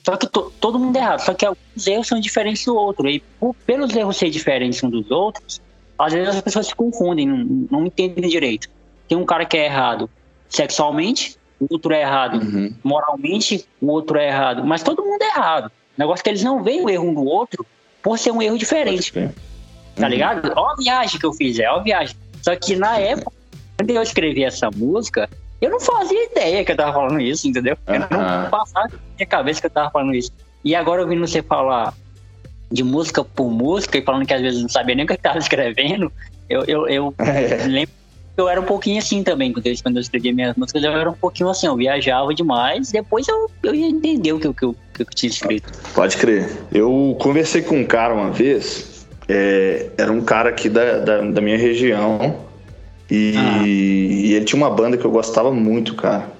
Só 0.05 0.16
que 0.16 0.26
to, 0.26 0.53
todo 0.61 0.78
mundo 0.78 0.97
é 0.97 1.01
errado. 1.01 1.20
Só 1.20 1.35
que 1.35 1.45
alguns 1.45 1.87
erros 1.87 2.07
são 2.07 2.20
diferentes 2.20 2.64
do 2.64 2.76
outro. 2.76 3.09
E 3.09 3.20
por, 3.39 3.55
pelos 3.66 3.95
erros 3.95 4.16
serem 4.16 4.33
diferentes 4.33 4.83
uns 4.83 4.91
dos 4.91 5.11
outros, 5.11 5.61
às 5.99 6.12
vezes 6.12 6.37
as 6.37 6.41
pessoas 6.41 6.66
se 6.66 6.74
confundem, 6.74 7.26
não, 7.26 7.68
não 7.70 7.87
entendem 7.87 8.28
direito. 8.28 8.68
Tem 9.09 9.18
um 9.18 9.24
cara 9.24 9.45
que 9.45 9.57
é 9.57 9.66
errado 9.66 10.09
sexualmente, 10.49 11.37
o 11.62 11.68
outro 11.70 11.92
é 11.92 12.00
errado 12.00 12.42
uhum. 12.42 12.74
moralmente, 12.82 13.64
o 13.80 13.88
outro 13.88 14.18
é 14.18 14.26
errado. 14.26 14.64
Mas 14.64 14.82
todo 14.82 15.02
mundo 15.02 15.22
é 15.22 15.28
errado. 15.28 15.66
O 15.66 15.70
negócio 16.00 16.22
é 16.22 16.24
que 16.24 16.30
eles 16.30 16.42
não 16.42 16.62
veem 16.62 16.84
o 16.84 16.90
erro 16.90 17.08
um 17.08 17.14
do 17.14 17.24
outro 17.24 17.64
por 18.02 18.18
ser 18.18 18.32
um 18.32 18.42
erro 18.42 18.58
diferente. 18.58 19.12
Tá 19.12 20.02
uhum. 20.02 20.08
ligado? 20.08 20.52
Ó 20.56 20.72
a 20.72 20.76
viagem 20.76 21.20
que 21.20 21.26
eu 21.26 21.32
fiz, 21.32 21.58
é 21.58 21.70
ó 21.70 21.76
a 21.76 21.82
viagem. 21.82 22.16
Só 22.42 22.56
que 22.56 22.74
na 22.74 22.98
época, 22.98 23.32
quando 23.76 23.90
eu 23.90 24.02
escrevi 24.02 24.42
essa 24.42 24.70
música, 24.74 25.30
eu 25.60 25.70
não 25.70 25.78
fazia 25.78 26.24
ideia 26.24 26.64
que 26.64 26.72
eu 26.72 26.76
tava 26.76 26.92
falando 26.92 27.20
isso, 27.20 27.46
entendeu? 27.46 27.76
Eu 27.86 28.00
não 28.00 28.50
passava 28.50 28.88
na 28.88 28.98
minha 29.16 29.26
cabeça 29.26 29.60
que 29.60 29.66
eu 29.68 29.70
tava 29.70 29.90
falando 29.90 30.14
isso. 30.14 30.32
E 30.64 30.74
agora 30.74 31.02
ouvindo 31.02 31.26
você 31.26 31.42
falar 31.42 31.94
de 32.70 32.82
música 32.82 33.22
por 33.22 33.50
música 33.50 33.98
e 33.98 34.02
falando 34.02 34.26
que 34.26 34.34
às 34.34 34.40
vezes 34.40 34.62
não 34.62 34.68
sabia 34.68 34.94
nem 34.94 35.04
o 35.04 35.06
que 35.06 35.14
eu 35.14 35.18
tava 35.18 35.38
escrevendo, 35.38 36.10
eu, 36.48 36.64
eu, 36.64 36.88
eu 36.88 37.14
é. 37.20 37.66
lembro 37.66 38.01
eu 38.37 38.49
era 38.49 38.61
um 38.61 38.64
pouquinho 38.64 38.99
assim 38.99 39.22
também, 39.22 39.53
quando 39.53 39.66
eu, 39.66 39.74
quando 39.83 39.97
eu 39.97 40.01
escrevia 40.01 40.33
minhas 40.33 40.57
músicas, 40.57 40.83
eu 40.83 40.93
era 40.93 41.11
um 41.11 41.14
pouquinho 41.14 41.51
assim, 41.51 41.66
eu 41.66 41.76
viajava 41.76 42.35
demais, 42.35 42.91
depois 42.91 43.28
eu, 43.28 43.51
eu 43.62 43.74
ia 43.74 43.87
entender 43.87 44.33
o 44.33 44.39
que, 44.39 44.53
que, 44.53 44.64
eu, 44.64 44.74
que 44.95 45.03
eu 45.03 45.07
tinha 45.14 45.30
escrito. 45.30 45.70
Pode 45.95 46.16
crer. 46.16 46.51
Eu 46.72 47.16
conversei 47.20 47.62
com 47.62 47.80
um 47.80 47.85
cara 47.85 48.14
uma 48.14 48.30
vez, 48.30 49.07
é, 49.28 49.91
era 49.99 50.11
um 50.11 50.22
cara 50.22 50.49
aqui 50.49 50.68
da, 50.68 50.99
da, 50.99 51.20
da 51.20 51.41
minha 51.41 51.59
região, 51.59 52.39
e, 53.11 53.35
ah. 53.37 53.66
e, 53.66 54.35
ele 54.35 54.45
tinha 54.47 54.57
uma 54.57 54.70
banda 54.70 54.97
que 54.97 55.05
eu 55.05 55.11
gostava 55.11 55.53
muito, 55.53 55.95
cara. 55.95 56.30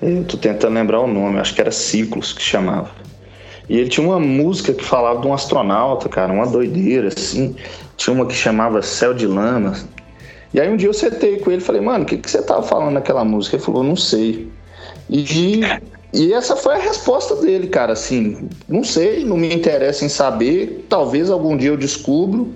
Eu 0.00 0.24
tô 0.24 0.38
tentando 0.38 0.74
lembrar 0.74 1.00
o 1.00 1.06
nome, 1.06 1.38
acho 1.38 1.54
que 1.54 1.60
era 1.60 1.70
Ciclos 1.70 2.32
que 2.32 2.40
chamava. 2.42 2.90
E 3.68 3.78
ele 3.78 3.88
tinha 3.88 4.06
uma 4.06 4.20
música 4.20 4.72
que 4.72 4.84
falava 4.84 5.20
de 5.20 5.26
um 5.26 5.34
astronauta, 5.34 6.08
cara, 6.08 6.32
uma 6.32 6.46
doideira, 6.46 7.08
assim. 7.08 7.54
Tinha 7.96 8.14
uma 8.14 8.24
que 8.24 8.34
chamava 8.34 8.80
Céu 8.80 9.12
de 9.12 9.26
Lama. 9.26 9.74
E 10.56 10.60
aí 10.60 10.70
um 10.70 10.76
dia 10.76 10.88
eu 10.88 10.94
sentei 10.94 11.38
com 11.38 11.50
ele 11.50 11.60
e 11.60 11.64
falei, 11.64 11.82
mano, 11.82 12.04
o 12.04 12.06
que, 12.06 12.16
que 12.16 12.30
você 12.30 12.40
tava 12.40 12.62
falando 12.62 12.94
naquela 12.94 13.22
música? 13.22 13.56
Ele 13.56 13.62
falou, 13.62 13.84
não 13.84 13.94
sei. 13.94 14.50
E, 15.10 15.60
e 16.14 16.32
essa 16.32 16.56
foi 16.56 16.76
a 16.76 16.78
resposta 16.78 17.36
dele, 17.36 17.66
cara, 17.66 17.92
assim, 17.92 18.48
não 18.66 18.82
sei, 18.82 19.22
não 19.22 19.36
me 19.36 19.54
interessa 19.54 20.06
em 20.06 20.08
saber, 20.08 20.86
talvez 20.88 21.28
algum 21.28 21.58
dia 21.58 21.68
eu 21.68 21.76
descubro. 21.76 22.54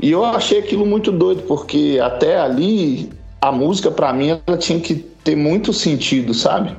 E 0.00 0.12
eu 0.12 0.24
achei 0.24 0.60
aquilo 0.60 0.86
muito 0.86 1.10
doido, 1.10 1.42
porque 1.42 1.98
até 2.00 2.38
ali 2.38 3.10
a 3.40 3.50
música 3.50 3.90
para 3.90 4.12
mim 4.12 4.40
ela 4.46 4.56
tinha 4.56 4.78
que 4.78 4.94
ter 4.94 5.34
muito 5.34 5.72
sentido, 5.72 6.32
sabe? 6.32 6.76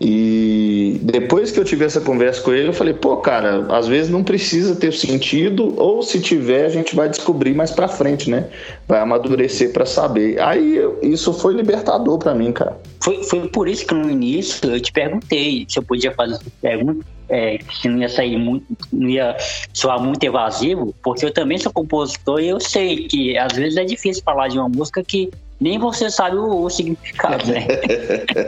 E 0.00 0.98
depois 1.02 1.50
que 1.50 1.60
eu 1.60 1.64
tive 1.64 1.84
essa 1.84 2.00
conversa 2.00 2.40
com 2.42 2.52
ele, 2.52 2.68
eu 2.68 2.72
falei, 2.72 2.94
pô, 2.94 3.16
cara, 3.18 3.66
às 3.74 3.86
vezes 3.86 4.10
não 4.10 4.22
precisa 4.22 4.74
ter 4.74 4.92
sentido, 4.92 5.74
ou 5.80 6.02
se 6.02 6.20
tiver, 6.20 6.66
a 6.66 6.68
gente 6.68 6.94
vai 6.94 7.08
descobrir 7.08 7.54
mais 7.54 7.70
pra 7.70 7.88
frente, 7.88 8.30
né? 8.30 8.48
Vai 8.88 9.00
amadurecer 9.00 9.72
para 9.72 9.86
saber. 9.86 10.40
Aí 10.40 10.78
isso 11.02 11.32
foi 11.32 11.54
libertador 11.54 12.18
para 12.18 12.34
mim, 12.34 12.52
cara. 12.52 12.78
Foi, 13.02 13.22
foi 13.24 13.48
por 13.48 13.68
isso 13.68 13.86
que 13.86 13.94
no 13.94 14.10
início 14.10 14.70
eu 14.70 14.80
te 14.80 14.92
perguntei 14.92 15.64
se 15.68 15.78
eu 15.78 15.82
podia 15.82 16.12
fazer 16.12 16.34
essa 16.34 16.44
pergunta, 16.60 17.04
é, 17.28 17.58
que 17.58 17.88
não 17.88 17.98
ia 17.98 18.08
sair 18.08 18.36
muito, 18.36 18.66
não 18.92 19.08
ia 19.08 19.36
soar 19.72 20.02
muito 20.02 20.22
evasivo, 20.24 20.94
porque 21.02 21.24
eu 21.24 21.32
também 21.32 21.56
sou 21.58 21.72
compositor 21.72 22.40
e 22.40 22.48
eu 22.48 22.60
sei 22.60 23.06
que 23.06 23.38
às 23.38 23.52
vezes 23.52 23.76
é 23.76 23.84
difícil 23.84 24.22
falar 24.24 24.48
de 24.48 24.58
uma 24.58 24.68
música 24.68 25.02
que 25.02 25.30
nem 25.60 25.78
você 25.78 26.10
sabe 26.10 26.36
o, 26.36 26.62
o 26.62 26.70
significado, 26.70 27.44
né? 27.46 27.66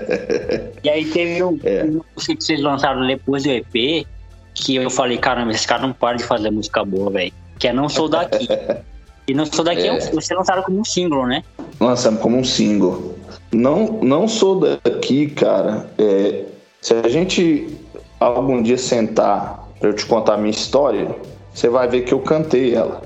e 0.83 0.89
aí 0.89 1.05
teve 1.05 1.43
um, 1.43 1.59
é. 1.63 1.85
um 1.85 2.01
que 2.17 2.43
vocês 2.43 2.61
lançaram 2.61 3.07
depois 3.07 3.43
do 3.43 3.51
EP, 3.51 4.07
que 4.55 4.77
eu 4.77 4.89
falei, 4.89 5.19
caramba, 5.19 5.53
esse 5.53 5.67
cara 5.67 5.83
não 5.83 5.93
para 5.93 6.17
de 6.17 6.25
fazer 6.25 6.51
música 6.51 6.85
boa, 6.85 7.11
velho. 7.11 7.33
Que 7.59 7.69
é 7.69 7.73
Não 7.73 7.89
Sou 7.89 8.09
Daqui. 8.09 8.49
e 9.29 9.35
Não 9.35 9.45
Sou 9.45 9.65
Daqui, 9.65 9.87
é. 9.87 10.01
vocês 10.11 10.37
lançaram 10.37 10.63
como 10.63 10.81
um 10.81 10.85
single, 10.85 11.27
né? 11.27 11.45
Lançamos 11.79 12.21
como 12.21 12.39
um 12.39 12.45
single. 12.45 13.15
Não, 13.53 14.01
não 14.03 14.27
Sou 14.27 14.59
Daqui, 14.61 15.29
cara, 15.29 15.91
é, 15.99 16.45
se 16.81 16.95
a 16.95 17.09
gente 17.09 17.79
algum 18.19 18.63
dia 18.63 18.79
sentar 18.79 19.69
para 19.79 19.91
eu 19.91 19.95
te 19.95 20.07
contar 20.07 20.35
a 20.35 20.39
minha 20.39 20.51
história, 20.51 21.15
você 21.53 21.69
vai 21.69 21.89
ver 21.89 22.03
que 22.03 22.15
eu 22.15 22.21
cantei 22.21 22.75
ela. 22.75 23.03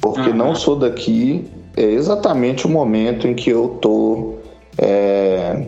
Porque 0.00 0.30
uhum. 0.30 0.36
Não 0.36 0.54
Sou 0.54 0.76
Daqui 0.76 1.44
é 1.76 1.84
exatamente 1.84 2.66
o 2.66 2.70
momento 2.70 3.28
em 3.28 3.34
que 3.34 3.50
eu 3.50 3.78
tô 3.80 4.36
é, 4.78 5.66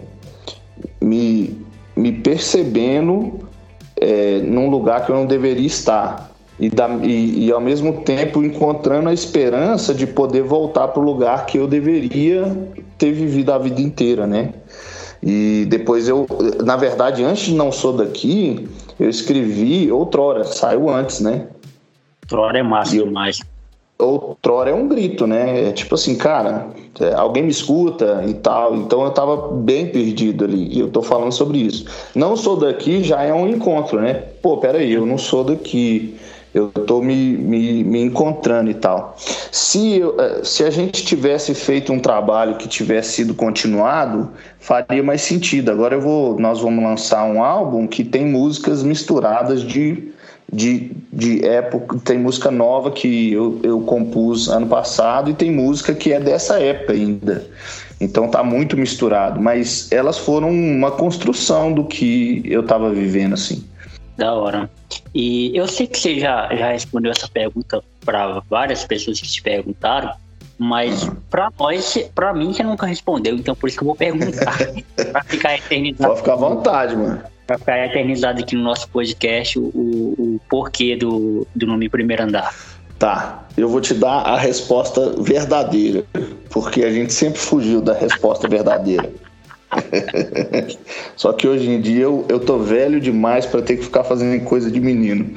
me, 1.00 1.60
me 1.94 2.12
percebendo 2.12 3.40
é, 4.00 4.38
num 4.40 4.70
lugar 4.70 5.04
que 5.04 5.12
eu 5.12 5.16
não 5.16 5.26
deveria 5.26 5.66
estar. 5.66 6.30
E, 6.58 6.68
da, 6.68 6.88
e, 7.02 7.46
e, 7.46 7.52
ao 7.52 7.60
mesmo 7.60 8.02
tempo 8.02 8.42
encontrando 8.42 9.08
a 9.08 9.12
esperança 9.12 9.94
de 9.94 10.08
poder 10.08 10.42
voltar 10.42 10.88
para 10.88 11.00
o 11.00 11.04
lugar 11.04 11.46
que 11.46 11.56
eu 11.56 11.68
deveria 11.68 12.52
ter 12.96 13.12
vivido 13.12 13.52
a 13.52 13.58
vida 13.58 13.80
inteira, 13.80 14.26
né? 14.26 14.54
E 15.22 15.66
depois 15.68 16.08
eu, 16.08 16.26
na 16.64 16.76
verdade, 16.76 17.22
antes 17.22 17.44
de 17.44 17.54
Não 17.54 17.70
Sou 17.70 17.92
Daqui, 17.92 18.68
eu 18.98 19.08
escrevi 19.08 19.90
Outrora, 19.92 20.42
saiu 20.42 20.88
antes, 20.88 21.20
né? 21.20 21.46
Outrora 22.24 22.58
é 22.58 22.62
massa 22.62 22.96
e 22.96 23.04
demais 23.04 23.40
outrora 23.98 24.70
é 24.70 24.74
um 24.74 24.86
grito, 24.86 25.26
né? 25.26 25.68
É 25.68 25.72
tipo 25.72 25.94
assim, 25.96 26.16
cara, 26.16 26.68
é, 27.00 27.12
alguém 27.14 27.42
me 27.42 27.50
escuta 27.50 28.24
e 28.26 28.34
tal. 28.34 28.76
Então 28.76 29.02
eu 29.04 29.10
tava 29.10 29.52
bem 29.52 29.86
perdido 29.88 30.44
ali 30.44 30.68
e 30.72 30.80
eu 30.80 30.88
tô 30.88 31.02
falando 31.02 31.32
sobre 31.32 31.58
isso. 31.58 31.84
Não 32.14 32.36
sou 32.36 32.56
daqui 32.56 33.02
já 33.02 33.22
é 33.22 33.34
um 33.34 33.48
encontro, 33.48 34.00
né? 34.00 34.14
Pô, 34.40 34.56
peraí, 34.58 34.92
eu 34.92 35.04
não 35.04 35.18
sou 35.18 35.42
daqui. 35.42 36.16
Eu 36.54 36.68
tô 36.70 37.02
me, 37.02 37.36
me, 37.36 37.84
me 37.84 38.00
encontrando 38.00 38.70
e 38.70 38.74
tal. 38.74 39.14
Se, 39.18 40.00
é, 40.18 40.42
se 40.42 40.64
a 40.64 40.70
gente 40.70 41.04
tivesse 41.04 41.54
feito 41.54 41.92
um 41.92 42.00
trabalho 42.00 42.56
que 42.56 42.66
tivesse 42.66 43.12
sido 43.12 43.34
continuado, 43.34 44.30
faria 44.58 45.02
mais 45.02 45.20
sentido. 45.20 45.70
Agora 45.70 45.94
eu 45.94 46.00
vou, 46.00 46.38
nós 46.38 46.60
vamos 46.60 46.82
lançar 46.82 47.24
um 47.24 47.42
álbum 47.42 47.86
que 47.86 48.02
tem 48.02 48.24
músicas 48.24 48.82
misturadas 48.82 49.62
de 49.62 50.10
de, 50.50 50.92
de 51.12 51.44
época, 51.44 51.98
tem 52.04 52.18
música 52.18 52.50
nova 52.50 52.90
que 52.90 53.32
eu, 53.32 53.60
eu 53.62 53.80
compus 53.82 54.48
ano 54.48 54.66
passado 54.66 55.30
e 55.30 55.34
tem 55.34 55.50
música 55.50 55.94
que 55.94 56.12
é 56.12 56.18
dessa 56.18 56.58
época 56.58 56.94
ainda. 56.94 57.46
Então 58.00 58.28
tá 58.28 58.42
muito 58.42 58.76
misturado, 58.76 59.40
mas 59.40 59.90
elas 59.92 60.16
foram 60.16 60.50
uma 60.50 60.90
construção 60.90 61.72
do 61.72 61.84
que 61.84 62.42
eu 62.46 62.62
tava 62.62 62.90
vivendo 62.90 63.34
assim. 63.34 63.64
Da 64.16 64.32
hora. 64.32 64.70
E 65.14 65.56
eu 65.56 65.68
sei 65.68 65.86
que 65.86 65.98
você 65.98 66.18
já, 66.18 66.48
já 66.54 66.72
respondeu 66.72 67.12
essa 67.12 67.28
pergunta 67.28 67.82
para 68.04 68.40
várias 68.48 68.84
pessoas 68.84 69.20
que 69.20 69.28
te 69.28 69.42
perguntaram, 69.42 70.12
mas 70.56 71.02
uhum. 71.02 71.16
para 71.28 71.52
nós, 71.58 71.98
para 72.14 72.32
mim, 72.32 72.52
você 72.52 72.62
nunca 72.62 72.86
respondeu, 72.86 73.34
então 73.34 73.54
por 73.54 73.68
isso 73.68 73.76
que 73.76 73.84
eu 73.84 73.88
vou 73.88 73.96
perguntar. 73.96 74.56
para 75.12 75.22
ficar 75.24 75.54
eternizado. 75.56 76.08
Pode 76.08 76.20
ficar 76.20 76.32
à 76.32 76.36
vontade, 76.36 76.96
mano 76.96 77.22
para 77.48 77.58
ficar 77.58 77.86
eternizado 77.86 78.42
aqui 78.42 78.54
no 78.54 78.62
nosso 78.62 78.86
podcast 78.90 79.58
o, 79.58 79.62
o 79.64 80.40
porquê 80.50 80.94
do, 80.94 81.46
do 81.56 81.66
nome 81.66 81.88
Primeiro 81.88 82.22
Andar. 82.22 82.54
Tá, 82.98 83.46
eu 83.56 83.70
vou 83.70 83.80
te 83.80 83.94
dar 83.94 84.18
a 84.18 84.36
resposta 84.36 85.14
verdadeira, 85.18 86.04
porque 86.50 86.84
a 86.84 86.92
gente 86.92 87.12
sempre 87.12 87.38
fugiu 87.38 87.80
da 87.80 87.94
resposta 87.94 88.46
verdadeira. 88.46 89.10
Só 91.16 91.32
que 91.32 91.48
hoje 91.48 91.70
em 91.70 91.80
dia 91.80 92.02
eu, 92.02 92.26
eu 92.28 92.38
tô 92.38 92.58
velho 92.58 93.00
demais 93.00 93.46
para 93.46 93.62
ter 93.62 93.78
que 93.78 93.84
ficar 93.84 94.04
fazendo 94.04 94.44
coisa 94.44 94.70
de 94.70 94.78
menino. 94.78 95.34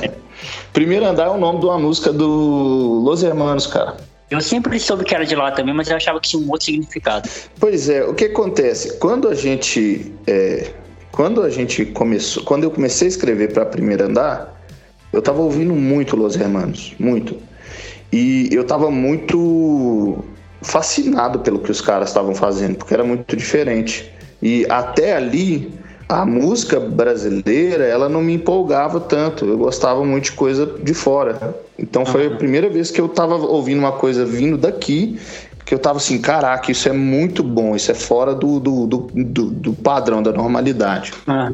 Primeiro 0.74 1.06
Andar 1.06 1.28
é 1.28 1.30
o 1.30 1.38
nome 1.38 1.60
de 1.60 1.66
uma 1.66 1.78
música 1.78 2.12
do 2.12 3.00
Los 3.02 3.22
Hermanos, 3.22 3.66
cara. 3.66 3.96
Eu 4.30 4.40
sempre 4.40 4.78
soube 4.78 5.04
que 5.04 5.14
era 5.14 5.24
de 5.24 5.34
lá 5.34 5.50
também, 5.50 5.74
mas 5.74 5.88
eu 5.88 5.96
achava 5.96 6.20
que 6.20 6.28
tinha 6.28 6.42
um 6.42 6.50
outro 6.50 6.64
significado. 6.64 7.28
Pois 7.60 7.88
é, 7.88 8.02
o 8.04 8.12
que 8.12 8.26
acontece? 8.26 8.98
Quando 8.98 9.28
a 9.28 9.34
gente. 9.34 10.12
É, 10.26 10.72
quando 11.12 11.42
a 11.42 11.50
gente 11.50 11.84
começou. 11.84 12.42
Quando 12.42 12.64
eu 12.64 12.70
comecei 12.70 13.06
a 13.06 13.10
escrever 13.10 13.52
para 13.52 13.64
Primeiro 13.66 14.04
Andar, 14.04 14.60
eu 15.12 15.20
tava 15.22 15.40
ouvindo 15.40 15.74
muito 15.74 16.16
Los 16.16 16.34
Hermanos. 16.34 16.94
Muito. 16.98 17.36
E 18.10 18.48
eu 18.50 18.64
tava 18.64 18.90
muito 18.90 20.24
fascinado 20.62 21.40
pelo 21.40 21.58
que 21.58 21.70
os 21.70 21.80
caras 21.80 22.08
estavam 22.08 22.34
fazendo, 22.34 22.76
porque 22.76 22.94
era 22.94 23.04
muito 23.04 23.36
diferente. 23.36 24.10
E 24.40 24.66
até 24.68 25.14
ali, 25.14 25.72
a 26.08 26.24
música 26.24 26.80
brasileira, 26.80 27.84
ela 27.84 28.08
não 28.08 28.22
me 28.22 28.34
empolgava 28.34 28.98
tanto. 29.00 29.44
Eu 29.44 29.58
gostava 29.58 30.04
muito 30.04 30.24
de 30.24 30.32
coisa 30.32 30.66
de 30.66 30.94
fora. 30.94 31.56
Então 31.78 32.04
foi 32.06 32.26
a 32.26 32.30
primeira 32.36 32.68
vez 32.68 32.90
que 32.90 33.00
eu 33.00 33.06
estava 33.06 33.34
ouvindo 33.36 33.78
uma 33.78 33.92
coisa 33.92 34.24
vindo 34.24 34.56
daqui, 34.56 35.18
que 35.64 35.74
eu 35.74 35.78
tava 35.78 35.98
assim, 35.98 36.20
caraca, 36.20 36.70
isso 36.70 36.88
é 36.88 36.92
muito 36.92 37.42
bom, 37.42 37.74
isso 37.76 37.90
é 37.90 37.94
fora 37.94 38.34
do, 38.34 38.58
do, 38.58 38.86
do, 38.86 38.98
do, 39.14 39.50
do 39.50 39.72
padrão, 39.72 40.22
da 40.22 40.32
normalidade. 40.32 41.12
Uhum. 41.26 41.52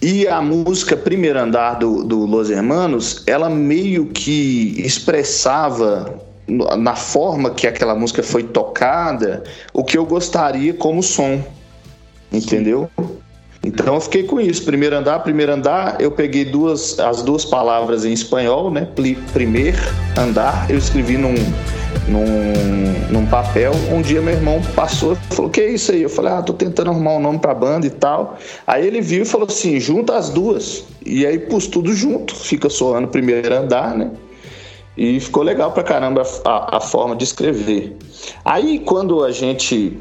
E 0.00 0.26
a 0.28 0.40
música 0.40 0.96
Primeiro 0.96 1.38
Andar 1.38 1.74
do, 1.74 2.04
do 2.04 2.24
Los 2.26 2.50
Hermanos, 2.50 3.22
ela 3.26 3.50
meio 3.50 4.06
que 4.06 4.74
expressava 4.78 6.20
na 6.78 6.96
forma 6.96 7.50
que 7.50 7.66
aquela 7.66 7.94
música 7.94 8.22
foi 8.22 8.42
tocada, 8.42 9.44
o 9.72 9.84
que 9.84 9.96
eu 9.96 10.04
gostaria 10.04 10.74
como 10.74 11.02
som. 11.02 11.42
Entendeu? 12.32 12.88
Então 13.62 13.94
eu 13.94 14.00
fiquei 14.00 14.22
com 14.22 14.40
isso. 14.40 14.64
Primeiro 14.64 14.96
andar, 14.96 15.18
primeiro 15.20 15.52
andar, 15.52 16.00
eu 16.00 16.10
peguei 16.10 16.44
duas, 16.44 16.98
as 16.98 17.22
duas 17.22 17.44
palavras 17.44 18.04
em 18.04 18.12
espanhol, 18.12 18.70
né? 18.70 18.88
Primeiro 19.32 19.78
andar, 20.16 20.70
eu 20.70 20.78
escrevi 20.78 21.16
num, 21.18 21.34
num, 22.10 23.12
num 23.12 23.26
papel. 23.26 23.72
Um 23.90 24.02
dia 24.02 24.20
meu 24.20 24.34
irmão 24.34 24.60
passou 24.74 25.14
e 25.14 25.34
falou: 25.34 25.50
Que 25.50 25.60
é 25.60 25.70
isso 25.70 25.92
aí? 25.92 26.02
Eu 26.02 26.10
falei: 26.10 26.32
Ah, 26.32 26.42
tô 26.42 26.52
tentando 26.52 26.90
arrumar 26.90 27.14
um 27.14 27.20
nome 27.20 27.38
pra 27.38 27.54
banda 27.54 27.86
e 27.86 27.90
tal. 27.90 28.36
Aí 28.66 28.86
ele 28.86 29.00
viu 29.00 29.22
e 29.22 29.26
falou 29.26 29.46
assim: 29.46 29.78
Junta 29.78 30.16
as 30.16 30.30
duas. 30.30 30.84
E 31.04 31.24
aí 31.24 31.38
pus 31.38 31.66
tudo 31.66 31.92
junto, 31.94 32.34
fica 32.34 32.68
soando 32.68 33.08
primeiro 33.08 33.54
andar, 33.54 33.96
né? 33.96 34.10
E 34.96 35.18
ficou 35.20 35.42
legal 35.42 35.72
pra 35.72 35.82
caramba 35.82 36.22
a, 36.44 36.76
a 36.76 36.80
forma 36.80 37.16
de 37.16 37.24
escrever. 37.24 37.96
Aí 38.44 38.80
quando 38.80 39.24
a 39.24 39.30
gente 39.30 39.96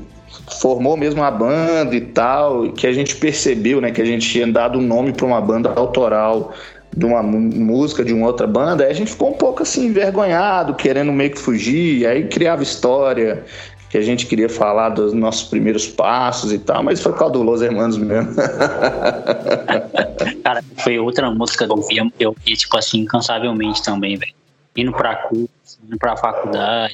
formou 0.60 0.98
mesmo 0.98 1.24
a 1.24 1.32
banda 1.32 1.96
e 1.96 2.02
tal, 2.02 2.72
que 2.74 2.88
a 2.88 2.92
gente 2.92 3.16
percebeu, 3.16 3.80
né, 3.80 3.92
que 3.92 4.02
a 4.02 4.06
gente 4.06 4.28
tinha 4.28 4.48
dado 4.48 4.80
um 4.80 4.82
nome 4.82 5.14
para 5.14 5.26
uma 5.26 5.40
banda 5.40 5.72
autoral 5.76 6.54
de 6.96 7.06
uma 7.06 7.22
música 7.22 8.04
de 8.04 8.14
uma 8.14 8.28
outra 8.28 8.48
banda, 8.48 8.84
aí 8.84 8.92
a 8.92 8.94
gente 8.94 9.12
ficou 9.12 9.30
um 9.30 9.34
pouco 9.34 9.64
assim 9.64 9.88
envergonhado, 9.88 10.74
querendo 10.74 11.12
meio 11.12 11.32
que 11.32 11.40
fugir, 11.40 12.06
aí 12.06 12.28
criava 12.28 12.64
história 12.64 13.44
que 13.90 13.98
a 13.98 14.02
gente 14.02 14.28
queria 14.28 14.48
falar 14.48 14.90
dos 14.90 15.14
nossos 15.14 15.50
primeiros 15.50 15.88
passos 15.88 16.52
e 16.52 16.60
tal, 16.60 16.84
mas 16.84 17.02
foi 17.02 17.12
por 17.12 17.20
causa 17.20 17.34
do 17.34 17.42
Los 17.42 17.62
Hermanos 17.62 17.98
mesmo. 17.98 18.36
Cara, 20.44 20.64
foi 20.78 21.00
outra 21.00 21.32
música 21.32 21.66
que 21.66 21.72
eu 21.72 21.82
via, 21.82 22.12
eu 22.20 22.36
via 22.46 22.56
tipo 22.56 22.78
assim, 22.78 23.00
incansavelmente 23.00 23.82
também, 23.82 24.16
velho 24.16 24.34
indo 24.76 24.92
para 24.92 25.16
curso, 25.16 25.80
indo 25.84 25.98
para 25.98 26.18
faculdade. 26.18 26.94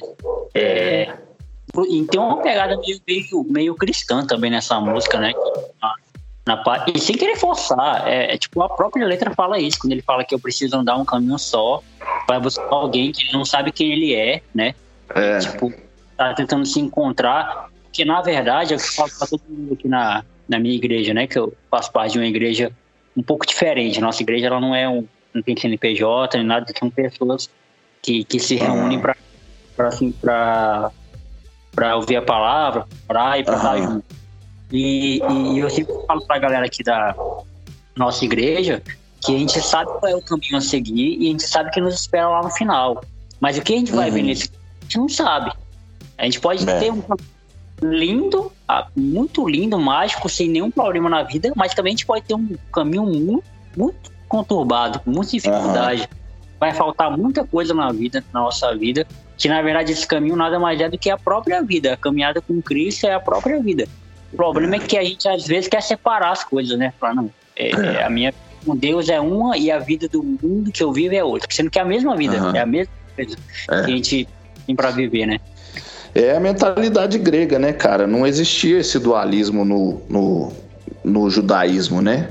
É, 0.54 1.12
e 1.88 2.04
tem 2.04 2.20
uma 2.20 2.42
pegada 2.42 2.76
meio, 2.78 3.00
meio, 3.06 3.46
meio 3.48 3.74
cristã 3.74 4.26
também 4.26 4.50
nessa 4.50 4.80
música, 4.80 5.18
né? 5.18 5.32
Na, 5.80 5.94
e 6.94 7.00
sem 7.00 7.16
querer 7.16 7.36
forçar, 7.36 8.06
é, 8.06 8.34
é, 8.34 8.38
tipo, 8.38 8.62
a 8.62 8.68
própria 8.68 9.04
letra 9.04 9.34
fala 9.34 9.58
isso, 9.58 9.78
quando 9.80 9.92
ele 9.92 10.02
fala 10.02 10.24
que 10.24 10.32
eu 10.32 10.38
preciso 10.38 10.76
andar 10.76 10.96
um 10.96 11.04
caminho 11.04 11.38
só 11.38 11.82
para 12.24 12.38
buscar 12.38 12.68
alguém 12.70 13.10
que 13.10 13.32
não 13.32 13.44
sabe 13.44 13.72
quem 13.72 13.92
ele 13.92 14.14
é, 14.14 14.40
né? 14.54 14.74
É. 15.12 15.40
Tipo, 15.40 15.72
tá 16.16 16.32
tentando 16.34 16.64
se 16.64 16.78
encontrar, 16.78 17.68
que 17.92 18.04
na 18.04 18.22
verdade, 18.22 18.74
eu 18.74 18.78
falo 18.78 19.10
pra 19.18 19.26
todo 19.26 19.42
mundo 19.48 19.74
aqui 19.74 19.88
na, 19.88 20.24
na 20.48 20.60
minha 20.60 20.76
igreja, 20.76 21.12
né? 21.12 21.26
Que 21.26 21.36
eu 21.36 21.52
faço 21.68 21.90
parte 21.90 22.12
de 22.12 22.18
uma 22.18 22.26
igreja 22.26 22.70
um 23.16 23.22
pouco 23.22 23.44
diferente. 23.44 24.00
Nossa 24.00 24.22
igreja, 24.22 24.46
ela 24.46 24.60
não 24.60 24.72
é 24.72 24.88
um, 24.88 25.04
não 25.34 25.42
tem 25.42 25.56
CNPJ, 25.56 26.38
nem 26.38 26.46
nada, 26.46 26.72
são 26.78 26.88
pessoas 26.88 27.50
que, 28.00 28.22
que 28.22 28.38
se 28.38 28.54
reúnem 28.54 29.00
para 29.00 29.16
assim, 29.88 30.12
para 30.12 30.92
ouvir 31.96 32.16
a 32.16 32.22
palavra, 32.22 32.86
para 33.08 33.36
e 33.38 33.42
para 33.44 33.56
estar 33.56 33.78
junto. 33.78 34.25
E, 34.72 35.20
e 35.20 35.58
eu 35.58 35.70
sempre 35.70 35.94
falo 36.06 36.26
para 36.26 36.36
a 36.36 36.38
galera 36.38 36.66
aqui 36.66 36.82
da 36.82 37.14
nossa 37.94 38.24
igreja 38.24 38.82
que 39.20 39.34
a 39.34 39.38
gente 39.38 39.60
sabe 39.60 39.90
qual 39.98 40.12
é 40.12 40.14
o 40.14 40.22
caminho 40.22 40.56
a 40.56 40.60
seguir 40.60 41.16
e 41.18 41.28
a 41.28 41.30
gente 41.30 41.44
sabe 41.44 41.70
que 41.70 41.80
nos 41.80 41.94
espera 41.94 42.28
lá 42.28 42.42
no 42.42 42.50
final. 42.50 43.02
Mas 43.40 43.56
o 43.56 43.62
que 43.62 43.74
a 43.74 43.78
gente 43.78 43.92
vai 43.92 44.10
ver 44.10 44.20
uhum. 44.20 44.26
nesse 44.26 44.50
a 44.80 44.82
gente 44.84 44.98
não 44.98 45.08
sabe. 45.08 45.52
A 46.18 46.24
gente 46.24 46.40
pode 46.40 46.68
é. 46.68 46.78
ter 46.78 46.92
um 46.92 47.02
lindo, 47.82 48.52
ah, 48.68 48.86
muito 48.96 49.48
lindo, 49.48 49.78
mágico, 49.78 50.28
sem 50.28 50.48
nenhum 50.48 50.70
problema 50.70 51.10
na 51.10 51.22
vida, 51.22 51.52
mas 51.56 51.74
também 51.74 51.90
a 51.90 51.96
gente 51.96 52.06
pode 52.06 52.24
ter 52.24 52.34
um 52.34 52.56
caminho 52.72 53.04
muito, 53.04 53.44
muito 53.76 54.12
conturbado, 54.28 55.00
com 55.00 55.10
muita 55.10 55.32
dificuldade. 55.32 56.02
Uhum 56.02 56.26
vai 56.58 56.72
faltar 56.72 57.16
muita 57.16 57.44
coisa 57.44 57.74
na 57.74 57.92
vida, 57.92 58.24
na 58.32 58.40
nossa 58.40 58.74
vida, 58.74 59.06
que 59.36 59.48
na 59.48 59.60
verdade 59.62 59.92
esse 59.92 60.06
caminho 60.06 60.36
nada 60.36 60.58
mais 60.58 60.80
é 60.80 60.88
do 60.88 60.98
que 60.98 61.10
a 61.10 61.18
própria 61.18 61.62
vida. 61.62 61.92
A 61.92 61.96
caminhada 61.96 62.40
com 62.40 62.60
Cristo 62.62 63.06
é 63.06 63.14
a 63.14 63.20
própria 63.20 63.60
vida. 63.60 63.86
O 64.32 64.36
problema 64.36 64.76
é 64.76 64.78
que 64.78 64.96
a 64.98 65.04
gente 65.04 65.28
às 65.28 65.46
vezes 65.46 65.68
quer 65.68 65.82
separar 65.82 66.32
as 66.32 66.44
coisas, 66.44 66.78
né? 66.78 66.92
Falar, 67.00 67.14
não, 67.14 67.30
é, 67.56 67.70
é. 67.70 68.04
a 68.04 68.10
minha 68.10 68.34
com 68.64 68.76
Deus 68.76 69.08
é 69.08 69.20
uma 69.20 69.56
e 69.56 69.70
a 69.70 69.78
vida 69.78 70.08
do 70.08 70.22
mundo 70.22 70.72
que 70.72 70.82
eu 70.82 70.92
vivo 70.92 71.14
é 71.14 71.22
outra. 71.22 71.48
Sendo 71.50 71.70
que 71.70 71.78
é 71.78 71.82
a 71.82 71.84
mesma 71.84 72.16
vida, 72.16 72.42
uhum. 72.42 72.54
é 72.54 72.60
a 72.60 72.66
mesma 72.66 72.92
coisa 73.14 73.36
é. 73.70 73.82
que 73.82 73.92
a 73.92 73.96
gente 73.96 74.28
tem 74.66 74.74
para 74.74 74.90
viver, 74.90 75.26
né? 75.26 75.40
É 76.14 76.34
a 76.34 76.40
mentalidade 76.40 77.18
grega, 77.18 77.58
né, 77.58 77.72
cara? 77.72 78.06
Não 78.06 78.26
existia 78.26 78.78
esse 78.78 78.98
dualismo 78.98 79.64
no, 79.64 80.02
no, 80.08 80.52
no 81.04 81.30
judaísmo, 81.30 82.02
né? 82.02 82.28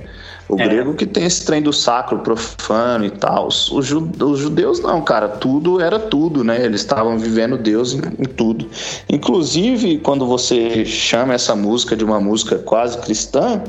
O 0.48 0.60
é. 0.60 0.68
grego 0.68 0.94
que 0.94 1.06
tem 1.06 1.26
esse 1.26 1.44
trem 1.44 1.62
do 1.62 1.74
sacro, 1.74 2.20
profano 2.20 3.06
e 3.06 3.10
tal. 3.10 3.48
Os, 3.48 3.72
os, 3.72 3.86
judeus 3.86 4.80
não, 4.80 5.02
cara. 5.02 5.28
Tudo 5.28 5.82
era 5.82 6.00
tudo, 6.00 6.44
né? 6.44 6.64
Eles 6.64 6.82
estavam 6.82 7.18
vivendo 7.18 7.58
Deus 7.58 7.94
em, 7.94 8.02
em, 8.20 8.26
tudo. 8.26 8.68
Inclusive, 9.10 9.98
quando 10.00 10.26
você 10.26 10.86
chama 10.86 11.34
essa 11.34 11.56
música 11.56 11.96
de 11.96 12.04
uma 12.04 12.20
música 12.20 12.58
quase 12.60 12.98
cristã, 13.00 13.64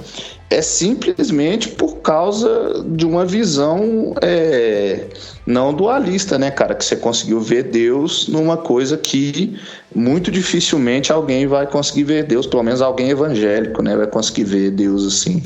é 0.48 0.62
simplesmente 0.62 1.68
por 1.70 1.96
causa 1.96 2.84
de 2.86 3.04
uma 3.04 3.24
visão 3.24 4.14
é, 4.22 5.06
não 5.44 5.74
dualista, 5.74 6.38
né, 6.38 6.50
cara? 6.50 6.74
Que 6.74 6.84
você 6.84 6.96
conseguiu 6.96 7.40
ver 7.40 7.64
Deus 7.64 8.28
numa 8.28 8.56
coisa 8.56 8.96
que 8.96 9.58
muito 9.94 10.30
dificilmente 10.30 11.10
alguém 11.10 11.46
vai 11.46 11.66
conseguir 11.66 12.04
ver 12.04 12.24
Deus, 12.24 12.46
pelo 12.46 12.62
menos 12.62 12.80
alguém 12.80 13.10
evangélico, 13.10 13.82
né, 13.82 13.96
vai 13.96 14.06
conseguir 14.06 14.44
ver 14.44 14.70
Deus 14.70 15.06
assim. 15.06 15.42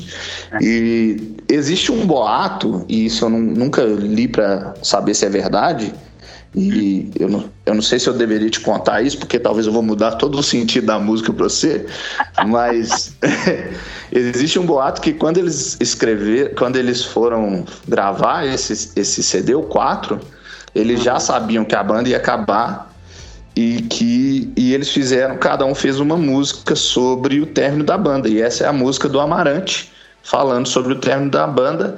E 0.61 1.35
existe 1.49 1.91
um 1.91 2.05
boato, 2.05 2.85
e 2.87 3.05
isso 3.05 3.25
eu 3.25 3.29
não, 3.29 3.39
nunca 3.39 3.83
li 3.83 4.27
para 4.27 4.75
saber 4.83 5.13
se 5.13 5.25
é 5.25 5.29
verdade, 5.29 5.93
e 6.53 7.09
eu 7.17 7.29
não, 7.29 7.45
eu 7.65 7.73
não 7.73 7.81
sei 7.81 7.97
se 7.97 8.09
eu 8.09 8.13
deveria 8.13 8.49
te 8.49 8.59
contar 8.59 9.01
isso, 9.01 9.17
porque 9.17 9.39
talvez 9.39 9.67
eu 9.67 9.71
vou 9.71 9.81
mudar 9.81 10.11
todo 10.13 10.37
o 10.37 10.43
sentido 10.43 10.87
da 10.87 10.99
música 10.99 11.31
para 11.31 11.45
você, 11.45 11.85
mas 12.45 13.15
existe 14.11 14.59
um 14.59 14.65
boato 14.65 15.01
que 15.01 15.13
quando 15.13 15.37
eles 15.37 15.77
escrever, 15.79 16.55
quando 16.55 16.75
eles 16.75 17.03
foram 17.03 17.65
gravar 17.87 18.45
esse, 18.45 18.91
esse 18.95 19.23
CD, 19.23 19.55
o 19.55 19.63
4, 19.63 20.19
eles 20.73 21.01
já 21.01 21.19
sabiam 21.19 21.65
que 21.65 21.75
a 21.75 21.83
banda 21.83 22.09
ia 22.09 22.17
acabar 22.17 22.91
e 23.55 23.81
que 23.83 24.51
e 24.55 24.73
eles 24.73 24.89
fizeram, 24.89 25.37
cada 25.37 25.65
um 25.65 25.75
fez 25.75 25.99
uma 25.99 26.15
música 26.15 26.75
sobre 26.75 27.41
o 27.41 27.45
término 27.45 27.83
da 27.83 27.97
banda, 27.97 28.29
e 28.29 28.41
essa 28.41 28.63
é 28.63 28.67
a 28.67 28.73
música 28.73 29.09
do 29.09 29.19
Amarante, 29.19 29.91
falando 30.23 30.67
sobre 30.67 30.93
o 30.93 30.99
término 30.99 31.31
da 31.31 31.45
banda 31.47 31.97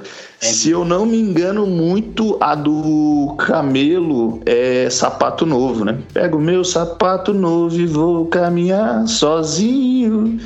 se 0.52 0.70
eu 0.70 0.84
não 0.84 1.06
me 1.06 1.18
engano 1.18 1.66
muito, 1.66 2.36
a 2.38 2.54
do 2.54 3.34
Camelo 3.38 4.42
é 4.44 4.90
sapato 4.90 5.46
novo, 5.46 5.86
né? 5.86 5.98
Pego 6.12 6.38
meu 6.38 6.62
sapato 6.62 7.32
novo 7.32 7.80
e 7.80 7.86
vou 7.86 8.26
caminhar 8.26 9.08
sozinho. 9.08 10.38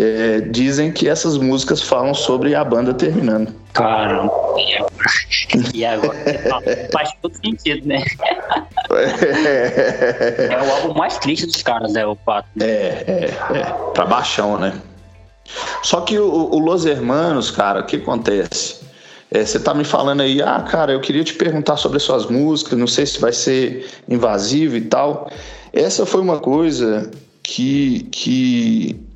É, 0.00 0.42
dizem 0.42 0.92
que 0.92 1.08
essas 1.08 1.36
músicas 1.36 1.82
falam 1.82 2.14
sobre 2.14 2.54
a 2.54 2.62
banda 2.62 2.94
terminando. 2.94 3.52
Caramba, 3.72 4.32
e 5.74 5.84
agora? 5.84 6.16
Faz 6.92 7.10
todo 7.20 7.34
sentido, 7.44 7.84
né? 7.84 8.04
É. 8.92 10.54
é 10.54 10.62
o 10.62 10.70
álbum 10.70 10.94
mais 10.96 11.18
triste 11.18 11.46
dos 11.46 11.60
caras, 11.62 11.92
né? 11.92 12.06
O 12.06 12.14
Pato. 12.14 12.48
É, 12.60 12.64
é, 12.64 13.34
é. 13.54 13.64
Pra 13.92 14.06
baixão, 14.06 14.56
né? 14.56 14.72
Só 15.82 16.02
que 16.02 16.16
o, 16.16 16.30
o 16.30 16.60
Los 16.60 16.86
Hermanos, 16.86 17.50
cara, 17.50 17.80
o 17.80 17.84
que 17.84 17.96
acontece? 17.96 18.76
É, 19.32 19.44
você 19.44 19.58
tá 19.58 19.74
me 19.74 19.82
falando 19.82 20.20
aí, 20.20 20.40
ah, 20.40 20.60
cara, 20.60 20.92
eu 20.92 21.00
queria 21.00 21.24
te 21.24 21.34
perguntar 21.34 21.76
sobre 21.76 21.96
as 21.96 22.04
suas 22.04 22.26
músicas, 22.26 22.78
não 22.78 22.86
sei 22.86 23.04
se 23.04 23.18
vai 23.18 23.32
ser 23.32 23.84
invasivo 24.08 24.76
e 24.76 24.82
tal. 24.82 25.28
Essa 25.72 26.06
foi 26.06 26.20
uma 26.20 26.38
coisa 26.38 27.10
que, 27.42 28.06
que 28.12 29.07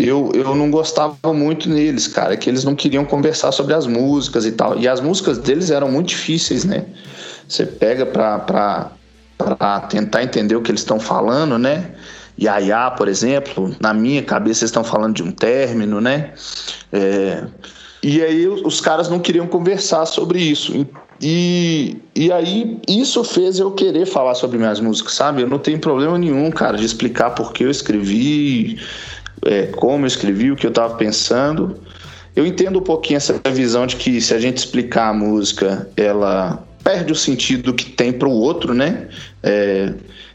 eu, 0.00 0.30
eu 0.34 0.54
não 0.54 0.70
gostava 0.70 1.32
muito 1.32 1.68
neles, 1.68 2.06
cara, 2.06 2.36
que 2.36 2.48
eles 2.48 2.62
não 2.62 2.74
queriam 2.74 3.04
conversar 3.04 3.50
sobre 3.50 3.74
as 3.74 3.86
músicas 3.86 4.46
e 4.46 4.52
tal. 4.52 4.78
E 4.78 4.86
as 4.86 5.00
músicas 5.00 5.38
deles 5.38 5.70
eram 5.70 5.90
muito 5.90 6.08
difíceis, 6.08 6.64
né? 6.64 6.86
Você 7.48 7.66
pega 7.66 8.06
pra, 8.06 8.38
pra, 8.38 8.92
pra 9.36 9.80
tentar 9.80 10.22
entender 10.22 10.54
o 10.54 10.62
que 10.62 10.70
eles 10.70 10.82
estão 10.82 11.00
falando, 11.00 11.58
né? 11.58 11.92
Yaya, 12.40 12.92
por 12.92 13.08
exemplo, 13.08 13.74
na 13.80 13.92
minha 13.92 14.22
cabeça 14.22 14.62
eles 14.62 14.70
estão 14.70 14.84
falando 14.84 15.16
de 15.16 15.22
um 15.24 15.32
término, 15.32 16.00
né? 16.00 16.32
É, 16.92 17.44
e 18.00 18.22
aí 18.22 18.46
os 18.46 18.80
caras 18.80 19.08
não 19.08 19.18
queriam 19.18 19.46
conversar 19.48 20.06
sobre 20.06 20.40
isso. 20.40 20.86
E, 21.20 21.96
e 22.14 22.30
aí 22.30 22.78
isso 22.86 23.24
fez 23.24 23.58
eu 23.58 23.72
querer 23.72 24.06
falar 24.06 24.36
sobre 24.36 24.56
minhas 24.56 24.78
músicas, 24.78 25.14
sabe? 25.14 25.42
Eu 25.42 25.48
não 25.48 25.58
tenho 25.58 25.80
problema 25.80 26.16
nenhum, 26.16 26.48
cara, 26.52 26.76
de 26.76 26.84
explicar 26.84 27.30
por 27.30 27.52
que 27.52 27.64
eu 27.64 27.70
escrevi, 27.70 28.78
é, 29.46 29.66
como 29.66 30.04
eu 30.04 30.08
escrevi, 30.08 30.50
o 30.50 30.56
que 30.56 30.66
eu 30.66 30.70
estava 30.70 30.94
pensando. 30.94 31.78
Eu 32.34 32.46
entendo 32.46 32.78
um 32.78 32.82
pouquinho 32.82 33.16
essa 33.16 33.40
visão 33.52 33.86
de 33.86 33.96
que 33.96 34.20
se 34.20 34.32
a 34.32 34.38
gente 34.38 34.58
explicar 34.58 35.08
a 35.08 35.12
música, 35.12 35.88
ela 35.96 36.62
perde 36.84 37.12
o 37.12 37.16
sentido 37.16 37.74
que 37.74 37.84
tem 37.84 38.12
para 38.12 38.28
o 38.28 38.32
outro, 38.32 38.72
né? 38.72 39.08
É, 39.42 39.92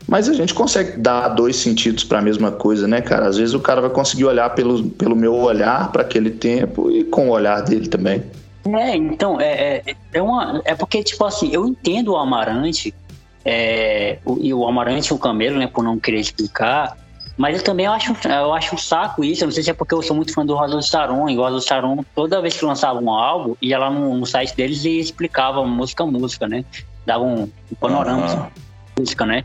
mas 0.08 0.28
a 0.28 0.34
gente 0.34 0.54
consegue 0.54 0.98
dar 0.98 1.30
dois 1.30 1.56
sentidos 1.56 2.04
para 2.04 2.20
a 2.20 2.22
mesma 2.22 2.52
coisa, 2.52 2.88
né, 2.88 3.02
cara? 3.02 3.28
Às 3.28 3.38
vezes 3.38 3.54
o 3.54 3.60
cara 3.60 3.82
vai 3.82 3.90
conseguir 3.90 4.26
olhar 4.26 4.50
pelo, 4.50 4.90
pelo 4.90 5.16
meu 5.16 5.34
olhar 5.34 5.92
para 5.92 6.02
aquele 6.02 6.30
tempo 6.30 6.92
e 6.92 7.04
com 7.06 7.30
o 7.30 7.32
olhar 7.32 7.62
dele 7.62 7.88
também. 7.88 8.24
É, 8.66 8.96
então, 8.96 9.40
é, 9.42 9.82
é, 9.86 9.96
é, 10.14 10.22
uma, 10.22 10.62
é 10.64 10.76
porque, 10.76 11.04
tipo 11.04 11.26
assim, 11.26 11.50
eu 11.52 11.66
entendo 11.66 12.14
o 12.14 12.18
Amarante, 12.18 12.94
é, 13.44 14.20
o, 14.26 14.38
e 14.40 14.54
o 14.54 14.66
Amarante 14.68 15.12
e 15.12 15.14
o 15.14 15.18
Camelo, 15.18 15.58
né, 15.58 15.68
por 15.68 15.84
não 15.84 16.00
querer 16.00 16.20
explicar, 16.20 16.98
mas 17.36 17.58
eu 17.58 17.64
também 17.64 17.88
acho, 17.88 18.16
eu 18.28 18.54
acho 18.54 18.76
um 18.76 18.78
saco 18.78 19.24
isso. 19.24 19.44
Eu 19.44 19.48
não 19.48 19.52
sei 19.54 19.64
se 19.64 19.70
é 19.72 19.74
porque 19.74 19.94
eu 19.94 20.02
sou 20.02 20.16
muito 20.16 20.34
fã 20.34 20.46
do 20.46 20.56
Rosa 20.56 20.78
Staron. 20.80 21.28
E 21.30 21.38
o 21.38 21.42
Rosa 21.42 21.58
Staron, 21.58 22.04
toda 22.14 22.42
vez 22.42 22.56
que 22.56 22.64
lançava 22.64 23.00
um 23.00 23.10
álbum, 23.10 23.56
ia 23.62 23.78
lá 23.80 23.90
no, 23.90 24.18
no 24.18 24.26
site 24.26 24.56
deles 24.56 24.86
e 24.86 25.00
explicava 25.00 25.66
música 25.66 26.04
a 26.04 26.08
música, 26.08 26.48
né? 26.48 26.64
Dava 27.06 27.24
um, 27.24 27.44
um 27.44 27.76
panorama 27.80 28.34
uhum. 28.34 28.48
música, 29.00 29.26
né? 29.26 29.44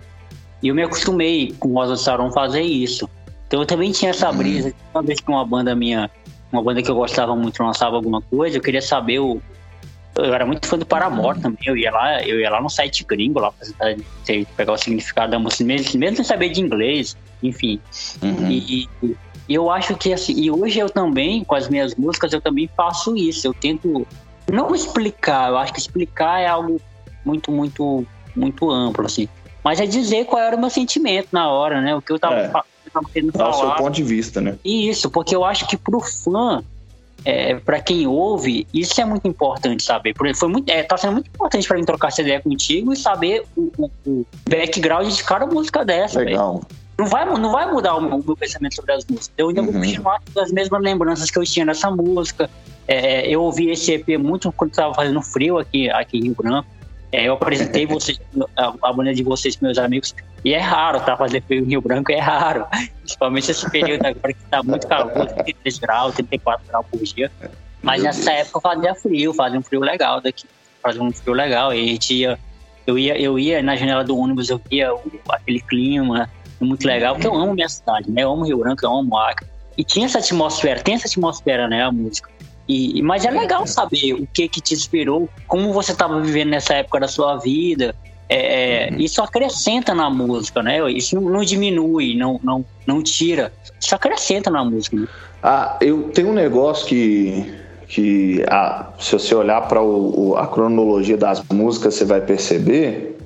E 0.62 0.68
eu 0.68 0.74
me 0.74 0.82
acostumei 0.82 1.55
com 1.59 1.68
o 1.68 1.74
Rosa 1.74 1.95
Staron 1.95 2.30
fazer 2.30 2.62
isso. 2.62 3.09
Então 3.47 3.61
eu 3.61 3.66
também 3.66 3.91
tinha 3.91 4.11
essa 4.11 4.30
brisa. 4.30 4.74
Uma 4.93 5.03
vez 5.03 5.20
que 5.20 5.30
uma 5.30 5.45
banda 5.45 5.74
minha, 5.74 6.11
uma 6.53 6.62
banda 6.62 6.82
que 6.82 6.91
eu 6.91 6.95
gostava 6.95 7.34
muito, 7.34 7.62
lançava 7.62 7.97
alguma 7.97 8.20
coisa, 8.20 8.59
eu 8.59 8.62
queria 8.62 8.82
saber 8.82 9.18
o. 9.18 9.41
Eu 10.18 10.34
era 10.34 10.44
muito 10.44 10.66
fã 10.66 10.76
do 10.76 10.84
Paramore 10.84 11.40
também. 11.40 11.58
Eu 11.64 11.76
ia 11.76 11.90
lá, 11.90 12.22
eu 12.22 12.40
ia 12.40 12.50
lá 12.50 12.60
no 12.60 12.68
site 12.68 13.04
gringo 13.04 13.40
lá 13.40 13.52
pra 13.52 13.94
pegar 14.56 14.72
o 14.72 14.76
significado 14.76 15.30
da 15.30 15.38
música, 15.38 15.64
mesmo, 15.64 15.98
mesmo 15.98 16.16
sem 16.16 16.24
saber 16.24 16.50
de 16.50 16.60
inglês 16.60 17.16
enfim. 17.42 17.80
Uhum. 18.22 18.50
E, 18.50 18.88
e, 19.02 19.16
eu 19.48 19.70
acho 19.70 19.96
que 19.96 20.12
assim, 20.12 20.34
e 20.34 20.50
hoje 20.50 20.78
eu 20.78 20.90
também, 20.90 21.42
com 21.44 21.54
as 21.54 21.68
minhas 21.68 21.94
músicas, 21.94 22.32
eu 22.32 22.40
também 22.40 22.68
faço 22.76 23.16
isso. 23.16 23.46
Eu 23.46 23.54
tento 23.54 24.06
não 24.50 24.74
explicar, 24.74 25.50
eu 25.50 25.58
acho 25.58 25.72
que 25.72 25.80
explicar 25.80 26.40
é 26.40 26.46
algo 26.46 26.80
muito, 27.24 27.50
muito, 27.50 28.06
muito 28.34 28.70
amplo, 28.70 29.06
assim. 29.06 29.28
Mas 29.64 29.80
é 29.80 29.86
dizer 29.86 30.26
qual 30.26 30.42
era 30.42 30.56
o 30.56 30.60
meu 30.60 30.70
sentimento 30.70 31.28
na 31.32 31.50
hora, 31.50 31.80
né? 31.80 31.94
O 31.94 32.02
que 32.02 32.12
eu 32.12 32.18
tava, 32.18 32.36
é. 32.36 32.46
eu 32.46 32.90
tava 32.92 33.08
querendo 33.12 33.32
falar. 33.32 33.50
É 33.50 33.50
o 33.50 33.54
seu 33.54 33.70
ponto 33.72 33.94
de 33.94 34.02
vista, 34.02 34.40
né? 34.40 34.56
Isso, 34.64 35.10
porque 35.10 35.34
eu 35.34 35.44
acho 35.44 35.66
que 35.66 35.76
pro 35.76 36.00
fã, 36.00 36.62
é, 37.24 37.56
para 37.56 37.80
quem 37.80 38.06
ouve, 38.06 38.66
isso 38.72 39.00
é 39.00 39.04
muito 39.04 39.26
importante 39.26 39.82
saber. 39.82 40.14
Foi 40.34 40.48
muito, 40.48 40.68
é, 40.70 40.82
tá 40.82 40.96
sendo 40.96 41.14
muito 41.14 41.28
importante 41.28 41.66
para 41.66 41.76
mim 41.76 41.84
trocar 41.84 42.08
essa 42.08 42.22
ideia 42.22 42.40
contigo 42.40 42.92
e 42.92 42.96
saber 42.96 43.44
o, 43.56 43.70
o, 43.76 43.90
o 44.06 44.26
background 44.48 45.12
de 45.12 45.24
cada 45.24 45.46
música 45.46 45.84
dessa. 45.84 46.20
Legal. 46.20 46.54
Véio 46.54 46.78
não 46.98 47.06
vai, 47.06 47.24
não 47.24 47.52
vai 47.52 47.70
mudar 47.70 47.94
o 47.94 48.00
meu, 48.00 48.18
o 48.18 48.24
meu 48.24 48.36
pensamento 48.36 48.74
sobre 48.74 48.92
as 48.92 49.06
músicas. 49.06 49.30
Eu 49.38 49.48
ainda 49.48 49.60
uhum. 49.60 49.70
vou 49.70 49.80
continuar 49.80 50.20
com 50.34 50.40
as 50.40 50.50
mesmas 50.50 50.82
lembranças 50.82 51.30
que 51.30 51.38
eu 51.38 51.44
tinha 51.44 51.64
nessa 51.64 51.90
música. 51.90 52.50
É, 52.88 53.28
eu 53.28 53.40
ouvi 53.42 53.70
esse 53.70 53.92
EP 53.92 54.18
muito 54.18 54.50
quando 54.50 54.70
estava 54.70 54.92
fazendo 54.92 55.22
frio 55.22 55.58
aqui, 55.58 55.88
aqui 55.90 56.18
em 56.18 56.24
Rio 56.24 56.34
Branco. 56.34 56.68
É, 57.12 57.28
eu 57.28 57.34
apresentei 57.34 57.84
vocês, 57.88 58.20
a, 58.56 58.74
a 58.82 58.92
banda 58.92 59.14
de 59.14 59.22
vocês 59.22 59.56
para 59.56 59.66
meus 59.66 59.78
amigos. 59.78 60.14
E 60.44 60.54
é 60.54 60.59
raro, 60.59 61.00
tá? 61.00 61.16
Fazer 61.16 61.42
frio 61.42 61.64
em 61.64 61.68
Rio 61.68 61.80
Branco 61.80 62.12
é 62.12 62.18
raro. 62.18 62.66
Principalmente 63.00 63.50
esse 63.50 63.68
período 63.70 64.06
agora 64.06 64.32
que 64.32 64.44
tá 64.50 64.62
muito 64.62 64.86
calor, 64.86 65.26
33 65.44 65.78
graus, 65.78 66.14
34 66.14 66.66
graus 66.68 66.86
por 66.90 67.02
dia. 67.02 67.30
Mas 67.82 68.02
Meu 68.02 68.09
nessa 68.09 68.30
Deus. 68.30 68.46
época 68.48 68.61
fazia 68.61 68.94
frio, 68.94 69.34
fazia 69.34 69.59
um 69.59 69.62
frio 69.62 69.80
legal 69.80 70.20
daqui. 70.20 70.46
Fazia 70.82 71.02
um 71.02 71.12
frio 71.12 71.34
legal. 71.34 71.74
E 71.74 71.82
a 71.82 71.86
gente 71.86 72.14
ia, 72.14 72.38
eu 72.86 72.98
ia, 72.98 73.20
eu 73.20 73.38
ia 73.38 73.62
na 73.62 73.76
janela 73.76 74.04
do 74.04 74.16
ônibus, 74.16 74.48
eu 74.50 74.61
via 74.70 74.90
aquele 75.30 75.61
clima, 75.61 76.28
muito 76.61 76.86
legal, 76.86 77.14
porque 77.14 77.26
eu 77.26 77.34
amo 77.34 77.54
minha 77.54 77.68
cidade, 77.68 78.11
né? 78.11 78.22
Eu 78.22 78.32
amo 78.32 78.44
Rio 78.44 78.59
Branco, 78.59 78.84
eu 78.84 78.92
amo 78.92 79.16
Acre. 79.16 79.46
E 79.76 79.84
tinha 79.84 80.06
essa 80.06 80.18
atmosfera, 80.18 80.80
tem 80.80 80.94
essa 80.94 81.06
atmosfera, 81.06 81.68
né, 81.68 81.84
a 81.84 81.92
música. 81.92 82.28
E, 82.68 83.00
mas 83.02 83.24
é 83.24 83.30
legal 83.30 83.66
saber 83.66 84.12
o 84.12 84.26
que 84.26 84.46
que 84.48 84.60
te 84.60 84.74
inspirou, 84.74 85.28
como 85.46 85.72
você 85.72 85.92
estava 85.92 86.20
vivendo 86.20 86.50
nessa 86.50 86.74
época 86.74 87.00
da 87.00 87.08
sua 87.08 87.36
vida. 87.36 87.94
É, 88.28 88.88
é, 88.88 88.90
uhum. 88.90 88.98
Isso 88.98 89.22
acrescenta 89.22 89.94
na 89.94 90.10
música, 90.10 90.62
né? 90.62 90.90
Isso 90.92 91.18
não, 91.18 91.42
diminui, 91.42 92.14
não, 92.14 92.38
não, 92.44 92.64
não 92.86 93.02
tira. 93.02 93.52
Isso 93.80 93.94
acrescenta 93.94 94.50
na 94.50 94.62
música. 94.62 94.96
Né? 94.96 95.08
Ah, 95.42 95.78
eu 95.80 96.10
tenho 96.10 96.28
um 96.28 96.34
negócio 96.34 96.86
que, 96.86 97.50
que 97.88 98.44
ah, 98.48 98.90
se 98.98 99.12
você 99.12 99.34
olhar 99.34 99.62
para 99.62 99.80
a 100.36 100.46
cronologia 100.46 101.16
das 101.16 101.42
músicas, 101.50 101.94
você 101.94 102.04
vai 102.04 102.20
perceber 102.20 103.16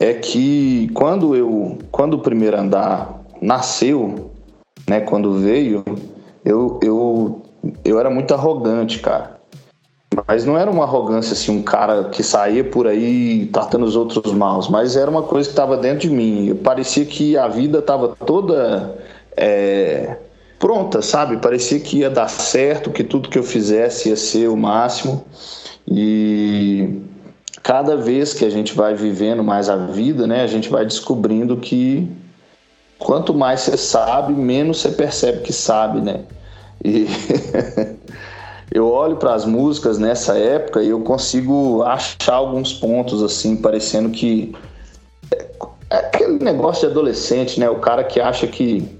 é 0.00 0.14
que 0.14 0.90
quando 0.94 1.36
eu, 1.36 1.78
quando 1.92 2.14
o 2.14 2.18
primeiro 2.18 2.58
andar 2.58 3.22
nasceu, 3.40 4.30
né, 4.88 5.00
quando 5.00 5.34
veio, 5.34 5.84
eu, 6.42 6.80
eu, 6.82 7.39
eu 7.84 7.98
era 7.98 8.10
muito 8.10 8.32
arrogante, 8.34 8.98
cara. 8.98 9.40
Mas 10.26 10.44
não 10.44 10.58
era 10.58 10.70
uma 10.70 10.84
arrogância 10.84 11.34
assim, 11.34 11.56
um 11.56 11.62
cara 11.62 12.04
que 12.04 12.22
saía 12.22 12.64
por 12.64 12.86
aí 12.86 13.46
tratando 13.52 13.84
os 13.84 13.94
outros 13.94 14.32
maus, 14.32 14.68
mas 14.68 14.96
era 14.96 15.10
uma 15.10 15.22
coisa 15.22 15.48
que 15.48 15.52
estava 15.52 15.76
dentro 15.76 16.08
de 16.08 16.10
mim. 16.10 16.54
Parecia 16.64 17.04
que 17.04 17.36
a 17.36 17.46
vida 17.46 17.78
estava 17.78 18.08
toda 18.26 18.98
é, 19.36 20.16
pronta, 20.58 21.00
sabe? 21.00 21.36
Parecia 21.36 21.78
que 21.78 21.98
ia 21.98 22.10
dar 22.10 22.28
certo, 22.28 22.90
que 22.90 23.04
tudo 23.04 23.28
que 23.28 23.38
eu 23.38 23.44
fizesse 23.44 24.08
ia 24.08 24.16
ser 24.16 24.48
o 24.48 24.56
máximo. 24.56 25.24
E 25.86 27.02
cada 27.62 27.96
vez 27.96 28.34
que 28.34 28.44
a 28.44 28.50
gente 28.50 28.74
vai 28.74 28.94
vivendo 28.94 29.44
mais 29.44 29.68
a 29.68 29.76
vida, 29.76 30.26
né, 30.26 30.42
a 30.42 30.46
gente 30.46 30.68
vai 30.68 30.84
descobrindo 30.84 31.56
que 31.56 32.10
quanto 32.98 33.32
mais 33.32 33.60
você 33.60 33.76
sabe, 33.76 34.32
menos 34.32 34.80
você 34.80 34.90
percebe 34.90 35.40
que 35.42 35.52
sabe, 35.52 36.00
né? 36.00 36.24
E 36.84 37.06
eu 38.72 38.88
olho 38.88 39.16
para 39.16 39.34
as 39.34 39.44
músicas 39.44 39.98
nessa 39.98 40.36
época 40.38 40.82
e 40.82 40.90
eu 40.90 41.00
consigo 41.00 41.82
achar 41.82 42.34
alguns 42.34 42.72
pontos 42.72 43.22
assim, 43.22 43.56
parecendo 43.56 44.10
que 44.10 44.54
é 45.90 45.96
aquele 45.96 46.38
negócio 46.38 46.86
de 46.86 46.92
adolescente, 46.92 47.58
né? 47.58 47.68
O 47.68 47.76
cara 47.76 48.04
que 48.04 48.20
acha 48.20 48.46
que 48.46 48.98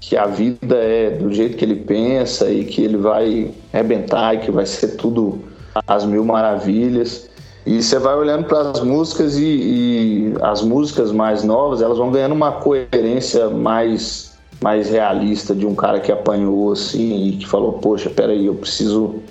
que 0.00 0.16
a 0.16 0.26
vida 0.26 0.76
é 0.76 1.10
do 1.10 1.32
jeito 1.32 1.56
que 1.56 1.64
ele 1.64 1.76
pensa 1.76 2.48
e 2.48 2.64
que 2.64 2.82
ele 2.82 2.96
vai 2.96 3.50
arrebentar 3.72 4.34
e 4.34 4.38
que 4.38 4.52
vai 4.52 4.64
ser 4.64 4.96
tudo 4.96 5.40
às 5.86 6.04
mil 6.04 6.24
maravilhas. 6.24 7.28
E 7.66 7.82
você 7.82 7.98
vai 7.98 8.14
olhando 8.14 8.44
para 8.44 8.70
as 8.70 8.80
músicas 8.80 9.36
e, 9.36 9.44
e, 9.44 10.34
as 10.40 10.62
músicas 10.62 11.10
mais 11.10 11.42
novas, 11.42 11.82
elas 11.82 11.98
vão 11.98 12.12
ganhando 12.12 12.36
uma 12.36 12.52
coerência 12.52 13.50
mais, 13.50 14.25
mais 14.62 14.88
realista 14.88 15.54
de 15.54 15.66
um 15.66 15.74
cara 15.74 16.00
que 16.00 16.10
apanhou 16.10 16.72
assim 16.72 17.28
e 17.28 17.36
que 17.38 17.46
falou, 17.46 17.74
poxa, 17.74 18.10
peraí, 18.10 18.46
eu 18.46 18.54
preciso 18.54 19.22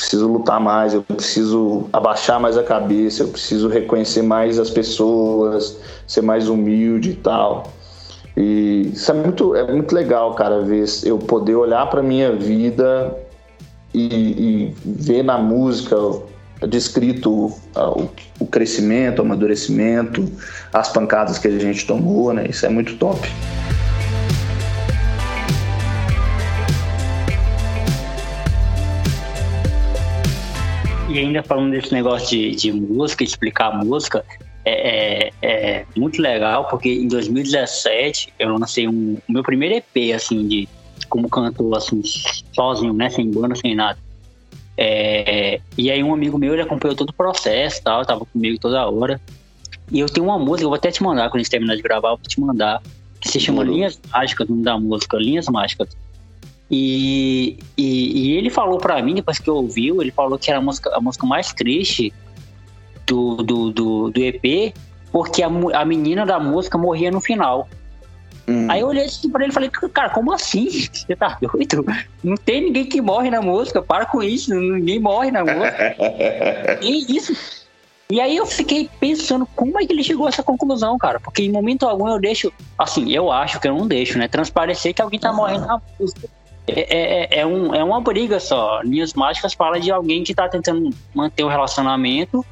preciso 0.00 0.32
lutar 0.32 0.58
mais, 0.58 0.94
eu 0.94 1.02
preciso 1.02 1.86
abaixar 1.92 2.40
mais 2.40 2.56
a 2.56 2.62
cabeça, 2.62 3.22
eu 3.22 3.28
preciso 3.28 3.68
reconhecer 3.68 4.22
mais 4.22 4.58
as 4.58 4.70
pessoas, 4.70 5.76
ser 6.06 6.22
mais 6.22 6.48
humilde 6.48 7.10
e 7.10 7.14
tal. 7.16 7.70
E 8.34 8.90
isso 8.94 9.10
é 9.10 9.14
muito, 9.14 9.54
é 9.54 9.70
muito 9.70 9.94
legal, 9.94 10.34
cara, 10.34 10.62
ver 10.62 10.86
eu 11.04 11.18
poder 11.18 11.54
olhar 11.54 11.84
para 11.90 12.02
minha 12.02 12.32
vida 12.32 13.14
e, 13.92 14.06
e 14.06 14.74
ver 14.86 15.22
na 15.22 15.36
música 15.36 15.96
descrito 16.66 17.30
o, 17.30 18.10
o, 18.38 18.46
crescimento, 18.46 19.18
o 19.18 19.22
amadurecimento, 19.22 20.24
as 20.72 20.88
pancadas 20.88 21.38
que 21.38 21.48
a 21.48 21.58
gente 21.58 21.86
tomou, 21.86 22.32
né? 22.32 22.46
Isso 22.48 22.64
é 22.64 22.68
muito 22.70 22.96
top. 22.96 23.28
E 31.10 31.18
ainda 31.18 31.42
falando 31.42 31.72
desse 31.72 31.92
negócio 31.92 32.28
de, 32.28 32.54
de 32.54 32.72
música, 32.72 33.24
explicar 33.24 33.72
a 33.72 33.84
música, 33.84 34.24
é, 34.64 35.28
é, 35.28 35.32
é, 35.42 35.86
muito 35.96 36.22
legal, 36.22 36.68
porque 36.68 36.88
em 36.88 37.08
2017 37.08 38.32
eu 38.38 38.56
lancei 38.56 38.86
um, 38.86 39.18
o 39.28 39.32
meu 39.32 39.42
primeiro 39.42 39.74
EP, 39.74 40.14
assim, 40.14 40.46
de 40.46 40.68
como 41.08 41.28
cantor, 41.28 41.76
assim, 41.76 42.00
sozinho, 42.54 42.92
né? 42.92 43.10
Sem 43.10 43.28
banda, 43.28 43.56
sem 43.56 43.74
nada. 43.74 43.98
É, 44.76 45.60
e 45.76 45.90
aí 45.90 46.02
um 46.02 46.14
amigo 46.14 46.38
meu, 46.38 46.52
ele 46.52 46.62
acompanhou 46.62 46.96
todo 46.96 47.10
o 47.10 47.14
processo 47.14 47.82
tal, 47.82 48.06
tava 48.06 48.24
comigo 48.24 48.58
toda 48.60 48.88
hora. 48.88 49.20
E 49.90 49.98
eu 49.98 50.06
tenho 50.06 50.26
uma 50.26 50.38
música, 50.38 50.62
eu 50.62 50.68
vou 50.68 50.76
até 50.76 50.92
te 50.92 51.02
mandar, 51.02 51.28
quando 51.28 51.40
a 51.40 51.42
gente 51.42 51.50
terminar 51.50 51.74
de 51.74 51.82
gravar, 51.82 52.10
eu 52.10 52.16
vou 52.16 52.26
te 52.26 52.40
mandar, 52.40 52.80
que 53.20 53.28
se 53.28 53.40
chama 53.40 53.64
Linhas 53.64 54.00
Mágicas, 54.12 54.48
o 54.48 54.52
nome 54.52 54.62
da 54.62 54.78
música, 54.78 55.16
Linhas 55.16 55.46
Mágicas. 55.46 55.88
E, 56.70 57.58
e, 57.76 58.28
e, 58.28 58.36
ele 58.36 58.48
falou 58.48 58.78
para 58.78 59.02
mim, 59.02 59.14
depois 59.14 59.38
que 59.38 59.50
ouviu, 59.50 60.00
ele 60.00 60.12
falou 60.12 60.38
que 60.38 60.50
era 60.50 60.60
a 60.60 60.62
música, 60.62 60.90
a 60.94 61.00
música 61.00 61.26
mais 61.26 61.52
triste 61.52 62.12
do, 63.04 63.36
do, 63.42 63.70
do, 63.72 64.10
do 64.10 64.22
EP, 64.22 64.72
porque 65.10 65.42
a, 65.42 65.48
a 65.48 65.84
menina 65.84 66.24
da 66.24 66.38
música 66.38 66.78
morria 66.78 67.10
no 67.10 67.20
final. 67.20 67.68
Hum. 68.46 68.70
Aí 68.70 68.80
eu 68.80 68.86
olhei 68.86 69.04
assim 69.04 69.28
pra 69.30 69.42
ele 69.42 69.50
e 69.50 69.54
falei, 69.54 69.70
cara, 69.70 70.10
como 70.10 70.32
assim? 70.32 70.68
Você 70.92 71.16
tá 71.16 71.36
doido? 71.40 71.86
Não 72.22 72.36
tem 72.36 72.62
ninguém 72.62 72.84
que 72.84 73.00
morre 73.00 73.30
na 73.30 73.42
música, 73.42 73.82
para 73.82 74.06
com 74.06 74.22
isso, 74.22 74.54
ninguém 74.54 75.00
morre 75.00 75.32
na 75.32 75.44
música. 75.44 75.96
e 76.82 77.16
isso. 77.16 77.60
E 78.08 78.20
aí 78.20 78.36
eu 78.36 78.46
fiquei 78.46 78.90
pensando 78.98 79.46
como 79.54 79.80
é 79.80 79.86
que 79.86 79.92
ele 79.92 80.02
chegou 80.02 80.26
a 80.26 80.28
essa 80.28 80.42
conclusão, 80.42 80.98
cara. 80.98 81.20
Porque 81.20 81.42
em 81.42 81.50
momento 81.50 81.86
algum 81.86 82.08
eu 82.08 82.18
deixo, 82.20 82.52
assim, 82.76 83.12
eu 83.12 83.30
acho 83.30 83.60
que 83.60 83.68
eu 83.68 83.74
não 83.74 83.86
deixo, 83.86 84.18
né? 84.18 84.26
Transparecer 84.26 84.94
que 84.94 85.00
alguém 85.00 85.18
tá 85.18 85.32
morrendo 85.32 85.66
na 85.66 85.80
música. 85.98 86.28
É, 86.66 86.80
é, 86.80 87.38
é, 87.38 87.40
é, 87.40 87.46
um, 87.46 87.74
é 87.74 87.82
uma 87.82 88.00
briga 88.00 88.38
só. 88.38 88.80
Linhas 88.82 89.14
Mágicas 89.14 89.54
fala 89.54 89.80
de 89.80 89.90
alguém 89.90 90.22
que 90.22 90.34
tá 90.34 90.48
tentando 90.48 90.90
manter 91.14 91.42
o 91.42 91.48
relacionamento, 91.48 92.44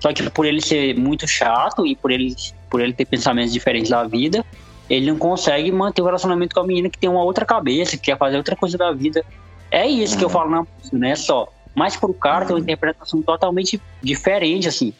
só 0.00 0.12
que 0.12 0.28
por 0.30 0.46
ele 0.46 0.60
ser 0.60 0.96
muito 0.96 1.26
chato 1.26 1.86
e 1.86 1.94
por 1.94 2.10
ele, 2.10 2.34
por 2.70 2.80
ele 2.80 2.92
ter 2.92 3.04
pensamentos 3.04 3.52
diferentes 3.52 3.90
da 3.90 4.04
vida, 4.04 4.44
ele 4.88 5.10
não 5.10 5.18
consegue 5.18 5.70
manter 5.72 6.02
o 6.02 6.04
relacionamento 6.04 6.54
com 6.54 6.60
a 6.60 6.66
menina 6.66 6.88
que 6.88 6.98
tem 6.98 7.10
uma 7.10 7.22
outra 7.22 7.44
cabeça, 7.44 7.96
que 7.96 8.04
quer 8.04 8.18
fazer 8.18 8.36
outra 8.36 8.56
coisa 8.56 8.78
da 8.78 8.92
vida. 8.92 9.24
É 9.70 9.86
isso 9.86 10.14
uhum. 10.14 10.18
que 10.18 10.24
eu 10.24 10.30
falo 10.30 10.50
na 10.50 10.58
música, 10.58 10.96
não 10.96 11.08
é 11.08 11.16
só. 11.16 11.48
Mas 11.74 11.96
pro 11.96 12.14
cara 12.14 12.40
uhum. 12.40 12.46
tem 12.46 12.56
uma 12.56 12.62
interpretação 12.62 13.20
totalmente 13.20 13.80
diferente, 14.02 14.68
assim. 14.68 14.92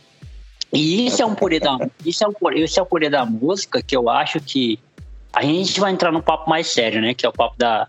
E 0.73 1.07
isso 1.07 1.23
é 1.23 1.27
um 1.27 1.35
poder 1.35 1.61
da, 1.61 1.79
isso 2.05 2.25
é 2.25 2.29
um, 2.29 2.33
esse 2.53 2.79
é 2.79 2.83
o 2.83 2.87
poder 2.87 3.09
da 3.09 3.25
música 3.25 3.81
que 3.83 3.97
eu 3.97 4.11
acho 4.11 4.41
que 4.41 4.79
a 5.37 5.43
gente 5.43 5.79
vai 5.79 5.93
entrar 5.93 6.11
num 6.11 6.23
papo 6.23 6.49
mais 6.49 6.67
sério, 6.69 6.99
né? 6.99 7.13
Que 7.13 7.27
é 7.27 7.29
o 7.29 7.33
papo 7.33 7.59
da, 7.59 7.87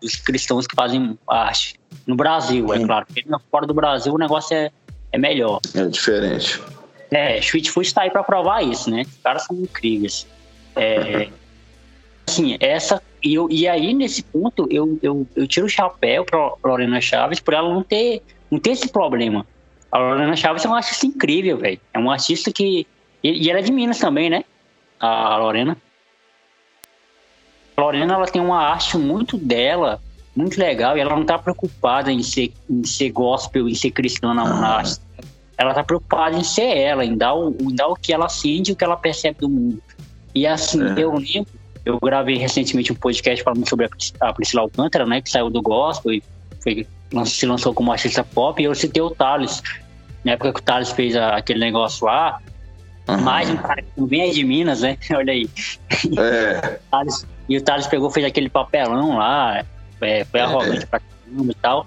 dos 0.00 0.14
cristãos 0.14 0.64
que 0.64 0.76
fazem 0.76 1.18
arte. 1.26 1.74
No 2.06 2.14
Brasil, 2.14 2.72
é 2.72 2.78
claro. 2.84 3.04
Porque 3.04 3.24
fora 3.50 3.66
do 3.66 3.74
Brasil 3.74 4.14
o 4.14 4.18
negócio 4.18 4.56
é, 4.56 4.70
é 5.10 5.18
melhor. 5.18 5.58
É 5.74 5.86
diferente. 5.86 6.62
É, 7.10 7.38
Sweetfoot 7.40 7.84
está 7.84 8.02
aí 8.02 8.10
para 8.10 8.22
provar 8.22 8.62
isso, 8.62 8.92
né? 8.92 9.02
Os 9.02 9.18
caras 9.24 9.42
são 9.42 9.56
incríveis. 9.56 10.24
É, 10.76 11.28
assim, 12.28 12.56
essa. 12.60 13.02
E, 13.24 13.34
eu, 13.34 13.48
e 13.50 13.66
aí, 13.66 13.92
nesse 13.92 14.22
ponto, 14.22 14.68
eu, 14.70 14.96
eu, 15.02 15.26
eu 15.34 15.48
tiro 15.48 15.66
o 15.66 15.68
chapéu 15.68 16.24
para 16.24 16.54
Lorena 16.64 17.00
Chaves 17.00 17.40
por 17.40 17.54
ela 17.54 17.74
não 17.74 17.82
ter, 17.82 18.22
não 18.48 18.60
ter 18.60 18.70
esse 18.70 18.88
problema. 18.88 19.44
A 19.90 19.98
Lorena 19.98 20.36
Chaves 20.36 20.64
é 20.64 20.68
uma 20.68 20.76
artista 20.76 21.06
incrível, 21.06 21.58
velho. 21.58 21.80
É 21.92 21.98
uma 21.98 22.12
artista 22.12 22.52
que. 22.52 22.86
E, 23.20 23.46
e 23.46 23.50
ela 23.50 23.58
é 23.58 23.62
de 23.62 23.72
Minas 23.72 23.98
também, 23.98 24.30
né? 24.30 24.44
A 25.00 25.36
Lorena. 25.38 25.76
A 27.76 27.80
Lorena 27.80 28.14
ela 28.14 28.26
tem 28.26 28.40
uma 28.40 28.60
arte 28.60 28.96
muito 28.96 29.36
dela, 29.36 30.00
muito 30.34 30.58
legal, 30.58 30.96
e 30.96 31.00
ela 31.00 31.14
não 31.14 31.22
está 31.22 31.38
preocupada 31.38 32.10
em 32.10 32.22
ser, 32.22 32.52
em 32.68 32.84
ser 32.84 33.10
gospel, 33.10 33.68
em 33.68 33.74
ser 33.74 33.90
cristã 33.90 34.32
na, 34.32 34.44
na 34.44 34.80
ah. 34.80 34.82
Ela 35.56 35.70
está 35.70 35.84
preocupada 35.84 36.36
em 36.36 36.42
ser 36.42 36.76
ela, 36.76 37.04
em 37.04 37.16
dar, 37.16 37.34
o, 37.34 37.56
em 37.60 37.74
dar 37.74 37.86
o 37.88 37.94
que 37.94 38.12
ela 38.12 38.28
sente 38.28 38.70
e 38.70 38.72
o 38.72 38.76
que 38.76 38.84
ela 38.84 38.96
percebe 38.96 39.38
do 39.40 39.48
mundo. 39.48 39.80
E 40.34 40.46
assim, 40.46 40.82
é. 40.82 40.94
eu 40.98 41.12
lembro, 41.12 41.46
eu 41.84 41.98
gravei 42.00 42.36
recentemente 42.36 42.92
um 42.92 42.96
podcast 42.96 43.42
falando 43.44 43.68
sobre 43.68 43.88
a 44.20 44.32
Priscila 44.32 44.62
Alcântara, 44.62 45.06
né, 45.06 45.20
que 45.20 45.30
saiu 45.30 45.50
do 45.50 45.62
gospel 45.62 46.14
e 46.14 46.22
foi, 46.60 46.86
se 47.26 47.46
lançou 47.46 47.72
como 47.72 47.92
artista 47.92 48.24
pop, 48.24 48.60
e 48.60 48.64
eu 48.64 48.74
citei 48.74 49.02
o 49.02 49.10
Thales. 49.10 49.62
Na 50.24 50.32
época 50.32 50.54
que 50.54 50.60
o 50.60 50.62
Thales 50.62 50.90
fez 50.90 51.14
a, 51.14 51.36
aquele 51.36 51.60
negócio 51.60 52.06
lá, 52.06 52.40
Uhum. 53.08 53.20
Mais 53.20 53.50
um 53.50 53.56
cara 53.56 53.82
que 53.82 53.88
não 53.96 54.06
vem 54.06 54.30
de 54.32 54.44
Minas, 54.44 54.80
né? 54.80 54.96
Olha 55.12 55.32
aí. 55.32 55.48
É. 56.18 56.78
E 57.46 57.58
o 57.58 57.62
Thales 57.62 57.86
pegou, 57.86 58.10
fez 58.10 58.24
aquele 58.24 58.48
papelão 58.48 59.18
lá, 59.18 59.62
é, 60.00 60.24
foi 60.24 60.40
é. 60.40 60.42
arrogante 60.42 60.84
é. 60.84 60.86
pra 60.86 60.98
caramba 60.98 61.52
e 61.52 61.54
tal. 61.56 61.86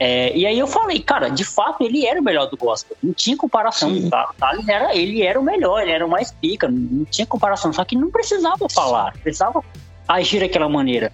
É, 0.00 0.36
e 0.36 0.46
aí 0.46 0.58
eu 0.58 0.66
falei, 0.66 1.00
cara, 1.00 1.28
de 1.28 1.44
fato 1.44 1.82
ele 1.82 2.06
era 2.06 2.20
o 2.20 2.22
melhor 2.22 2.48
do 2.48 2.56
gospel. 2.56 2.96
Não 3.02 3.12
tinha 3.12 3.36
comparação. 3.36 3.90
Sim. 3.90 4.06
O 4.06 4.10
Thales 4.10 4.68
era, 4.68 4.94
ele 4.94 5.22
era 5.22 5.40
o 5.40 5.42
melhor, 5.42 5.82
ele 5.82 5.90
era 5.90 6.06
o 6.06 6.10
mais 6.10 6.30
pica, 6.30 6.68
não 6.68 7.04
tinha 7.06 7.26
comparação. 7.26 7.72
Só 7.72 7.84
que 7.84 7.96
não 7.96 8.10
precisava 8.10 8.68
falar, 8.68 9.12
precisava 9.22 9.64
agir 10.06 10.40
daquela 10.40 10.68
maneira. 10.68 11.10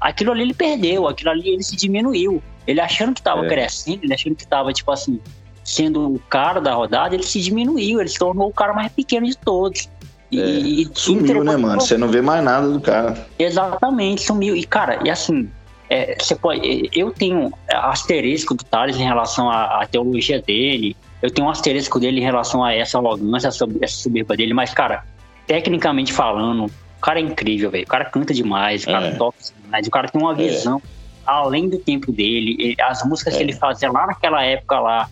Aquilo 0.00 0.32
ali 0.32 0.42
ele 0.42 0.54
perdeu, 0.54 1.08
aquilo 1.08 1.30
ali 1.30 1.48
ele 1.48 1.62
se 1.62 1.76
diminuiu. 1.76 2.42
Ele 2.66 2.80
achando 2.80 3.14
que 3.14 3.20
estava 3.20 3.46
é. 3.46 3.48
crescendo, 3.48 4.04
ele 4.04 4.12
achando 4.12 4.34
que 4.34 4.42
estava, 4.42 4.72
tipo 4.72 4.90
assim, 4.90 5.20
sendo 5.66 6.14
o 6.14 6.18
cara 6.30 6.60
da 6.60 6.72
rodada, 6.72 7.14
ele 7.14 7.24
se 7.24 7.40
diminuiu, 7.40 8.00
ele 8.00 8.08
se 8.08 8.18
tornou 8.18 8.48
o 8.48 8.52
cara 8.52 8.72
mais 8.72 8.92
pequeno 8.92 9.26
de 9.26 9.36
todos. 9.36 9.88
E, 10.30 10.40
é, 10.40 10.44
e 10.44 10.90
sumiu, 10.94 11.42
né, 11.42 11.56
mano? 11.56 11.80
Você 11.80 11.98
não 11.98 12.08
vê 12.08 12.22
mais 12.22 12.42
nada 12.42 12.68
do 12.68 12.80
cara. 12.80 13.26
Exatamente, 13.36 14.22
sumiu. 14.22 14.56
E, 14.56 14.64
cara, 14.64 15.00
e 15.04 15.10
assim, 15.10 15.50
é, 15.90 16.16
você 16.18 16.36
pode, 16.36 16.88
eu 16.94 17.10
tenho 17.10 17.52
asterisco 17.68 18.54
do 18.54 18.64
Thales 18.64 18.96
em 18.96 19.04
relação 19.04 19.50
à, 19.50 19.82
à, 19.82 19.86
teologia 19.86 20.40
dele, 20.40 20.96
eu 21.20 21.30
tenho 21.30 21.48
um 21.48 21.50
asterisco 21.50 21.98
dele 21.98 22.20
em 22.20 22.24
relação 22.24 22.62
a 22.62 22.72
essa 22.72 22.98
arrogância, 22.98 23.48
essa, 23.48 23.66
essa 23.80 23.96
soberba 23.96 24.36
dele, 24.36 24.54
mas, 24.54 24.72
cara, 24.72 25.04
tecnicamente 25.46 26.12
falando, 26.12 26.66
o 26.66 27.00
cara 27.00 27.18
é 27.18 27.22
incrível, 27.22 27.70
velho. 27.70 27.84
O 27.84 27.88
cara 27.88 28.04
canta 28.04 28.32
demais, 28.32 28.84
o 28.84 28.86
cara 28.86 29.06
é. 29.08 29.10
toca 29.12 29.38
demais, 29.64 29.86
o 29.86 29.90
cara 29.90 30.08
tem 30.08 30.20
uma 30.20 30.32
é. 30.32 30.36
visão 30.36 30.80
é. 30.84 30.88
além 31.24 31.68
do 31.68 31.78
tempo 31.78 32.12
dele. 32.12 32.56
Ele, 32.58 32.76
as 32.82 33.04
músicas 33.04 33.36
que 33.36 33.42
ele 33.42 33.52
é. 33.52 33.56
fazia 33.56 33.90
lá 33.90 34.06
naquela 34.06 34.44
época 34.44 34.78
lá, 34.78 35.08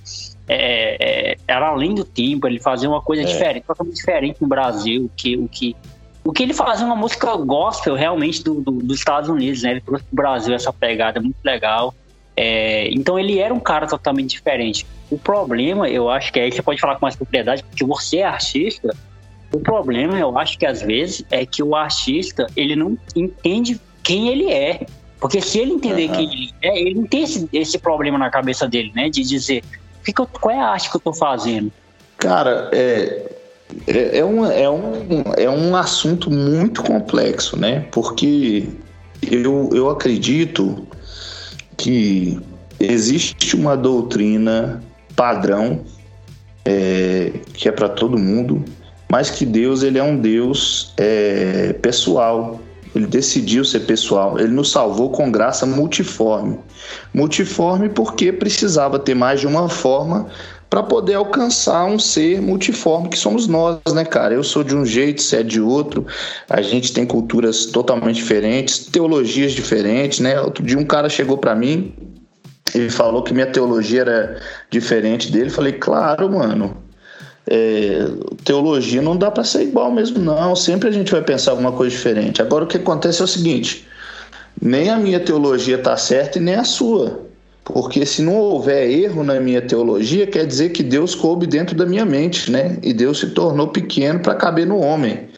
é, 0.48 1.32
é, 1.32 1.36
era 1.46 1.68
além 1.68 1.94
do 1.94 2.04
tempo, 2.04 2.46
ele 2.46 2.60
fazia 2.60 2.88
uma 2.88 3.00
coisa 3.00 3.22
é. 3.22 3.24
diferente, 3.24 3.64
totalmente 3.66 3.96
diferente 3.96 4.36
no 4.40 4.46
Brasil, 4.46 5.10
que, 5.16 5.36
o 5.36 5.48
que 5.48 5.76
o 6.24 6.32
que 6.32 6.42
ele 6.42 6.54
fazia 6.54 6.86
uma 6.86 6.96
música 6.96 7.36
gospel 7.36 7.94
realmente 7.94 8.42
do, 8.42 8.60
do, 8.62 8.72
dos 8.72 8.98
Estados 8.98 9.28
Unidos, 9.28 9.62
né? 9.62 9.72
Ele 9.72 9.80
trouxe 9.82 10.04
pro 10.04 10.16
Brasil 10.16 10.54
essa 10.54 10.72
pegada 10.72 11.20
muito 11.20 11.36
legal. 11.44 11.94
É, 12.36 12.88
então 12.90 13.18
ele 13.18 13.38
era 13.38 13.52
um 13.52 13.60
cara 13.60 13.86
totalmente 13.86 14.30
diferente. 14.30 14.86
O 15.10 15.18
problema, 15.18 15.88
eu 15.88 16.08
acho 16.08 16.32
que 16.32 16.40
aí 16.40 16.50
você 16.50 16.62
pode 16.62 16.80
falar 16.80 16.96
com 16.96 17.04
mais 17.04 17.14
propriedade, 17.14 17.62
porque 17.62 17.84
você 17.84 18.18
é 18.18 18.24
artista. 18.24 18.96
O 19.52 19.60
problema, 19.60 20.18
eu 20.18 20.36
acho 20.38 20.58
que 20.58 20.64
às 20.64 20.80
vezes 20.80 21.24
é 21.30 21.44
que 21.44 21.62
o 21.62 21.76
artista 21.76 22.46
ele 22.56 22.74
não 22.74 22.98
entende 23.14 23.78
quem 24.02 24.28
ele 24.28 24.50
é. 24.50 24.86
Porque 25.20 25.40
se 25.40 25.58
ele 25.58 25.72
entender 25.72 26.08
uhum. 26.08 26.14
quem 26.14 26.32
ele 26.32 26.54
é, 26.62 26.80
ele 26.80 26.94
não 26.94 27.06
tem 27.06 27.22
esse, 27.22 27.48
esse 27.52 27.78
problema 27.78 28.18
na 28.18 28.30
cabeça 28.30 28.66
dele, 28.66 28.90
né? 28.94 29.10
De 29.10 29.22
dizer, 29.22 29.62
que 30.04 30.12
que 30.12 30.20
eu, 30.20 30.26
qual 30.26 30.54
é 30.54 30.60
a 30.60 30.68
arte 30.68 30.90
que 30.90 30.96
eu 30.96 31.00
tô 31.00 31.12
fazendo? 31.12 31.72
Cara, 32.18 32.68
é, 32.72 33.32
é, 33.86 34.18
é, 34.18 34.24
um, 34.24 34.46
é, 34.46 34.70
um, 34.70 34.92
é 35.36 35.50
um 35.50 35.74
assunto 35.76 36.30
muito 36.30 36.82
complexo, 36.82 37.56
né? 37.58 37.86
Porque 37.90 38.68
eu, 39.22 39.70
eu 39.72 39.90
acredito 39.90 40.86
que 41.76 42.38
existe 42.78 43.56
uma 43.56 43.76
doutrina 43.76 44.82
padrão 45.16 45.80
é, 46.64 47.32
que 47.52 47.68
é 47.68 47.72
para 47.72 47.88
todo 47.88 48.18
mundo, 48.18 48.64
mas 49.10 49.30
que 49.30 49.44
Deus 49.44 49.82
ele 49.82 49.98
é 49.98 50.02
um 50.02 50.16
Deus 50.16 50.92
é, 50.96 51.72
pessoal. 51.74 52.60
Ele 52.94 53.06
decidiu 53.06 53.64
ser 53.64 53.80
pessoal. 53.80 54.38
Ele 54.38 54.52
nos 54.52 54.70
salvou 54.70 55.10
com 55.10 55.30
graça 55.30 55.66
multiforme. 55.66 56.58
Multiforme 57.12 57.88
porque 57.88 58.32
precisava 58.32 58.98
ter 58.98 59.14
mais 59.14 59.40
de 59.40 59.46
uma 59.46 59.68
forma 59.68 60.28
para 60.70 60.82
poder 60.82 61.14
alcançar 61.14 61.84
um 61.84 61.98
ser 61.98 62.42
multiforme 62.42 63.08
que 63.08 63.16
somos 63.16 63.46
nós, 63.46 63.78
né, 63.92 64.04
cara? 64.04 64.34
Eu 64.34 64.42
sou 64.42 64.64
de 64.64 64.74
um 64.74 64.84
jeito, 64.84 65.22
você 65.22 65.36
é 65.36 65.42
de 65.42 65.60
outro. 65.60 66.06
A 66.48 66.60
gente 66.62 66.92
tem 66.92 67.06
culturas 67.06 67.66
totalmente 67.66 68.16
diferentes, 68.16 68.86
teologias 68.86 69.52
diferentes, 69.52 70.18
né? 70.20 70.40
Outro 70.40 70.64
dia 70.64 70.78
um 70.78 70.84
cara 70.84 71.08
chegou 71.08 71.38
para 71.38 71.54
mim 71.54 71.94
e 72.74 72.90
falou 72.90 73.22
que 73.22 73.32
minha 73.32 73.46
teologia 73.46 74.00
era 74.00 74.40
diferente 74.68 75.30
dele. 75.30 75.48
Falei, 75.48 75.74
claro, 75.74 76.28
mano. 76.30 76.83
É, 77.46 78.06
teologia 78.44 79.02
não 79.02 79.16
dá 79.16 79.30
para 79.30 79.44
ser 79.44 79.62
igual 79.62 79.90
mesmo, 79.92 80.18
não. 80.18 80.56
Sempre 80.56 80.88
a 80.88 80.92
gente 80.92 81.12
vai 81.12 81.22
pensar 81.22 81.50
alguma 81.50 81.72
coisa 81.72 81.94
diferente. 81.94 82.40
Agora 82.40 82.64
o 82.64 82.66
que 82.66 82.78
acontece 82.78 83.20
é 83.20 83.24
o 83.24 83.28
seguinte: 83.28 83.86
nem 84.60 84.90
a 84.90 84.96
minha 84.96 85.20
teologia 85.20 85.78
tá 85.78 85.96
certa 85.96 86.38
e 86.38 86.40
nem 86.40 86.54
a 86.54 86.64
sua. 86.64 87.24
Porque 87.64 88.04
se 88.04 88.20
não 88.20 88.36
houver 88.36 88.90
erro 88.90 89.24
na 89.24 89.40
minha 89.40 89.62
teologia, 89.62 90.26
quer 90.26 90.46
dizer 90.46 90.70
que 90.70 90.82
Deus 90.82 91.14
coube 91.14 91.46
dentro 91.46 91.74
da 91.74 91.86
minha 91.86 92.04
mente, 92.04 92.50
né? 92.50 92.76
E 92.82 92.92
Deus 92.92 93.20
se 93.20 93.30
tornou 93.30 93.68
pequeno 93.68 94.20
para 94.20 94.34
caber 94.34 94.66
no 94.66 94.78
homem. 94.78 95.28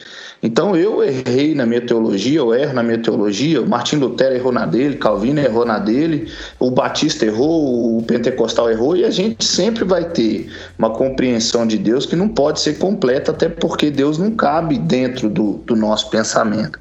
Então 0.41 0.75
eu 0.75 1.03
errei 1.03 1.55
na 1.55 1.65
minha 1.65 1.81
teologia, 1.81 2.39
eu 2.39 2.53
erro 2.53 2.73
na 2.73 2.83
minha 2.83 2.99
teologia, 2.99 3.61
o 3.61 3.67
Martim 3.67 3.95
Lutero 3.95 4.35
errou 4.35 4.51
na 4.51 4.65
dele, 4.65 4.95
Calvino 4.95 5.39
errou 5.39 5.65
na 5.65 5.79
dele, 5.79 6.31
o 6.59 6.69
Batista 6.69 7.25
errou, 7.25 7.97
o 7.97 8.03
Pentecostal 8.03 8.69
errou, 8.69 8.95
e 8.95 9.03
a 9.03 9.09
gente 9.09 9.43
sempre 9.43 9.83
vai 9.83 10.05
ter 10.05 10.49
uma 10.77 10.91
compreensão 10.91 11.65
de 11.65 11.77
Deus 11.77 12.05
que 12.05 12.15
não 12.15 12.29
pode 12.29 12.59
ser 12.59 12.77
completa, 12.77 13.31
até 13.31 13.49
porque 13.49 13.89
Deus 13.89 14.17
não 14.17 14.31
cabe 14.31 14.77
dentro 14.77 15.29
do, 15.29 15.53
do 15.65 15.75
nosso 15.75 16.09
pensamento. 16.09 16.79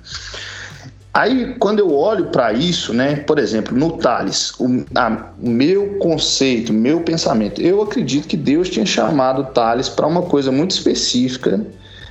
Aí, 1.14 1.54
quando 1.58 1.78
eu 1.78 1.94
olho 1.94 2.26
para 2.26 2.52
isso, 2.52 2.92
né, 2.92 3.16
por 3.16 3.38
exemplo, 3.38 3.74
no 3.74 3.92
Tales, 3.96 4.52
o 4.60 4.84
a, 4.94 5.30
meu 5.38 5.96
conceito, 5.98 6.74
meu 6.74 7.00
pensamento, 7.00 7.58
eu 7.62 7.80
acredito 7.80 8.28
que 8.28 8.36
Deus 8.36 8.68
tinha 8.68 8.84
chamado 8.84 9.44
Tales 9.54 9.88
para 9.88 10.06
uma 10.06 10.20
coisa 10.20 10.52
muito 10.52 10.72
específica 10.72 11.64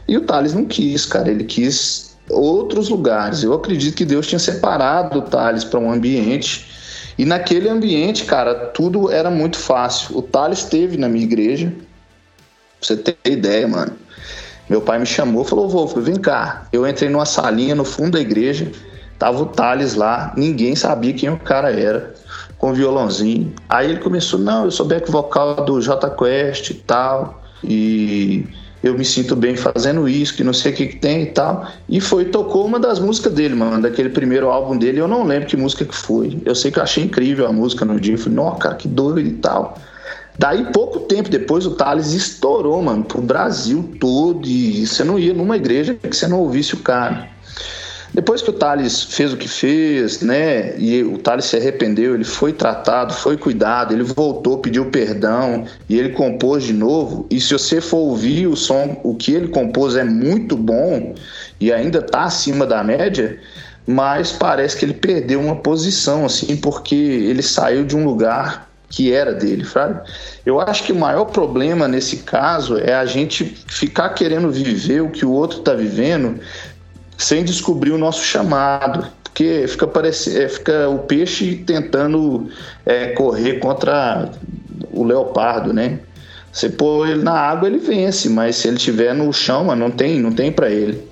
e 0.08 0.18
o 0.18 0.22
Tales 0.22 0.54
não 0.54 0.66
quis, 0.66 1.06
cara, 1.06 1.30
ele 1.30 1.44
quis 1.44 2.16
outros 2.30 2.90
lugares. 2.90 3.44
Eu 3.44 3.54
acredito 3.54 3.96
que 3.96 4.06
Deus 4.06 4.28
tinha 4.28 4.40
separado 4.40 5.20
o 5.20 5.22
Tales 5.22 5.64
para 5.64 5.80
um 5.80 5.92
ambiente 5.92 6.68
E 7.18 7.26
naquele 7.26 7.70
ambiente, 7.70 8.26
cara, 8.26 8.54
tudo 8.54 9.10
era 9.10 9.30
muito 9.30 9.58
fácil. 9.58 10.18
O 10.18 10.22
Thales 10.22 10.60
esteve 10.60 10.98
na 10.98 11.08
minha 11.08 11.24
igreja, 11.24 11.68
pra 11.70 12.88
você 12.88 12.98
ter 12.98 13.18
ideia, 13.26 13.68
mano. 13.68 13.94
Meu 14.70 14.82
pai 14.82 15.00
me 15.00 15.06
chamou 15.06 15.44
falou: 15.44 15.70
Wolf, 15.70 15.96
vem 15.98 16.16
cá. 16.16 16.68
Eu 16.74 16.88
entrei 16.88 17.10
numa 17.10 17.26
salinha 17.26 17.74
no 17.74 17.86
fundo 17.86 18.12
da 18.12 18.20
igreja, 18.20 18.70
tava 19.18 19.42
o 19.42 19.46
Thales 19.46 19.96
lá, 19.96 20.34
ninguém 20.36 20.76
sabia 20.76 21.14
quem 21.14 21.30
o 21.30 21.40
cara 21.40 21.72
era, 21.72 22.14
com 22.58 22.74
violãozinho. 22.74 23.54
Aí 23.70 23.92
ele 23.92 24.00
começou: 24.00 24.40
Não, 24.40 24.66
eu 24.66 24.72
sou 24.72 24.86
back 24.86 25.10
vocal 25.10 25.64
do 25.64 25.80
J 25.82 26.10
Quest 26.10 26.72
e 26.72 26.74
tal, 26.74 27.44
e 27.64 28.46
eu 28.86 28.96
me 28.96 29.04
sinto 29.04 29.36
bem 29.36 29.56
fazendo 29.56 30.08
isso, 30.08 30.36
que 30.36 30.44
não 30.44 30.54
sei 30.54 30.72
o 30.72 30.76
que, 30.76 30.86
que 30.86 30.96
tem 30.98 31.24
e 31.24 31.26
tal. 31.26 31.68
E 31.90 32.00
foi, 32.00 32.26
tocou 32.26 32.64
uma 32.64 32.80
das 32.80 33.00
músicas 33.00 33.34
dele, 33.34 33.56
mano, 33.56 33.82
daquele 33.82 34.10
primeiro 34.10 34.52
álbum 34.52 34.78
dele. 34.78 35.00
Eu 35.00 35.08
não 35.08 35.24
lembro 35.24 35.50
que 35.50 35.58
música 35.58 35.84
que 35.84 35.96
foi. 35.96 36.40
Eu 36.46 36.54
sei 36.54 36.70
que 36.70 36.78
eu 36.78 36.84
achei 36.84 37.04
incrível 37.04 37.48
a 37.48 37.52
música 37.52 37.84
no 37.84 38.00
dia. 38.00 38.14
Eu 38.14 38.20
falei, 38.20 38.36
nossa, 38.36 38.58
cara, 38.58 38.76
que 38.76 38.88
doido 38.88 39.20
e 39.22 39.32
tal. 39.32 39.76
Daí, 40.38 40.66
pouco 40.72 41.00
tempo 41.00 41.30
depois, 41.30 41.66
o 41.66 41.72
Thales 41.72 42.14
estourou, 42.14 42.80
mano, 42.84 43.04
pro 43.04 43.22
Brasil 43.22 43.90
todo. 44.00 44.48
E 44.48 44.86
você 44.86 45.04
não 45.04 45.18
ia 45.18 45.34
numa 45.34 45.58
igreja 45.58 45.96
que 45.96 46.16
você 46.16 46.28
não 46.28 46.40
ouvisse 46.42 46.76
o 46.76 46.80
cara. 46.80 47.28
Depois 48.16 48.42
que 48.42 48.50
o 48.50 48.54
Thales 48.54 49.04
fez 49.04 49.34
o 49.34 49.38
que 49.38 49.50
fez, 49.50 50.22
né, 50.22 50.74
e 50.78 51.04
o 51.04 51.18
Thales 51.18 51.44
se 51.44 51.58
arrependeu, 51.58 52.16
ele 52.16 52.24
foi 52.24 52.54
tratado, 52.54 53.14
foi 53.14 53.36
cuidado, 53.36 53.94
ele 53.94 54.04
voltou, 54.04 54.60
pediu 54.60 54.86
perdão 54.86 55.66
e 55.90 56.00
ele 56.00 56.12
compôs 56.12 56.64
de 56.64 56.72
novo. 56.72 57.28
E 57.30 57.42
se 57.42 57.52
você 57.52 57.82
for 57.82 57.98
ouvir 57.98 58.48
o 58.48 58.56
som, 58.56 59.02
o 59.04 59.16
que 59.16 59.34
ele 59.34 59.50
compôs 59.50 59.98
é 59.98 60.06
muito 60.06 60.56
bom 60.56 61.14
e 61.60 61.74
ainda 61.74 62.00
está 62.00 62.24
acima 62.24 62.66
da 62.66 62.82
média, 62.82 63.38
mas 63.86 64.32
parece 64.32 64.78
que 64.78 64.86
ele 64.86 64.94
perdeu 64.94 65.42
uma 65.42 65.58
posição, 65.58 66.24
assim, 66.24 66.56
porque 66.56 66.96
ele 66.96 67.42
saiu 67.42 67.84
de 67.84 67.98
um 67.98 68.06
lugar 68.06 68.70
que 68.90 69.12
era 69.12 69.34
dele, 69.34 69.66
sabe? 69.66 70.00
Eu 70.46 70.62
acho 70.62 70.84
que 70.84 70.94
o 70.94 70.96
maior 70.96 71.26
problema 71.26 71.86
nesse 71.86 72.18
caso 72.18 72.78
é 72.78 72.94
a 72.94 73.06
gente 73.06 73.44
ficar 73.68 74.10
querendo 74.10 74.50
viver 74.50 75.02
o 75.02 75.10
que 75.10 75.26
o 75.26 75.32
outro 75.32 75.60
está 75.60 75.74
vivendo 75.74 76.40
sem 77.18 77.44
descobrir 77.44 77.92
o 77.92 77.98
nosso 77.98 78.24
chamado. 78.24 79.08
Porque 79.24 79.66
fica, 79.68 79.86
parecendo, 79.86 80.42
é, 80.42 80.48
fica 80.48 80.90
o 80.90 81.00
peixe 81.00 81.56
tentando 81.66 82.50
é, 82.86 83.08
correr 83.08 83.60
contra 83.60 84.32
o 84.92 85.04
leopardo, 85.04 85.74
né? 85.74 86.00
Você 86.52 86.70
pôr 86.70 87.10
ele 87.10 87.22
na 87.22 87.34
água, 87.34 87.68
ele 87.68 87.80
vence, 87.80 88.30
mas 88.30 88.56
se 88.56 88.70
ele 88.70 88.78
estiver 88.78 89.14
no 89.14 89.34
chão, 89.34 89.76
não 89.76 89.92
tem, 89.92 90.22
não 90.22 90.32
tem 90.32 90.54
para 90.54 90.70
ele. 90.70 91.06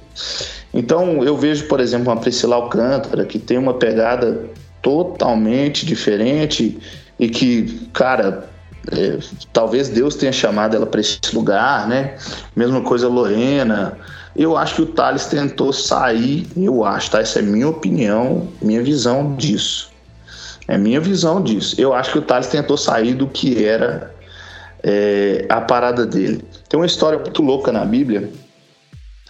Então 0.73 1.21
eu 1.21 1.35
vejo, 1.35 1.65
por 1.67 1.81
exemplo, 1.81 2.09
uma 2.09 2.19
Priscila 2.19 2.55
Alcântara 2.55 3.25
que 3.25 3.37
tem 3.37 3.57
uma 3.57 3.73
pegada 3.73 4.45
totalmente 4.81 5.85
diferente 5.85 6.79
e 7.19 7.27
que, 7.27 7.89
cara, 7.93 8.49
é, 8.91 9.17
talvez 9.51 9.89
Deus 9.89 10.15
tenha 10.15 10.31
chamado 10.31 10.75
ela 10.75 10.85
para 10.85 11.01
esse 11.01 11.19
lugar, 11.33 11.87
né? 11.87 12.15
Mesma 12.55 12.81
coisa 12.81 13.07
Lorena, 13.07 13.97
eu 14.35 14.57
acho 14.57 14.75
que 14.75 14.81
o 14.81 14.85
Thales 14.87 15.25
tentou 15.25 15.71
sair, 15.71 16.47
eu 16.57 16.83
acho, 16.83 17.11
tá? 17.11 17.19
Essa 17.19 17.39
é 17.39 17.41
minha 17.41 17.69
opinião, 17.69 18.47
minha 18.61 18.81
visão 18.81 19.35
disso. 19.35 19.91
É 20.67 20.77
minha 20.77 20.99
visão 20.99 21.41
disso. 21.41 21.79
Eu 21.79 21.93
acho 21.93 22.13
que 22.13 22.19
o 22.19 22.21
Thales 22.21 22.47
tentou 22.47 22.77
sair 22.77 23.13
do 23.13 23.27
que 23.27 23.63
era 23.63 24.13
é, 24.81 25.45
a 25.49 25.61
parada 25.61 26.05
dele. 26.05 26.43
Tem 26.67 26.79
uma 26.79 26.85
história 26.85 27.19
muito 27.19 27.43
louca 27.43 27.71
na 27.71 27.85
Bíblia, 27.85 28.31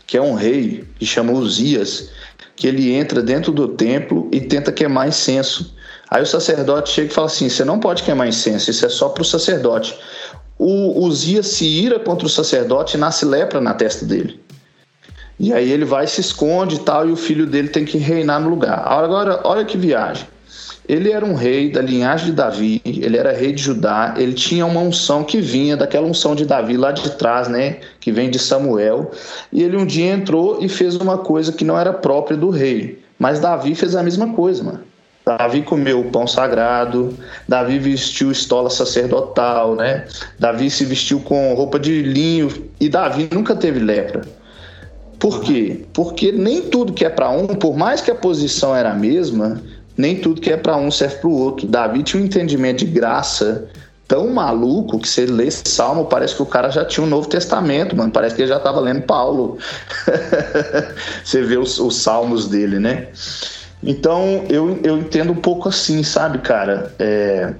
que 0.08 0.16
é 0.16 0.22
um 0.22 0.36
rei 0.36 0.86
que 0.98 1.06
chama 1.06 1.34
Uzias, 1.34 2.10
que 2.56 2.68
ele 2.68 2.94
entra 2.94 3.22
dentro 3.22 3.52
do 3.52 3.68
templo 3.68 4.30
e 4.32 4.40
tenta 4.40 4.72
queimar 4.72 5.08
incenso. 5.08 5.76
Aí 6.10 6.22
o 6.22 6.28
sacerdote 6.28 6.92
chega 6.92 7.12
e 7.12 7.14
fala 7.14 7.28
assim: 7.28 7.50
você 7.50 7.66
não 7.66 7.80
pode 7.80 8.04
queimar 8.04 8.28
incenso, 8.28 8.70
isso 8.70 8.86
é 8.86 8.90
só 8.90 9.10
para 9.10 9.22
o 9.22 9.26
sacerdote. 9.26 9.98
O 10.58 11.04
Uzias 11.04 11.48
se 11.48 11.66
ira 11.66 12.00
contra 12.00 12.26
o 12.26 12.30
sacerdote 12.30 12.96
e 12.96 13.00
nasce 13.00 13.26
lepra 13.26 13.60
na 13.60 13.74
testa 13.74 14.06
dele. 14.06 14.40
E 15.44 15.52
aí 15.52 15.70
ele 15.74 15.84
vai, 15.84 16.08
se 16.08 16.22
esconde 16.22 16.78
e 16.78 16.80
tal, 16.80 17.06
e 17.06 17.12
o 17.12 17.18
filho 17.18 17.46
dele 17.46 17.68
tem 17.68 17.84
que 17.84 17.98
reinar 17.98 18.40
no 18.40 18.50
lugar. 18.50 18.82
Agora, 18.88 19.42
olha 19.44 19.66
que 19.66 19.78
viagem. 19.78 20.26
Ele 20.88 21.12
era 21.12 21.26
um 21.26 21.34
rei 21.34 21.70
da 21.70 21.82
linhagem 21.82 22.28
de 22.28 22.32
Davi, 22.32 22.82
ele 22.86 23.18
era 23.18 23.34
rei 23.34 23.52
de 23.52 23.62
Judá, 23.62 24.14
ele 24.16 24.32
tinha 24.32 24.66
uma 24.66 24.80
unção 24.80 25.22
que 25.22 25.42
vinha 25.42 25.76
daquela 25.76 26.08
unção 26.08 26.34
de 26.34 26.46
Davi 26.46 26.78
lá 26.78 26.94
de 26.94 27.10
trás, 27.18 27.50
né? 27.50 27.80
Que 28.00 28.10
vem 28.10 28.30
de 28.30 28.40
Samuel. 28.40 29.12
E 29.52 29.62
ele 29.62 29.76
um 29.76 29.86
dia 29.86 30.14
entrou 30.14 30.60
e 30.62 30.70
fez 30.70 30.96
uma 30.96 31.18
coisa 31.18 31.52
que 31.52 31.66
não 31.66 31.78
era 31.78 31.92
própria 31.92 32.38
do 32.38 32.50
rei. 32.50 33.04
Mas 33.20 33.42
Davi 33.42 33.76
fez 33.76 33.98
a 33.98 34.04
mesma 34.04 34.30
coisa, 34.30 34.64
mano. 34.64 34.80
Davi 35.26 35.62
comeu 35.62 36.00
o 36.00 36.10
pão 36.10 36.26
sagrado, 36.26 37.14
Davi 37.50 37.80
vestiu 37.80 38.32
estola 38.32 38.70
sacerdotal, 38.70 39.76
né? 39.76 40.06
Davi 40.40 40.70
se 40.70 40.86
vestiu 40.86 41.20
com 41.20 41.54
roupa 41.54 41.78
de 41.78 42.02
linho 42.02 42.50
e 42.80 42.88
Davi 42.88 43.28
nunca 43.34 43.54
teve 43.54 43.80
lepra. 43.80 44.22
Por 45.24 45.40
quê? 45.40 45.86
Porque 45.94 46.34
nem 46.34 46.64
tudo 46.64 46.92
que 46.92 47.06
é 47.06 47.10
para 47.10 47.30
um, 47.30 47.48
por 47.48 47.78
mais 47.78 48.02
que 48.02 48.12
a 48.12 48.16
posição 48.16 48.76
era 48.76 48.92
a 48.92 48.94
mesma, 48.94 49.64
nem 49.96 50.18
tudo 50.18 50.42
que 50.42 50.52
é 50.52 50.58
para 50.58 50.76
um 50.76 50.92
serve 50.92 51.16
para 51.16 51.30
o 51.30 51.40
outro. 51.40 51.66
Davi 51.66 52.04
tinha 52.04 52.22
um 52.22 52.26
entendimento 52.26 52.80
de 52.80 52.92
graça 52.92 53.70
tão 54.06 54.28
maluco 54.32 55.00
que 55.00 55.08
você 55.08 55.26
lê 55.26 55.50
Salmo, 55.50 56.08
parece 56.08 56.36
que 56.36 56.42
o 56.42 56.46
cara 56.46 56.70
já 56.70 56.84
tinha 56.84 57.06
um 57.06 57.10
Novo 57.10 57.30
Testamento, 57.30 57.96
mano. 57.96 58.12
Parece 58.12 58.36
que 58.36 58.42
ele 58.42 58.50
já 58.50 58.58
estava 58.58 58.82
lendo 58.82 59.04
Paulo. 59.04 59.58
você 61.24 61.42
vê 61.42 61.56
os, 61.56 61.80
os, 61.80 61.96
salmos 61.96 62.50
dele, 62.50 62.78
né? 62.78 63.08
Então 63.82 64.44
eu, 64.50 64.78
eu 64.84 64.98
entendo 64.98 65.32
um 65.32 65.38
pouco 65.38 65.70
assim, 65.70 66.04
sabe, 66.04 66.40
cara? 66.40 66.94
É, 67.00 67.54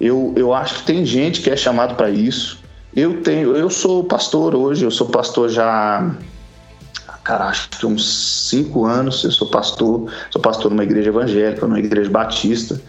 eu, 0.00 0.32
eu 0.36 0.54
acho 0.54 0.76
que 0.76 0.82
tem 0.84 1.04
gente 1.04 1.40
que 1.40 1.50
é 1.50 1.56
chamado 1.56 1.96
para 1.96 2.08
isso. 2.10 2.60
Eu 2.94 3.22
tenho, 3.22 3.56
eu 3.56 3.68
sou 3.70 4.04
pastor 4.04 4.54
hoje, 4.54 4.84
eu 4.84 4.90
sou 4.92 5.08
pastor 5.08 5.48
já 5.48 6.14
cara, 7.26 7.46
acho 7.46 7.68
que 7.70 7.84
uns 7.84 8.48
cinco 8.48 8.84
anos 8.84 9.24
eu 9.24 9.32
sou 9.32 9.48
pastor, 9.48 10.08
sou 10.30 10.40
pastor 10.40 10.70
numa 10.70 10.84
igreja 10.84 11.08
evangélica, 11.08 11.66
numa 11.66 11.80
igreja 11.80 12.08
batista, 12.08 12.80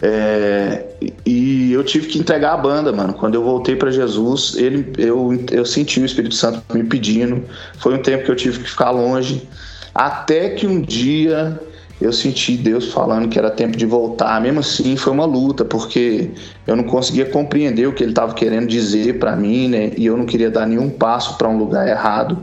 é, 0.00 0.86
e 1.26 1.72
eu 1.72 1.84
tive 1.84 2.06
que 2.08 2.18
entregar 2.18 2.54
a 2.54 2.56
banda, 2.56 2.90
mano. 2.90 3.12
Quando 3.12 3.34
eu 3.34 3.44
voltei 3.44 3.76
para 3.76 3.90
Jesus, 3.90 4.56
ele, 4.56 4.90
eu, 4.96 5.38
eu 5.50 5.66
senti 5.66 6.00
o 6.00 6.06
Espírito 6.06 6.34
Santo 6.34 6.62
me 6.72 6.82
pedindo. 6.84 7.44
Foi 7.78 7.94
um 7.94 8.00
tempo 8.00 8.24
que 8.24 8.30
eu 8.30 8.36
tive 8.36 8.60
que 8.60 8.70
ficar 8.70 8.90
longe, 8.90 9.46
até 9.94 10.48
que 10.48 10.66
um 10.66 10.80
dia 10.80 11.60
eu 12.00 12.12
senti 12.14 12.56
Deus 12.56 12.90
falando 12.92 13.28
que 13.28 13.38
era 13.38 13.50
tempo 13.50 13.76
de 13.76 13.84
voltar. 13.84 14.40
Mesmo 14.40 14.60
assim, 14.60 14.96
foi 14.96 15.12
uma 15.12 15.26
luta, 15.26 15.66
porque 15.66 16.30
eu 16.66 16.74
não 16.74 16.84
conseguia 16.84 17.26
compreender 17.26 17.86
o 17.86 17.92
que 17.92 18.02
ele 18.02 18.12
estava 18.12 18.32
querendo 18.32 18.66
dizer 18.66 19.18
para 19.18 19.36
mim, 19.36 19.68
né? 19.68 19.92
E 19.98 20.06
eu 20.06 20.16
não 20.16 20.24
queria 20.24 20.50
dar 20.50 20.66
nenhum 20.66 20.88
passo 20.88 21.36
para 21.36 21.46
um 21.46 21.58
lugar 21.58 21.86
errado. 21.86 22.38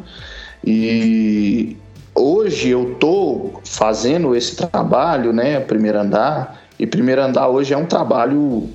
E 0.64 1.78
hoje 2.14 2.70
eu 2.70 2.96
tô 3.00 3.62
fazendo 3.64 4.36
esse 4.36 4.56
trabalho, 4.56 5.32
né, 5.32 5.60
primeiro 5.60 6.00
andar, 6.00 6.62
e 6.78 6.86
primeiro 6.86 7.22
andar 7.22 7.48
hoje 7.48 7.74
é 7.74 7.78
um 7.78 7.86
trabalho 7.86 8.70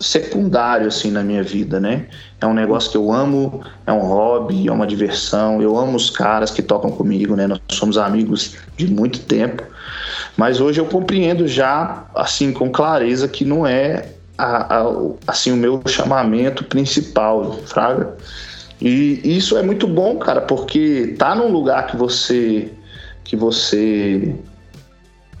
secundário 0.00 0.88
assim 0.88 1.10
na 1.10 1.22
minha 1.22 1.42
vida, 1.42 1.80
né? 1.80 2.06
É 2.40 2.46
um 2.46 2.52
negócio 2.52 2.90
que 2.90 2.96
eu 2.96 3.12
amo, 3.12 3.62
é 3.86 3.92
um 3.92 4.00
hobby, 4.00 4.68
é 4.68 4.72
uma 4.72 4.86
diversão. 4.86 5.62
Eu 5.62 5.78
amo 5.78 5.96
os 5.96 6.10
caras 6.10 6.50
que 6.50 6.62
tocam 6.62 6.90
comigo, 6.90 7.34
né? 7.36 7.46
Nós 7.46 7.60
somos 7.70 7.96
amigos 7.96 8.56
de 8.76 8.86
muito 8.86 9.20
tempo. 9.20 9.62
Mas 10.36 10.60
hoje 10.60 10.80
eu 10.80 10.86
compreendo 10.86 11.46
já 11.46 12.04
assim 12.14 12.52
com 12.52 12.70
clareza 12.70 13.28
que 13.28 13.44
não 13.44 13.66
é 13.66 14.08
a, 14.36 14.80
a, 14.80 14.84
assim 15.26 15.52
o 15.52 15.56
meu 15.56 15.80
chamamento 15.86 16.64
principal, 16.64 17.52
fraga. 17.66 18.14
E 18.80 19.20
isso 19.24 19.56
é 19.56 19.62
muito 19.62 19.86
bom, 19.86 20.18
cara, 20.18 20.40
porque 20.40 21.14
tá 21.18 21.34
num 21.34 21.48
lugar 21.48 21.86
que 21.86 21.96
você 21.96 22.70
que 23.22 23.36
você 23.36 24.34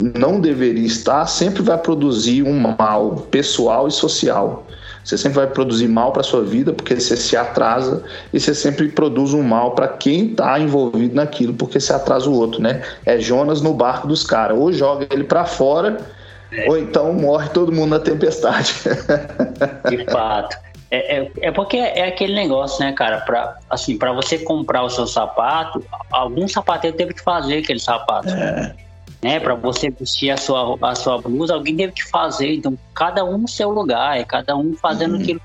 não 0.00 0.40
deveria 0.40 0.86
estar, 0.86 1.26
sempre 1.26 1.62
vai 1.62 1.78
produzir 1.78 2.42
um 2.42 2.58
mal 2.58 3.26
pessoal 3.30 3.86
e 3.86 3.92
social. 3.92 4.66
Você 5.04 5.18
sempre 5.18 5.36
vai 5.36 5.46
produzir 5.46 5.86
mal 5.86 6.12
para 6.12 6.22
sua 6.22 6.42
vida 6.42 6.72
porque 6.72 6.98
você 6.98 7.14
se 7.14 7.36
atrasa 7.36 8.02
e 8.32 8.40
você 8.40 8.54
sempre 8.54 8.88
produz 8.88 9.34
um 9.34 9.42
mal 9.42 9.72
para 9.72 9.86
quem 9.86 10.30
está 10.30 10.58
envolvido 10.58 11.14
naquilo 11.14 11.52
porque 11.52 11.78
você 11.78 11.92
atrasa 11.92 12.28
o 12.28 12.32
outro, 12.32 12.62
né? 12.62 12.82
É 13.04 13.18
Jonas 13.18 13.60
no 13.60 13.74
barco 13.74 14.08
dos 14.08 14.24
caras, 14.24 14.58
ou 14.58 14.72
joga 14.72 15.06
ele 15.10 15.24
para 15.24 15.44
fora, 15.44 15.98
é. 16.50 16.68
ou 16.68 16.78
então 16.78 17.12
morre 17.12 17.50
todo 17.50 17.70
mundo 17.70 17.90
na 17.90 18.00
tempestade. 18.00 18.74
De 19.90 20.04
fato. 20.10 20.56
É, 20.94 21.16
é, 21.18 21.32
é, 21.40 21.50
porque 21.50 21.76
é 21.76 22.06
aquele 22.06 22.34
negócio, 22.34 22.84
né, 22.84 22.92
cara? 22.92 23.20
Pra, 23.22 23.58
assim, 23.68 23.98
para 23.98 24.12
você 24.12 24.38
comprar 24.38 24.84
o 24.84 24.88
seu 24.88 25.08
sapato, 25.08 25.84
algum 26.12 26.46
sapateiro 26.46 26.96
teve 26.96 27.14
que 27.14 27.22
fazer 27.22 27.58
aquele 27.58 27.80
sapato. 27.80 28.28
É. 28.28 28.76
Né, 29.20 29.40
para 29.40 29.54
você 29.54 29.90
vestir 29.90 30.30
a 30.30 30.36
sua, 30.36 30.78
a 30.82 30.94
sua 30.94 31.20
blusa, 31.20 31.54
alguém 31.54 31.74
teve 31.74 31.94
que 31.94 32.08
fazer. 32.08 32.54
Então, 32.54 32.78
cada 32.94 33.24
um 33.24 33.38
no 33.38 33.48
seu 33.48 33.70
lugar, 33.70 34.18
é 34.18 34.24
cada 34.24 34.54
um 34.56 34.74
fazendo 34.74 35.16
uhum. 35.16 35.22
aquilo. 35.22 35.40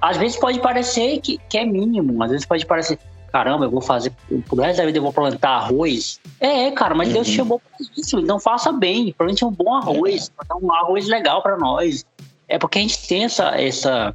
Às 0.00 0.16
vezes 0.16 0.38
pode 0.38 0.60
parecer 0.60 1.20
que, 1.20 1.38
que 1.48 1.58
é 1.58 1.66
mínimo, 1.66 2.22
às 2.22 2.30
vezes 2.30 2.46
pode 2.46 2.64
parecer. 2.64 2.98
caramba, 3.32 3.64
eu 3.64 3.70
vou 3.70 3.82
fazer, 3.82 4.12
por 4.46 4.60
resto 4.60 4.78
da 4.78 4.86
vida 4.86 4.98
eu 4.98 5.02
vou 5.02 5.12
plantar 5.12 5.50
arroz. 5.50 6.20
É, 6.38 6.70
cara, 6.70 6.94
mas 6.94 7.08
uhum. 7.08 7.14
Deus 7.14 7.26
chamou 7.26 7.58
pra 7.58 7.86
isso, 7.96 8.20
então 8.20 8.38
faça 8.38 8.72
bem, 8.72 9.12
plante 9.12 9.44
um 9.44 9.50
bom 9.50 9.74
arroz, 9.74 10.30
é. 10.48 10.54
um 10.54 10.72
arroz 10.72 11.08
legal 11.08 11.42
para 11.42 11.58
nós. 11.58 12.06
É 12.48 12.58
porque 12.58 12.78
a 12.78 12.82
gente 12.82 13.08
tem 13.08 13.24
essa, 13.24 13.60
essa, 13.60 14.14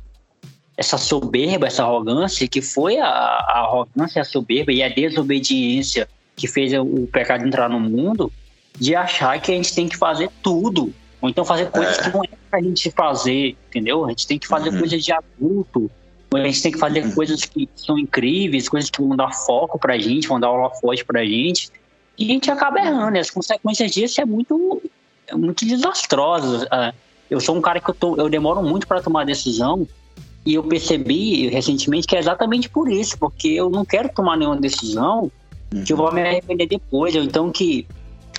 essa 0.80 0.98
soberba, 0.98 1.68
essa 1.68 1.84
arrogância, 1.84 2.48
que 2.48 2.62
foi 2.62 2.98
a, 3.00 3.06
a 3.06 3.60
arrogância, 3.60 4.22
a 4.22 4.26
soberba 4.26 4.72
e 4.72 4.82
a 4.82 4.88
desobediência 4.88 6.08
que 6.38 6.48
fez 6.48 6.72
o 6.74 7.06
pecado 7.12 7.46
entrar 7.46 7.70
no 7.70 7.82
mundo, 7.82 8.32
de 8.80 8.96
achar 8.96 9.42
que 9.42 9.52
a 9.52 9.56
gente 9.56 9.76
tem 9.76 9.90
que 9.90 9.98
fazer 9.98 10.30
tudo. 10.42 10.94
Ou 11.22 11.30
então 11.30 11.44
fazer 11.44 11.70
coisas 11.70 12.00
é. 12.00 12.04
que 12.04 12.10
não 12.16 12.24
é 12.24 12.30
pra 12.50 12.62
gente 12.62 12.90
fazer, 12.92 13.58
entendeu? 13.68 14.06
A 14.06 14.10
gente 14.10 14.26
tem 14.26 14.40
que 14.40 14.48
fazer 14.48 14.70
uhum. 14.70 14.80
coisas 14.80 15.04
de 15.04 15.12
adulto. 15.12 15.92
A 16.34 16.46
gente 16.46 16.62
tem 16.62 16.72
que 16.72 16.80
fazer 16.80 17.04
uhum. 17.04 17.12
coisas 17.12 17.44
que 17.44 17.68
são 17.76 18.00
incríveis, 18.00 18.70
coisas 18.70 18.90
que 18.90 19.02
vão 19.02 19.18
dar 19.18 19.34
foco 19.34 19.78
pra 19.78 19.98
gente, 19.98 20.30
vão 20.30 20.40
dar 20.40 20.48
aula 20.48 20.70
forte 20.76 21.04
pra 21.04 21.26
gente. 21.26 21.70
E 22.18 22.24
a 22.24 22.28
gente 22.28 22.50
acaba 22.50 22.80
errando. 22.80 23.18
E 23.18 23.20
as 23.20 23.30
consequências 23.30 23.92
disso 23.92 24.22
é 24.22 24.26
muito, 24.26 24.82
é 25.28 25.36
muito 25.36 25.66
desastrosas. 25.66 26.66
Ah, 26.72 26.94
eu 27.30 27.42
sou 27.42 27.58
um 27.58 27.62
cara 27.62 27.82
que 27.82 27.90
eu, 27.90 27.94
tô, 27.94 28.16
eu 28.16 28.30
demoro 28.30 28.64
muito 28.64 28.88
para 28.88 29.02
tomar 29.02 29.26
decisão. 29.26 29.86
E 30.50 30.56
eu 30.56 30.64
percebi 30.64 31.48
recentemente 31.48 32.08
que 32.08 32.16
é 32.16 32.20
exatamente 32.20 32.68
por 32.68 32.92
isso, 32.92 33.16
porque 33.20 33.50
eu 33.50 33.70
não 33.70 33.86
quero 33.86 34.10
tomar 34.10 34.36
nenhuma 34.36 34.60
decisão 34.60 35.32
uhum. 35.72 35.84
que 35.84 35.94
eu 35.94 35.98
vou 35.98 36.12
me 36.12 36.24
arrepender 36.24 36.66
depois, 36.66 37.16
ou 37.16 37.22
então 37.22 37.52
que 37.52 37.86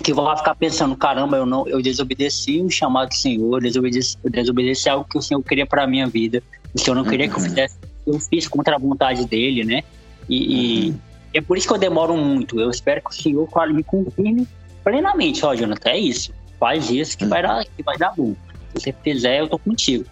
que 0.02 0.12
vou 0.12 0.36
ficar 0.36 0.56
pensando, 0.56 0.96
caramba, 0.96 1.36
eu 1.36 1.46
não, 1.46 1.68
eu 1.68 1.80
desobedeci 1.80 2.60
o 2.62 2.68
chamado 2.68 3.10
do 3.10 3.14
Senhor, 3.14 3.58
eu 3.58 3.60
desobedeci, 3.60 4.16
desobedeci 4.24 4.88
algo 4.88 5.06
que 5.08 5.18
o 5.18 5.22
Senhor 5.22 5.40
queria 5.40 5.64
para 5.64 5.86
minha 5.86 6.08
vida, 6.08 6.42
o 6.74 6.80
Senhor 6.80 6.96
não 6.96 7.04
queria 7.04 7.26
uhum. 7.26 7.32
que 7.32 7.38
eu 7.38 7.42
uhum. 7.44 7.48
fizesse, 7.48 7.76
eu 8.04 8.18
fiz 8.18 8.48
contra 8.48 8.74
a 8.74 8.78
vontade 8.78 9.24
dele, 9.26 9.62
né? 9.62 9.84
E, 10.28 10.88
uhum. 10.88 10.94
e, 11.32 11.38
é 11.38 11.40
por 11.40 11.56
isso 11.56 11.68
que 11.68 11.74
eu 11.74 11.78
demoro 11.78 12.16
muito. 12.16 12.58
Eu 12.58 12.70
espero 12.70 13.02
que 13.02 13.10
o 13.10 13.14
Senhor 13.14 13.46
claro, 13.46 13.72
me 13.72 13.84
confirme 13.84 14.48
plenamente, 14.82 15.44
ó, 15.46 15.54
Jonathan, 15.54 15.90
é 15.90 15.98
isso, 15.98 16.32
faz 16.58 16.90
isso 16.90 17.16
que 17.16 17.26
vai 17.26 17.40
dar, 17.40 17.64
que 17.64 17.84
vai 17.84 17.96
dar 17.96 18.12
bom. 18.16 18.34
Se 18.74 18.80
você 18.80 18.94
fizer, 19.04 19.38
eu 19.38 19.48
tô 19.48 19.58
contigo. 19.60 20.04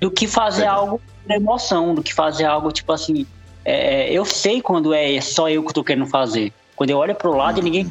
Do 0.00 0.10
que 0.10 0.26
fazer 0.26 0.64
algo 0.64 0.98
na 1.28 1.36
emoção, 1.36 1.94
do 1.94 2.02
que 2.02 2.12
fazer 2.12 2.44
algo 2.44 2.70
tipo 2.72 2.92
assim, 2.92 3.26
é, 3.64 4.12
eu 4.12 4.24
sei 4.24 4.60
quando 4.60 4.94
é 4.94 5.20
só 5.20 5.48
eu 5.48 5.62
que 5.64 5.72
tô 5.72 5.82
querendo 5.82 6.06
fazer. 6.06 6.52
Quando 6.74 6.90
eu 6.90 6.98
olho 6.98 7.14
pro 7.14 7.34
lado 7.34 7.60
e 7.60 7.62
ninguém 7.62 7.90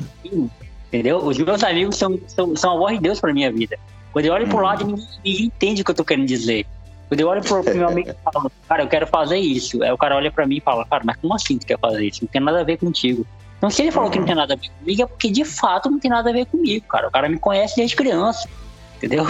Entendeu? 0.96 1.18
Os 1.18 1.38
meus 1.38 1.62
amigos 1.62 1.98
são, 1.98 2.18
são, 2.28 2.56
são 2.56 2.74
a 2.74 2.78
voz 2.78 2.96
de 2.96 3.04
Deus 3.04 3.20
pra 3.20 3.34
minha 3.34 3.52
vida. 3.52 3.78
Quando 4.14 4.26
eu 4.28 4.34
olho 4.34 4.48
pro 4.48 4.62
lado, 4.62 4.86
ninguém, 4.86 5.08
ninguém 5.26 5.46
entende 5.48 5.82
o 5.82 5.86
que 5.86 5.92
eu 5.92 5.96
tô 5.96 6.06
querendo 6.06 6.26
dizer. 6.26 6.66
Quando 7.10 7.20
eu 7.20 7.28
olho 7.28 7.42
pro, 7.42 7.62
pro 7.62 7.76
meu 7.76 7.90
amigo 7.90 8.12
e 8.12 8.16
falo, 8.24 8.50
cara, 8.68 8.84
eu 8.84 8.88
quero 8.88 9.06
fazer 9.08 9.38
isso. 9.38 9.84
Aí 9.84 9.92
o 9.92 9.98
cara 9.98 10.16
olha 10.16 10.32
pra 10.32 10.48
mim 10.48 10.58
e 10.58 10.62
fala, 10.62 10.86
cara, 10.86 11.04
mas 11.06 11.18
como 11.18 11.34
assim 11.34 11.58
tu 11.58 11.66
quer 11.66 11.78
fazer 11.78 12.06
isso? 12.06 12.24
Não 12.24 12.30
tem 12.30 12.42
nada 12.42 12.62
a 12.62 12.64
ver 12.64 12.78
contigo. 12.78 13.26
Então, 13.58 13.70
se 13.70 13.82
ele 13.82 13.92
falou 13.92 14.10
que 14.10 14.20
não 14.20 14.26
tem 14.26 14.36
nada 14.36 14.54
a 14.54 14.58
ver 14.58 14.70
comigo, 14.80 15.02
é 15.02 15.06
porque 15.06 15.30
de 15.30 15.44
fato 15.44 15.90
não 15.92 16.00
tem 16.00 16.10
nada 16.10 16.30
a 16.30 16.34
ver 16.34 16.46
comigo, 16.46 16.86
cara. 16.88 17.08
O 17.08 17.12
cara 17.12 17.28
me 17.28 17.38
conhece 17.38 17.76
desde 17.76 17.96
criança, 17.96 18.48
entendeu? 18.96 19.26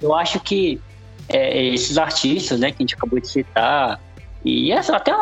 Eu 0.00 0.14
acho 0.14 0.40
que 0.40 0.80
é, 1.28 1.66
esses 1.66 1.98
artistas, 1.98 2.60
né, 2.60 2.70
que 2.70 2.76
a 2.78 2.82
gente 2.82 2.94
acabou 2.94 3.20
de 3.20 3.28
citar, 3.28 4.00
e 4.44 4.72
essa, 4.72 4.96
até 4.96 5.12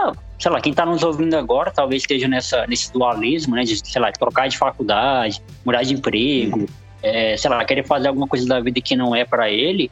sei 0.40 0.50
lá, 0.50 0.60
quem 0.60 0.70
está 0.70 0.86
nos 0.86 1.02
ouvindo 1.02 1.34
agora 1.34 1.70
talvez 1.70 2.02
esteja 2.02 2.26
nessa, 2.26 2.66
nesse 2.66 2.90
dualismo, 2.92 3.54
né? 3.54 3.62
De, 3.62 3.76
sei 3.76 4.00
lá, 4.00 4.10
trocar 4.10 4.48
de 4.48 4.56
faculdade, 4.56 5.42
mudar 5.64 5.82
de 5.82 5.92
emprego, 5.92 6.66
é, 7.02 7.36
sei 7.36 7.50
lá, 7.50 7.62
querer 7.64 7.86
fazer 7.86 8.08
alguma 8.08 8.26
coisa 8.26 8.46
da 8.46 8.58
vida 8.58 8.80
que 8.80 8.96
não 8.96 9.14
é 9.14 9.24
para 9.24 9.50
ele. 9.50 9.90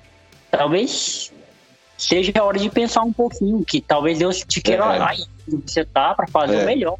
Talvez 0.50 1.30
seja 1.98 2.32
a 2.38 2.44
hora 2.44 2.58
de 2.58 2.70
pensar 2.70 3.02
um 3.02 3.12
pouquinho, 3.12 3.62
que 3.62 3.80
talvez 3.80 4.18
Deus 4.18 4.38
te 4.38 4.62
queira 4.62 4.84
é. 4.96 5.02
aí 5.02 5.24
você 5.66 5.84
tá 5.84 6.14
para 6.14 6.26
fazer 6.26 6.56
é. 6.56 6.62
o 6.62 6.66
melhor. 6.66 6.96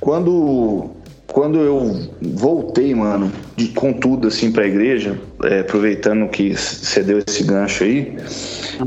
Quando 0.00 0.90
quando 1.28 1.60
eu 1.60 2.08
voltei, 2.20 2.94
mano, 2.94 3.30
de, 3.54 3.68
com 3.68 3.92
tudo 3.92 4.28
assim 4.28 4.50
para 4.50 4.64
a 4.64 4.66
igreja, 4.66 5.18
é, 5.44 5.60
aproveitando 5.60 6.28
que 6.28 6.54
você 6.56 7.02
deu 7.02 7.22
esse 7.26 7.44
gancho 7.44 7.84
aí, 7.84 8.16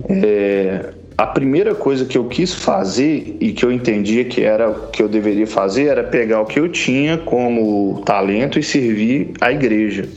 é, 0.10 0.90
a 1.18 1.28
primeira 1.28 1.76
coisa 1.76 2.04
que 2.04 2.18
eu 2.18 2.26
quis 2.26 2.54
fazer 2.54 3.38
e 3.40 3.52
que 3.52 3.64
eu 3.64 3.72
entendia 3.72 4.26
que 4.26 4.42
era 4.42 4.74
que 4.92 5.04
eu 5.04 5.08
deveria 5.08 5.46
fazer 5.46 5.86
era 5.86 6.04
pegar 6.04 6.42
o 6.42 6.46
que 6.46 6.60
eu 6.60 6.68
tinha 6.68 7.18
como 7.18 8.02
talento 8.06 8.58
e 8.58 8.64
servir 8.64 9.34
a 9.40 9.52
igreja. 9.52 10.10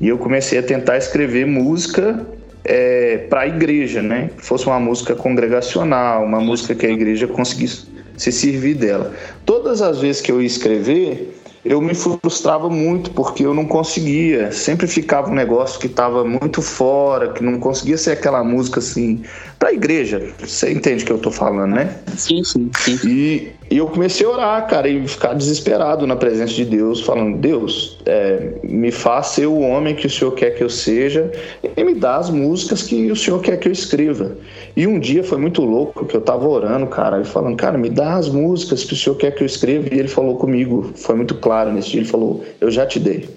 E 0.00 0.08
eu 0.08 0.16
comecei 0.16 0.58
a 0.58 0.62
tentar 0.62 0.96
escrever 0.96 1.46
música 1.46 2.26
é, 2.64 3.18
para 3.28 3.42
a 3.42 3.46
igreja, 3.46 4.00
né? 4.00 4.30
Que 4.34 4.42
fosse 4.42 4.66
uma 4.66 4.80
música 4.80 5.14
congregacional, 5.14 6.24
uma 6.24 6.40
música 6.40 6.74
que 6.74 6.86
a 6.86 6.90
igreja 6.90 7.26
conseguisse 7.26 7.86
se 8.16 8.32
servir 8.32 8.74
dela. 8.74 9.12
Todas 9.44 9.82
as 9.82 9.98
vezes 9.98 10.22
que 10.22 10.32
eu 10.32 10.40
ia 10.40 10.46
escrever, 10.46 11.39
eu 11.64 11.80
me 11.80 11.94
frustrava 11.94 12.68
muito 12.70 13.10
porque 13.10 13.44
eu 13.44 13.52
não 13.52 13.66
conseguia. 13.66 14.50
Sempre 14.52 14.86
ficava 14.86 15.30
um 15.30 15.34
negócio 15.34 15.78
que 15.78 15.86
estava 15.86 16.24
muito 16.24 16.62
fora, 16.62 17.32
que 17.32 17.42
não 17.42 17.60
conseguia 17.60 17.98
ser 17.98 18.12
aquela 18.12 18.42
música 18.42 18.80
assim 18.80 19.22
para 19.60 19.68
a 19.68 19.72
igreja. 19.74 20.32
Você 20.38 20.72
entende 20.72 21.04
o 21.04 21.06
que 21.06 21.12
eu 21.12 21.18
tô 21.18 21.30
falando, 21.30 21.74
né? 21.74 21.94
Sim, 22.16 22.42
sim, 22.42 22.70
sim. 22.78 22.98
E, 23.06 23.52
e 23.70 23.76
eu 23.76 23.86
comecei 23.86 24.26
a 24.26 24.30
orar, 24.30 24.66
cara, 24.66 24.88
e 24.88 25.06
ficar 25.06 25.34
desesperado 25.34 26.06
na 26.06 26.16
presença 26.16 26.54
de 26.54 26.64
Deus, 26.64 27.02
falando: 27.02 27.36
Deus, 27.36 27.98
é, 28.06 28.54
me 28.64 28.90
faça 28.90 29.34
ser 29.34 29.46
o 29.46 29.60
homem 29.60 29.94
que 29.94 30.06
o 30.06 30.10
Senhor 30.10 30.32
quer 30.32 30.52
que 30.52 30.64
eu 30.64 30.70
seja 30.70 31.30
e 31.76 31.84
me 31.84 31.94
dá 31.94 32.16
as 32.16 32.30
músicas 32.30 32.82
que 32.82 33.12
o 33.12 33.16
Senhor 33.16 33.38
quer 33.42 33.58
que 33.58 33.68
eu 33.68 33.72
escreva. 33.72 34.34
E 34.74 34.86
um 34.86 34.98
dia 34.98 35.22
foi 35.22 35.36
muito 35.36 35.62
louco 35.62 36.06
que 36.06 36.16
eu 36.16 36.22
tava 36.22 36.48
orando, 36.48 36.86
cara, 36.86 37.20
e 37.20 37.24
falando: 37.24 37.56
Cara, 37.56 37.76
me 37.76 37.90
dá 37.90 38.14
as 38.14 38.30
músicas 38.30 38.82
que 38.82 38.94
o 38.94 38.96
Senhor 38.96 39.16
quer 39.16 39.32
que 39.34 39.42
eu 39.42 39.46
escreva. 39.46 39.94
E 39.94 39.98
ele 39.98 40.08
falou 40.08 40.36
comigo, 40.36 40.90
foi 40.96 41.14
muito 41.14 41.34
claro 41.34 41.70
nesse 41.70 41.90
dia: 41.90 42.00
Ele 42.00 42.08
falou, 42.08 42.42
Eu 42.62 42.70
já 42.70 42.86
te 42.86 42.98
dei. 42.98 43.28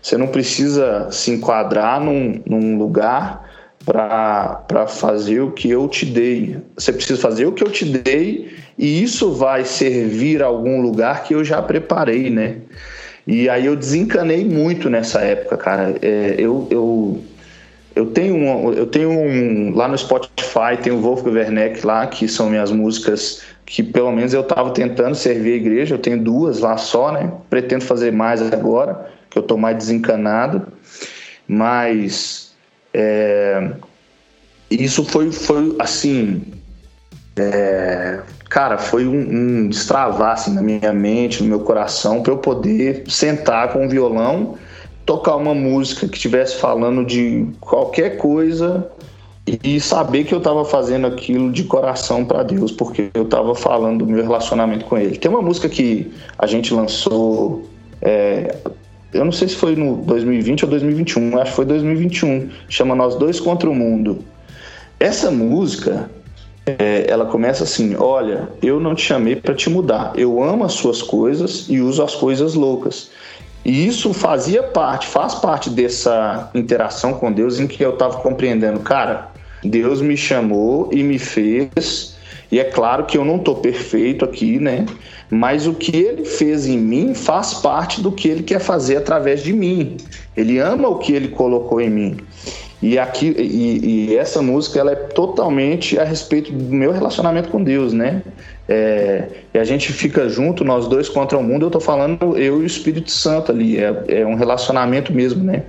Você 0.00 0.16
não 0.16 0.28
precisa 0.28 1.08
se 1.10 1.32
enquadrar 1.32 2.00
num, 2.00 2.40
num 2.46 2.78
lugar 2.78 3.51
para 3.84 4.86
fazer 4.86 5.40
o 5.40 5.50
que 5.50 5.70
eu 5.70 5.88
te 5.88 6.06
dei. 6.06 6.56
Você 6.76 6.92
precisa 6.92 7.20
fazer 7.20 7.46
o 7.46 7.52
que 7.52 7.62
eu 7.62 7.70
te 7.70 7.84
dei 7.84 8.54
e 8.78 9.02
isso 9.02 9.32
vai 9.32 9.64
servir 9.64 10.42
a 10.42 10.46
algum 10.46 10.80
lugar 10.80 11.24
que 11.24 11.34
eu 11.34 11.44
já 11.44 11.60
preparei, 11.60 12.30
né? 12.30 12.56
E 13.26 13.48
aí 13.48 13.66
eu 13.66 13.76
desencanei 13.76 14.44
muito 14.44 14.90
nessa 14.90 15.20
época, 15.20 15.56
cara. 15.56 15.94
É, 16.02 16.34
eu, 16.38 16.66
eu, 16.70 17.22
eu 17.94 18.06
tenho 18.06 18.34
um, 18.34 18.72
eu 18.72 18.86
tenho 18.86 19.10
um 19.10 19.74
lá 19.74 19.86
no 19.86 19.96
Spotify 19.96 20.76
tem 20.82 20.92
o 20.92 21.00
Wolfgang 21.00 21.36
Werneck 21.36 21.86
lá 21.86 22.06
que 22.06 22.26
são 22.26 22.50
minhas 22.50 22.70
músicas 22.70 23.42
que 23.64 23.82
pelo 23.82 24.12
menos 24.12 24.34
eu 24.34 24.42
estava 24.42 24.70
tentando 24.70 25.14
servir 25.14 25.54
a 25.54 25.56
igreja. 25.56 25.94
Eu 25.94 25.98
tenho 25.98 26.22
duas 26.22 26.60
lá 26.60 26.76
só, 26.76 27.12
né? 27.12 27.32
Pretendo 27.48 27.84
fazer 27.84 28.12
mais 28.12 28.42
agora 28.52 29.10
que 29.30 29.38
eu 29.38 29.42
estou 29.42 29.56
mais 29.56 29.78
desencanado, 29.78 30.66
mas 31.48 32.51
é, 32.94 33.72
isso 34.70 35.04
foi, 35.04 35.30
foi 35.30 35.74
assim, 35.78 36.42
é, 37.36 38.20
cara, 38.48 38.78
foi 38.78 39.06
um, 39.06 39.62
um 39.64 39.68
destravar 39.68 40.32
assim, 40.32 40.52
na 40.52 40.62
minha 40.62 40.92
mente, 40.92 41.42
no 41.42 41.48
meu 41.48 41.60
coração, 41.60 42.22
para 42.22 42.32
eu 42.32 42.38
poder 42.38 43.04
sentar 43.08 43.72
com 43.72 43.86
o 43.86 43.88
violão, 43.88 44.56
tocar 45.06 45.36
uma 45.36 45.54
música 45.54 46.06
que 46.06 46.16
estivesse 46.16 46.56
falando 46.56 47.04
de 47.04 47.46
qualquer 47.60 48.18
coisa 48.18 48.90
e 49.64 49.80
saber 49.80 50.24
que 50.24 50.32
eu 50.32 50.38
estava 50.38 50.64
fazendo 50.64 51.06
aquilo 51.06 51.50
de 51.50 51.64
coração 51.64 52.24
para 52.24 52.44
Deus, 52.44 52.70
porque 52.70 53.10
eu 53.12 53.24
estava 53.24 53.54
falando 53.54 54.04
do 54.04 54.12
meu 54.12 54.22
relacionamento 54.22 54.84
com 54.84 54.96
Ele. 54.96 55.18
Tem 55.18 55.30
uma 55.30 55.42
música 55.42 55.68
que 55.68 56.12
a 56.38 56.46
gente 56.46 56.72
lançou 56.72 57.68
é, 58.00 58.56
eu 59.12 59.24
não 59.24 59.32
sei 59.32 59.48
se 59.48 59.56
foi 59.56 59.76
no 59.76 59.96
2020 59.96 60.64
ou 60.64 60.70
2021, 60.70 61.38
acho 61.38 61.50
que 61.50 61.56
foi 61.56 61.64
2021, 61.64 62.48
chama 62.68 62.94
Nós 62.94 63.14
Dois 63.16 63.38
Contra 63.38 63.68
o 63.68 63.74
Mundo. 63.74 64.24
Essa 64.98 65.30
música, 65.30 66.10
é, 66.64 67.06
ela 67.08 67.26
começa 67.26 67.64
assim: 67.64 67.94
Olha, 67.96 68.48
eu 68.62 68.80
não 68.80 68.94
te 68.94 69.02
chamei 69.02 69.36
para 69.36 69.54
te 69.54 69.68
mudar, 69.68 70.12
eu 70.16 70.42
amo 70.42 70.64
as 70.64 70.72
suas 70.72 71.02
coisas 71.02 71.66
e 71.68 71.80
uso 71.80 72.02
as 72.02 72.14
coisas 72.14 72.54
loucas. 72.54 73.10
E 73.64 73.86
isso 73.86 74.12
fazia 74.12 74.62
parte, 74.62 75.06
faz 75.06 75.34
parte 75.34 75.70
dessa 75.70 76.50
interação 76.54 77.14
com 77.14 77.30
Deus 77.30 77.60
em 77.60 77.66
que 77.66 77.84
eu 77.84 77.90
estava 77.90 78.16
compreendendo, 78.18 78.80
cara, 78.80 79.28
Deus 79.62 80.00
me 80.00 80.16
chamou 80.16 80.88
e 80.92 81.02
me 81.02 81.18
fez, 81.18 82.11
e 82.52 82.60
é 82.60 82.64
claro 82.64 83.04
que 83.04 83.18
eu 83.18 83.24
não 83.24 83.36
estou 83.36 83.56
perfeito 83.56 84.24
aqui, 84.24 84.60
né? 84.60 84.86
mas 85.32 85.66
o 85.66 85.72
que 85.72 85.96
ele 85.96 86.26
fez 86.26 86.66
em 86.66 86.76
mim 86.76 87.14
faz 87.14 87.54
parte 87.54 88.02
do 88.02 88.12
que 88.12 88.28
ele 88.28 88.42
quer 88.42 88.58
fazer 88.58 88.98
através 88.98 89.42
de 89.42 89.50
mim. 89.50 89.96
Ele 90.36 90.58
ama 90.58 90.86
o 90.88 90.98
que 90.98 91.14
ele 91.14 91.28
colocou 91.28 91.80
em 91.80 91.88
mim. 91.88 92.16
E, 92.82 92.98
aqui, 92.98 93.34
e, 93.38 94.10
e 94.10 94.16
essa 94.18 94.42
música 94.42 94.78
ela 94.78 94.92
é 94.92 94.94
totalmente 94.94 95.98
a 95.98 96.04
respeito 96.04 96.52
do 96.52 96.74
meu 96.74 96.92
relacionamento 96.92 97.48
com 97.48 97.64
Deus, 97.64 97.94
né? 97.94 98.22
É, 98.68 99.26
e 99.54 99.58
a 99.58 99.64
gente 99.64 99.90
fica 99.90 100.28
junto, 100.28 100.64
nós 100.64 100.86
dois 100.86 101.08
contra 101.08 101.38
o 101.38 101.42
mundo. 101.42 101.64
Eu 101.64 101.70
tô 101.70 101.80
falando 101.80 102.36
eu 102.36 102.60
e 102.60 102.64
o 102.64 102.66
Espírito 102.66 103.10
Santo 103.10 103.52
ali. 103.52 103.78
É, 103.78 104.04
é 104.08 104.26
um 104.26 104.34
relacionamento 104.34 105.14
mesmo, 105.14 105.42
né? 105.42 105.62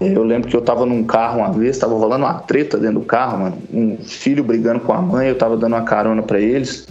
Eu 0.00 0.24
lembro 0.24 0.48
que 0.48 0.56
eu 0.56 0.62
tava 0.62 0.86
num 0.86 1.04
carro 1.04 1.40
uma 1.40 1.52
vez, 1.52 1.76
tava 1.78 1.94
rolando 1.94 2.24
uma 2.24 2.34
treta 2.34 2.78
dentro 2.78 3.00
do 3.00 3.06
carro, 3.06 3.38
mano. 3.38 3.58
Um 3.72 3.98
filho 3.98 4.42
brigando 4.42 4.80
com 4.80 4.92
a 4.92 5.02
mãe, 5.02 5.28
eu 5.28 5.36
tava 5.36 5.56
dando 5.56 5.74
uma 5.74 5.82
carona 5.82 6.22
para 6.22 6.40
eles. 6.40 6.86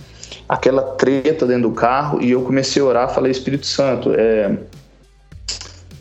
aquela 0.47 0.81
treta 0.81 1.45
dentro 1.45 1.69
do 1.69 1.71
carro 1.71 2.21
e 2.21 2.31
eu 2.31 2.41
comecei 2.43 2.81
a 2.81 2.85
orar, 2.85 3.09
falei, 3.13 3.31
Espírito 3.31 3.65
Santo, 3.65 4.13
é, 4.15 4.55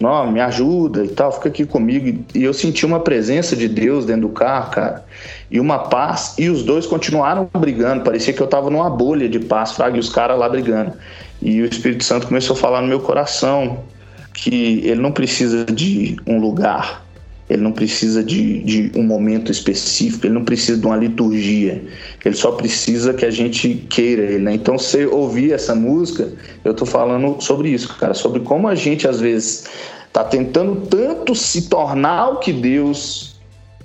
não, 0.02 0.31
me 0.31 0.40
ajuda 0.40 1.05
e 1.05 1.09
tal, 1.09 1.31
fica 1.32 1.48
aqui 1.48 1.64
comigo. 1.64 2.24
E 2.35 2.43
eu 2.43 2.52
senti 2.52 2.85
uma 2.85 3.01
presença 3.01 3.55
de 3.55 3.69
Deus 3.69 4.05
dentro 4.05 4.23
do 4.23 4.28
carro, 4.31 4.73
cara, 4.73 5.05
e 5.51 5.60
uma 5.60 5.78
paz, 5.78 6.35
e 6.39 6.51
os 6.51 6.64
dois 6.64 6.86
continuaram 6.86 7.48
brigando, 7.56 8.02
parecia 8.02 8.35
que 8.35 8.40
eu 8.40 8.47
tava 8.48 8.69
numa 8.69 8.90
bolha 8.90 9.28
de 9.28 9.39
paz, 9.39 9.73
fraga, 9.73 9.97
e 9.97 10.01
os 10.01 10.09
caras 10.09 10.39
lá 10.39 10.48
brigando. 10.48 10.93
E 11.40 11.62
o 11.62 11.64
Espírito 11.64 12.05
Santo 12.05 12.27
começou 12.27 12.56
a 12.56 12.59
falar 12.59 12.82
no 12.82 12.89
meu 12.89 13.01
coração 13.01 13.78
que 14.35 14.81
ele 14.85 15.01
não 15.01 15.13
precisa 15.13 15.65
de 15.65 16.17
um 16.27 16.39
lugar, 16.39 17.05
ele 17.49 17.63
não 17.63 17.73
precisa 17.73 18.23
de, 18.23 18.63
de 18.63 18.93
um 18.99 19.03
momento 19.03 19.53
específico, 19.53 20.27
ele 20.27 20.35
não 20.35 20.45
precisa 20.45 20.79
de 20.79 20.87
uma 20.87 20.97
liturgia, 20.97 21.85
ele 22.25 22.35
só 22.35 22.53
precisa 22.53 23.13
que 23.13 23.27
a 23.27 23.31
gente 23.31 23.87
queira 23.91 24.23
ele. 24.23 24.39
Né? 24.39 24.55
Então, 24.55 24.79
se 24.79 25.05
ouvir 25.07 25.53
essa 25.53 25.75
música, 25.75 26.33
eu 26.65 26.73
tô 26.73 26.87
falando 26.87 27.41
sobre 27.41 27.69
isso, 27.69 27.95
cara, 27.99 28.15
sobre 28.15 28.41
como 28.41 28.69
a 28.69 28.75
gente 28.75 29.07
às 29.07 29.21
vezes 29.21 29.65
tá 30.13 30.25
tentando 30.25 30.87
tanto 30.87 31.35
se 31.35 31.69
tornar 31.69 32.31
o 32.31 32.37
que 32.39 32.53
Deus 32.53 33.32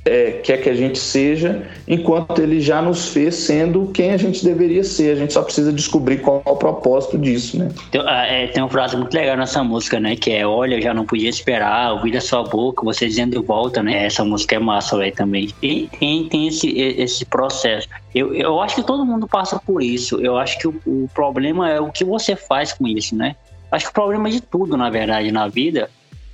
é, 0.08 0.32
quer 0.44 0.58
que 0.58 0.70
a 0.70 0.74
gente 0.74 0.98
seja, 0.98 1.68
enquanto 1.88 2.40
ele 2.42 2.60
já 2.60 2.82
nos 2.82 3.10
fez 3.10 3.36
sendo 3.36 3.88
quem 3.88 4.12
a 4.12 4.18
gente 4.18 4.44
deveria 4.44 4.84
ser. 4.84 5.12
A 5.12 5.16
gente 5.16 5.34
só 5.34 5.42
precisa 5.42 5.72
descobrir 5.72 6.18
qual 6.18 6.42
é 6.46 6.50
o 6.50 6.56
propósito 6.56 7.18
disso, 7.18 7.60
né? 7.60 7.70
Tem, 7.92 8.02
ah, 8.06 8.26
é, 8.26 8.48
tem 8.48 8.64
uma 8.64 8.70
frase 8.70 8.96
muito 8.96 9.14
legal 9.14 9.38
nessa 9.38 9.64
música, 9.64 10.00
né? 10.00 10.16
Que 10.16 10.32
é, 10.32 10.48
olha, 10.48 10.76
eu 10.76 10.82
já 10.82 10.94
não 10.94 11.06
podia 11.06 11.30
esperar, 11.30 11.94
ouvir 11.94 12.12
da 12.12 12.22
sua 12.22 12.44
boca, 12.44 12.84
você 12.84 13.08
dizendo 13.08 13.42
volta, 13.44 13.84
né? 13.84 14.06
Essa 14.06 14.24
música 14.24 14.56
é 14.56 14.60
massa, 14.60 14.98
velho, 14.98 15.14
também. 15.14 15.50
E 15.62 15.90
tem, 16.00 16.28
tem 16.30 16.48
esse, 16.48 16.70
esse 16.78 17.26
processo. 17.26 17.88
Eu, 18.16 18.34
eu 18.34 18.62
acho 18.62 18.76
que 18.76 18.84
todo 18.84 19.06
mundo 19.06 19.28
passa 19.28 19.60
por 19.60 19.84
isso. 19.84 20.20
Eu 20.22 20.38
acho 20.38 20.58
que 20.58 20.68
o, 20.68 20.76
o 20.86 21.10
problema 21.14 21.70
é 21.70 21.80
o 21.80 21.92
que 21.92 22.04
você 22.04 22.36
faz 22.36 22.74
com 22.74 22.88
isso, 22.88 23.16
né? 23.16 23.36
Acho 23.72 23.86
que 23.86 23.92
o 23.92 23.94
problema 23.94 24.30
de 24.30 24.40
tudo, 24.40 24.78
na 24.78 24.90
verdade, 24.90 25.32
na 25.32 25.48
vida, 25.48 25.90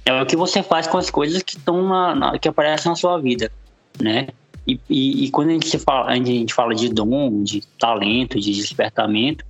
é 0.06 0.22
o 0.22 0.26
que 0.26 0.36
você 0.36 0.62
faz 0.62 0.86
com 0.86 0.98
as 0.98 1.10
coisas 1.10 1.42
que 1.42 1.58
estão 1.58 1.90
que 2.40 2.48
aparecem 2.48 2.90
na 2.90 2.96
sua 2.96 3.20
vida 3.20 3.52
né? 4.02 4.28
E, 4.68 4.80
e, 4.90 5.26
e, 5.26 5.30
quando 5.30 5.50
a 5.50 5.54
gente, 5.54 5.78
fala, 5.78 6.10
a 6.10 6.16
gente 6.16 6.54
fala 6.54 6.74
de 6.74 6.90
dom, 6.90 7.44
de 7.44 7.62
talento, 7.78 8.40
de 8.40 8.54
despertamento, 8.54 9.44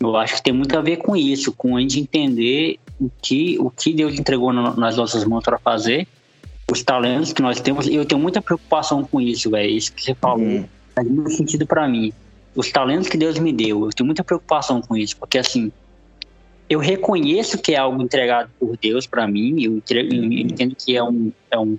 eu 0.00 0.16
acho 0.16 0.36
que 0.36 0.42
tem 0.42 0.52
muito 0.52 0.76
a 0.76 0.80
ver 0.80 0.96
com 0.96 1.14
isso, 1.14 1.52
com 1.52 1.76
a 1.76 1.80
gente 1.80 2.00
entender 2.00 2.78
o 2.98 3.10
que, 3.22 3.58
o 3.58 3.70
que 3.70 3.92
Deus 3.92 4.18
entregou 4.18 4.52
nas 4.52 4.96
nossas 4.96 5.24
mãos 5.24 5.44
para 5.44 5.58
fazer, 5.58 6.08
os 6.70 6.82
talentos 6.82 7.32
que 7.32 7.42
nós 7.42 7.60
temos. 7.60 7.86
E 7.86 7.94
eu 7.94 8.04
tenho 8.04 8.20
muita 8.20 8.40
preocupação 8.40 9.04
com 9.04 9.20
isso, 9.20 9.50
velho. 9.50 9.70
Isso 9.70 9.92
que 9.92 10.02
você 10.02 10.14
falou 10.14 10.44
uhum. 10.44 10.64
faz 10.94 11.08
muito 11.08 11.30
sentido 11.30 11.66
para 11.66 11.86
mim. 11.86 12.12
Os 12.54 12.70
talentos 12.70 13.08
que 13.08 13.16
Deus 13.16 13.38
me 13.38 13.52
deu, 13.52 13.84
eu 13.84 13.90
tenho 13.90 14.06
muita 14.06 14.24
preocupação 14.24 14.80
com 14.80 14.96
isso, 14.96 15.16
porque 15.16 15.38
assim, 15.38 15.72
eu 16.68 16.78
reconheço 16.78 17.58
que 17.58 17.74
é 17.74 17.78
algo 17.78 18.00
entregado 18.00 18.48
por 18.58 18.76
Deus 18.76 19.06
para 19.06 19.26
mim, 19.26 19.62
eu, 19.62 19.76
entrego, 19.76 20.14
eu 20.14 20.24
entendo 20.24 20.74
que 20.76 20.96
é 20.96 21.02
um, 21.02 21.32
é 21.50 21.58
um. 21.58 21.76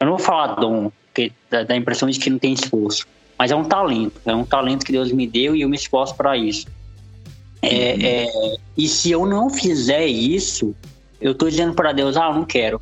Eu 0.00 0.06
não 0.06 0.16
vou 0.16 0.18
falar 0.18 0.54
dom, 0.54 0.90
porque 1.16 1.32
dá, 1.50 1.62
dá 1.62 1.74
a 1.74 1.76
impressão 1.76 2.10
de 2.10 2.18
que 2.18 2.28
não 2.28 2.38
tem 2.38 2.52
esforço. 2.52 3.06
Mas 3.38 3.50
é 3.50 3.56
um 3.56 3.64
talento, 3.64 4.20
é 4.26 4.34
um 4.34 4.44
talento 4.44 4.84
que 4.84 4.92
Deus 4.92 5.10
me 5.10 5.26
deu 5.26 5.56
e 5.56 5.62
eu 5.62 5.68
me 5.68 5.76
esforço 5.76 6.14
para 6.14 6.36
isso. 6.36 6.66
É, 7.62 8.24
é, 8.24 8.56
e 8.76 8.86
se 8.86 9.10
eu 9.10 9.26
não 9.26 9.48
fizer 9.48 10.06
isso, 10.06 10.74
eu 11.20 11.32
estou 11.32 11.48
dizendo 11.48 11.74
para 11.74 11.92
Deus, 11.92 12.16
ah, 12.16 12.28
eu 12.28 12.34
não 12.34 12.44
quero. 12.44 12.80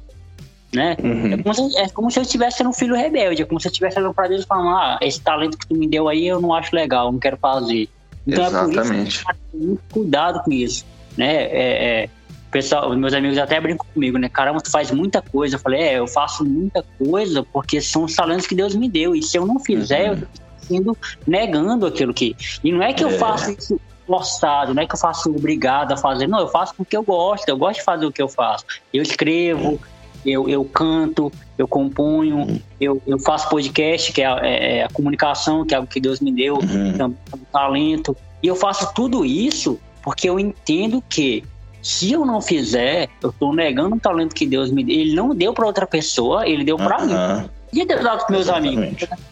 Né? 0.73 0.97
Uhum. 1.03 1.33
É, 1.33 1.37
como 1.43 1.55
se, 1.55 1.79
é, 1.79 1.89
como 1.89 2.11
se, 2.11 2.19
eu 2.19 2.23
estivesse 2.23 2.59
sendo 2.59 2.71
um 2.71 2.73
filho 2.73 2.97
rebelde, 2.97 3.43
é 3.43 3.45
como 3.45 3.61
se 3.61 3.69
eu 3.69 3.71
estivesse 3.71 3.99
olhando 3.99 4.15
para 4.15 4.29
Deus 4.29 4.43
e 4.43 4.47
falando, 4.47 4.71
ah, 4.71 4.99
esse 5.01 5.21
talento 5.21 5.57
que 5.57 5.67
tu 5.69 5.77
me 5.77 5.87
deu 5.87 6.09
aí 6.09 6.27
eu 6.27 6.41
não 6.41 6.53
acho 6.53 6.75
legal, 6.75 7.13
não 7.13 7.21
quero 7.21 7.37
fazer. 7.37 7.89
Então 8.27 8.45
Exatamente. 8.45 8.79
é 8.79 8.83
por 8.83 9.07
isso 9.07 9.25
que 9.25 9.57
eu 9.57 9.61
muito 9.61 9.83
cuidado 9.93 10.43
com 10.43 10.53
isso. 10.53 10.85
Né? 11.17 11.45
É, 11.45 12.03
é 12.03 12.09
pessoal, 12.55 12.97
meus 12.97 13.13
amigos 13.13 13.37
até 13.37 13.61
brincam 13.61 13.85
comigo, 13.93 14.17
né? 14.17 14.29
Caramba, 14.29 14.61
tu 14.61 14.71
faz 14.71 14.89
muita 14.93 15.21
coisa. 15.21 15.57
Eu 15.57 15.59
falei, 15.59 15.81
é, 15.81 15.99
eu 15.99 16.07
faço 16.07 16.45
muita 16.45 16.85
coisa 16.97 17.43
porque 17.43 17.81
são 17.81 18.05
os 18.05 18.15
talentos 18.15 18.47
que 18.47 18.55
Deus 18.55 18.77
me 18.77 18.89
deu. 18.89 19.13
E 19.13 19.21
se 19.25 19.37
eu 19.37 19.45
não 19.45 19.59
fizer, 19.59 20.13
uhum. 20.13 20.19
eu 20.19 20.29
tô 20.69 20.75
indo 20.75 20.99
negando 21.27 21.85
aquilo 21.85 22.15
que. 22.15 22.37
E 22.63 22.71
não 22.71 22.81
é 22.81 22.93
que 22.93 23.03
eu 23.03 23.09
é. 23.09 23.19
faço 23.19 23.51
isso 23.51 23.81
forçado, 24.07 24.73
não 24.73 24.83
é 24.83 24.87
que 24.87 24.95
eu 24.95 24.99
faço 24.99 25.31
obrigado 25.31 25.91
a 25.91 25.97
fazer. 25.97 26.29
Não, 26.29 26.39
eu 26.39 26.47
faço 26.47 26.77
porque 26.77 26.97
eu 26.97 27.03
gosto. 27.03 27.49
Eu 27.49 27.57
gosto 27.57 27.81
de 27.81 27.85
fazer 27.85 28.07
o 28.07 28.13
que 28.13 28.23
eu 28.23 28.29
faço. 28.29 28.65
Eu 28.93 29.03
escrevo, 29.03 29.81
eu, 30.25 30.49
eu 30.49 30.65
canto, 30.65 31.33
eu 31.59 31.67
componho, 31.67 32.37
uhum. 32.37 32.61
eu, 32.81 33.03
eu 33.05 33.19
faço 33.19 33.49
podcast, 33.49 34.13
que 34.13 34.23
é 34.23 34.27
a, 34.27 34.39
é, 34.41 34.77
é 34.77 34.85
a, 34.85 34.89
comunicação, 34.91 35.67
que 35.67 35.75
é 35.75 35.77
algo 35.77 35.91
que 35.91 36.01
Deus 36.01 36.21
me 36.21 36.31
deu, 36.31 36.55
uhum. 36.55 36.95
é 36.97 37.05
um 37.05 37.45
talento. 37.53 38.17
E 38.41 38.47
eu 38.47 38.55
faço 38.55 38.95
tudo 38.95 39.25
isso 39.25 39.77
porque 40.05 40.29
eu 40.29 40.39
entendo 40.39 41.03
que 41.09 41.43
se 41.85 42.13
eu 42.13 42.25
não 42.25 42.41
fizer, 42.41 43.11
eu 43.23 43.29
estou 43.29 43.55
negando 43.55 43.95
um 43.95 43.99
talento 43.99 44.35
que 44.35 44.47
Deus 44.47 44.71
me 44.71 44.83
deu. 44.83 44.95
Ele 44.97 45.15
não 45.15 45.35
deu 45.35 45.53
para 45.53 45.67
outra 45.67 45.87
pessoa, 45.87 46.49
ele 46.49 46.65
deu 46.65 46.79
para 46.79 46.97
uh 46.97 47.07
-huh. 47.07 47.43
mim. 47.43 47.51
E 47.75 47.85
deu 47.85 47.99
para 47.99 48.27
meus 48.31 48.47
Exatamente. 48.47 49.05
amigos. 49.05 49.25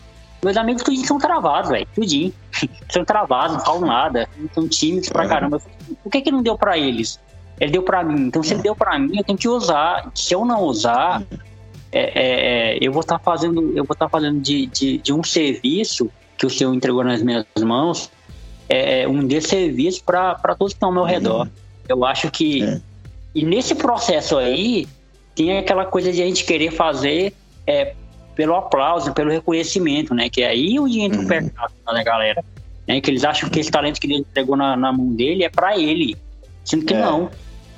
Meus 0.45 0.57
amigos 0.59 0.83
tudinho 0.83 1.07
são 1.07 1.19
travados, 1.19 1.71
velho. 1.71 1.87
Tudinho. 1.95 2.31
são 2.91 3.07
travados, 3.07 3.57
não 3.57 3.65
falam 3.65 3.87
nada. 3.87 4.29
São 4.55 4.69
tímidos 4.69 5.09
pra 5.09 5.27
caramba. 5.27 5.63
Por 6.03 6.13
que 6.13 6.21
que 6.21 6.31
não 6.31 6.43
deu 6.43 6.59
para 6.59 6.77
eles? 6.77 7.19
Ele 7.59 7.73
deu 7.73 7.83
para 7.83 8.05
mim. 8.05 8.27
Então, 8.27 8.43
se 8.43 8.53
ele 8.53 8.63
deu 8.63 8.77
para 8.77 8.99
mim, 8.99 9.17
eu 9.17 9.25
tenho 9.25 9.39
que 9.39 9.49
usar. 9.49 10.11
Se 10.15 10.35
eu 10.35 10.45
não 10.45 10.63
usar, 10.65 11.23
é, 11.91 12.01
é, 12.01 12.75
é 12.75 12.79
eu 12.83 12.93
vou 12.93 13.01
estar 13.01 13.17
tá 13.17 13.25
fazendo, 13.25 13.63
eu 13.71 13.85
vou 13.85 13.95
estar 13.95 14.07
tá 14.07 14.09
fazendo 14.11 14.39
de, 14.41 14.67
de, 14.67 14.99
de, 14.99 15.11
um 15.11 15.25
serviço 15.25 16.11
que 16.37 16.45
o 16.45 16.51
Senhor 16.51 16.75
entregou 16.75 17.03
nas 17.03 17.23
minhas 17.23 17.47
mãos, 17.65 18.11
é, 18.69 19.05
é 19.05 19.09
um 19.09 19.27
desserviço 19.27 20.05
para 20.05 20.35
todos 20.59 20.75
que 20.75 20.77
estão 20.77 20.91
ao 20.91 20.95
meu 20.95 21.05
redor. 21.05 21.49
Eu 21.93 22.05
acho 22.05 22.31
que. 22.31 22.63
É. 22.63 22.81
E 23.35 23.45
nesse 23.45 23.75
processo 23.75 24.37
aí, 24.37 24.87
tem 25.35 25.59
aquela 25.59 25.87
coisa 25.87 26.13
de 26.13 26.23
a 26.23 26.27
gente 26.27 26.45
querer 26.45 26.71
fazer 26.71 27.33
é, 27.67 27.95
pelo 28.35 28.55
aplauso, 28.55 29.13
pelo 29.13 29.31
reconhecimento, 29.31 30.15
né? 30.15 30.29
Que 30.29 30.43
é 30.43 30.49
aí 30.49 30.79
onde 30.79 31.01
entra 31.01 31.19
uhum. 31.19 31.25
o 31.25 31.29
pecado, 31.29 31.73
né, 31.93 32.05
galera? 32.05 32.45
Né? 32.87 33.01
Que 33.01 33.11
eles 33.11 33.25
acham 33.25 33.49
que 33.49 33.61
esse 33.61 33.71
talento 33.71 34.01
que 34.01 34.09
Deus 34.09 34.21
entregou 34.21 34.57
na, 34.57 34.77
na 34.77 34.93
mão 34.93 35.15
dele 35.15 35.45
é 35.45 35.49
para 35.49 35.79
ele. 35.79 36.17
Sendo 36.65 36.85
que 36.85 36.95
é. 36.95 37.01
não. 37.01 37.31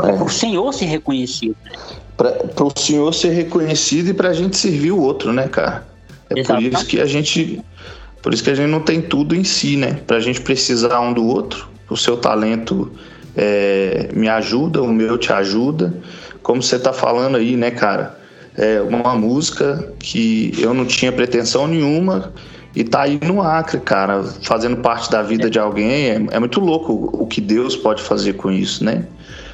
É 0.02 0.12
o 0.22 0.28
Senhor 0.28 0.72
ser 0.72 0.86
reconhecido. 0.86 1.56
Né? 1.64 1.72
Para 2.16 2.64
o 2.64 2.72
Senhor 2.78 3.12
ser 3.12 3.30
reconhecido 3.30 4.08
e 4.08 4.14
para 4.14 4.30
a 4.30 4.32
gente 4.32 4.56
servir 4.56 4.92
o 4.92 5.00
outro, 5.00 5.32
né, 5.32 5.48
cara? 5.48 5.86
É 6.30 6.40
Exatamente. 6.40 6.70
por 6.70 6.78
isso 6.78 6.86
que 6.86 7.00
a 7.00 7.06
gente. 7.06 7.60
Por 8.22 8.32
isso 8.32 8.42
que 8.42 8.50
a 8.50 8.54
gente 8.54 8.70
não 8.70 8.80
tem 8.80 9.02
tudo 9.02 9.34
em 9.34 9.44
si, 9.44 9.76
né? 9.76 10.00
Para 10.06 10.16
a 10.16 10.20
gente 10.20 10.40
precisar 10.40 10.98
um 11.00 11.12
do 11.12 11.26
outro, 11.26 11.68
o 11.90 11.96
seu 11.96 12.16
talento 12.16 12.90
é, 13.36 14.08
me 14.14 14.28
ajuda, 14.28 14.82
o 14.82 14.92
meu 14.92 15.18
te 15.18 15.32
ajuda. 15.32 15.94
Como 16.42 16.62
você 16.62 16.76
está 16.76 16.92
falando 16.92 17.36
aí, 17.36 17.56
né, 17.56 17.70
cara? 17.70 18.18
É 18.56 18.80
uma 18.80 19.14
música 19.16 19.92
que 19.98 20.52
eu 20.58 20.72
não 20.72 20.84
tinha 20.84 21.10
pretensão 21.10 21.66
nenhuma 21.66 22.32
e 22.74 22.84
tá 22.84 23.02
aí 23.02 23.18
no 23.24 23.42
Acre, 23.42 23.80
cara, 23.80 24.22
fazendo 24.42 24.76
parte 24.76 25.10
da 25.10 25.22
vida 25.22 25.50
de 25.50 25.58
alguém. 25.58 26.10
É, 26.10 26.14
é 26.32 26.38
muito 26.38 26.60
louco 26.60 27.10
o 27.12 27.26
que 27.26 27.40
Deus 27.40 27.76
pode 27.76 28.02
fazer 28.02 28.34
com 28.34 28.50
isso, 28.50 28.84
né? 28.84 29.06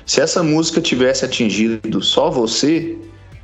Se 0.06 0.20
essa 0.20 0.42
música 0.42 0.80
tivesse 0.80 1.24
atingido 1.24 2.02
só 2.02 2.30
você 2.30 2.96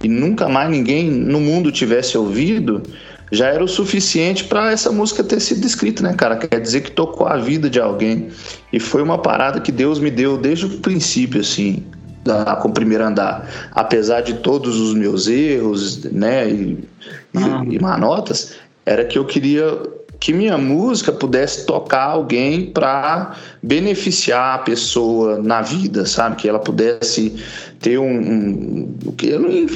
e 0.02 0.08
nunca 0.08 0.48
mais 0.48 0.70
ninguém 0.70 1.10
no 1.10 1.40
mundo 1.40 1.70
tivesse 1.70 2.18
ouvido, 2.18 2.82
já 3.30 3.48
era 3.48 3.62
o 3.62 3.68
suficiente 3.68 4.44
para 4.44 4.70
essa 4.70 4.90
música 4.92 5.24
ter 5.24 5.40
sido 5.40 5.66
escrita, 5.66 6.02
né, 6.02 6.14
cara? 6.14 6.36
Quer 6.36 6.60
dizer 6.60 6.82
que 6.82 6.90
tocou 6.90 7.26
a 7.26 7.36
vida 7.36 7.68
de 7.68 7.80
alguém. 7.80 8.28
E 8.72 8.78
foi 8.78 9.02
uma 9.02 9.18
parada 9.18 9.60
que 9.60 9.72
Deus 9.72 9.98
me 9.98 10.10
deu 10.10 10.36
desde 10.36 10.66
o 10.66 10.78
princípio, 10.78 11.40
assim, 11.40 11.84
da, 12.24 12.56
com 12.56 12.68
o 12.68 12.72
primeiro 12.72 13.04
andar. 13.04 13.48
Apesar 13.72 14.20
de 14.20 14.34
todos 14.34 14.78
os 14.80 14.94
meus 14.94 15.26
erros, 15.26 16.04
né, 16.04 16.48
e, 16.48 16.78
ah. 17.34 17.64
e, 17.68 17.74
e 17.74 17.78
manotas, 17.80 18.54
era 18.84 19.04
que 19.04 19.18
eu 19.18 19.24
queria 19.24 19.80
que 20.18 20.32
minha 20.32 20.56
música 20.56 21.12
pudesse 21.12 21.66
tocar 21.66 22.04
alguém 22.04 22.70
para 22.70 23.36
beneficiar 23.62 24.54
a 24.54 24.58
pessoa 24.58 25.38
na 25.38 25.60
vida, 25.60 26.06
sabe? 26.06 26.36
Que 26.36 26.48
ela 26.48 26.58
pudesse 26.58 27.36
ter 27.80 27.98
um, 27.98 28.08
um 28.08 28.94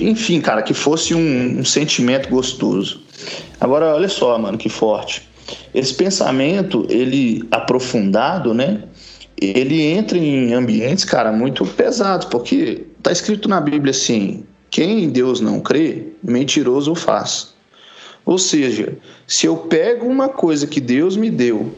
enfim, 0.01 0.41
cara, 0.41 0.63
que 0.63 0.73
fosse 0.73 1.15
um, 1.15 1.61
um 1.61 1.65
sentimento 1.65 2.29
gostoso. 2.31 3.03
Agora, 3.61 3.95
olha 3.95 4.09
só, 4.09 4.39
mano, 4.39 4.57
que 4.57 4.69
forte. 4.69 5.29
Esse 5.75 5.95
pensamento, 5.95 6.87
ele 6.89 7.45
aprofundado, 7.51 8.55
né? 8.55 8.85
Ele 9.41 9.83
entra 9.83 10.19
em 10.19 10.53
ambientes, 10.53 11.05
cara, 11.05 11.33
muito 11.33 11.65
pesados, 11.65 12.27
porque 12.27 12.85
tá 13.03 13.11
escrito 13.11 13.49
na 13.49 13.61
Bíblia 13.61 13.91
assim: 13.91 14.45
quem 14.71 15.05
em 15.05 15.11
Deus 15.11 15.41
não 15.41 15.61
crê, 15.61 16.09
mentiroso 16.23 16.93
o 16.93 16.95
faz. 16.95 17.55
Ou 18.25 18.39
seja, 18.39 18.97
se 19.27 19.47
eu 19.47 19.57
pego 19.57 20.07
uma 20.07 20.29
coisa 20.29 20.67
que 20.67 20.81
Deus 20.81 21.17
me 21.17 21.31
deu 21.31 21.75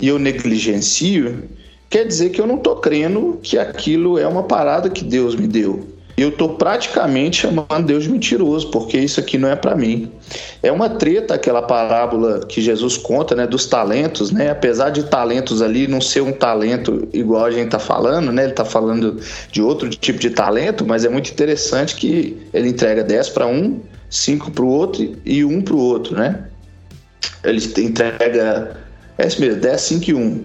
e 0.00 0.08
eu 0.08 0.18
negligencio, 0.18 1.44
quer 1.90 2.06
dizer 2.06 2.30
que 2.30 2.40
eu 2.40 2.46
não 2.46 2.56
estou 2.56 2.76
crendo 2.76 3.38
que 3.42 3.58
aquilo 3.58 4.18
é 4.18 4.26
uma 4.26 4.44
parada 4.44 4.88
que 4.88 5.04
Deus 5.04 5.34
me 5.34 5.46
deu. 5.46 5.86
Eu 6.20 6.30
tô 6.30 6.50
praticamente 6.50 7.38
chamando 7.38 7.86
Deus 7.86 8.04
de 8.04 8.10
mentiroso, 8.10 8.70
porque 8.70 8.98
isso 8.98 9.18
aqui 9.18 9.38
não 9.38 9.48
é 9.48 9.56
para 9.56 9.74
mim. 9.74 10.12
É 10.62 10.70
uma 10.70 10.90
treta 10.90 11.34
aquela 11.34 11.62
parábola 11.62 12.40
que 12.46 12.60
Jesus 12.60 12.98
conta, 12.98 13.34
né, 13.34 13.46
dos 13.46 13.64
talentos, 13.64 14.30
né? 14.30 14.50
Apesar 14.50 14.90
de 14.90 15.04
talentos 15.04 15.62
ali 15.62 15.88
não 15.88 16.00
ser 16.00 16.20
um 16.20 16.32
talento 16.32 17.08
igual 17.12 17.46
a 17.46 17.50
gente 17.50 17.70
tá 17.70 17.78
falando, 17.78 18.30
né? 18.30 18.44
Ele 18.44 18.52
tá 18.52 18.66
falando 18.66 19.18
de 19.50 19.62
outro 19.62 19.88
tipo 19.88 20.18
de 20.18 20.28
talento, 20.28 20.86
mas 20.86 21.06
é 21.06 21.08
muito 21.08 21.30
interessante 21.30 21.96
que 21.96 22.36
ele 22.52 22.68
entrega 22.68 23.02
10 23.02 23.30
para 23.30 23.46
um, 23.46 23.80
5 24.10 24.50
para 24.50 24.64
o 24.64 24.68
outro 24.68 25.16
e 25.24 25.42
1 25.42 25.62
para 25.62 25.74
o 25.74 25.78
outro, 25.78 26.14
né? 26.16 26.44
Ele 27.42 27.64
entrega 27.78 28.76
é 29.16 29.26
isso 29.26 29.40
mesmo, 29.40 29.60
10, 29.60 29.80
5 29.80 30.10
e 30.10 30.14
1. 30.14 30.44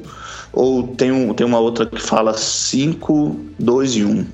Ou 0.54 0.88
tem, 0.88 1.12
um, 1.12 1.34
tem 1.34 1.46
uma 1.46 1.60
outra 1.60 1.86
que 1.86 2.02
fala 2.02 2.38
5, 2.38 3.40
2 3.60 3.92
e 3.96 4.04
1. 4.06 4.26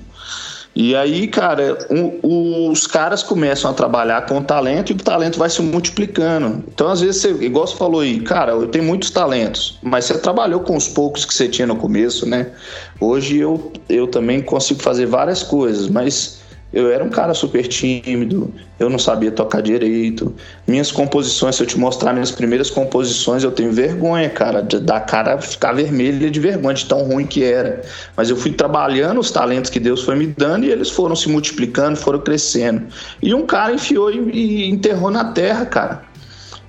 E 0.74 0.96
aí, 0.96 1.28
cara, 1.28 1.86
um, 1.90 2.70
os 2.70 2.86
caras 2.86 3.22
começam 3.22 3.70
a 3.70 3.74
trabalhar 3.74 4.24
com 4.24 4.42
talento 4.42 4.90
e 4.90 4.94
o 4.94 4.96
talento 4.96 5.38
vai 5.38 5.50
se 5.50 5.60
multiplicando. 5.60 6.64
Então, 6.66 6.88
às 6.88 7.02
vezes, 7.02 7.20
você, 7.20 7.30
igual 7.44 7.66
você 7.66 7.76
falou 7.76 8.00
aí, 8.00 8.20
cara, 8.20 8.52
eu 8.52 8.66
tenho 8.66 8.84
muitos 8.84 9.10
talentos, 9.10 9.78
mas 9.82 10.06
você 10.06 10.18
trabalhou 10.18 10.60
com 10.60 10.74
os 10.74 10.88
poucos 10.88 11.26
que 11.26 11.34
você 11.34 11.46
tinha 11.46 11.66
no 11.66 11.76
começo, 11.76 12.26
né? 12.26 12.52
Hoje 12.98 13.36
eu, 13.38 13.72
eu 13.88 14.06
também 14.06 14.40
consigo 14.40 14.82
fazer 14.82 15.06
várias 15.06 15.42
coisas, 15.42 15.88
mas 15.88 16.41
eu 16.72 16.90
era 16.90 17.04
um 17.04 17.10
cara 17.10 17.34
super 17.34 17.66
tímido, 17.66 18.52
eu 18.80 18.88
não 18.88 18.98
sabia 18.98 19.30
tocar 19.30 19.60
direito. 19.60 20.34
Minhas 20.66 20.90
composições, 20.90 21.56
se 21.56 21.62
eu 21.62 21.66
te 21.66 21.78
mostrar 21.78 22.12
minhas 22.12 22.30
primeiras 22.30 22.70
composições, 22.70 23.44
eu 23.44 23.50
tenho 23.50 23.70
vergonha, 23.72 24.30
cara, 24.30 24.62
da 24.62 24.98
cara 25.00 25.38
ficar 25.38 25.72
vermelha 25.74 26.30
de 26.30 26.40
vergonha 26.40 26.74
de 26.74 26.86
tão 26.86 27.02
ruim 27.02 27.26
que 27.26 27.44
era. 27.44 27.82
Mas 28.16 28.30
eu 28.30 28.36
fui 28.36 28.52
trabalhando 28.52 29.20
os 29.20 29.30
talentos 29.30 29.70
que 29.70 29.78
Deus 29.78 30.02
foi 30.02 30.16
me 30.16 30.26
dando 30.26 30.64
e 30.64 30.70
eles 30.70 30.88
foram 30.88 31.14
se 31.14 31.28
multiplicando, 31.28 31.96
foram 31.96 32.20
crescendo. 32.20 32.86
E 33.22 33.34
um 33.34 33.44
cara 33.44 33.74
enfiou 33.74 34.10
e 34.10 34.70
enterrou 34.70 35.10
na 35.10 35.26
terra, 35.32 35.66
cara. 35.66 36.02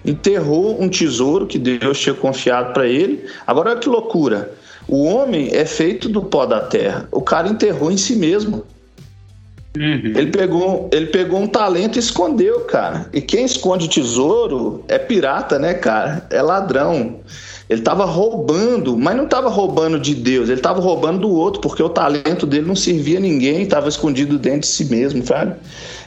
Enterrou 0.05 0.81
um 0.81 0.89
tesouro 0.89 1.47
que 1.47 1.57
Deus 1.57 1.97
tinha 1.97 2.13
confiado 2.13 2.73
para 2.73 2.85
ele. 2.85 3.25
Agora 3.47 3.69
olha 3.69 3.79
que 3.79 3.87
loucura. 3.87 4.51
O 4.85 5.05
homem 5.05 5.49
é 5.53 5.63
feito 5.63 6.09
do 6.09 6.21
pó 6.21 6.45
da 6.45 6.59
terra. 6.59 7.07
O 7.09 7.21
cara 7.21 7.47
enterrou 7.47 7.89
em 7.89 7.95
si 7.95 8.17
mesmo. 8.17 8.65
Uhum. 9.75 10.13
Ele, 10.15 10.27
pegou, 10.27 10.89
ele 10.91 11.07
pegou 11.07 11.39
um 11.39 11.47
talento 11.47 11.95
e 11.95 11.99
escondeu, 11.99 12.61
cara. 12.61 13.09
E 13.11 13.19
quem 13.19 13.43
esconde 13.43 13.87
tesouro 13.87 14.83
é 14.87 14.99
pirata, 14.99 15.57
né, 15.57 15.73
cara? 15.73 16.27
É 16.29 16.41
ladrão. 16.41 17.19
Ele 17.69 17.79
estava 17.79 18.05
roubando, 18.05 18.95
mas 18.97 19.15
não 19.15 19.23
estava 19.23 19.49
roubando 19.49 19.99
de 19.99 20.13
Deus, 20.13 20.49
ele 20.49 20.59
estava 20.59 20.79
roubando 20.79 21.21
do 21.21 21.29
outro, 21.29 21.61
porque 21.61 21.81
o 21.81 21.89
talento 21.89 22.45
dele 22.45 22.67
não 22.67 22.75
servia 22.75 23.17
a 23.17 23.21
ninguém, 23.21 23.63
estava 23.63 23.87
escondido 23.87 24.37
dentro 24.37 24.59
de 24.61 24.67
si 24.67 24.85
mesmo, 24.85 25.25
sabe? 25.25 25.55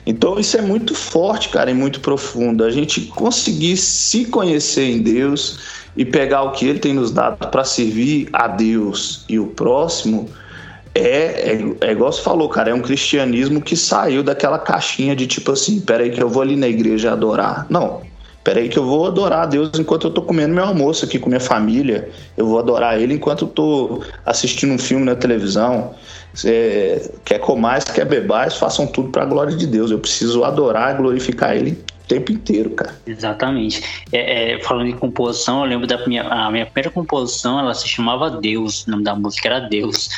Então 0.07 0.39
isso 0.39 0.57
é 0.57 0.61
muito 0.61 0.95
forte, 0.95 1.49
cara, 1.49 1.71
e 1.71 1.75
muito 1.75 2.01
profundo. 2.01 2.63
A 2.63 2.71
gente 2.71 3.01
conseguir 3.01 3.77
se 3.79 4.27
conhecer 4.27 4.85
em 4.85 5.03
Deus 5.03 5.59
e 5.97 6.05
pegar 6.05 6.43
o 6.43 6.53
que 6.53 6.69
ele 6.69 6.79
tem 6.79 6.95
nos 6.95 7.11
dado 7.11 7.49
para 7.49 7.65
servir 7.65 8.29
a 8.33 8.47
Deus 8.47 9.25
e 9.29 9.39
o 9.39 9.47
próximo 9.47 10.29
é, 10.99 11.53
é, 11.53 11.89
é 11.89 11.93
igual 11.93 12.13
você 12.13 12.23
falou, 12.23 12.49
cara, 12.49 12.71
é 12.71 12.75
um 12.75 12.81
cristianismo 12.81 13.61
que 13.61 13.77
saiu 13.77 14.23
daquela 14.23 14.59
caixinha 14.59 15.15
de 15.15 15.27
tipo 15.27 15.53
assim, 15.53 15.81
peraí 15.81 16.11
que 16.11 16.23
eu 16.23 16.29
vou 16.29 16.43
ali 16.43 16.57
na 16.57 16.69
igreja 16.69 17.13
adorar. 17.13 17.67
Não, 17.69 18.03
peraí 18.43 18.69
que 18.69 18.79
eu 18.79 18.85
vou 18.85 19.07
adorar 19.07 19.43
a 19.43 19.47
Deus 19.47 19.71
enquanto 19.79 20.07
eu 20.07 20.11
tô 20.11 20.23
comendo 20.23 20.55
meu 20.55 20.65
almoço 20.65 21.05
aqui 21.05 21.19
com 21.19 21.29
minha 21.29 21.41
família, 21.41 22.09
eu 22.37 22.47
vou 22.47 22.59
adorar 22.59 23.01
Ele 23.01 23.15
enquanto 23.15 23.45
eu 23.45 23.49
tô 23.49 24.03
assistindo 24.25 24.73
um 24.73 24.79
filme 24.79 25.05
na 25.05 25.15
televisão. 25.15 25.95
Você 26.33 27.11
quer 27.25 27.39
comais, 27.39 27.85
quer 27.85 28.05
bebais, 28.05 28.57
façam 28.57 28.87
tudo 28.87 29.09
para 29.11 29.23
a 29.23 29.27
glória 29.27 29.57
de 29.57 29.67
Deus. 29.67 29.91
Eu 29.91 29.99
preciso 29.99 30.45
adorar 30.45 30.95
e 30.95 30.99
glorificar 30.99 31.57
Ele 31.57 31.73
o 31.73 32.07
tempo 32.07 32.31
inteiro, 32.31 32.71
cara. 32.71 32.95
Exatamente. 33.07 33.83
É, 34.13 34.53
é, 34.53 34.63
falando 34.63 34.89
em 34.89 34.97
composição, 34.97 35.61
eu 35.61 35.67
lembro 35.67 35.87
da 35.87 36.07
minha, 36.07 36.23
a 36.23 36.51
minha 36.51 36.67
primeira 36.67 36.91
composição, 36.91 37.59
ela 37.59 37.75
se 37.75 37.89
chamava 37.89 38.31
Deus, 38.31 38.87
o 38.87 38.91
nome 38.91 39.03
da 39.03 39.15
música 39.15 39.49
era 39.49 39.61
Deus. 39.61 40.11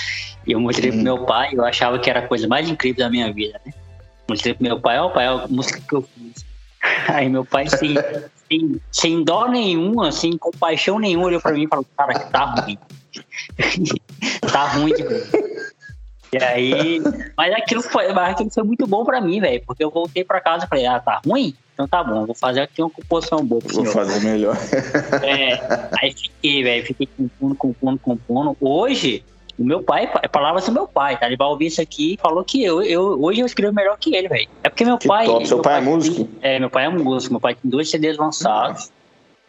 E 0.49 0.53
eu 0.53 0.61
mostrei 0.61 0.91
pro 0.91 1.03
meu 1.03 1.27
pai, 1.27 1.51
eu 1.53 1.63
achava 1.63 1.99
que 1.99 2.09
era 2.09 2.21
a 2.21 2.27
coisa 2.27 2.49
mais 2.49 2.67
incrível 2.71 3.05
da 3.05 3.11
minha 3.11 3.31
vida, 3.31 3.61
né? 3.67 3.73
Mostrei 4.27 4.55
pro 4.55 4.63
meu 4.63 4.81
pai, 4.81 4.99
ó, 4.99 5.11
pai, 5.11 5.27
a 5.27 5.47
música 5.47 5.79
que 5.87 5.95
eu 5.95 6.01
fiz. 6.01 6.47
Aí 7.07 7.29
meu 7.29 7.45
pai, 7.45 7.69
sem, 7.69 7.95
sem, 8.49 8.81
sem 8.91 9.23
dó 9.23 9.47
nenhum, 9.47 10.01
assim, 10.01 10.39
com 10.39 10.51
paixão 10.51 10.99
nenhuma, 10.99 11.27
olhou 11.27 11.41
pra 11.41 11.53
mim 11.53 11.65
e 11.65 11.69
falou, 11.69 11.85
cara, 11.95 12.15
que 12.15 12.33
tá 12.33 12.45
ruim. 12.47 12.79
tá 14.51 14.69
ruim 14.69 14.95
de 14.95 15.03
E 16.33 16.43
aí, 16.43 17.03
mas 17.37 17.53
aquilo 17.53 17.83
foi, 17.83 18.11
mas 18.15 18.31
aquilo 18.31 18.51
foi 18.51 18.63
muito 18.63 18.87
bom 18.87 19.05
pra 19.05 19.21
mim, 19.21 19.41
velho, 19.41 19.63
porque 19.67 19.85
eu 19.85 19.91
voltei 19.91 20.25
pra 20.25 20.41
casa 20.41 20.65
e 20.65 20.69
falei, 20.69 20.87
ah, 20.87 20.99
tá 20.99 21.21
ruim? 21.27 21.55
Então 21.75 21.87
tá 21.87 22.03
bom, 22.03 22.25
vou 22.25 22.35
fazer 22.35 22.63
aqui 22.63 22.81
uma 22.81 22.91
composição 22.91 23.45
boa. 23.45 23.61
Vou 23.67 23.85
fazer 23.85 24.21
melhor. 24.21 24.57
É, 25.23 25.89
aí 26.01 26.13
fiquei, 26.13 26.63
velho, 26.63 26.87
fiquei 26.87 27.07
compondo, 27.07 27.55
compondo, 27.55 27.99
compondo. 27.99 28.57
Hoje, 28.61 29.23
o 29.59 29.65
meu 29.65 29.83
pai, 29.83 30.09
é 30.23 30.29
palavras 30.29 30.67
do 30.67 30.73
meu 30.73 30.87
pai, 30.87 31.19
tá? 31.19 31.27
Ele 31.27 31.37
vai 31.37 31.49
ouvir 31.49 31.67
isso 31.67 31.81
aqui 31.81 32.15
e 32.15 32.17
falou 32.17 32.45
que 32.45 32.63
eu, 32.63 32.81
eu 32.81 33.21
hoje 33.21 33.41
eu 33.41 33.47
escrevo 33.47 33.75
melhor 33.75 33.99
que 33.99 34.15
ele, 34.15 34.29
velho. 34.29 34.49
É 34.63 34.69
porque 34.69 34.85
meu 34.85 34.97
que 34.97 35.09
pai. 35.09 35.27
Top. 35.27 35.49
Seu 35.49 35.59
pai, 35.61 35.75
pai, 35.75 35.83
é 35.83 35.85
músico? 35.85 36.29
É, 36.41 36.59
meu 36.61 36.71
pai 36.71 36.85
é 36.85 36.89
músico. 36.89 37.35
Meu 37.35 37.41
pai 37.41 37.57
tem 37.57 37.69
dois 37.69 37.91
CDs 37.91 38.17
lançados. 38.17 38.91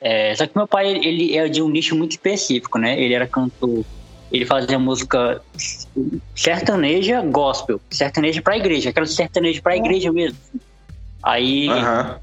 É, 0.01 0.33
só 0.35 0.47
que 0.47 0.57
meu 0.57 0.67
pai, 0.67 0.89
ele 0.89 1.37
é 1.37 1.47
de 1.47 1.61
um 1.61 1.69
nicho 1.69 1.95
muito 1.95 2.11
específico, 2.11 2.79
né? 2.79 2.99
Ele 2.99 3.13
era 3.13 3.27
cantor. 3.27 3.85
Ele 4.31 4.45
fazia 4.45 4.79
música 4.79 5.41
sertaneja 6.35 7.21
gospel. 7.21 7.79
Sertaneja 7.91 8.41
pra 8.41 8.57
igreja. 8.57 8.89
Aquela 8.89 9.05
sertaneja 9.05 9.61
pra 9.61 9.77
igreja 9.77 10.11
mesmo. 10.11 10.39
Aí. 11.21 11.69
Uhum. 11.69 12.15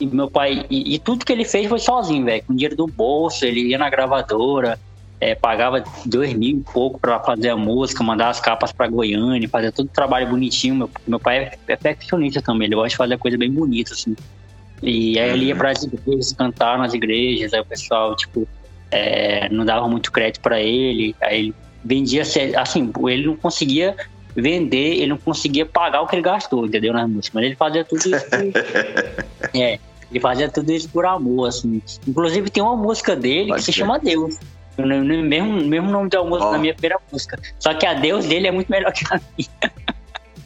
E 0.00 0.06
meu 0.06 0.30
pai. 0.30 0.66
E, 0.68 0.94
e 0.94 0.98
tudo 0.98 1.24
que 1.24 1.32
ele 1.32 1.46
fez 1.46 1.66
foi 1.66 1.78
sozinho, 1.78 2.26
velho. 2.26 2.44
Com 2.46 2.54
dinheiro 2.54 2.76
do 2.76 2.86
bolso, 2.86 3.46
ele 3.46 3.68
ia 3.68 3.78
na 3.78 3.88
gravadora 3.88 4.78
é, 5.22 5.36
pagava 5.36 5.84
dois 6.04 6.34
mil 6.34 6.58
e 6.58 6.60
pouco 6.72 6.98
para 6.98 7.20
fazer 7.20 7.50
a 7.50 7.56
música, 7.56 8.02
mandar 8.02 8.30
as 8.30 8.40
capas 8.40 8.72
para 8.72 8.88
Goiânia, 8.88 9.48
fazer 9.48 9.70
todo 9.70 9.86
o 9.86 9.88
trabalho 9.88 10.26
bonitinho. 10.26 10.74
Meu, 10.74 10.90
meu 11.06 11.20
pai 11.20 11.44
é 11.44 11.56
perfeccionista 11.64 12.42
também, 12.42 12.66
ele 12.66 12.74
gosta 12.74 12.88
de 12.88 12.96
fazer 12.96 13.18
coisa 13.18 13.38
bem 13.38 13.48
bonita, 13.48 13.92
assim. 13.92 14.16
E 14.82 15.16
aí 15.20 15.30
ele 15.30 15.44
ia 15.44 15.54
para 15.54 15.70
as 15.70 15.84
igrejas, 15.84 16.32
cantar 16.32 16.76
nas 16.76 16.92
igrejas, 16.92 17.54
aí 17.54 17.60
o 17.60 17.64
pessoal, 17.64 18.16
tipo, 18.16 18.48
é, 18.90 19.48
não 19.48 19.64
dava 19.64 19.86
muito 19.86 20.10
crédito 20.10 20.40
para 20.42 20.60
ele, 20.60 21.14
aí 21.20 21.38
ele 21.38 21.54
vendia, 21.84 22.22
assim, 22.56 22.92
ele 23.06 23.26
não 23.26 23.36
conseguia 23.36 23.94
vender, 24.34 24.94
ele 24.94 25.06
não 25.06 25.18
conseguia 25.18 25.64
pagar 25.64 26.00
o 26.00 26.08
que 26.08 26.16
ele 26.16 26.22
gastou, 26.22 26.66
entendeu, 26.66 26.92
nas 26.92 27.08
músicas, 27.08 27.34
mas 27.34 27.44
ele 27.44 27.54
fazia 27.54 27.84
tudo 27.84 28.00
isso. 28.00 28.26
é, 29.54 29.78
ele 30.10 30.20
fazia 30.20 30.48
tudo 30.48 30.72
isso 30.72 30.88
por 30.88 31.06
amor, 31.06 31.46
assim. 31.46 31.80
Inclusive 32.08 32.50
tem 32.50 32.60
uma 32.60 32.76
música 32.76 33.14
dele 33.14 33.50
Pode 33.50 33.60
que 33.60 33.66
ser. 33.66 33.72
se 33.72 33.78
chama 33.78 34.00
Deus. 34.00 34.36
No 34.76 35.22
mesmo, 35.22 35.52
mesmo 35.52 35.90
nome 35.90 36.08
de 36.08 36.16
almoço 36.16 36.46
oh. 36.46 36.52
na 36.52 36.58
minha 36.58 36.72
primeira 36.72 36.98
música. 37.10 37.38
Só 37.58 37.74
que 37.74 37.86
a 37.86 37.94
Deus 37.94 38.26
dele 38.26 38.48
é 38.48 38.50
muito 38.50 38.68
melhor 38.68 38.92
que 38.92 39.04
a 39.12 39.20
minha. 39.36 39.72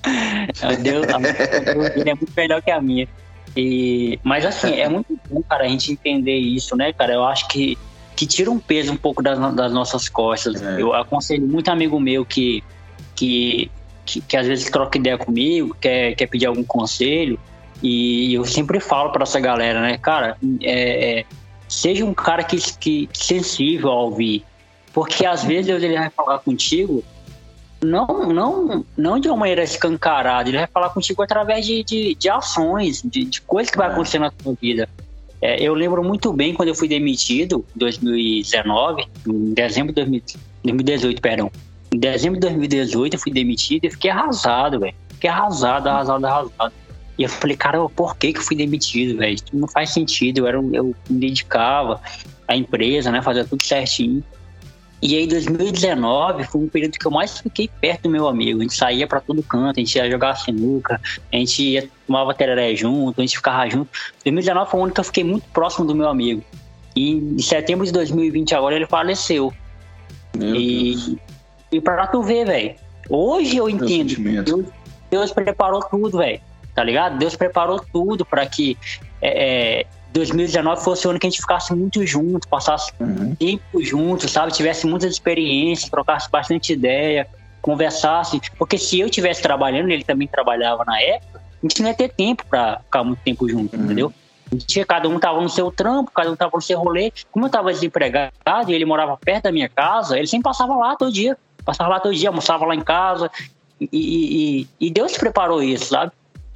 a 0.62 0.72
Deus, 0.74 1.06
a 1.08 1.18
Deus 1.18 1.90
dele 1.90 2.10
é 2.10 2.14
muito 2.14 2.32
melhor 2.36 2.62
que 2.62 2.70
a 2.70 2.80
minha. 2.80 3.08
E, 3.56 4.20
mas 4.22 4.44
assim, 4.44 4.74
é 4.74 4.88
muito 4.88 5.18
bom, 5.30 5.42
cara, 5.42 5.64
a 5.64 5.68
gente 5.68 5.90
entender 5.90 6.36
isso, 6.36 6.76
né, 6.76 6.92
cara? 6.92 7.14
Eu 7.14 7.24
acho 7.24 7.48
que, 7.48 7.78
que 8.14 8.26
tira 8.26 8.50
um 8.50 8.58
peso 8.58 8.92
um 8.92 8.96
pouco 8.96 9.22
das, 9.22 9.38
das 9.54 9.72
nossas 9.72 10.08
costas. 10.08 10.60
É. 10.60 10.82
Eu 10.82 10.92
aconselho 10.92 11.46
muito 11.46 11.70
amigo 11.70 11.98
meu 11.98 12.24
que, 12.24 12.62
que, 13.14 13.70
que, 14.04 14.20
que, 14.20 14.36
às 14.36 14.46
vezes 14.46 14.68
troca 14.70 14.98
ideia 14.98 15.16
comigo, 15.16 15.74
quer, 15.80 16.14
quer 16.14 16.26
pedir 16.26 16.46
algum 16.46 16.64
conselho. 16.64 17.38
E 17.82 18.34
eu 18.34 18.44
sempre 18.44 18.80
falo 18.80 19.10
para 19.10 19.22
essa 19.22 19.38
galera, 19.40 19.80
né, 19.80 19.98
cara, 19.98 20.36
é, 20.62 21.20
é 21.20 21.24
seja 21.68 22.04
um 22.04 22.14
cara 22.14 22.42
que, 22.44 22.56
que 22.78 23.08
sensível 23.12 23.90
a 23.90 24.02
ouvir. 24.02 24.44
Porque 24.92 25.26
às 25.26 25.44
vezes 25.44 25.66
Deus 25.66 25.82
ele 25.82 25.98
vai 25.98 26.10
falar 26.10 26.38
contigo 26.38 27.04
não, 27.82 28.06
não, 28.26 28.84
não 28.96 29.20
de 29.20 29.28
uma 29.28 29.36
maneira 29.36 29.62
escancarada, 29.62 30.48
ele 30.48 30.58
vai 30.58 30.66
falar 30.66 30.90
contigo 30.90 31.22
através 31.22 31.66
de, 31.66 31.84
de, 31.84 32.14
de 32.14 32.28
ações, 32.28 33.02
de, 33.02 33.24
de 33.24 33.40
coisas 33.42 33.70
que 33.70 33.78
vai 33.78 33.88
acontecer 33.88 34.18
na 34.18 34.32
sua 34.42 34.54
vida. 34.60 34.88
É, 35.40 35.62
eu 35.62 35.74
lembro 35.74 36.02
muito 36.02 36.32
bem 36.32 36.54
quando 36.54 36.70
eu 36.70 36.74
fui 36.74 36.88
demitido 36.88 37.64
em 37.74 37.78
2019, 37.78 39.04
em 39.26 39.54
dezembro 39.54 39.92
de 39.92 40.02
2018, 40.64 41.20
perdão. 41.20 41.50
Em 41.92 41.98
dezembro 41.98 42.40
de 42.40 42.46
2018 42.46 43.14
eu 43.14 43.20
fui 43.20 43.32
demitido 43.32 43.84
e 43.84 43.90
fiquei 43.90 44.10
arrasado, 44.10 44.80
velho. 44.80 44.94
Fiquei 45.10 45.30
arrasado, 45.30 45.88
arrasado, 45.88 46.26
arrasado. 46.26 46.72
E 47.18 47.22
eu 47.22 47.28
falei, 47.28 47.56
cara, 47.56 47.88
por 47.88 48.16
que 48.16 48.32
que 48.32 48.38
eu 48.38 48.42
fui 48.42 48.56
demitido, 48.56 49.18
velho? 49.18 49.36
Não 49.52 49.68
faz 49.68 49.90
sentido. 49.90 50.38
Eu, 50.38 50.46
era, 50.46 50.58
eu 50.58 50.94
me 51.08 51.18
dedicava 51.18 52.00
à 52.46 52.56
empresa, 52.56 53.10
né? 53.10 53.22
Fazia 53.22 53.44
tudo 53.44 53.62
certinho. 53.62 54.22
E 55.02 55.16
aí, 55.16 55.26
2019 55.26 56.44
foi 56.44 56.60
um 56.62 56.68
período 56.68 56.98
que 56.98 57.06
eu 57.06 57.10
mais 57.10 57.38
fiquei 57.38 57.68
perto 57.80 58.04
do 58.04 58.10
meu 58.10 58.26
amigo. 58.26 58.60
A 58.60 58.62
gente 58.62 58.74
saía 58.74 59.06
para 59.06 59.20
todo 59.20 59.42
canto, 59.42 59.78
a 59.78 59.80
gente 59.80 59.96
ia 59.96 60.10
jogar 60.10 60.34
sinuca, 60.36 61.00
a 61.32 61.36
gente 61.36 61.62
ia, 61.62 61.88
tomava 62.06 62.34
tereré 62.34 62.74
junto, 62.74 63.20
a 63.20 63.22
gente 63.22 63.36
ficava 63.36 63.68
junto. 63.68 63.90
2019 64.24 64.70
foi 64.70 64.80
um 64.80 64.84
ano 64.84 64.92
que 64.92 65.00
eu 65.00 65.04
fiquei 65.04 65.24
muito 65.24 65.46
próximo 65.50 65.86
do 65.86 65.94
meu 65.94 66.08
amigo. 66.08 66.42
E 66.94 67.12
em 67.12 67.38
setembro 67.38 67.84
de 67.84 67.92
2020 67.92 68.54
agora 68.54 68.74
ele 68.74 68.86
faleceu. 68.86 69.52
Meu 70.34 70.56
e, 70.56 70.94
Deus. 70.94 71.16
e 71.72 71.80
pra 71.80 72.06
tu 72.06 72.22
ver, 72.22 72.46
velho. 72.46 72.74
Hoje 73.08 73.56
eu 73.56 73.68
entendo. 73.68 74.12
Eu, 74.48 74.64
Deus 75.10 75.30
preparou 75.30 75.80
tudo, 75.90 76.18
velho. 76.18 76.40
Tá 76.76 76.84
ligado? 76.84 77.16
Deus 77.16 77.34
preparou 77.34 77.80
tudo 77.80 78.22
para 78.22 78.44
que 78.44 78.76
é, 79.22 79.80
é, 79.80 79.86
2019 80.12 80.84
fosse 80.84 81.06
o 81.06 81.10
ano 81.10 81.18
que 81.18 81.26
a 81.26 81.30
gente 81.30 81.40
ficasse 81.40 81.74
muito 81.74 82.04
junto, 82.06 82.46
passasse 82.46 82.92
uhum. 83.00 83.34
tempo 83.34 83.82
junto, 83.82 84.28
sabe? 84.28 84.52
Tivesse 84.52 84.86
muitas 84.86 85.10
experiências, 85.10 85.88
trocasse 85.88 86.30
bastante 86.30 86.74
ideia, 86.74 87.26
conversasse. 87.62 88.38
Porque 88.58 88.76
se 88.76 89.00
eu 89.00 89.06
estivesse 89.06 89.40
trabalhando, 89.40 89.90
ele 89.90 90.04
também 90.04 90.28
trabalhava 90.28 90.84
na 90.84 91.00
época, 91.00 91.40
a 91.40 91.66
gente 91.66 91.80
não 91.80 91.88
ia 91.88 91.94
ter 91.94 92.10
tempo 92.10 92.44
para 92.44 92.80
ficar 92.80 93.02
muito 93.02 93.20
tempo 93.20 93.48
junto, 93.48 93.74
uhum. 93.74 93.84
entendeu? 93.84 94.12
Cada 94.86 95.08
um 95.08 95.18
tava 95.18 95.40
no 95.40 95.48
seu 95.48 95.72
trampo, 95.72 96.10
cada 96.12 96.30
um 96.30 96.36
tava 96.36 96.52
no 96.54 96.62
seu 96.62 96.78
rolê. 96.78 97.10
Como 97.32 97.46
eu 97.46 97.50
tava 97.50 97.72
desempregado 97.72 98.32
e 98.68 98.74
ele 98.74 98.84
morava 98.84 99.16
perto 99.16 99.44
da 99.44 99.52
minha 99.52 99.68
casa, 99.70 100.18
ele 100.18 100.26
sempre 100.26 100.44
passava 100.44 100.76
lá 100.76 100.94
todo 100.94 101.10
dia. 101.10 101.38
Passava 101.64 101.88
lá 101.88 102.00
todo 102.00 102.14
dia, 102.14 102.28
almoçava 102.28 102.66
lá 102.66 102.74
em 102.74 102.82
casa. 102.82 103.30
E, 103.80 103.88
e, 103.92 104.86
e 104.86 104.90
Deus 104.90 105.16
preparou 105.16 105.62
isso, 105.62 105.86
sabe? 105.86 106.12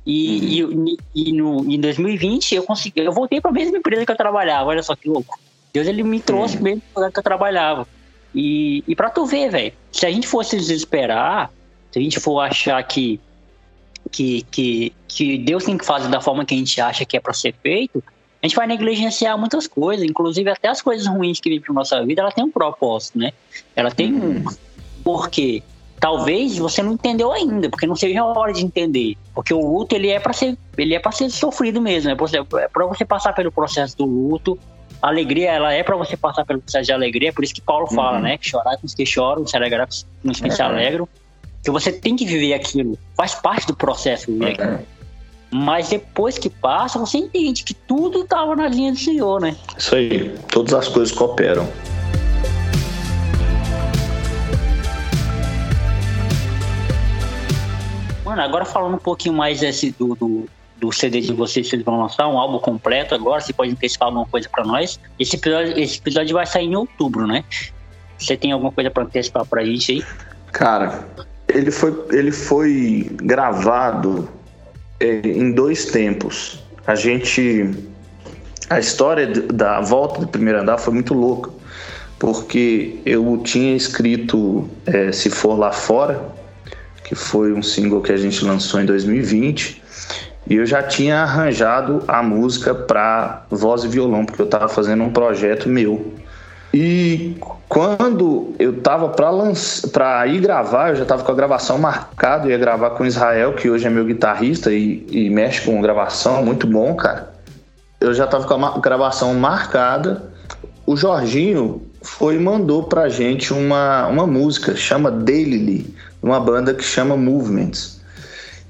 E, 0.07 0.65
uhum. 0.65 0.97
e, 1.15 1.31
e, 1.31 1.33
no, 1.33 1.65
em 1.71 1.79
2020 1.79 2.55
eu 2.55 2.63
consegui, 2.63 3.01
eu 3.01 3.13
voltei 3.13 3.41
para 3.41 3.51
a 3.51 3.55
mesma 3.55 3.79
empresa 3.79 4.07
que 4.07 4.13
eu 4.13 4.17
trabalhava, 4.17 4.71
olha 4.71 4.83
só 4.83 4.97
que 4.97 5.09
louco. 5.09 5.39
Deus 5.73 5.87
ele 5.87 6.03
me 6.03 6.21
trouxe 6.21 6.57
uhum. 6.57 6.63
mesmo 6.63 6.83
para 6.95 7.11
que 7.11 7.19
eu 7.19 7.23
trabalhava. 7.23 7.87
E, 8.35 8.83
e 8.87 8.97
para 8.97 9.11
tu 9.11 9.27
ver, 9.27 9.51
velho, 9.51 9.73
se 9.93 10.07
a 10.07 10.11
gente 10.11 10.27
fosse 10.27 10.57
desesperar, 10.57 11.51
se 11.91 11.99
a 11.99 12.03
gente 12.03 12.19
for 12.19 12.41
achar 12.41 12.83
que 12.83 13.21
que, 14.11 14.43
que, 14.51 14.93
que 15.07 15.39
Deus 15.39 15.65
tem 15.65 15.77
que 15.77 15.85
fazer 15.85 16.09
da 16.09 16.21
forma 16.21 16.45
que 16.45 16.55
a 16.55 16.57
gente 16.57 16.81
acha 16.81 17.05
que 17.05 17.17
é 17.17 17.21
para 17.21 17.33
ser 17.33 17.55
feito, 17.63 18.03
a 18.43 18.47
gente 18.47 18.57
vai 18.57 18.67
negligenciar 18.67 19.39
muitas 19.39 19.67
coisas, 19.67 20.05
inclusive 20.05 20.51
até 20.51 20.69
as 20.69 20.81
coisas 20.81 21.07
ruins 21.07 21.39
que 21.41 21.51
vêm 21.51 21.61
para 21.61 21.75
nossa 21.75 22.05
vida, 22.05 22.23
ela 22.23 22.33
tem 22.33 22.45
um 22.45 22.51
propósito, 22.51 23.19
né? 23.19 23.33
Ela 23.77 23.91
tem 23.91 24.13
um 24.13 24.37
uhum. 24.37 24.45
porquê. 25.05 25.63
Talvez 26.01 26.57
você 26.57 26.83
não 26.83 26.95
entendeu 26.95 27.31
ainda, 27.31 27.69
porque 27.69 27.87
não 27.87 27.95
seja 27.95 28.23
a 28.23 28.25
hora 28.25 28.53
de 28.55 28.65
entender, 28.65 29.19
porque 29.35 29.53
o 29.53 29.61
luto 29.61 29.95
ele 29.95 30.09
é 30.09 30.19
para 30.19 30.33
ser, 30.33 30.57
ele 30.79 30.95
é 30.95 30.99
para 30.99 31.13
ser 31.13 31.29
sofrido 31.29 31.79
mesmo, 31.81 32.11
é 32.11 32.15
para 32.15 32.87
você 32.87 33.05
passar 33.05 33.35
pelo 33.35 33.53
processo 33.53 33.99
do 33.99 34.07
luto. 34.07 34.59
A 35.03 35.09
alegria, 35.09 35.51
ela 35.51 35.73
é 35.73 35.83
para 35.83 35.97
você 35.97 36.17
passar 36.17 36.45
pelo 36.47 36.61
processo 36.61 36.87
de 36.87 36.93
alegria, 36.93 37.29
é 37.29 37.33
por 37.33 37.45
isso 37.45 37.55
que 37.55 37.61
Paulo 37.61 37.87
fala, 37.87 38.17
uhum. 38.17 38.23
né? 38.23 38.39
Que 38.39 38.49
chorar 38.49 38.79
com 38.79 38.87
os 38.87 38.95
que 38.95 39.05
choram, 39.05 39.47
se 39.47 39.57
alegrar 39.57 39.87
com 39.87 40.31
os 40.31 40.41
que 40.41 40.49
é. 40.49 40.51
se 40.51 40.63
alegram 40.63 41.07
que 41.63 41.71
você 41.71 41.93
tem 41.93 42.17
que 42.17 42.25
viver 42.25 42.55
aquilo, 42.55 42.99
faz 43.15 43.35
parte 43.35 43.67
do 43.67 43.77
processo 43.77 44.31
aquilo. 44.43 44.81
Mas 45.51 45.89
depois 45.89 46.39
que 46.39 46.49
passa, 46.49 46.99
você 46.99 47.19
entende 47.19 47.65
que 47.65 47.75
tudo 47.75 48.23
estava 48.23 48.55
na 48.55 48.69
linha 48.69 48.93
do 48.93 48.99
Senhor, 48.99 49.41
né? 49.41 49.57
Isso 49.77 49.95
aí, 49.95 50.35
todas 50.49 50.73
as 50.73 50.89
coisas 50.89 51.13
cooperam. 51.15 51.69
Mano, 58.31 58.43
agora 58.43 58.65
falando 58.65 58.95
um 58.95 58.99
pouquinho 58.99 59.35
mais 59.35 59.59
desse, 59.59 59.91
do, 59.91 60.15
do, 60.15 60.49
do 60.77 60.93
CD 60.93 61.21
de 61.21 61.33
vocês, 61.33 61.69
vocês 61.69 61.83
vão 61.83 62.01
lançar 62.01 62.29
um 62.29 62.39
álbum 62.39 62.61
completo 62.61 63.13
agora, 63.13 63.41
você 63.41 63.53
pode 63.53 63.73
antecipar 63.73 64.07
alguma 64.07 64.25
coisa 64.25 64.49
para 64.49 64.65
nós. 64.65 65.01
Esse 65.19 65.35
episódio, 65.35 65.77
esse 65.77 65.99
episódio 65.99 66.35
vai 66.35 66.47
sair 66.47 66.67
em 66.67 66.77
outubro, 66.77 67.27
né? 67.27 67.43
Você 68.17 68.37
tem 68.37 68.53
alguma 68.53 68.71
coisa 68.71 68.89
para 68.89 69.03
antecipar 69.03 69.45
pra 69.45 69.65
gente 69.65 69.91
aí? 69.91 70.05
Cara, 70.53 71.09
ele 71.49 71.73
foi, 71.73 72.05
ele 72.13 72.31
foi 72.31 73.11
gravado 73.21 74.29
é, 75.01 75.23
em 75.27 75.51
dois 75.51 75.87
tempos. 75.87 76.63
A 76.87 76.95
gente. 76.95 77.69
A 78.69 78.79
história 78.79 79.27
da 79.27 79.81
volta 79.81 80.21
do 80.21 80.29
primeiro 80.29 80.61
andar 80.61 80.79
foi 80.79 80.95
muito 80.95 81.15
louca, 81.15 81.51
porque 82.17 83.01
eu 83.05 83.39
tinha 83.39 83.75
escrito 83.75 84.71
é, 84.87 85.11
Se 85.11 85.29
For 85.29 85.59
Lá 85.59 85.73
Fora, 85.73 86.39
que 87.11 87.17
foi 87.17 87.53
um 87.53 87.61
single 87.61 88.01
que 88.01 88.13
a 88.13 88.17
gente 88.17 88.45
lançou 88.45 88.81
em 88.81 88.87
2020, 88.87 89.83
e 90.49 90.55
eu 90.55 90.65
já 90.65 90.81
tinha 90.81 91.23
arranjado 91.23 92.05
a 92.07 92.23
música 92.23 92.73
para 92.73 93.43
voz 93.51 93.83
e 93.83 93.89
violão, 93.89 94.25
porque 94.25 94.41
eu 94.41 94.47
estava 94.47 94.69
fazendo 94.69 95.03
um 95.03 95.11
projeto 95.11 95.69
meu. 95.69 96.15
E 96.73 97.35
quando 97.69 98.55
eu 98.61 98.81
tava 98.81 99.09
para 99.09 100.25
ir 100.29 100.41
gravar, 100.41 100.91
eu 100.91 100.97
já 100.97 101.05
tava 101.05 101.25
com 101.25 101.33
a 101.33 101.35
gravação 101.35 101.79
marcada, 101.79 102.49
ia 102.49 102.57
gravar 102.57 102.91
com 102.91 103.05
Israel, 103.05 103.55
que 103.55 103.69
hoje 103.69 103.89
é 103.89 103.91
meu 103.91 104.05
guitarrista 104.05 104.73
e, 104.73 105.05
e 105.11 105.29
mexe 105.29 105.63
com 105.63 105.83
gravação, 105.83 106.45
muito 106.45 106.65
bom, 106.65 106.95
cara. 106.95 107.35
Eu 108.01 108.15
já 108.15 108.25
tava 108.25 108.47
com 108.47 108.55
a 108.55 108.79
gravação 108.79 109.35
marcada. 109.35 110.31
O 110.87 110.97
Jorginho 110.97 111.90
foi 112.03 112.39
mandou 112.39 112.85
pra 112.85 113.09
gente 113.09 113.53
uma, 113.53 114.07
uma 114.09 114.27
música, 114.27 114.75
chama 114.75 115.11
Daily, 115.11 115.95
uma 116.23 116.41
banda 116.41 116.75
que 116.75 116.85
chama 116.85 117.17
Movements. 117.17 118.01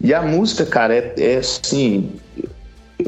E 0.01 0.15
a 0.15 0.23
música, 0.23 0.65
cara, 0.65 0.94
é, 0.94 1.15
é 1.16 1.36
assim, 1.36 2.11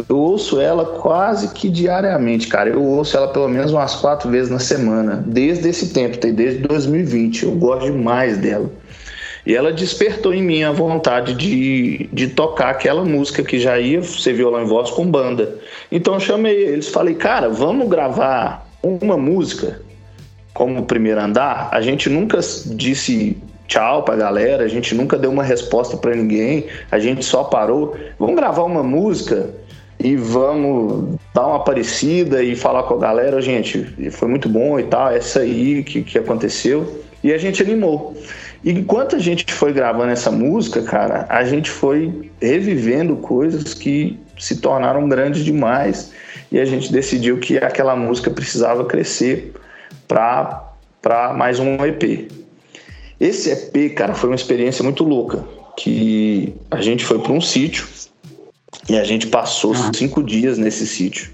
eu 0.08 0.16
ouço 0.16 0.60
ela 0.60 0.84
quase 0.84 1.48
que 1.48 1.68
diariamente, 1.68 2.48
cara. 2.48 2.70
Eu 2.70 2.82
ouço 2.82 3.16
ela 3.16 3.28
pelo 3.28 3.48
menos 3.48 3.72
umas 3.72 3.94
quatro 3.94 4.30
vezes 4.30 4.50
na 4.50 4.58
semana, 4.58 5.22
desde 5.26 5.68
esse 5.68 5.92
tempo, 5.92 6.18
desde 6.18 6.60
2020. 6.60 7.44
Eu 7.44 7.52
gosto 7.52 7.90
demais 7.90 8.38
dela. 8.38 8.70
E 9.44 9.56
ela 9.56 9.72
despertou 9.72 10.32
em 10.32 10.42
mim 10.42 10.62
a 10.62 10.70
vontade 10.70 11.34
de, 11.34 12.08
de 12.12 12.28
tocar 12.28 12.70
aquela 12.70 13.04
música 13.04 13.42
que 13.42 13.58
já 13.58 13.78
ia 13.78 14.00
ser 14.02 14.34
violão 14.34 14.62
e 14.62 14.66
voz 14.66 14.90
com 14.90 15.04
banda. 15.04 15.58
Então 15.90 16.14
eu 16.14 16.20
chamei 16.20 16.54
eles, 16.54 16.88
falei, 16.88 17.16
cara, 17.16 17.48
vamos 17.48 17.88
gravar 17.88 18.68
uma 18.82 19.16
música 19.16 19.80
como 20.52 20.84
primeiro 20.84 21.20
andar. 21.20 21.68
A 21.72 21.80
gente 21.80 22.08
nunca 22.08 22.38
disse 22.66 23.36
tchau 23.66 24.02
pra 24.02 24.16
galera, 24.16 24.64
a 24.64 24.68
gente 24.68 24.94
nunca 24.94 25.16
deu 25.16 25.30
uma 25.30 25.42
resposta 25.42 25.96
para 25.96 26.14
ninguém, 26.14 26.66
a 26.90 26.98
gente 26.98 27.24
só 27.24 27.44
parou. 27.44 27.96
Vamos 28.18 28.36
gravar 28.36 28.64
uma 28.64 28.82
música 28.82 29.50
e 29.98 30.16
vamos 30.16 31.16
dar 31.32 31.46
uma 31.46 31.64
parecida 31.64 32.42
e 32.42 32.54
falar 32.56 32.82
com 32.82 32.94
a 32.94 32.98
galera, 32.98 33.40
gente, 33.40 34.10
foi 34.10 34.28
muito 34.28 34.48
bom 34.48 34.78
e 34.78 34.82
tal, 34.84 35.10
essa 35.10 35.40
aí 35.40 35.82
que, 35.84 36.02
que 36.02 36.18
aconteceu. 36.18 37.02
E 37.22 37.32
a 37.32 37.38
gente 37.38 37.62
animou. 37.62 38.16
Enquanto 38.64 39.16
a 39.16 39.18
gente 39.18 39.50
foi 39.52 39.72
gravando 39.72 40.12
essa 40.12 40.30
música, 40.30 40.82
cara, 40.82 41.26
a 41.28 41.44
gente 41.44 41.70
foi 41.70 42.30
revivendo 42.40 43.16
coisas 43.16 43.74
que 43.74 44.18
se 44.38 44.56
tornaram 44.60 45.08
grandes 45.08 45.44
demais 45.44 46.12
e 46.50 46.58
a 46.58 46.64
gente 46.64 46.92
decidiu 46.92 47.38
que 47.38 47.58
aquela 47.58 47.96
música 47.96 48.30
precisava 48.30 48.84
crescer 48.84 49.52
para 50.12 51.32
mais 51.32 51.58
um 51.58 51.76
EP. 51.86 52.30
Esse 53.18 53.50
EP, 53.50 53.94
cara, 53.94 54.14
foi 54.14 54.28
uma 54.28 54.36
experiência 54.36 54.82
muito 54.82 55.04
louca, 55.04 55.42
que 55.76 56.52
a 56.70 56.82
gente 56.82 57.04
foi 57.04 57.18
para 57.18 57.32
um 57.32 57.40
sítio 57.40 57.86
e 58.88 58.98
a 58.98 59.04
gente 59.04 59.26
passou 59.28 59.74
uhum. 59.74 59.92
cinco 59.94 60.22
dias 60.22 60.58
nesse 60.58 60.86
sítio. 60.86 61.30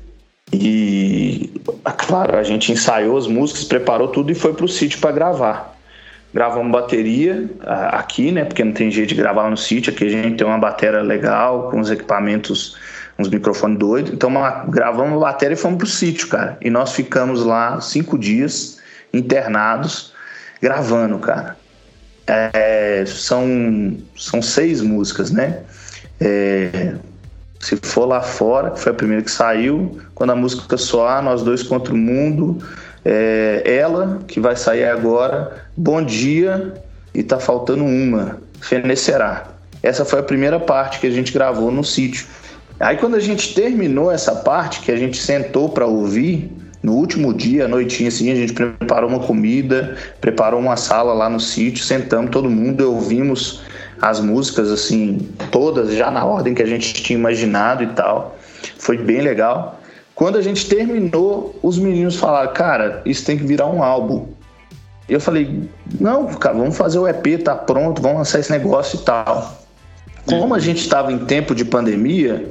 E, 0.52 1.50
ah, 1.84 1.92
claro, 1.92 2.36
a 2.36 2.42
gente 2.42 2.70
ensaiou 2.70 3.16
as 3.16 3.26
músicas, 3.26 3.64
preparou 3.64 4.08
tudo 4.08 4.30
e 4.30 4.34
foi 4.34 4.54
pro 4.54 4.68
sítio 4.68 5.00
para 5.00 5.12
gravar. 5.12 5.76
Gravamos 6.32 6.70
bateria 6.70 7.50
ah, 7.62 7.98
aqui, 7.98 8.30
né? 8.30 8.44
Porque 8.44 8.62
não 8.62 8.72
tem 8.72 8.90
jeito 8.90 9.08
de 9.08 9.14
gravar 9.14 9.50
no 9.50 9.56
sítio. 9.56 9.92
Aqui 9.92 10.04
a 10.04 10.08
gente 10.08 10.36
tem 10.36 10.46
uma 10.46 10.58
bateria 10.58 11.02
legal, 11.02 11.70
com 11.70 11.80
os 11.80 11.90
equipamentos, 11.90 12.76
uns 13.18 13.28
microfones 13.28 13.78
doidos. 13.78 14.12
Então, 14.12 14.30
uma, 14.30 14.64
gravamos 14.66 15.16
a 15.16 15.26
bateria 15.26 15.54
e 15.54 15.56
fomos 15.56 15.78
pro 15.78 15.86
sítio, 15.86 16.28
cara. 16.28 16.56
E 16.60 16.70
nós 16.70 16.92
ficamos 16.92 17.44
lá 17.44 17.80
cinco 17.80 18.18
dias 18.18 18.78
internados, 19.12 20.12
gravando, 20.62 21.18
cara. 21.18 21.56
É, 22.26 23.04
são, 23.06 23.96
são 24.16 24.40
seis 24.42 24.80
músicas, 24.80 25.30
né? 25.30 25.60
É, 26.20 26.94
se 27.58 27.76
for 27.76 28.06
lá 28.06 28.20
fora, 28.20 28.70
que 28.70 28.80
foi 28.80 28.92
a 28.92 28.94
primeira 28.94 29.22
que 29.22 29.30
saiu, 29.30 29.98
quando 30.14 30.30
a 30.30 30.36
música 30.36 30.76
soar, 30.76 31.22
nós 31.22 31.42
dois 31.42 31.62
contra 31.62 31.92
o 31.92 31.96
mundo, 31.96 32.58
é, 33.04 33.62
ela, 33.64 34.20
que 34.28 34.38
vai 34.38 34.54
sair 34.54 34.84
agora, 34.84 35.66
Bom 35.76 36.02
Dia, 36.02 36.74
e 37.14 37.22
tá 37.22 37.40
faltando 37.40 37.84
uma, 37.84 38.38
Fenecerá. 38.60 39.48
Essa 39.82 40.04
foi 40.04 40.20
a 40.20 40.22
primeira 40.22 40.60
parte 40.60 40.98
que 41.00 41.06
a 41.06 41.10
gente 41.10 41.32
gravou 41.32 41.70
no 41.70 41.82
sítio. 41.82 42.26
Aí 42.80 42.96
quando 42.96 43.16
a 43.16 43.20
gente 43.20 43.54
terminou 43.54 44.10
essa 44.10 44.34
parte, 44.34 44.80
que 44.80 44.92
a 44.92 44.96
gente 44.96 45.18
sentou 45.18 45.68
para 45.68 45.86
ouvir, 45.86 46.50
no 46.82 46.92
último 46.94 47.34
dia, 47.34 47.64
à 47.64 47.68
noitinha 47.68 48.08
assim, 48.08 48.30
a 48.30 48.36
gente 48.36 48.52
preparou 48.52 49.10
uma 49.10 49.18
comida, 49.18 49.96
preparou 50.20 50.60
uma 50.60 50.76
sala 50.76 51.12
lá 51.12 51.28
no 51.28 51.40
sítio, 51.40 51.84
sentamos 51.84 52.30
todo 52.30 52.48
mundo, 52.48 52.92
ouvimos 52.92 53.62
as 54.00 54.20
músicas, 54.20 54.70
assim, 54.70 55.28
todas 55.50 55.92
já 55.92 56.10
na 56.10 56.24
ordem 56.24 56.54
que 56.54 56.62
a 56.62 56.66
gente 56.66 56.94
tinha 56.94 57.18
imaginado 57.18 57.82
e 57.82 57.88
tal. 57.88 58.36
Foi 58.78 58.96
bem 58.96 59.20
legal. 59.20 59.80
Quando 60.14 60.38
a 60.38 60.42
gente 60.42 60.68
terminou, 60.68 61.58
os 61.62 61.78
meninos 61.78 62.16
falaram, 62.16 62.52
cara, 62.52 63.02
isso 63.04 63.24
tem 63.24 63.36
que 63.36 63.44
virar 63.44 63.66
um 63.66 63.82
álbum. 63.82 64.28
Eu 65.08 65.20
falei, 65.20 65.68
não, 66.00 66.26
cara, 66.26 66.56
vamos 66.56 66.76
fazer 66.76 66.98
o 66.98 67.08
EP, 67.08 67.42
tá 67.42 67.56
pronto, 67.56 68.00
vamos 68.00 68.18
lançar 68.18 68.38
esse 68.38 68.50
negócio 68.50 69.00
e 69.00 69.02
tal. 69.02 69.58
Como 70.26 70.54
a 70.54 70.58
gente 70.58 70.80
estava 70.80 71.12
em 71.12 71.18
tempo 71.18 71.54
de 71.54 71.64
pandemia, 71.64 72.50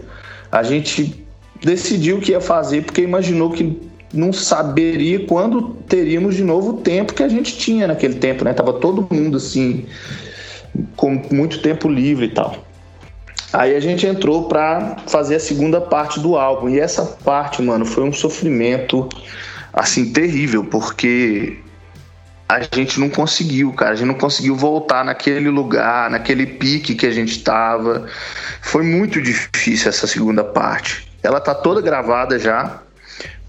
a 0.52 0.64
gente 0.64 1.26
decidiu 1.64 2.20
que 2.20 2.32
ia 2.32 2.42
fazer 2.42 2.84
porque 2.84 3.02
imaginou 3.02 3.52
que 3.52 3.80
não 4.14 4.32
saberia 4.32 5.26
quando 5.26 5.76
teríamos 5.88 6.36
de 6.36 6.44
novo 6.44 6.72
o 6.72 6.78
tempo 6.78 7.14
que 7.14 7.24
a 7.24 7.28
gente 7.28 7.58
tinha 7.58 7.88
naquele 7.88 8.16
tempo, 8.16 8.44
né? 8.46 8.54
Tava 8.54 8.74
todo 8.74 9.08
mundo 9.12 9.38
assim 9.38 9.86
com 10.96 11.22
muito 11.32 11.62
tempo 11.62 11.90
livre 11.90 12.28
e 12.28 12.30
tal. 12.30 12.56
Aí 13.52 13.76
a 13.76 13.80
gente 13.80 14.06
entrou 14.06 14.48
pra 14.48 14.98
fazer 15.08 15.36
a 15.36 15.40
segunda 15.40 15.80
parte 15.80 16.20
do 16.20 16.38
álbum. 16.38 16.70
E 16.70 16.80
essa 16.80 17.04
parte, 17.06 17.62
mano, 17.62 17.86
foi 17.86 18.04
um 18.04 18.14
sofrimento 18.14 19.08
assim 19.74 20.12
terrível, 20.12 20.66
porque 20.66 21.58
a 22.48 22.62
gente 22.62 23.00
não 23.00 23.10
conseguiu, 23.10 23.74
cara. 23.74 23.92
A 23.92 23.96
gente 23.96 24.08
não 24.08 24.14
conseguiu 24.14 24.56
voltar 24.56 25.04
naquele 25.04 25.50
lugar, 25.50 26.10
naquele 26.10 26.46
pique 26.46 26.96
que 26.96 27.06
a 27.06 27.12
gente 27.12 27.44
tava. 27.44 28.08
Foi 28.62 28.84
muito 28.84 29.22
difícil 29.22 29.90
essa 29.90 30.08
segunda 30.08 30.44
parte. 30.44 31.08
Ela 31.22 31.42
tá 31.42 31.54
toda 31.54 31.82
gravada 31.82 32.40
já. 32.40 32.80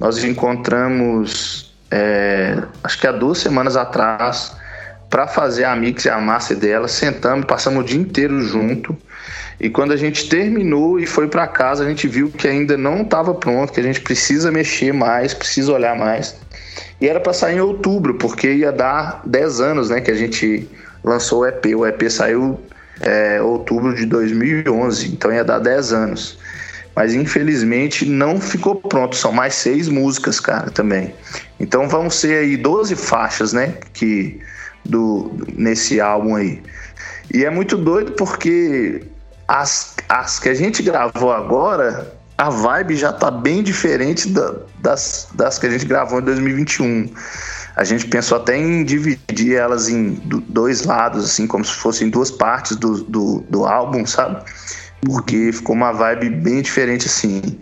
Nós 0.00 0.22
encontramos, 0.24 1.72
é, 1.90 2.60
acho 2.82 2.98
que 2.98 3.06
há 3.06 3.12
duas 3.12 3.38
semanas 3.38 3.76
atrás, 3.76 4.56
para 5.08 5.26
fazer 5.26 5.64
a 5.64 5.76
mix 5.76 6.04
e 6.04 6.10
a 6.10 6.18
massa 6.18 6.56
dela. 6.56 6.88
Sentamos, 6.88 7.46
passamos 7.46 7.84
o 7.84 7.86
dia 7.86 8.00
inteiro 8.00 8.42
junto. 8.42 8.96
E 9.60 9.70
quando 9.70 9.92
a 9.92 9.96
gente 9.96 10.28
terminou 10.28 10.98
e 10.98 11.06
foi 11.06 11.28
para 11.28 11.46
casa, 11.46 11.84
a 11.84 11.88
gente 11.88 12.06
viu 12.08 12.30
que 12.30 12.46
ainda 12.46 12.76
não 12.76 13.02
estava 13.02 13.34
pronto, 13.34 13.72
que 13.72 13.80
a 13.80 13.82
gente 13.82 14.00
precisa 14.00 14.50
mexer 14.50 14.92
mais, 14.92 15.34
precisa 15.34 15.72
olhar 15.72 15.96
mais. 15.96 16.36
E 17.00 17.08
era 17.08 17.20
para 17.20 17.32
sair 17.32 17.56
em 17.56 17.60
outubro, 17.60 18.14
porque 18.14 18.52
ia 18.52 18.72
dar 18.72 19.22
10 19.24 19.60
anos, 19.60 19.90
né, 19.90 20.00
que 20.00 20.10
a 20.10 20.14
gente 20.14 20.68
lançou 21.04 21.40
o 21.40 21.46
EP. 21.46 21.66
O 21.76 21.86
EP 21.86 22.10
saiu 22.10 22.60
é, 23.00 23.40
outubro 23.40 23.94
de 23.94 24.04
2011, 24.06 25.12
então 25.12 25.32
ia 25.32 25.44
dar 25.44 25.58
10 25.58 25.92
anos. 25.92 26.38
Mas 26.96 27.14
infelizmente 27.14 28.04
não 28.04 28.40
ficou 28.40 28.74
pronto, 28.74 29.14
são 29.14 29.30
mais 29.30 29.54
seis 29.54 29.88
músicas, 29.88 30.40
cara, 30.40 30.70
também. 30.70 31.14
Então 31.60 31.88
vão 31.88 32.10
ser 32.10 32.38
aí 32.38 32.56
12 32.56 32.96
faixas, 32.96 33.52
né, 33.52 33.74
que 33.92 34.40
do 34.84 35.30
nesse 35.54 36.00
álbum 36.00 36.34
aí. 36.34 36.60
E 37.32 37.44
é 37.44 37.50
muito 37.50 37.76
doido 37.76 38.12
porque 38.12 39.02
as, 39.46 39.94
as 40.08 40.38
que 40.38 40.48
a 40.48 40.54
gente 40.54 40.82
gravou 40.82 41.32
agora, 41.32 42.12
a 42.38 42.50
vibe 42.50 42.94
já 42.94 43.12
tá 43.12 43.32
bem 43.32 43.64
diferente 43.64 44.28
da, 44.28 44.54
das, 44.80 45.28
das 45.34 45.58
que 45.58 45.66
a 45.66 45.70
gente 45.70 45.84
gravou 45.84 46.20
em 46.20 46.22
2021. 46.22 47.12
A 47.74 47.82
gente 47.82 48.06
pensou 48.06 48.38
até 48.38 48.56
em 48.56 48.84
dividir 48.84 49.56
elas 49.56 49.88
em 49.88 50.14
dois 50.48 50.84
lados, 50.84 51.24
assim, 51.24 51.48
como 51.48 51.64
se 51.64 51.74
fossem 51.74 52.08
duas 52.08 52.30
partes 52.30 52.76
do, 52.76 53.02
do, 53.04 53.44
do 53.50 53.66
álbum, 53.66 54.06
sabe? 54.06 54.44
Porque 55.00 55.52
ficou 55.52 55.74
uma 55.74 55.92
vibe 55.92 56.30
bem 56.30 56.62
diferente, 56.62 57.06
assim. 57.06 57.58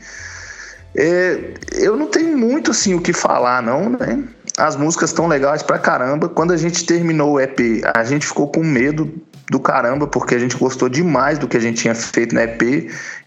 É, 0.94 1.54
eu 1.72 1.96
não 1.96 2.06
tenho 2.06 2.36
muito, 2.36 2.70
assim, 2.70 2.94
o 2.94 3.00
que 3.00 3.14
falar, 3.14 3.62
não, 3.62 3.90
né? 3.90 4.24
As 4.58 4.76
músicas 4.76 5.10
estão 5.10 5.26
legais 5.26 5.62
pra 5.62 5.78
caramba. 5.78 6.28
Quando 6.28 6.52
a 6.52 6.56
gente 6.56 6.84
terminou 6.84 7.32
o 7.32 7.40
EP, 7.40 7.82
a 7.94 8.04
gente 8.04 8.26
ficou 8.26 8.48
com 8.48 8.62
medo 8.62 9.12
do 9.50 9.60
caramba, 9.60 10.06
porque 10.06 10.34
a 10.34 10.38
gente 10.38 10.56
gostou 10.56 10.88
demais 10.88 11.38
do 11.38 11.46
que 11.46 11.56
a 11.56 11.60
gente 11.60 11.80
tinha 11.82 11.94
feito 11.94 12.34
na 12.34 12.42
EP 12.42 12.62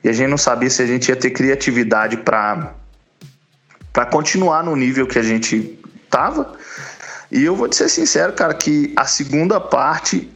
e 0.03 0.09
a 0.09 0.11
gente 0.11 0.29
não 0.29 0.37
sabia 0.37 0.69
se 0.69 0.81
a 0.81 0.85
gente 0.85 1.09
ia 1.09 1.15
ter 1.15 1.31
criatividade 1.31 2.17
para 2.17 2.73
para 3.91 4.05
continuar 4.05 4.63
no 4.63 4.75
nível 4.75 5.07
que 5.07 5.17
a 5.17 5.23
gente 5.23 5.79
tava. 6.09 6.53
E 7.31 7.43
eu 7.43 7.55
vou 7.55 7.67
te 7.67 7.75
ser 7.75 7.89
sincero, 7.89 8.33
cara, 8.33 8.53
que 8.53 8.93
a 8.95 9.05
segunda 9.05 9.59
parte 9.59 10.31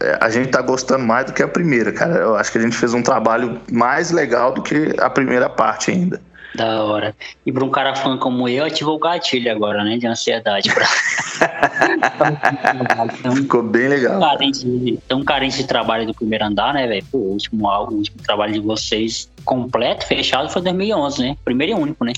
é, 0.00 0.18
a 0.20 0.30
gente 0.30 0.50
tá 0.50 0.62
gostando 0.62 1.04
mais 1.04 1.26
do 1.26 1.32
que 1.32 1.42
a 1.42 1.48
primeira, 1.48 1.92
cara. 1.92 2.14
Eu 2.16 2.36
acho 2.36 2.50
que 2.50 2.58
a 2.58 2.60
gente 2.60 2.76
fez 2.76 2.94
um 2.94 3.02
trabalho 3.02 3.60
mais 3.70 4.10
legal 4.10 4.52
do 4.52 4.62
que 4.62 4.94
a 4.98 5.10
primeira 5.10 5.48
parte 5.48 5.90
ainda. 5.90 6.20
Da 6.54 6.82
hora. 6.82 7.14
E 7.46 7.52
para 7.52 7.64
um 7.64 7.70
cara 7.70 7.94
fã 7.94 8.18
como 8.18 8.48
eu, 8.48 8.64
ativou 8.64 8.96
o 8.96 8.98
gatilho 8.98 9.50
agora, 9.52 9.84
né? 9.84 9.96
De 9.96 10.06
ansiedade. 10.06 10.72
Pra... 10.72 10.84
então, 13.18 13.36
Ficou 13.36 13.62
bem 13.62 13.88
legal. 13.88 14.18
Tão 14.18 14.28
carente, 14.28 14.98
tão 15.08 15.24
carente 15.24 15.56
de 15.58 15.64
trabalho 15.64 16.06
do 16.06 16.14
primeiro 16.14 16.44
andar, 16.44 16.74
né, 16.74 16.86
velho? 16.86 17.04
O 17.12 17.18
último, 17.18 17.68
o 17.68 17.92
último 17.92 18.22
trabalho 18.22 18.52
de 18.52 18.60
vocês 18.60 19.30
completo, 19.44 20.06
fechado, 20.06 20.50
foi 20.50 20.62
2011, 20.62 21.22
né? 21.22 21.36
Primeiro 21.44 21.72
e 21.72 21.82
único, 21.82 22.04
né? 22.04 22.12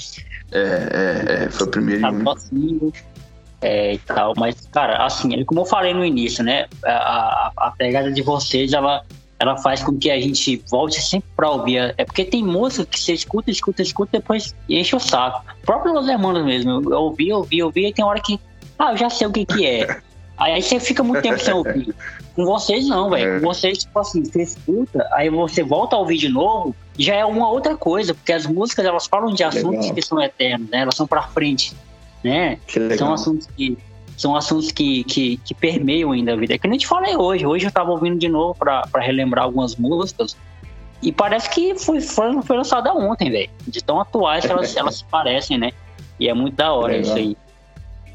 É, 0.51 0.61
é, 0.61 1.45
é 1.45 1.51
foi 1.51 1.67
o 1.67 1.71
primeiro 1.71 2.01
e 2.01 2.05
único. 2.05 2.31
Assim, 2.31 2.93
é, 3.61 3.95
e 3.95 3.99
tal, 3.99 4.35
mas, 4.37 4.69
cara, 4.73 5.05
assim, 5.05 5.45
como 5.45 5.61
eu 5.61 5.65
falei 5.65 5.95
no 5.95 6.05
início, 6.05 6.43
né? 6.43 6.67
A, 6.85 6.91
a, 6.91 7.53
a 7.57 7.71
pegada 7.71 8.11
de 8.11 8.23
vocês, 8.23 8.73
ela 8.73 9.05
ela 9.43 9.57
faz 9.57 9.83
com 9.83 9.99
que 9.99 10.09
a 10.09 10.21
gente 10.21 10.63
volte 10.71 11.03
sempre 11.03 11.29
pra 11.35 11.51
ouvir. 11.51 11.93
É 11.99 12.05
porque 12.05 12.25
tem 12.25 12.45
música 12.45 12.87
que 12.87 13.01
você 13.01 13.13
escuta, 13.13 13.51
escuta, 13.51 13.83
escuta, 13.83 14.11
depois 14.13 14.55
enche 14.69 14.95
o 14.95 15.01
saco. 15.01 15.45
O 15.61 15.67
próprio 15.67 15.93
Los 15.93 16.09
Hermanos 16.09 16.45
mesmo, 16.45 16.71
eu 16.71 17.01
ouvi, 17.01 17.33
ouvi, 17.33 17.61
ouvi, 17.61 17.89
e 17.89 17.93
tem 17.93 18.05
hora 18.05 18.21
que, 18.21 18.39
ah, 18.79 18.93
eu 18.93 18.97
já 18.97 19.11
sei 19.11 19.27
o 19.27 19.33
que 19.33 19.45
que 19.45 19.67
é. 19.67 20.01
Aí 20.39 20.63
você 20.63 20.79
fica 20.79 21.03
muito 21.03 21.23
tempo 21.23 21.41
sem 21.41 21.53
ouvir. 21.53 21.93
Com 22.37 22.45
vocês 22.45 22.87
não, 22.87 23.11
velho. 23.11 23.41
Com 23.41 23.49
vocês, 23.49 23.79
tipo 23.79 23.99
assim, 23.99 24.25
você 24.25 24.43
escuta, 24.43 25.07
aí 25.13 25.29
você 25.29 25.63
volta 25.63 25.95
a 25.95 25.99
ouvir 25.99 26.17
de 26.17 26.29
novo, 26.29 26.75
já 26.99 27.15
é 27.15 27.25
uma 27.25 27.49
outra 27.49 27.77
coisa, 27.77 28.15
porque 28.15 28.33
as 28.33 28.47
músicas 28.47 28.85
elas 28.85 29.07
falam 29.07 29.35
de 29.35 29.45
assuntos 29.45 29.81
legal. 29.81 29.95
que 29.95 30.03
são 30.03 30.21
eternos, 30.21 30.69
né? 30.71 30.81
Elas 30.81 30.97
são 30.97 31.07
pra 31.07 31.23
frente, 31.23 31.75
né? 32.25 32.59
São 32.97 33.13
assuntos 33.13 33.47
que 33.57 33.77
são 34.23 34.37
assuntos 34.37 34.71
que, 34.71 35.03
que, 35.03 35.37
que 35.39 35.53
permeiam 35.53 36.13
ainda 36.13 36.33
a 36.33 36.37
vida. 36.37 36.55
É 36.55 36.59
que 36.59 36.65
a 36.65 36.71
gente 36.71 36.87
falei 36.87 37.17
hoje. 37.17 37.45
Hoje 37.45 37.65
eu 37.65 37.71
estava 37.71 37.91
ouvindo 37.91 38.17
de 38.17 38.29
novo 38.29 38.55
para 38.55 38.87
relembrar 39.01 39.45
algumas 39.45 39.75
músicas. 39.75 40.37
E 41.03 41.11
parece 41.11 41.51
que 41.51 41.75
foi, 41.75 42.01
foi, 42.01 42.41
foi 42.41 42.57
lançada 42.57 42.95
ontem, 42.95 43.33
velho. 43.33 43.51
De 43.67 43.83
tão 43.83 44.01
atuais 44.01 44.47
que 44.47 44.53
elas, 44.53 44.75
elas 44.79 44.99
se 44.99 45.05
parecem, 45.07 45.59
né? 45.59 45.73
E 46.21 46.29
é 46.29 46.35
muito 46.35 46.55
da 46.55 46.73
hora 46.73 46.93
Legal. 46.93 47.03
isso 47.03 47.17
aí. 47.17 47.37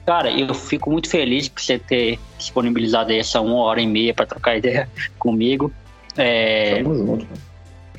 Cara, 0.06 0.32
eu 0.32 0.54
fico 0.54 0.90
muito 0.90 1.10
feliz 1.10 1.50
por 1.50 1.62
você 1.62 1.78
ter 1.78 2.18
disponibilizado 2.38 3.12
essa 3.12 3.42
uma 3.42 3.58
hora 3.58 3.82
e 3.82 3.86
meia 3.86 4.14
para 4.14 4.26
trocar 4.26 4.56
ideia 4.56 4.88
comigo. 5.20 5.74
É... 6.16 6.82
Tamo 6.82 6.96
junto. 6.96 7.28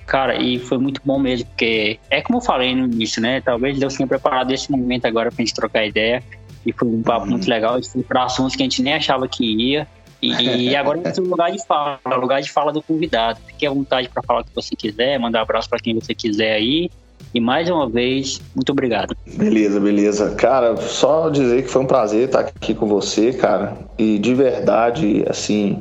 Cara, 0.07 0.41
e 0.41 0.59
foi 0.59 0.79
muito 0.79 1.03
bom 1.05 1.19
mesmo, 1.19 1.47
porque 1.49 2.01
é 2.09 2.23
como 2.23 2.39
eu 2.39 2.43
falei 2.43 2.75
no 2.75 2.87
início, 2.87 3.21
né? 3.21 3.43
Talvez 3.43 3.79
Deus 3.79 3.95
tenha 3.95 4.07
preparado 4.07 4.51
esse 4.51 4.71
momento 4.71 5.05
agora 5.05 5.31
pra 5.31 5.45
gente 5.45 5.53
trocar 5.53 5.85
ideia. 5.85 6.23
E 6.69 6.73
foi 6.73 6.87
um 6.87 7.03
papo 7.03 7.25
uhum. 7.25 7.31
muito 7.31 7.49
legal. 7.49 7.75
A 7.75 7.81
gente 7.81 7.91
foi 7.91 8.03
para 8.03 8.25
assuntos 8.25 8.55
que 8.55 8.63
a 8.63 8.67
gente 8.67 8.83
nem 8.83 8.93
achava 8.93 9.27
que 9.27 9.43
ia. 9.43 9.89
E 10.21 10.75
agora 10.77 11.01
é 11.03 11.19
o 11.19 11.25
lugar 11.25 11.51
de 11.51 11.65
fala, 11.65 11.99
lugar 12.17 12.43
de 12.43 12.53
fala 12.53 12.71
do 12.71 12.83
convidado. 12.83 13.41
Fique 13.47 13.67
à 13.67 13.71
vontade 13.71 14.11
para 14.11 14.23
falar 14.23 14.43
o 14.43 14.45
que 14.45 14.55
você 14.55 14.77
quiser, 14.77 15.19
mandar 15.19 15.39
um 15.39 15.43
abraço 15.43 15.69
para 15.69 15.79
quem 15.79 15.95
você 15.95 16.15
quiser 16.15 16.53
aí. 16.53 16.91
E 17.33 17.41
mais 17.41 17.71
uma 17.71 17.89
vez, 17.89 18.41
muito 18.55 18.71
obrigado. 18.71 19.17
Beleza, 19.27 19.81
beleza. 19.81 20.35
Cara, 20.35 20.77
só 20.77 21.31
dizer 21.31 21.63
que 21.63 21.69
foi 21.69 21.83
um 21.83 21.87
prazer 21.87 22.27
estar 22.27 22.41
aqui 22.41 22.75
com 22.75 22.87
você, 22.87 23.33
cara. 23.33 23.79
E 23.97 24.19
de 24.19 24.35
verdade, 24.35 25.25
assim, 25.27 25.81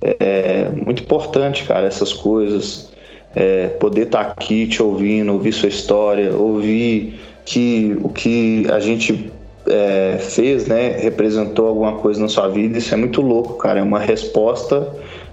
é 0.00 0.70
muito 0.70 1.02
importante, 1.02 1.64
cara, 1.64 1.86
essas 1.86 2.12
coisas. 2.12 2.90
É, 3.34 3.68
poder 3.68 4.02
estar 4.02 4.20
aqui 4.20 4.66
te 4.66 4.82
ouvindo, 4.82 5.32
ouvir 5.32 5.54
sua 5.54 5.70
história, 5.70 6.36
ouvir 6.36 7.18
que 7.46 7.96
o 8.02 8.10
que 8.10 8.66
a 8.70 8.78
gente 8.78 9.31
é, 9.66 10.18
fez, 10.18 10.66
né, 10.66 10.96
representou 10.98 11.68
alguma 11.68 11.96
coisa 11.96 12.20
na 12.20 12.28
sua 12.28 12.48
vida, 12.48 12.78
isso 12.78 12.92
é 12.92 12.96
muito 12.96 13.20
louco, 13.20 13.54
cara. 13.54 13.80
É 13.80 13.82
uma 13.82 13.98
resposta 13.98 14.88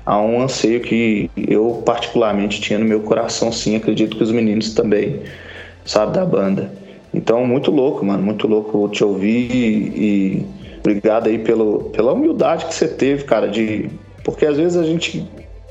a 0.05 0.19
um 0.21 0.41
anseio 0.41 0.81
que 0.81 1.29
eu 1.37 1.81
particularmente 1.85 2.61
tinha 2.61 2.79
no 2.79 2.85
meu 2.85 3.01
coração, 3.01 3.51
sim. 3.51 3.75
Acredito 3.75 4.17
que 4.17 4.23
os 4.23 4.31
meninos 4.31 4.73
também, 4.73 5.21
sabe, 5.85 6.13
da 6.13 6.25
banda. 6.25 6.71
Então, 7.13 7.45
muito 7.45 7.71
louco, 7.71 8.05
mano, 8.05 8.21
muito 8.23 8.47
louco 8.47 8.87
te 8.89 9.03
ouvir 9.03 9.51
e 9.51 10.45
obrigado 10.79 11.27
aí 11.27 11.39
pelo, 11.39 11.85
pela 11.91 12.13
humildade 12.13 12.65
que 12.65 12.73
você 12.73 12.87
teve, 12.87 13.23
cara, 13.23 13.47
de 13.47 13.89
porque 14.23 14.45
às 14.45 14.57
vezes 14.57 14.77
a 14.77 14.83
gente 14.83 15.27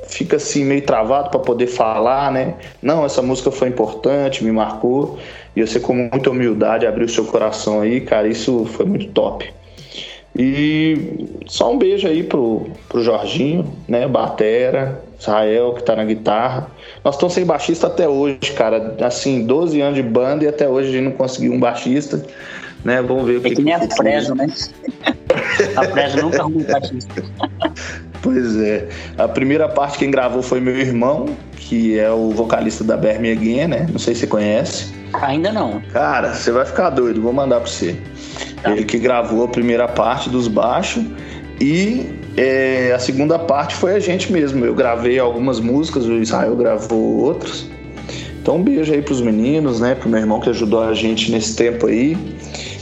fica 0.08 0.36
assim 0.36 0.64
meio 0.64 0.82
travado 0.82 1.30
para 1.30 1.38
poder 1.38 1.66
falar, 1.66 2.32
né? 2.32 2.54
Não, 2.82 3.04
essa 3.04 3.22
música 3.22 3.50
foi 3.50 3.68
importante, 3.68 4.42
me 4.42 4.50
marcou. 4.50 5.18
E 5.54 5.64
você 5.64 5.78
com 5.78 5.94
muita 5.94 6.30
humildade 6.30 6.86
abriu 6.86 7.08
seu 7.08 7.24
coração 7.24 7.80
aí, 7.80 8.00
cara, 8.00 8.26
isso 8.28 8.64
foi 8.66 8.86
muito 8.86 9.08
top. 9.08 9.52
E 10.36 11.26
só 11.46 11.72
um 11.72 11.78
beijo 11.78 12.06
aí 12.06 12.22
pro, 12.22 12.68
pro 12.88 13.02
Jorginho, 13.02 13.72
né? 13.88 14.06
Batera, 14.06 15.02
Israel, 15.18 15.74
que 15.74 15.82
tá 15.82 15.96
na 15.96 16.04
guitarra. 16.04 16.68
Nós 17.04 17.16
estamos 17.16 17.34
sem 17.34 17.44
baixista 17.44 17.88
até 17.88 18.08
hoje, 18.08 18.52
cara. 18.56 18.94
Assim, 19.00 19.44
12 19.44 19.80
anos 19.80 19.96
de 19.96 20.02
banda 20.02 20.44
e 20.44 20.48
até 20.48 20.68
hoje 20.68 20.90
a 20.90 20.92
gente 20.92 21.04
não 21.04 21.12
conseguiu 21.12 21.52
um 21.52 21.58
baixista. 21.58 22.24
Né? 22.84 23.02
Vamos 23.02 23.26
ver 23.26 23.38
o 23.38 23.40
que. 23.40 23.48
É 23.48 23.54
que 23.56 23.62
nem 23.62 23.74
a 23.74 23.80
Preso, 23.80 24.34
né? 24.36 24.46
a 25.74 25.86
Preso 25.88 26.22
nunca 26.22 26.40
arrumou 26.40 26.62
um 26.62 26.64
baixista. 26.64 27.14
Pois 28.22 28.56
é. 28.56 28.88
A 29.16 29.28
primeira 29.28 29.68
parte 29.68 29.98
quem 29.98 30.10
gravou 30.10 30.42
foi 30.42 30.60
meu 30.60 30.76
irmão, 30.76 31.26
que 31.56 31.98
é 31.98 32.10
o 32.10 32.30
vocalista 32.30 32.82
da 32.82 32.96
Berme 32.96 33.30
Again, 33.30 33.68
né? 33.68 33.86
Não 33.90 33.98
sei 33.98 34.14
se 34.14 34.20
você 34.20 34.26
conhece. 34.26 34.92
Ainda 35.12 35.52
não. 35.52 35.80
Cara, 35.92 36.34
você 36.34 36.50
vai 36.50 36.64
ficar 36.66 36.90
doido, 36.90 37.20
vou 37.20 37.32
mandar 37.32 37.60
pra 37.60 37.70
você. 37.70 37.96
Tá. 38.62 38.72
Ele 38.72 38.84
que 38.84 38.98
gravou 38.98 39.44
a 39.44 39.48
primeira 39.48 39.88
parte 39.88 40.28
dos 40.28 40.48
baixos 40.48 41.04
e 41.60 42.06
é, 42.36 42.92
a 42.94 42.98
segunda 42.98 43.38
parte 43.38 43.74
foi 43.74 43.94
a 43.94 43.98
gente 43.98 44.32
mesmo. 44.32 44.64
Eu 44.64 44.74
gravei 44.74 45.18
algumas 45.18 45.60
músicas, 45.60 46.04
o 46.04 46.12
Israel 46.14 46.56
gravou 46.56 47.18
outras. 47.18 47.66
Então 48.40 48.56
um 48.56 48.62
beijo 48.62 48.92
aí 48.92 49.02
pros 49.02 49.20
meninos, 49.20 49.80
né? 49.80 49.94
Pro 49.94 50.08
meu 50.08 50.20
irmão 50.20 50.40
que 50.40 50.48
ajudou 50.48 50.82
a 50.82 50.94
gente 50.94 51.30
nesse 51.30 51.56
tempo 51.56 51.86
aí. 51.86 52.16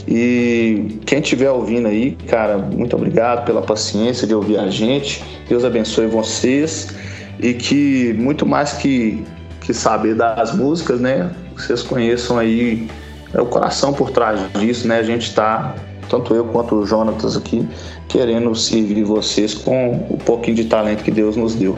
E 0.07 0.99
quem 1.05 1.19
estiver 1.19 1.51
ouvindo 1.51 1.87
aí, 1.87 2.11
cara, 2.27 2.57
muito 2.57 2.95
obrigado 2.95 3.45
pela 3.45 3.61
paciência 3.61 4.25
de 4.25 4.33
ouvir 4.33 4.57
a 4.57 4.69
gente. 4.69 5.23
Deus 5.49 5.65
abençoe 5.65 6.07
vocês 6.07 6.95
e 7.39 7.53
que 7.53 8.13
muito 8.13 8.45
mais 8.45 8.73
que 8.73 9.23
que 9.67 9.73
saber 9.73 10.15
das 10.15 10.55
músicas, 10.55 11.01
né? 11.01 11.29
Vocês 11.53 11.81
conheçam 11.81 12.39
aí 12.39 12.87
é 13.33 13.41
o 13.41 13.45
coração 13.45 13.91
por 13.91 14.11
trás 14.11 14.39
disso, 14.53 14.87
né? 14.87 14.99
A 14.99 15.03
gente 15.03 15.23
está, 15.23 15.75
tanto 16.09 16.33
eu 16.33 16.45
quanto 16.45 16.75
o 16.75 16.85
Jonatas 16.85 17.35
aqui, 17.35 17.67
querendo 18.07 18.55
servir 18.55 19.03
vocês 19.03 19.53
com 19.53 20.07
o 20.09 20.17
pouquinho 20.17 20.55
de 20.55 20.65
talento 20.65 21.03
que 21.03 21.11
Deus 21.11 21.35
nos 21.35 21.53
deu. 21.53 21.77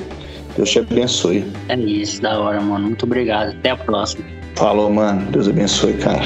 Deus 0.56 0.70
te 0.70 0.80
abençoe. 0.80 1.44
É 1.70 1.76
isso, 1.76 2.22
da 2.22 2.40
hora, 2.40 2.62
mano. 2.62 2.86
Muito 2.86 3.06
obrigado. 3.08 3.52
Até 3.58 3.72
a 3.72 3.78
próxima. 3.78 4.24
Falou, 4.56 4.90
mano. 4.92 5.32
Deus 5.32 5.48
abençoe, 5.48 5.94
cara. 5.94 6.22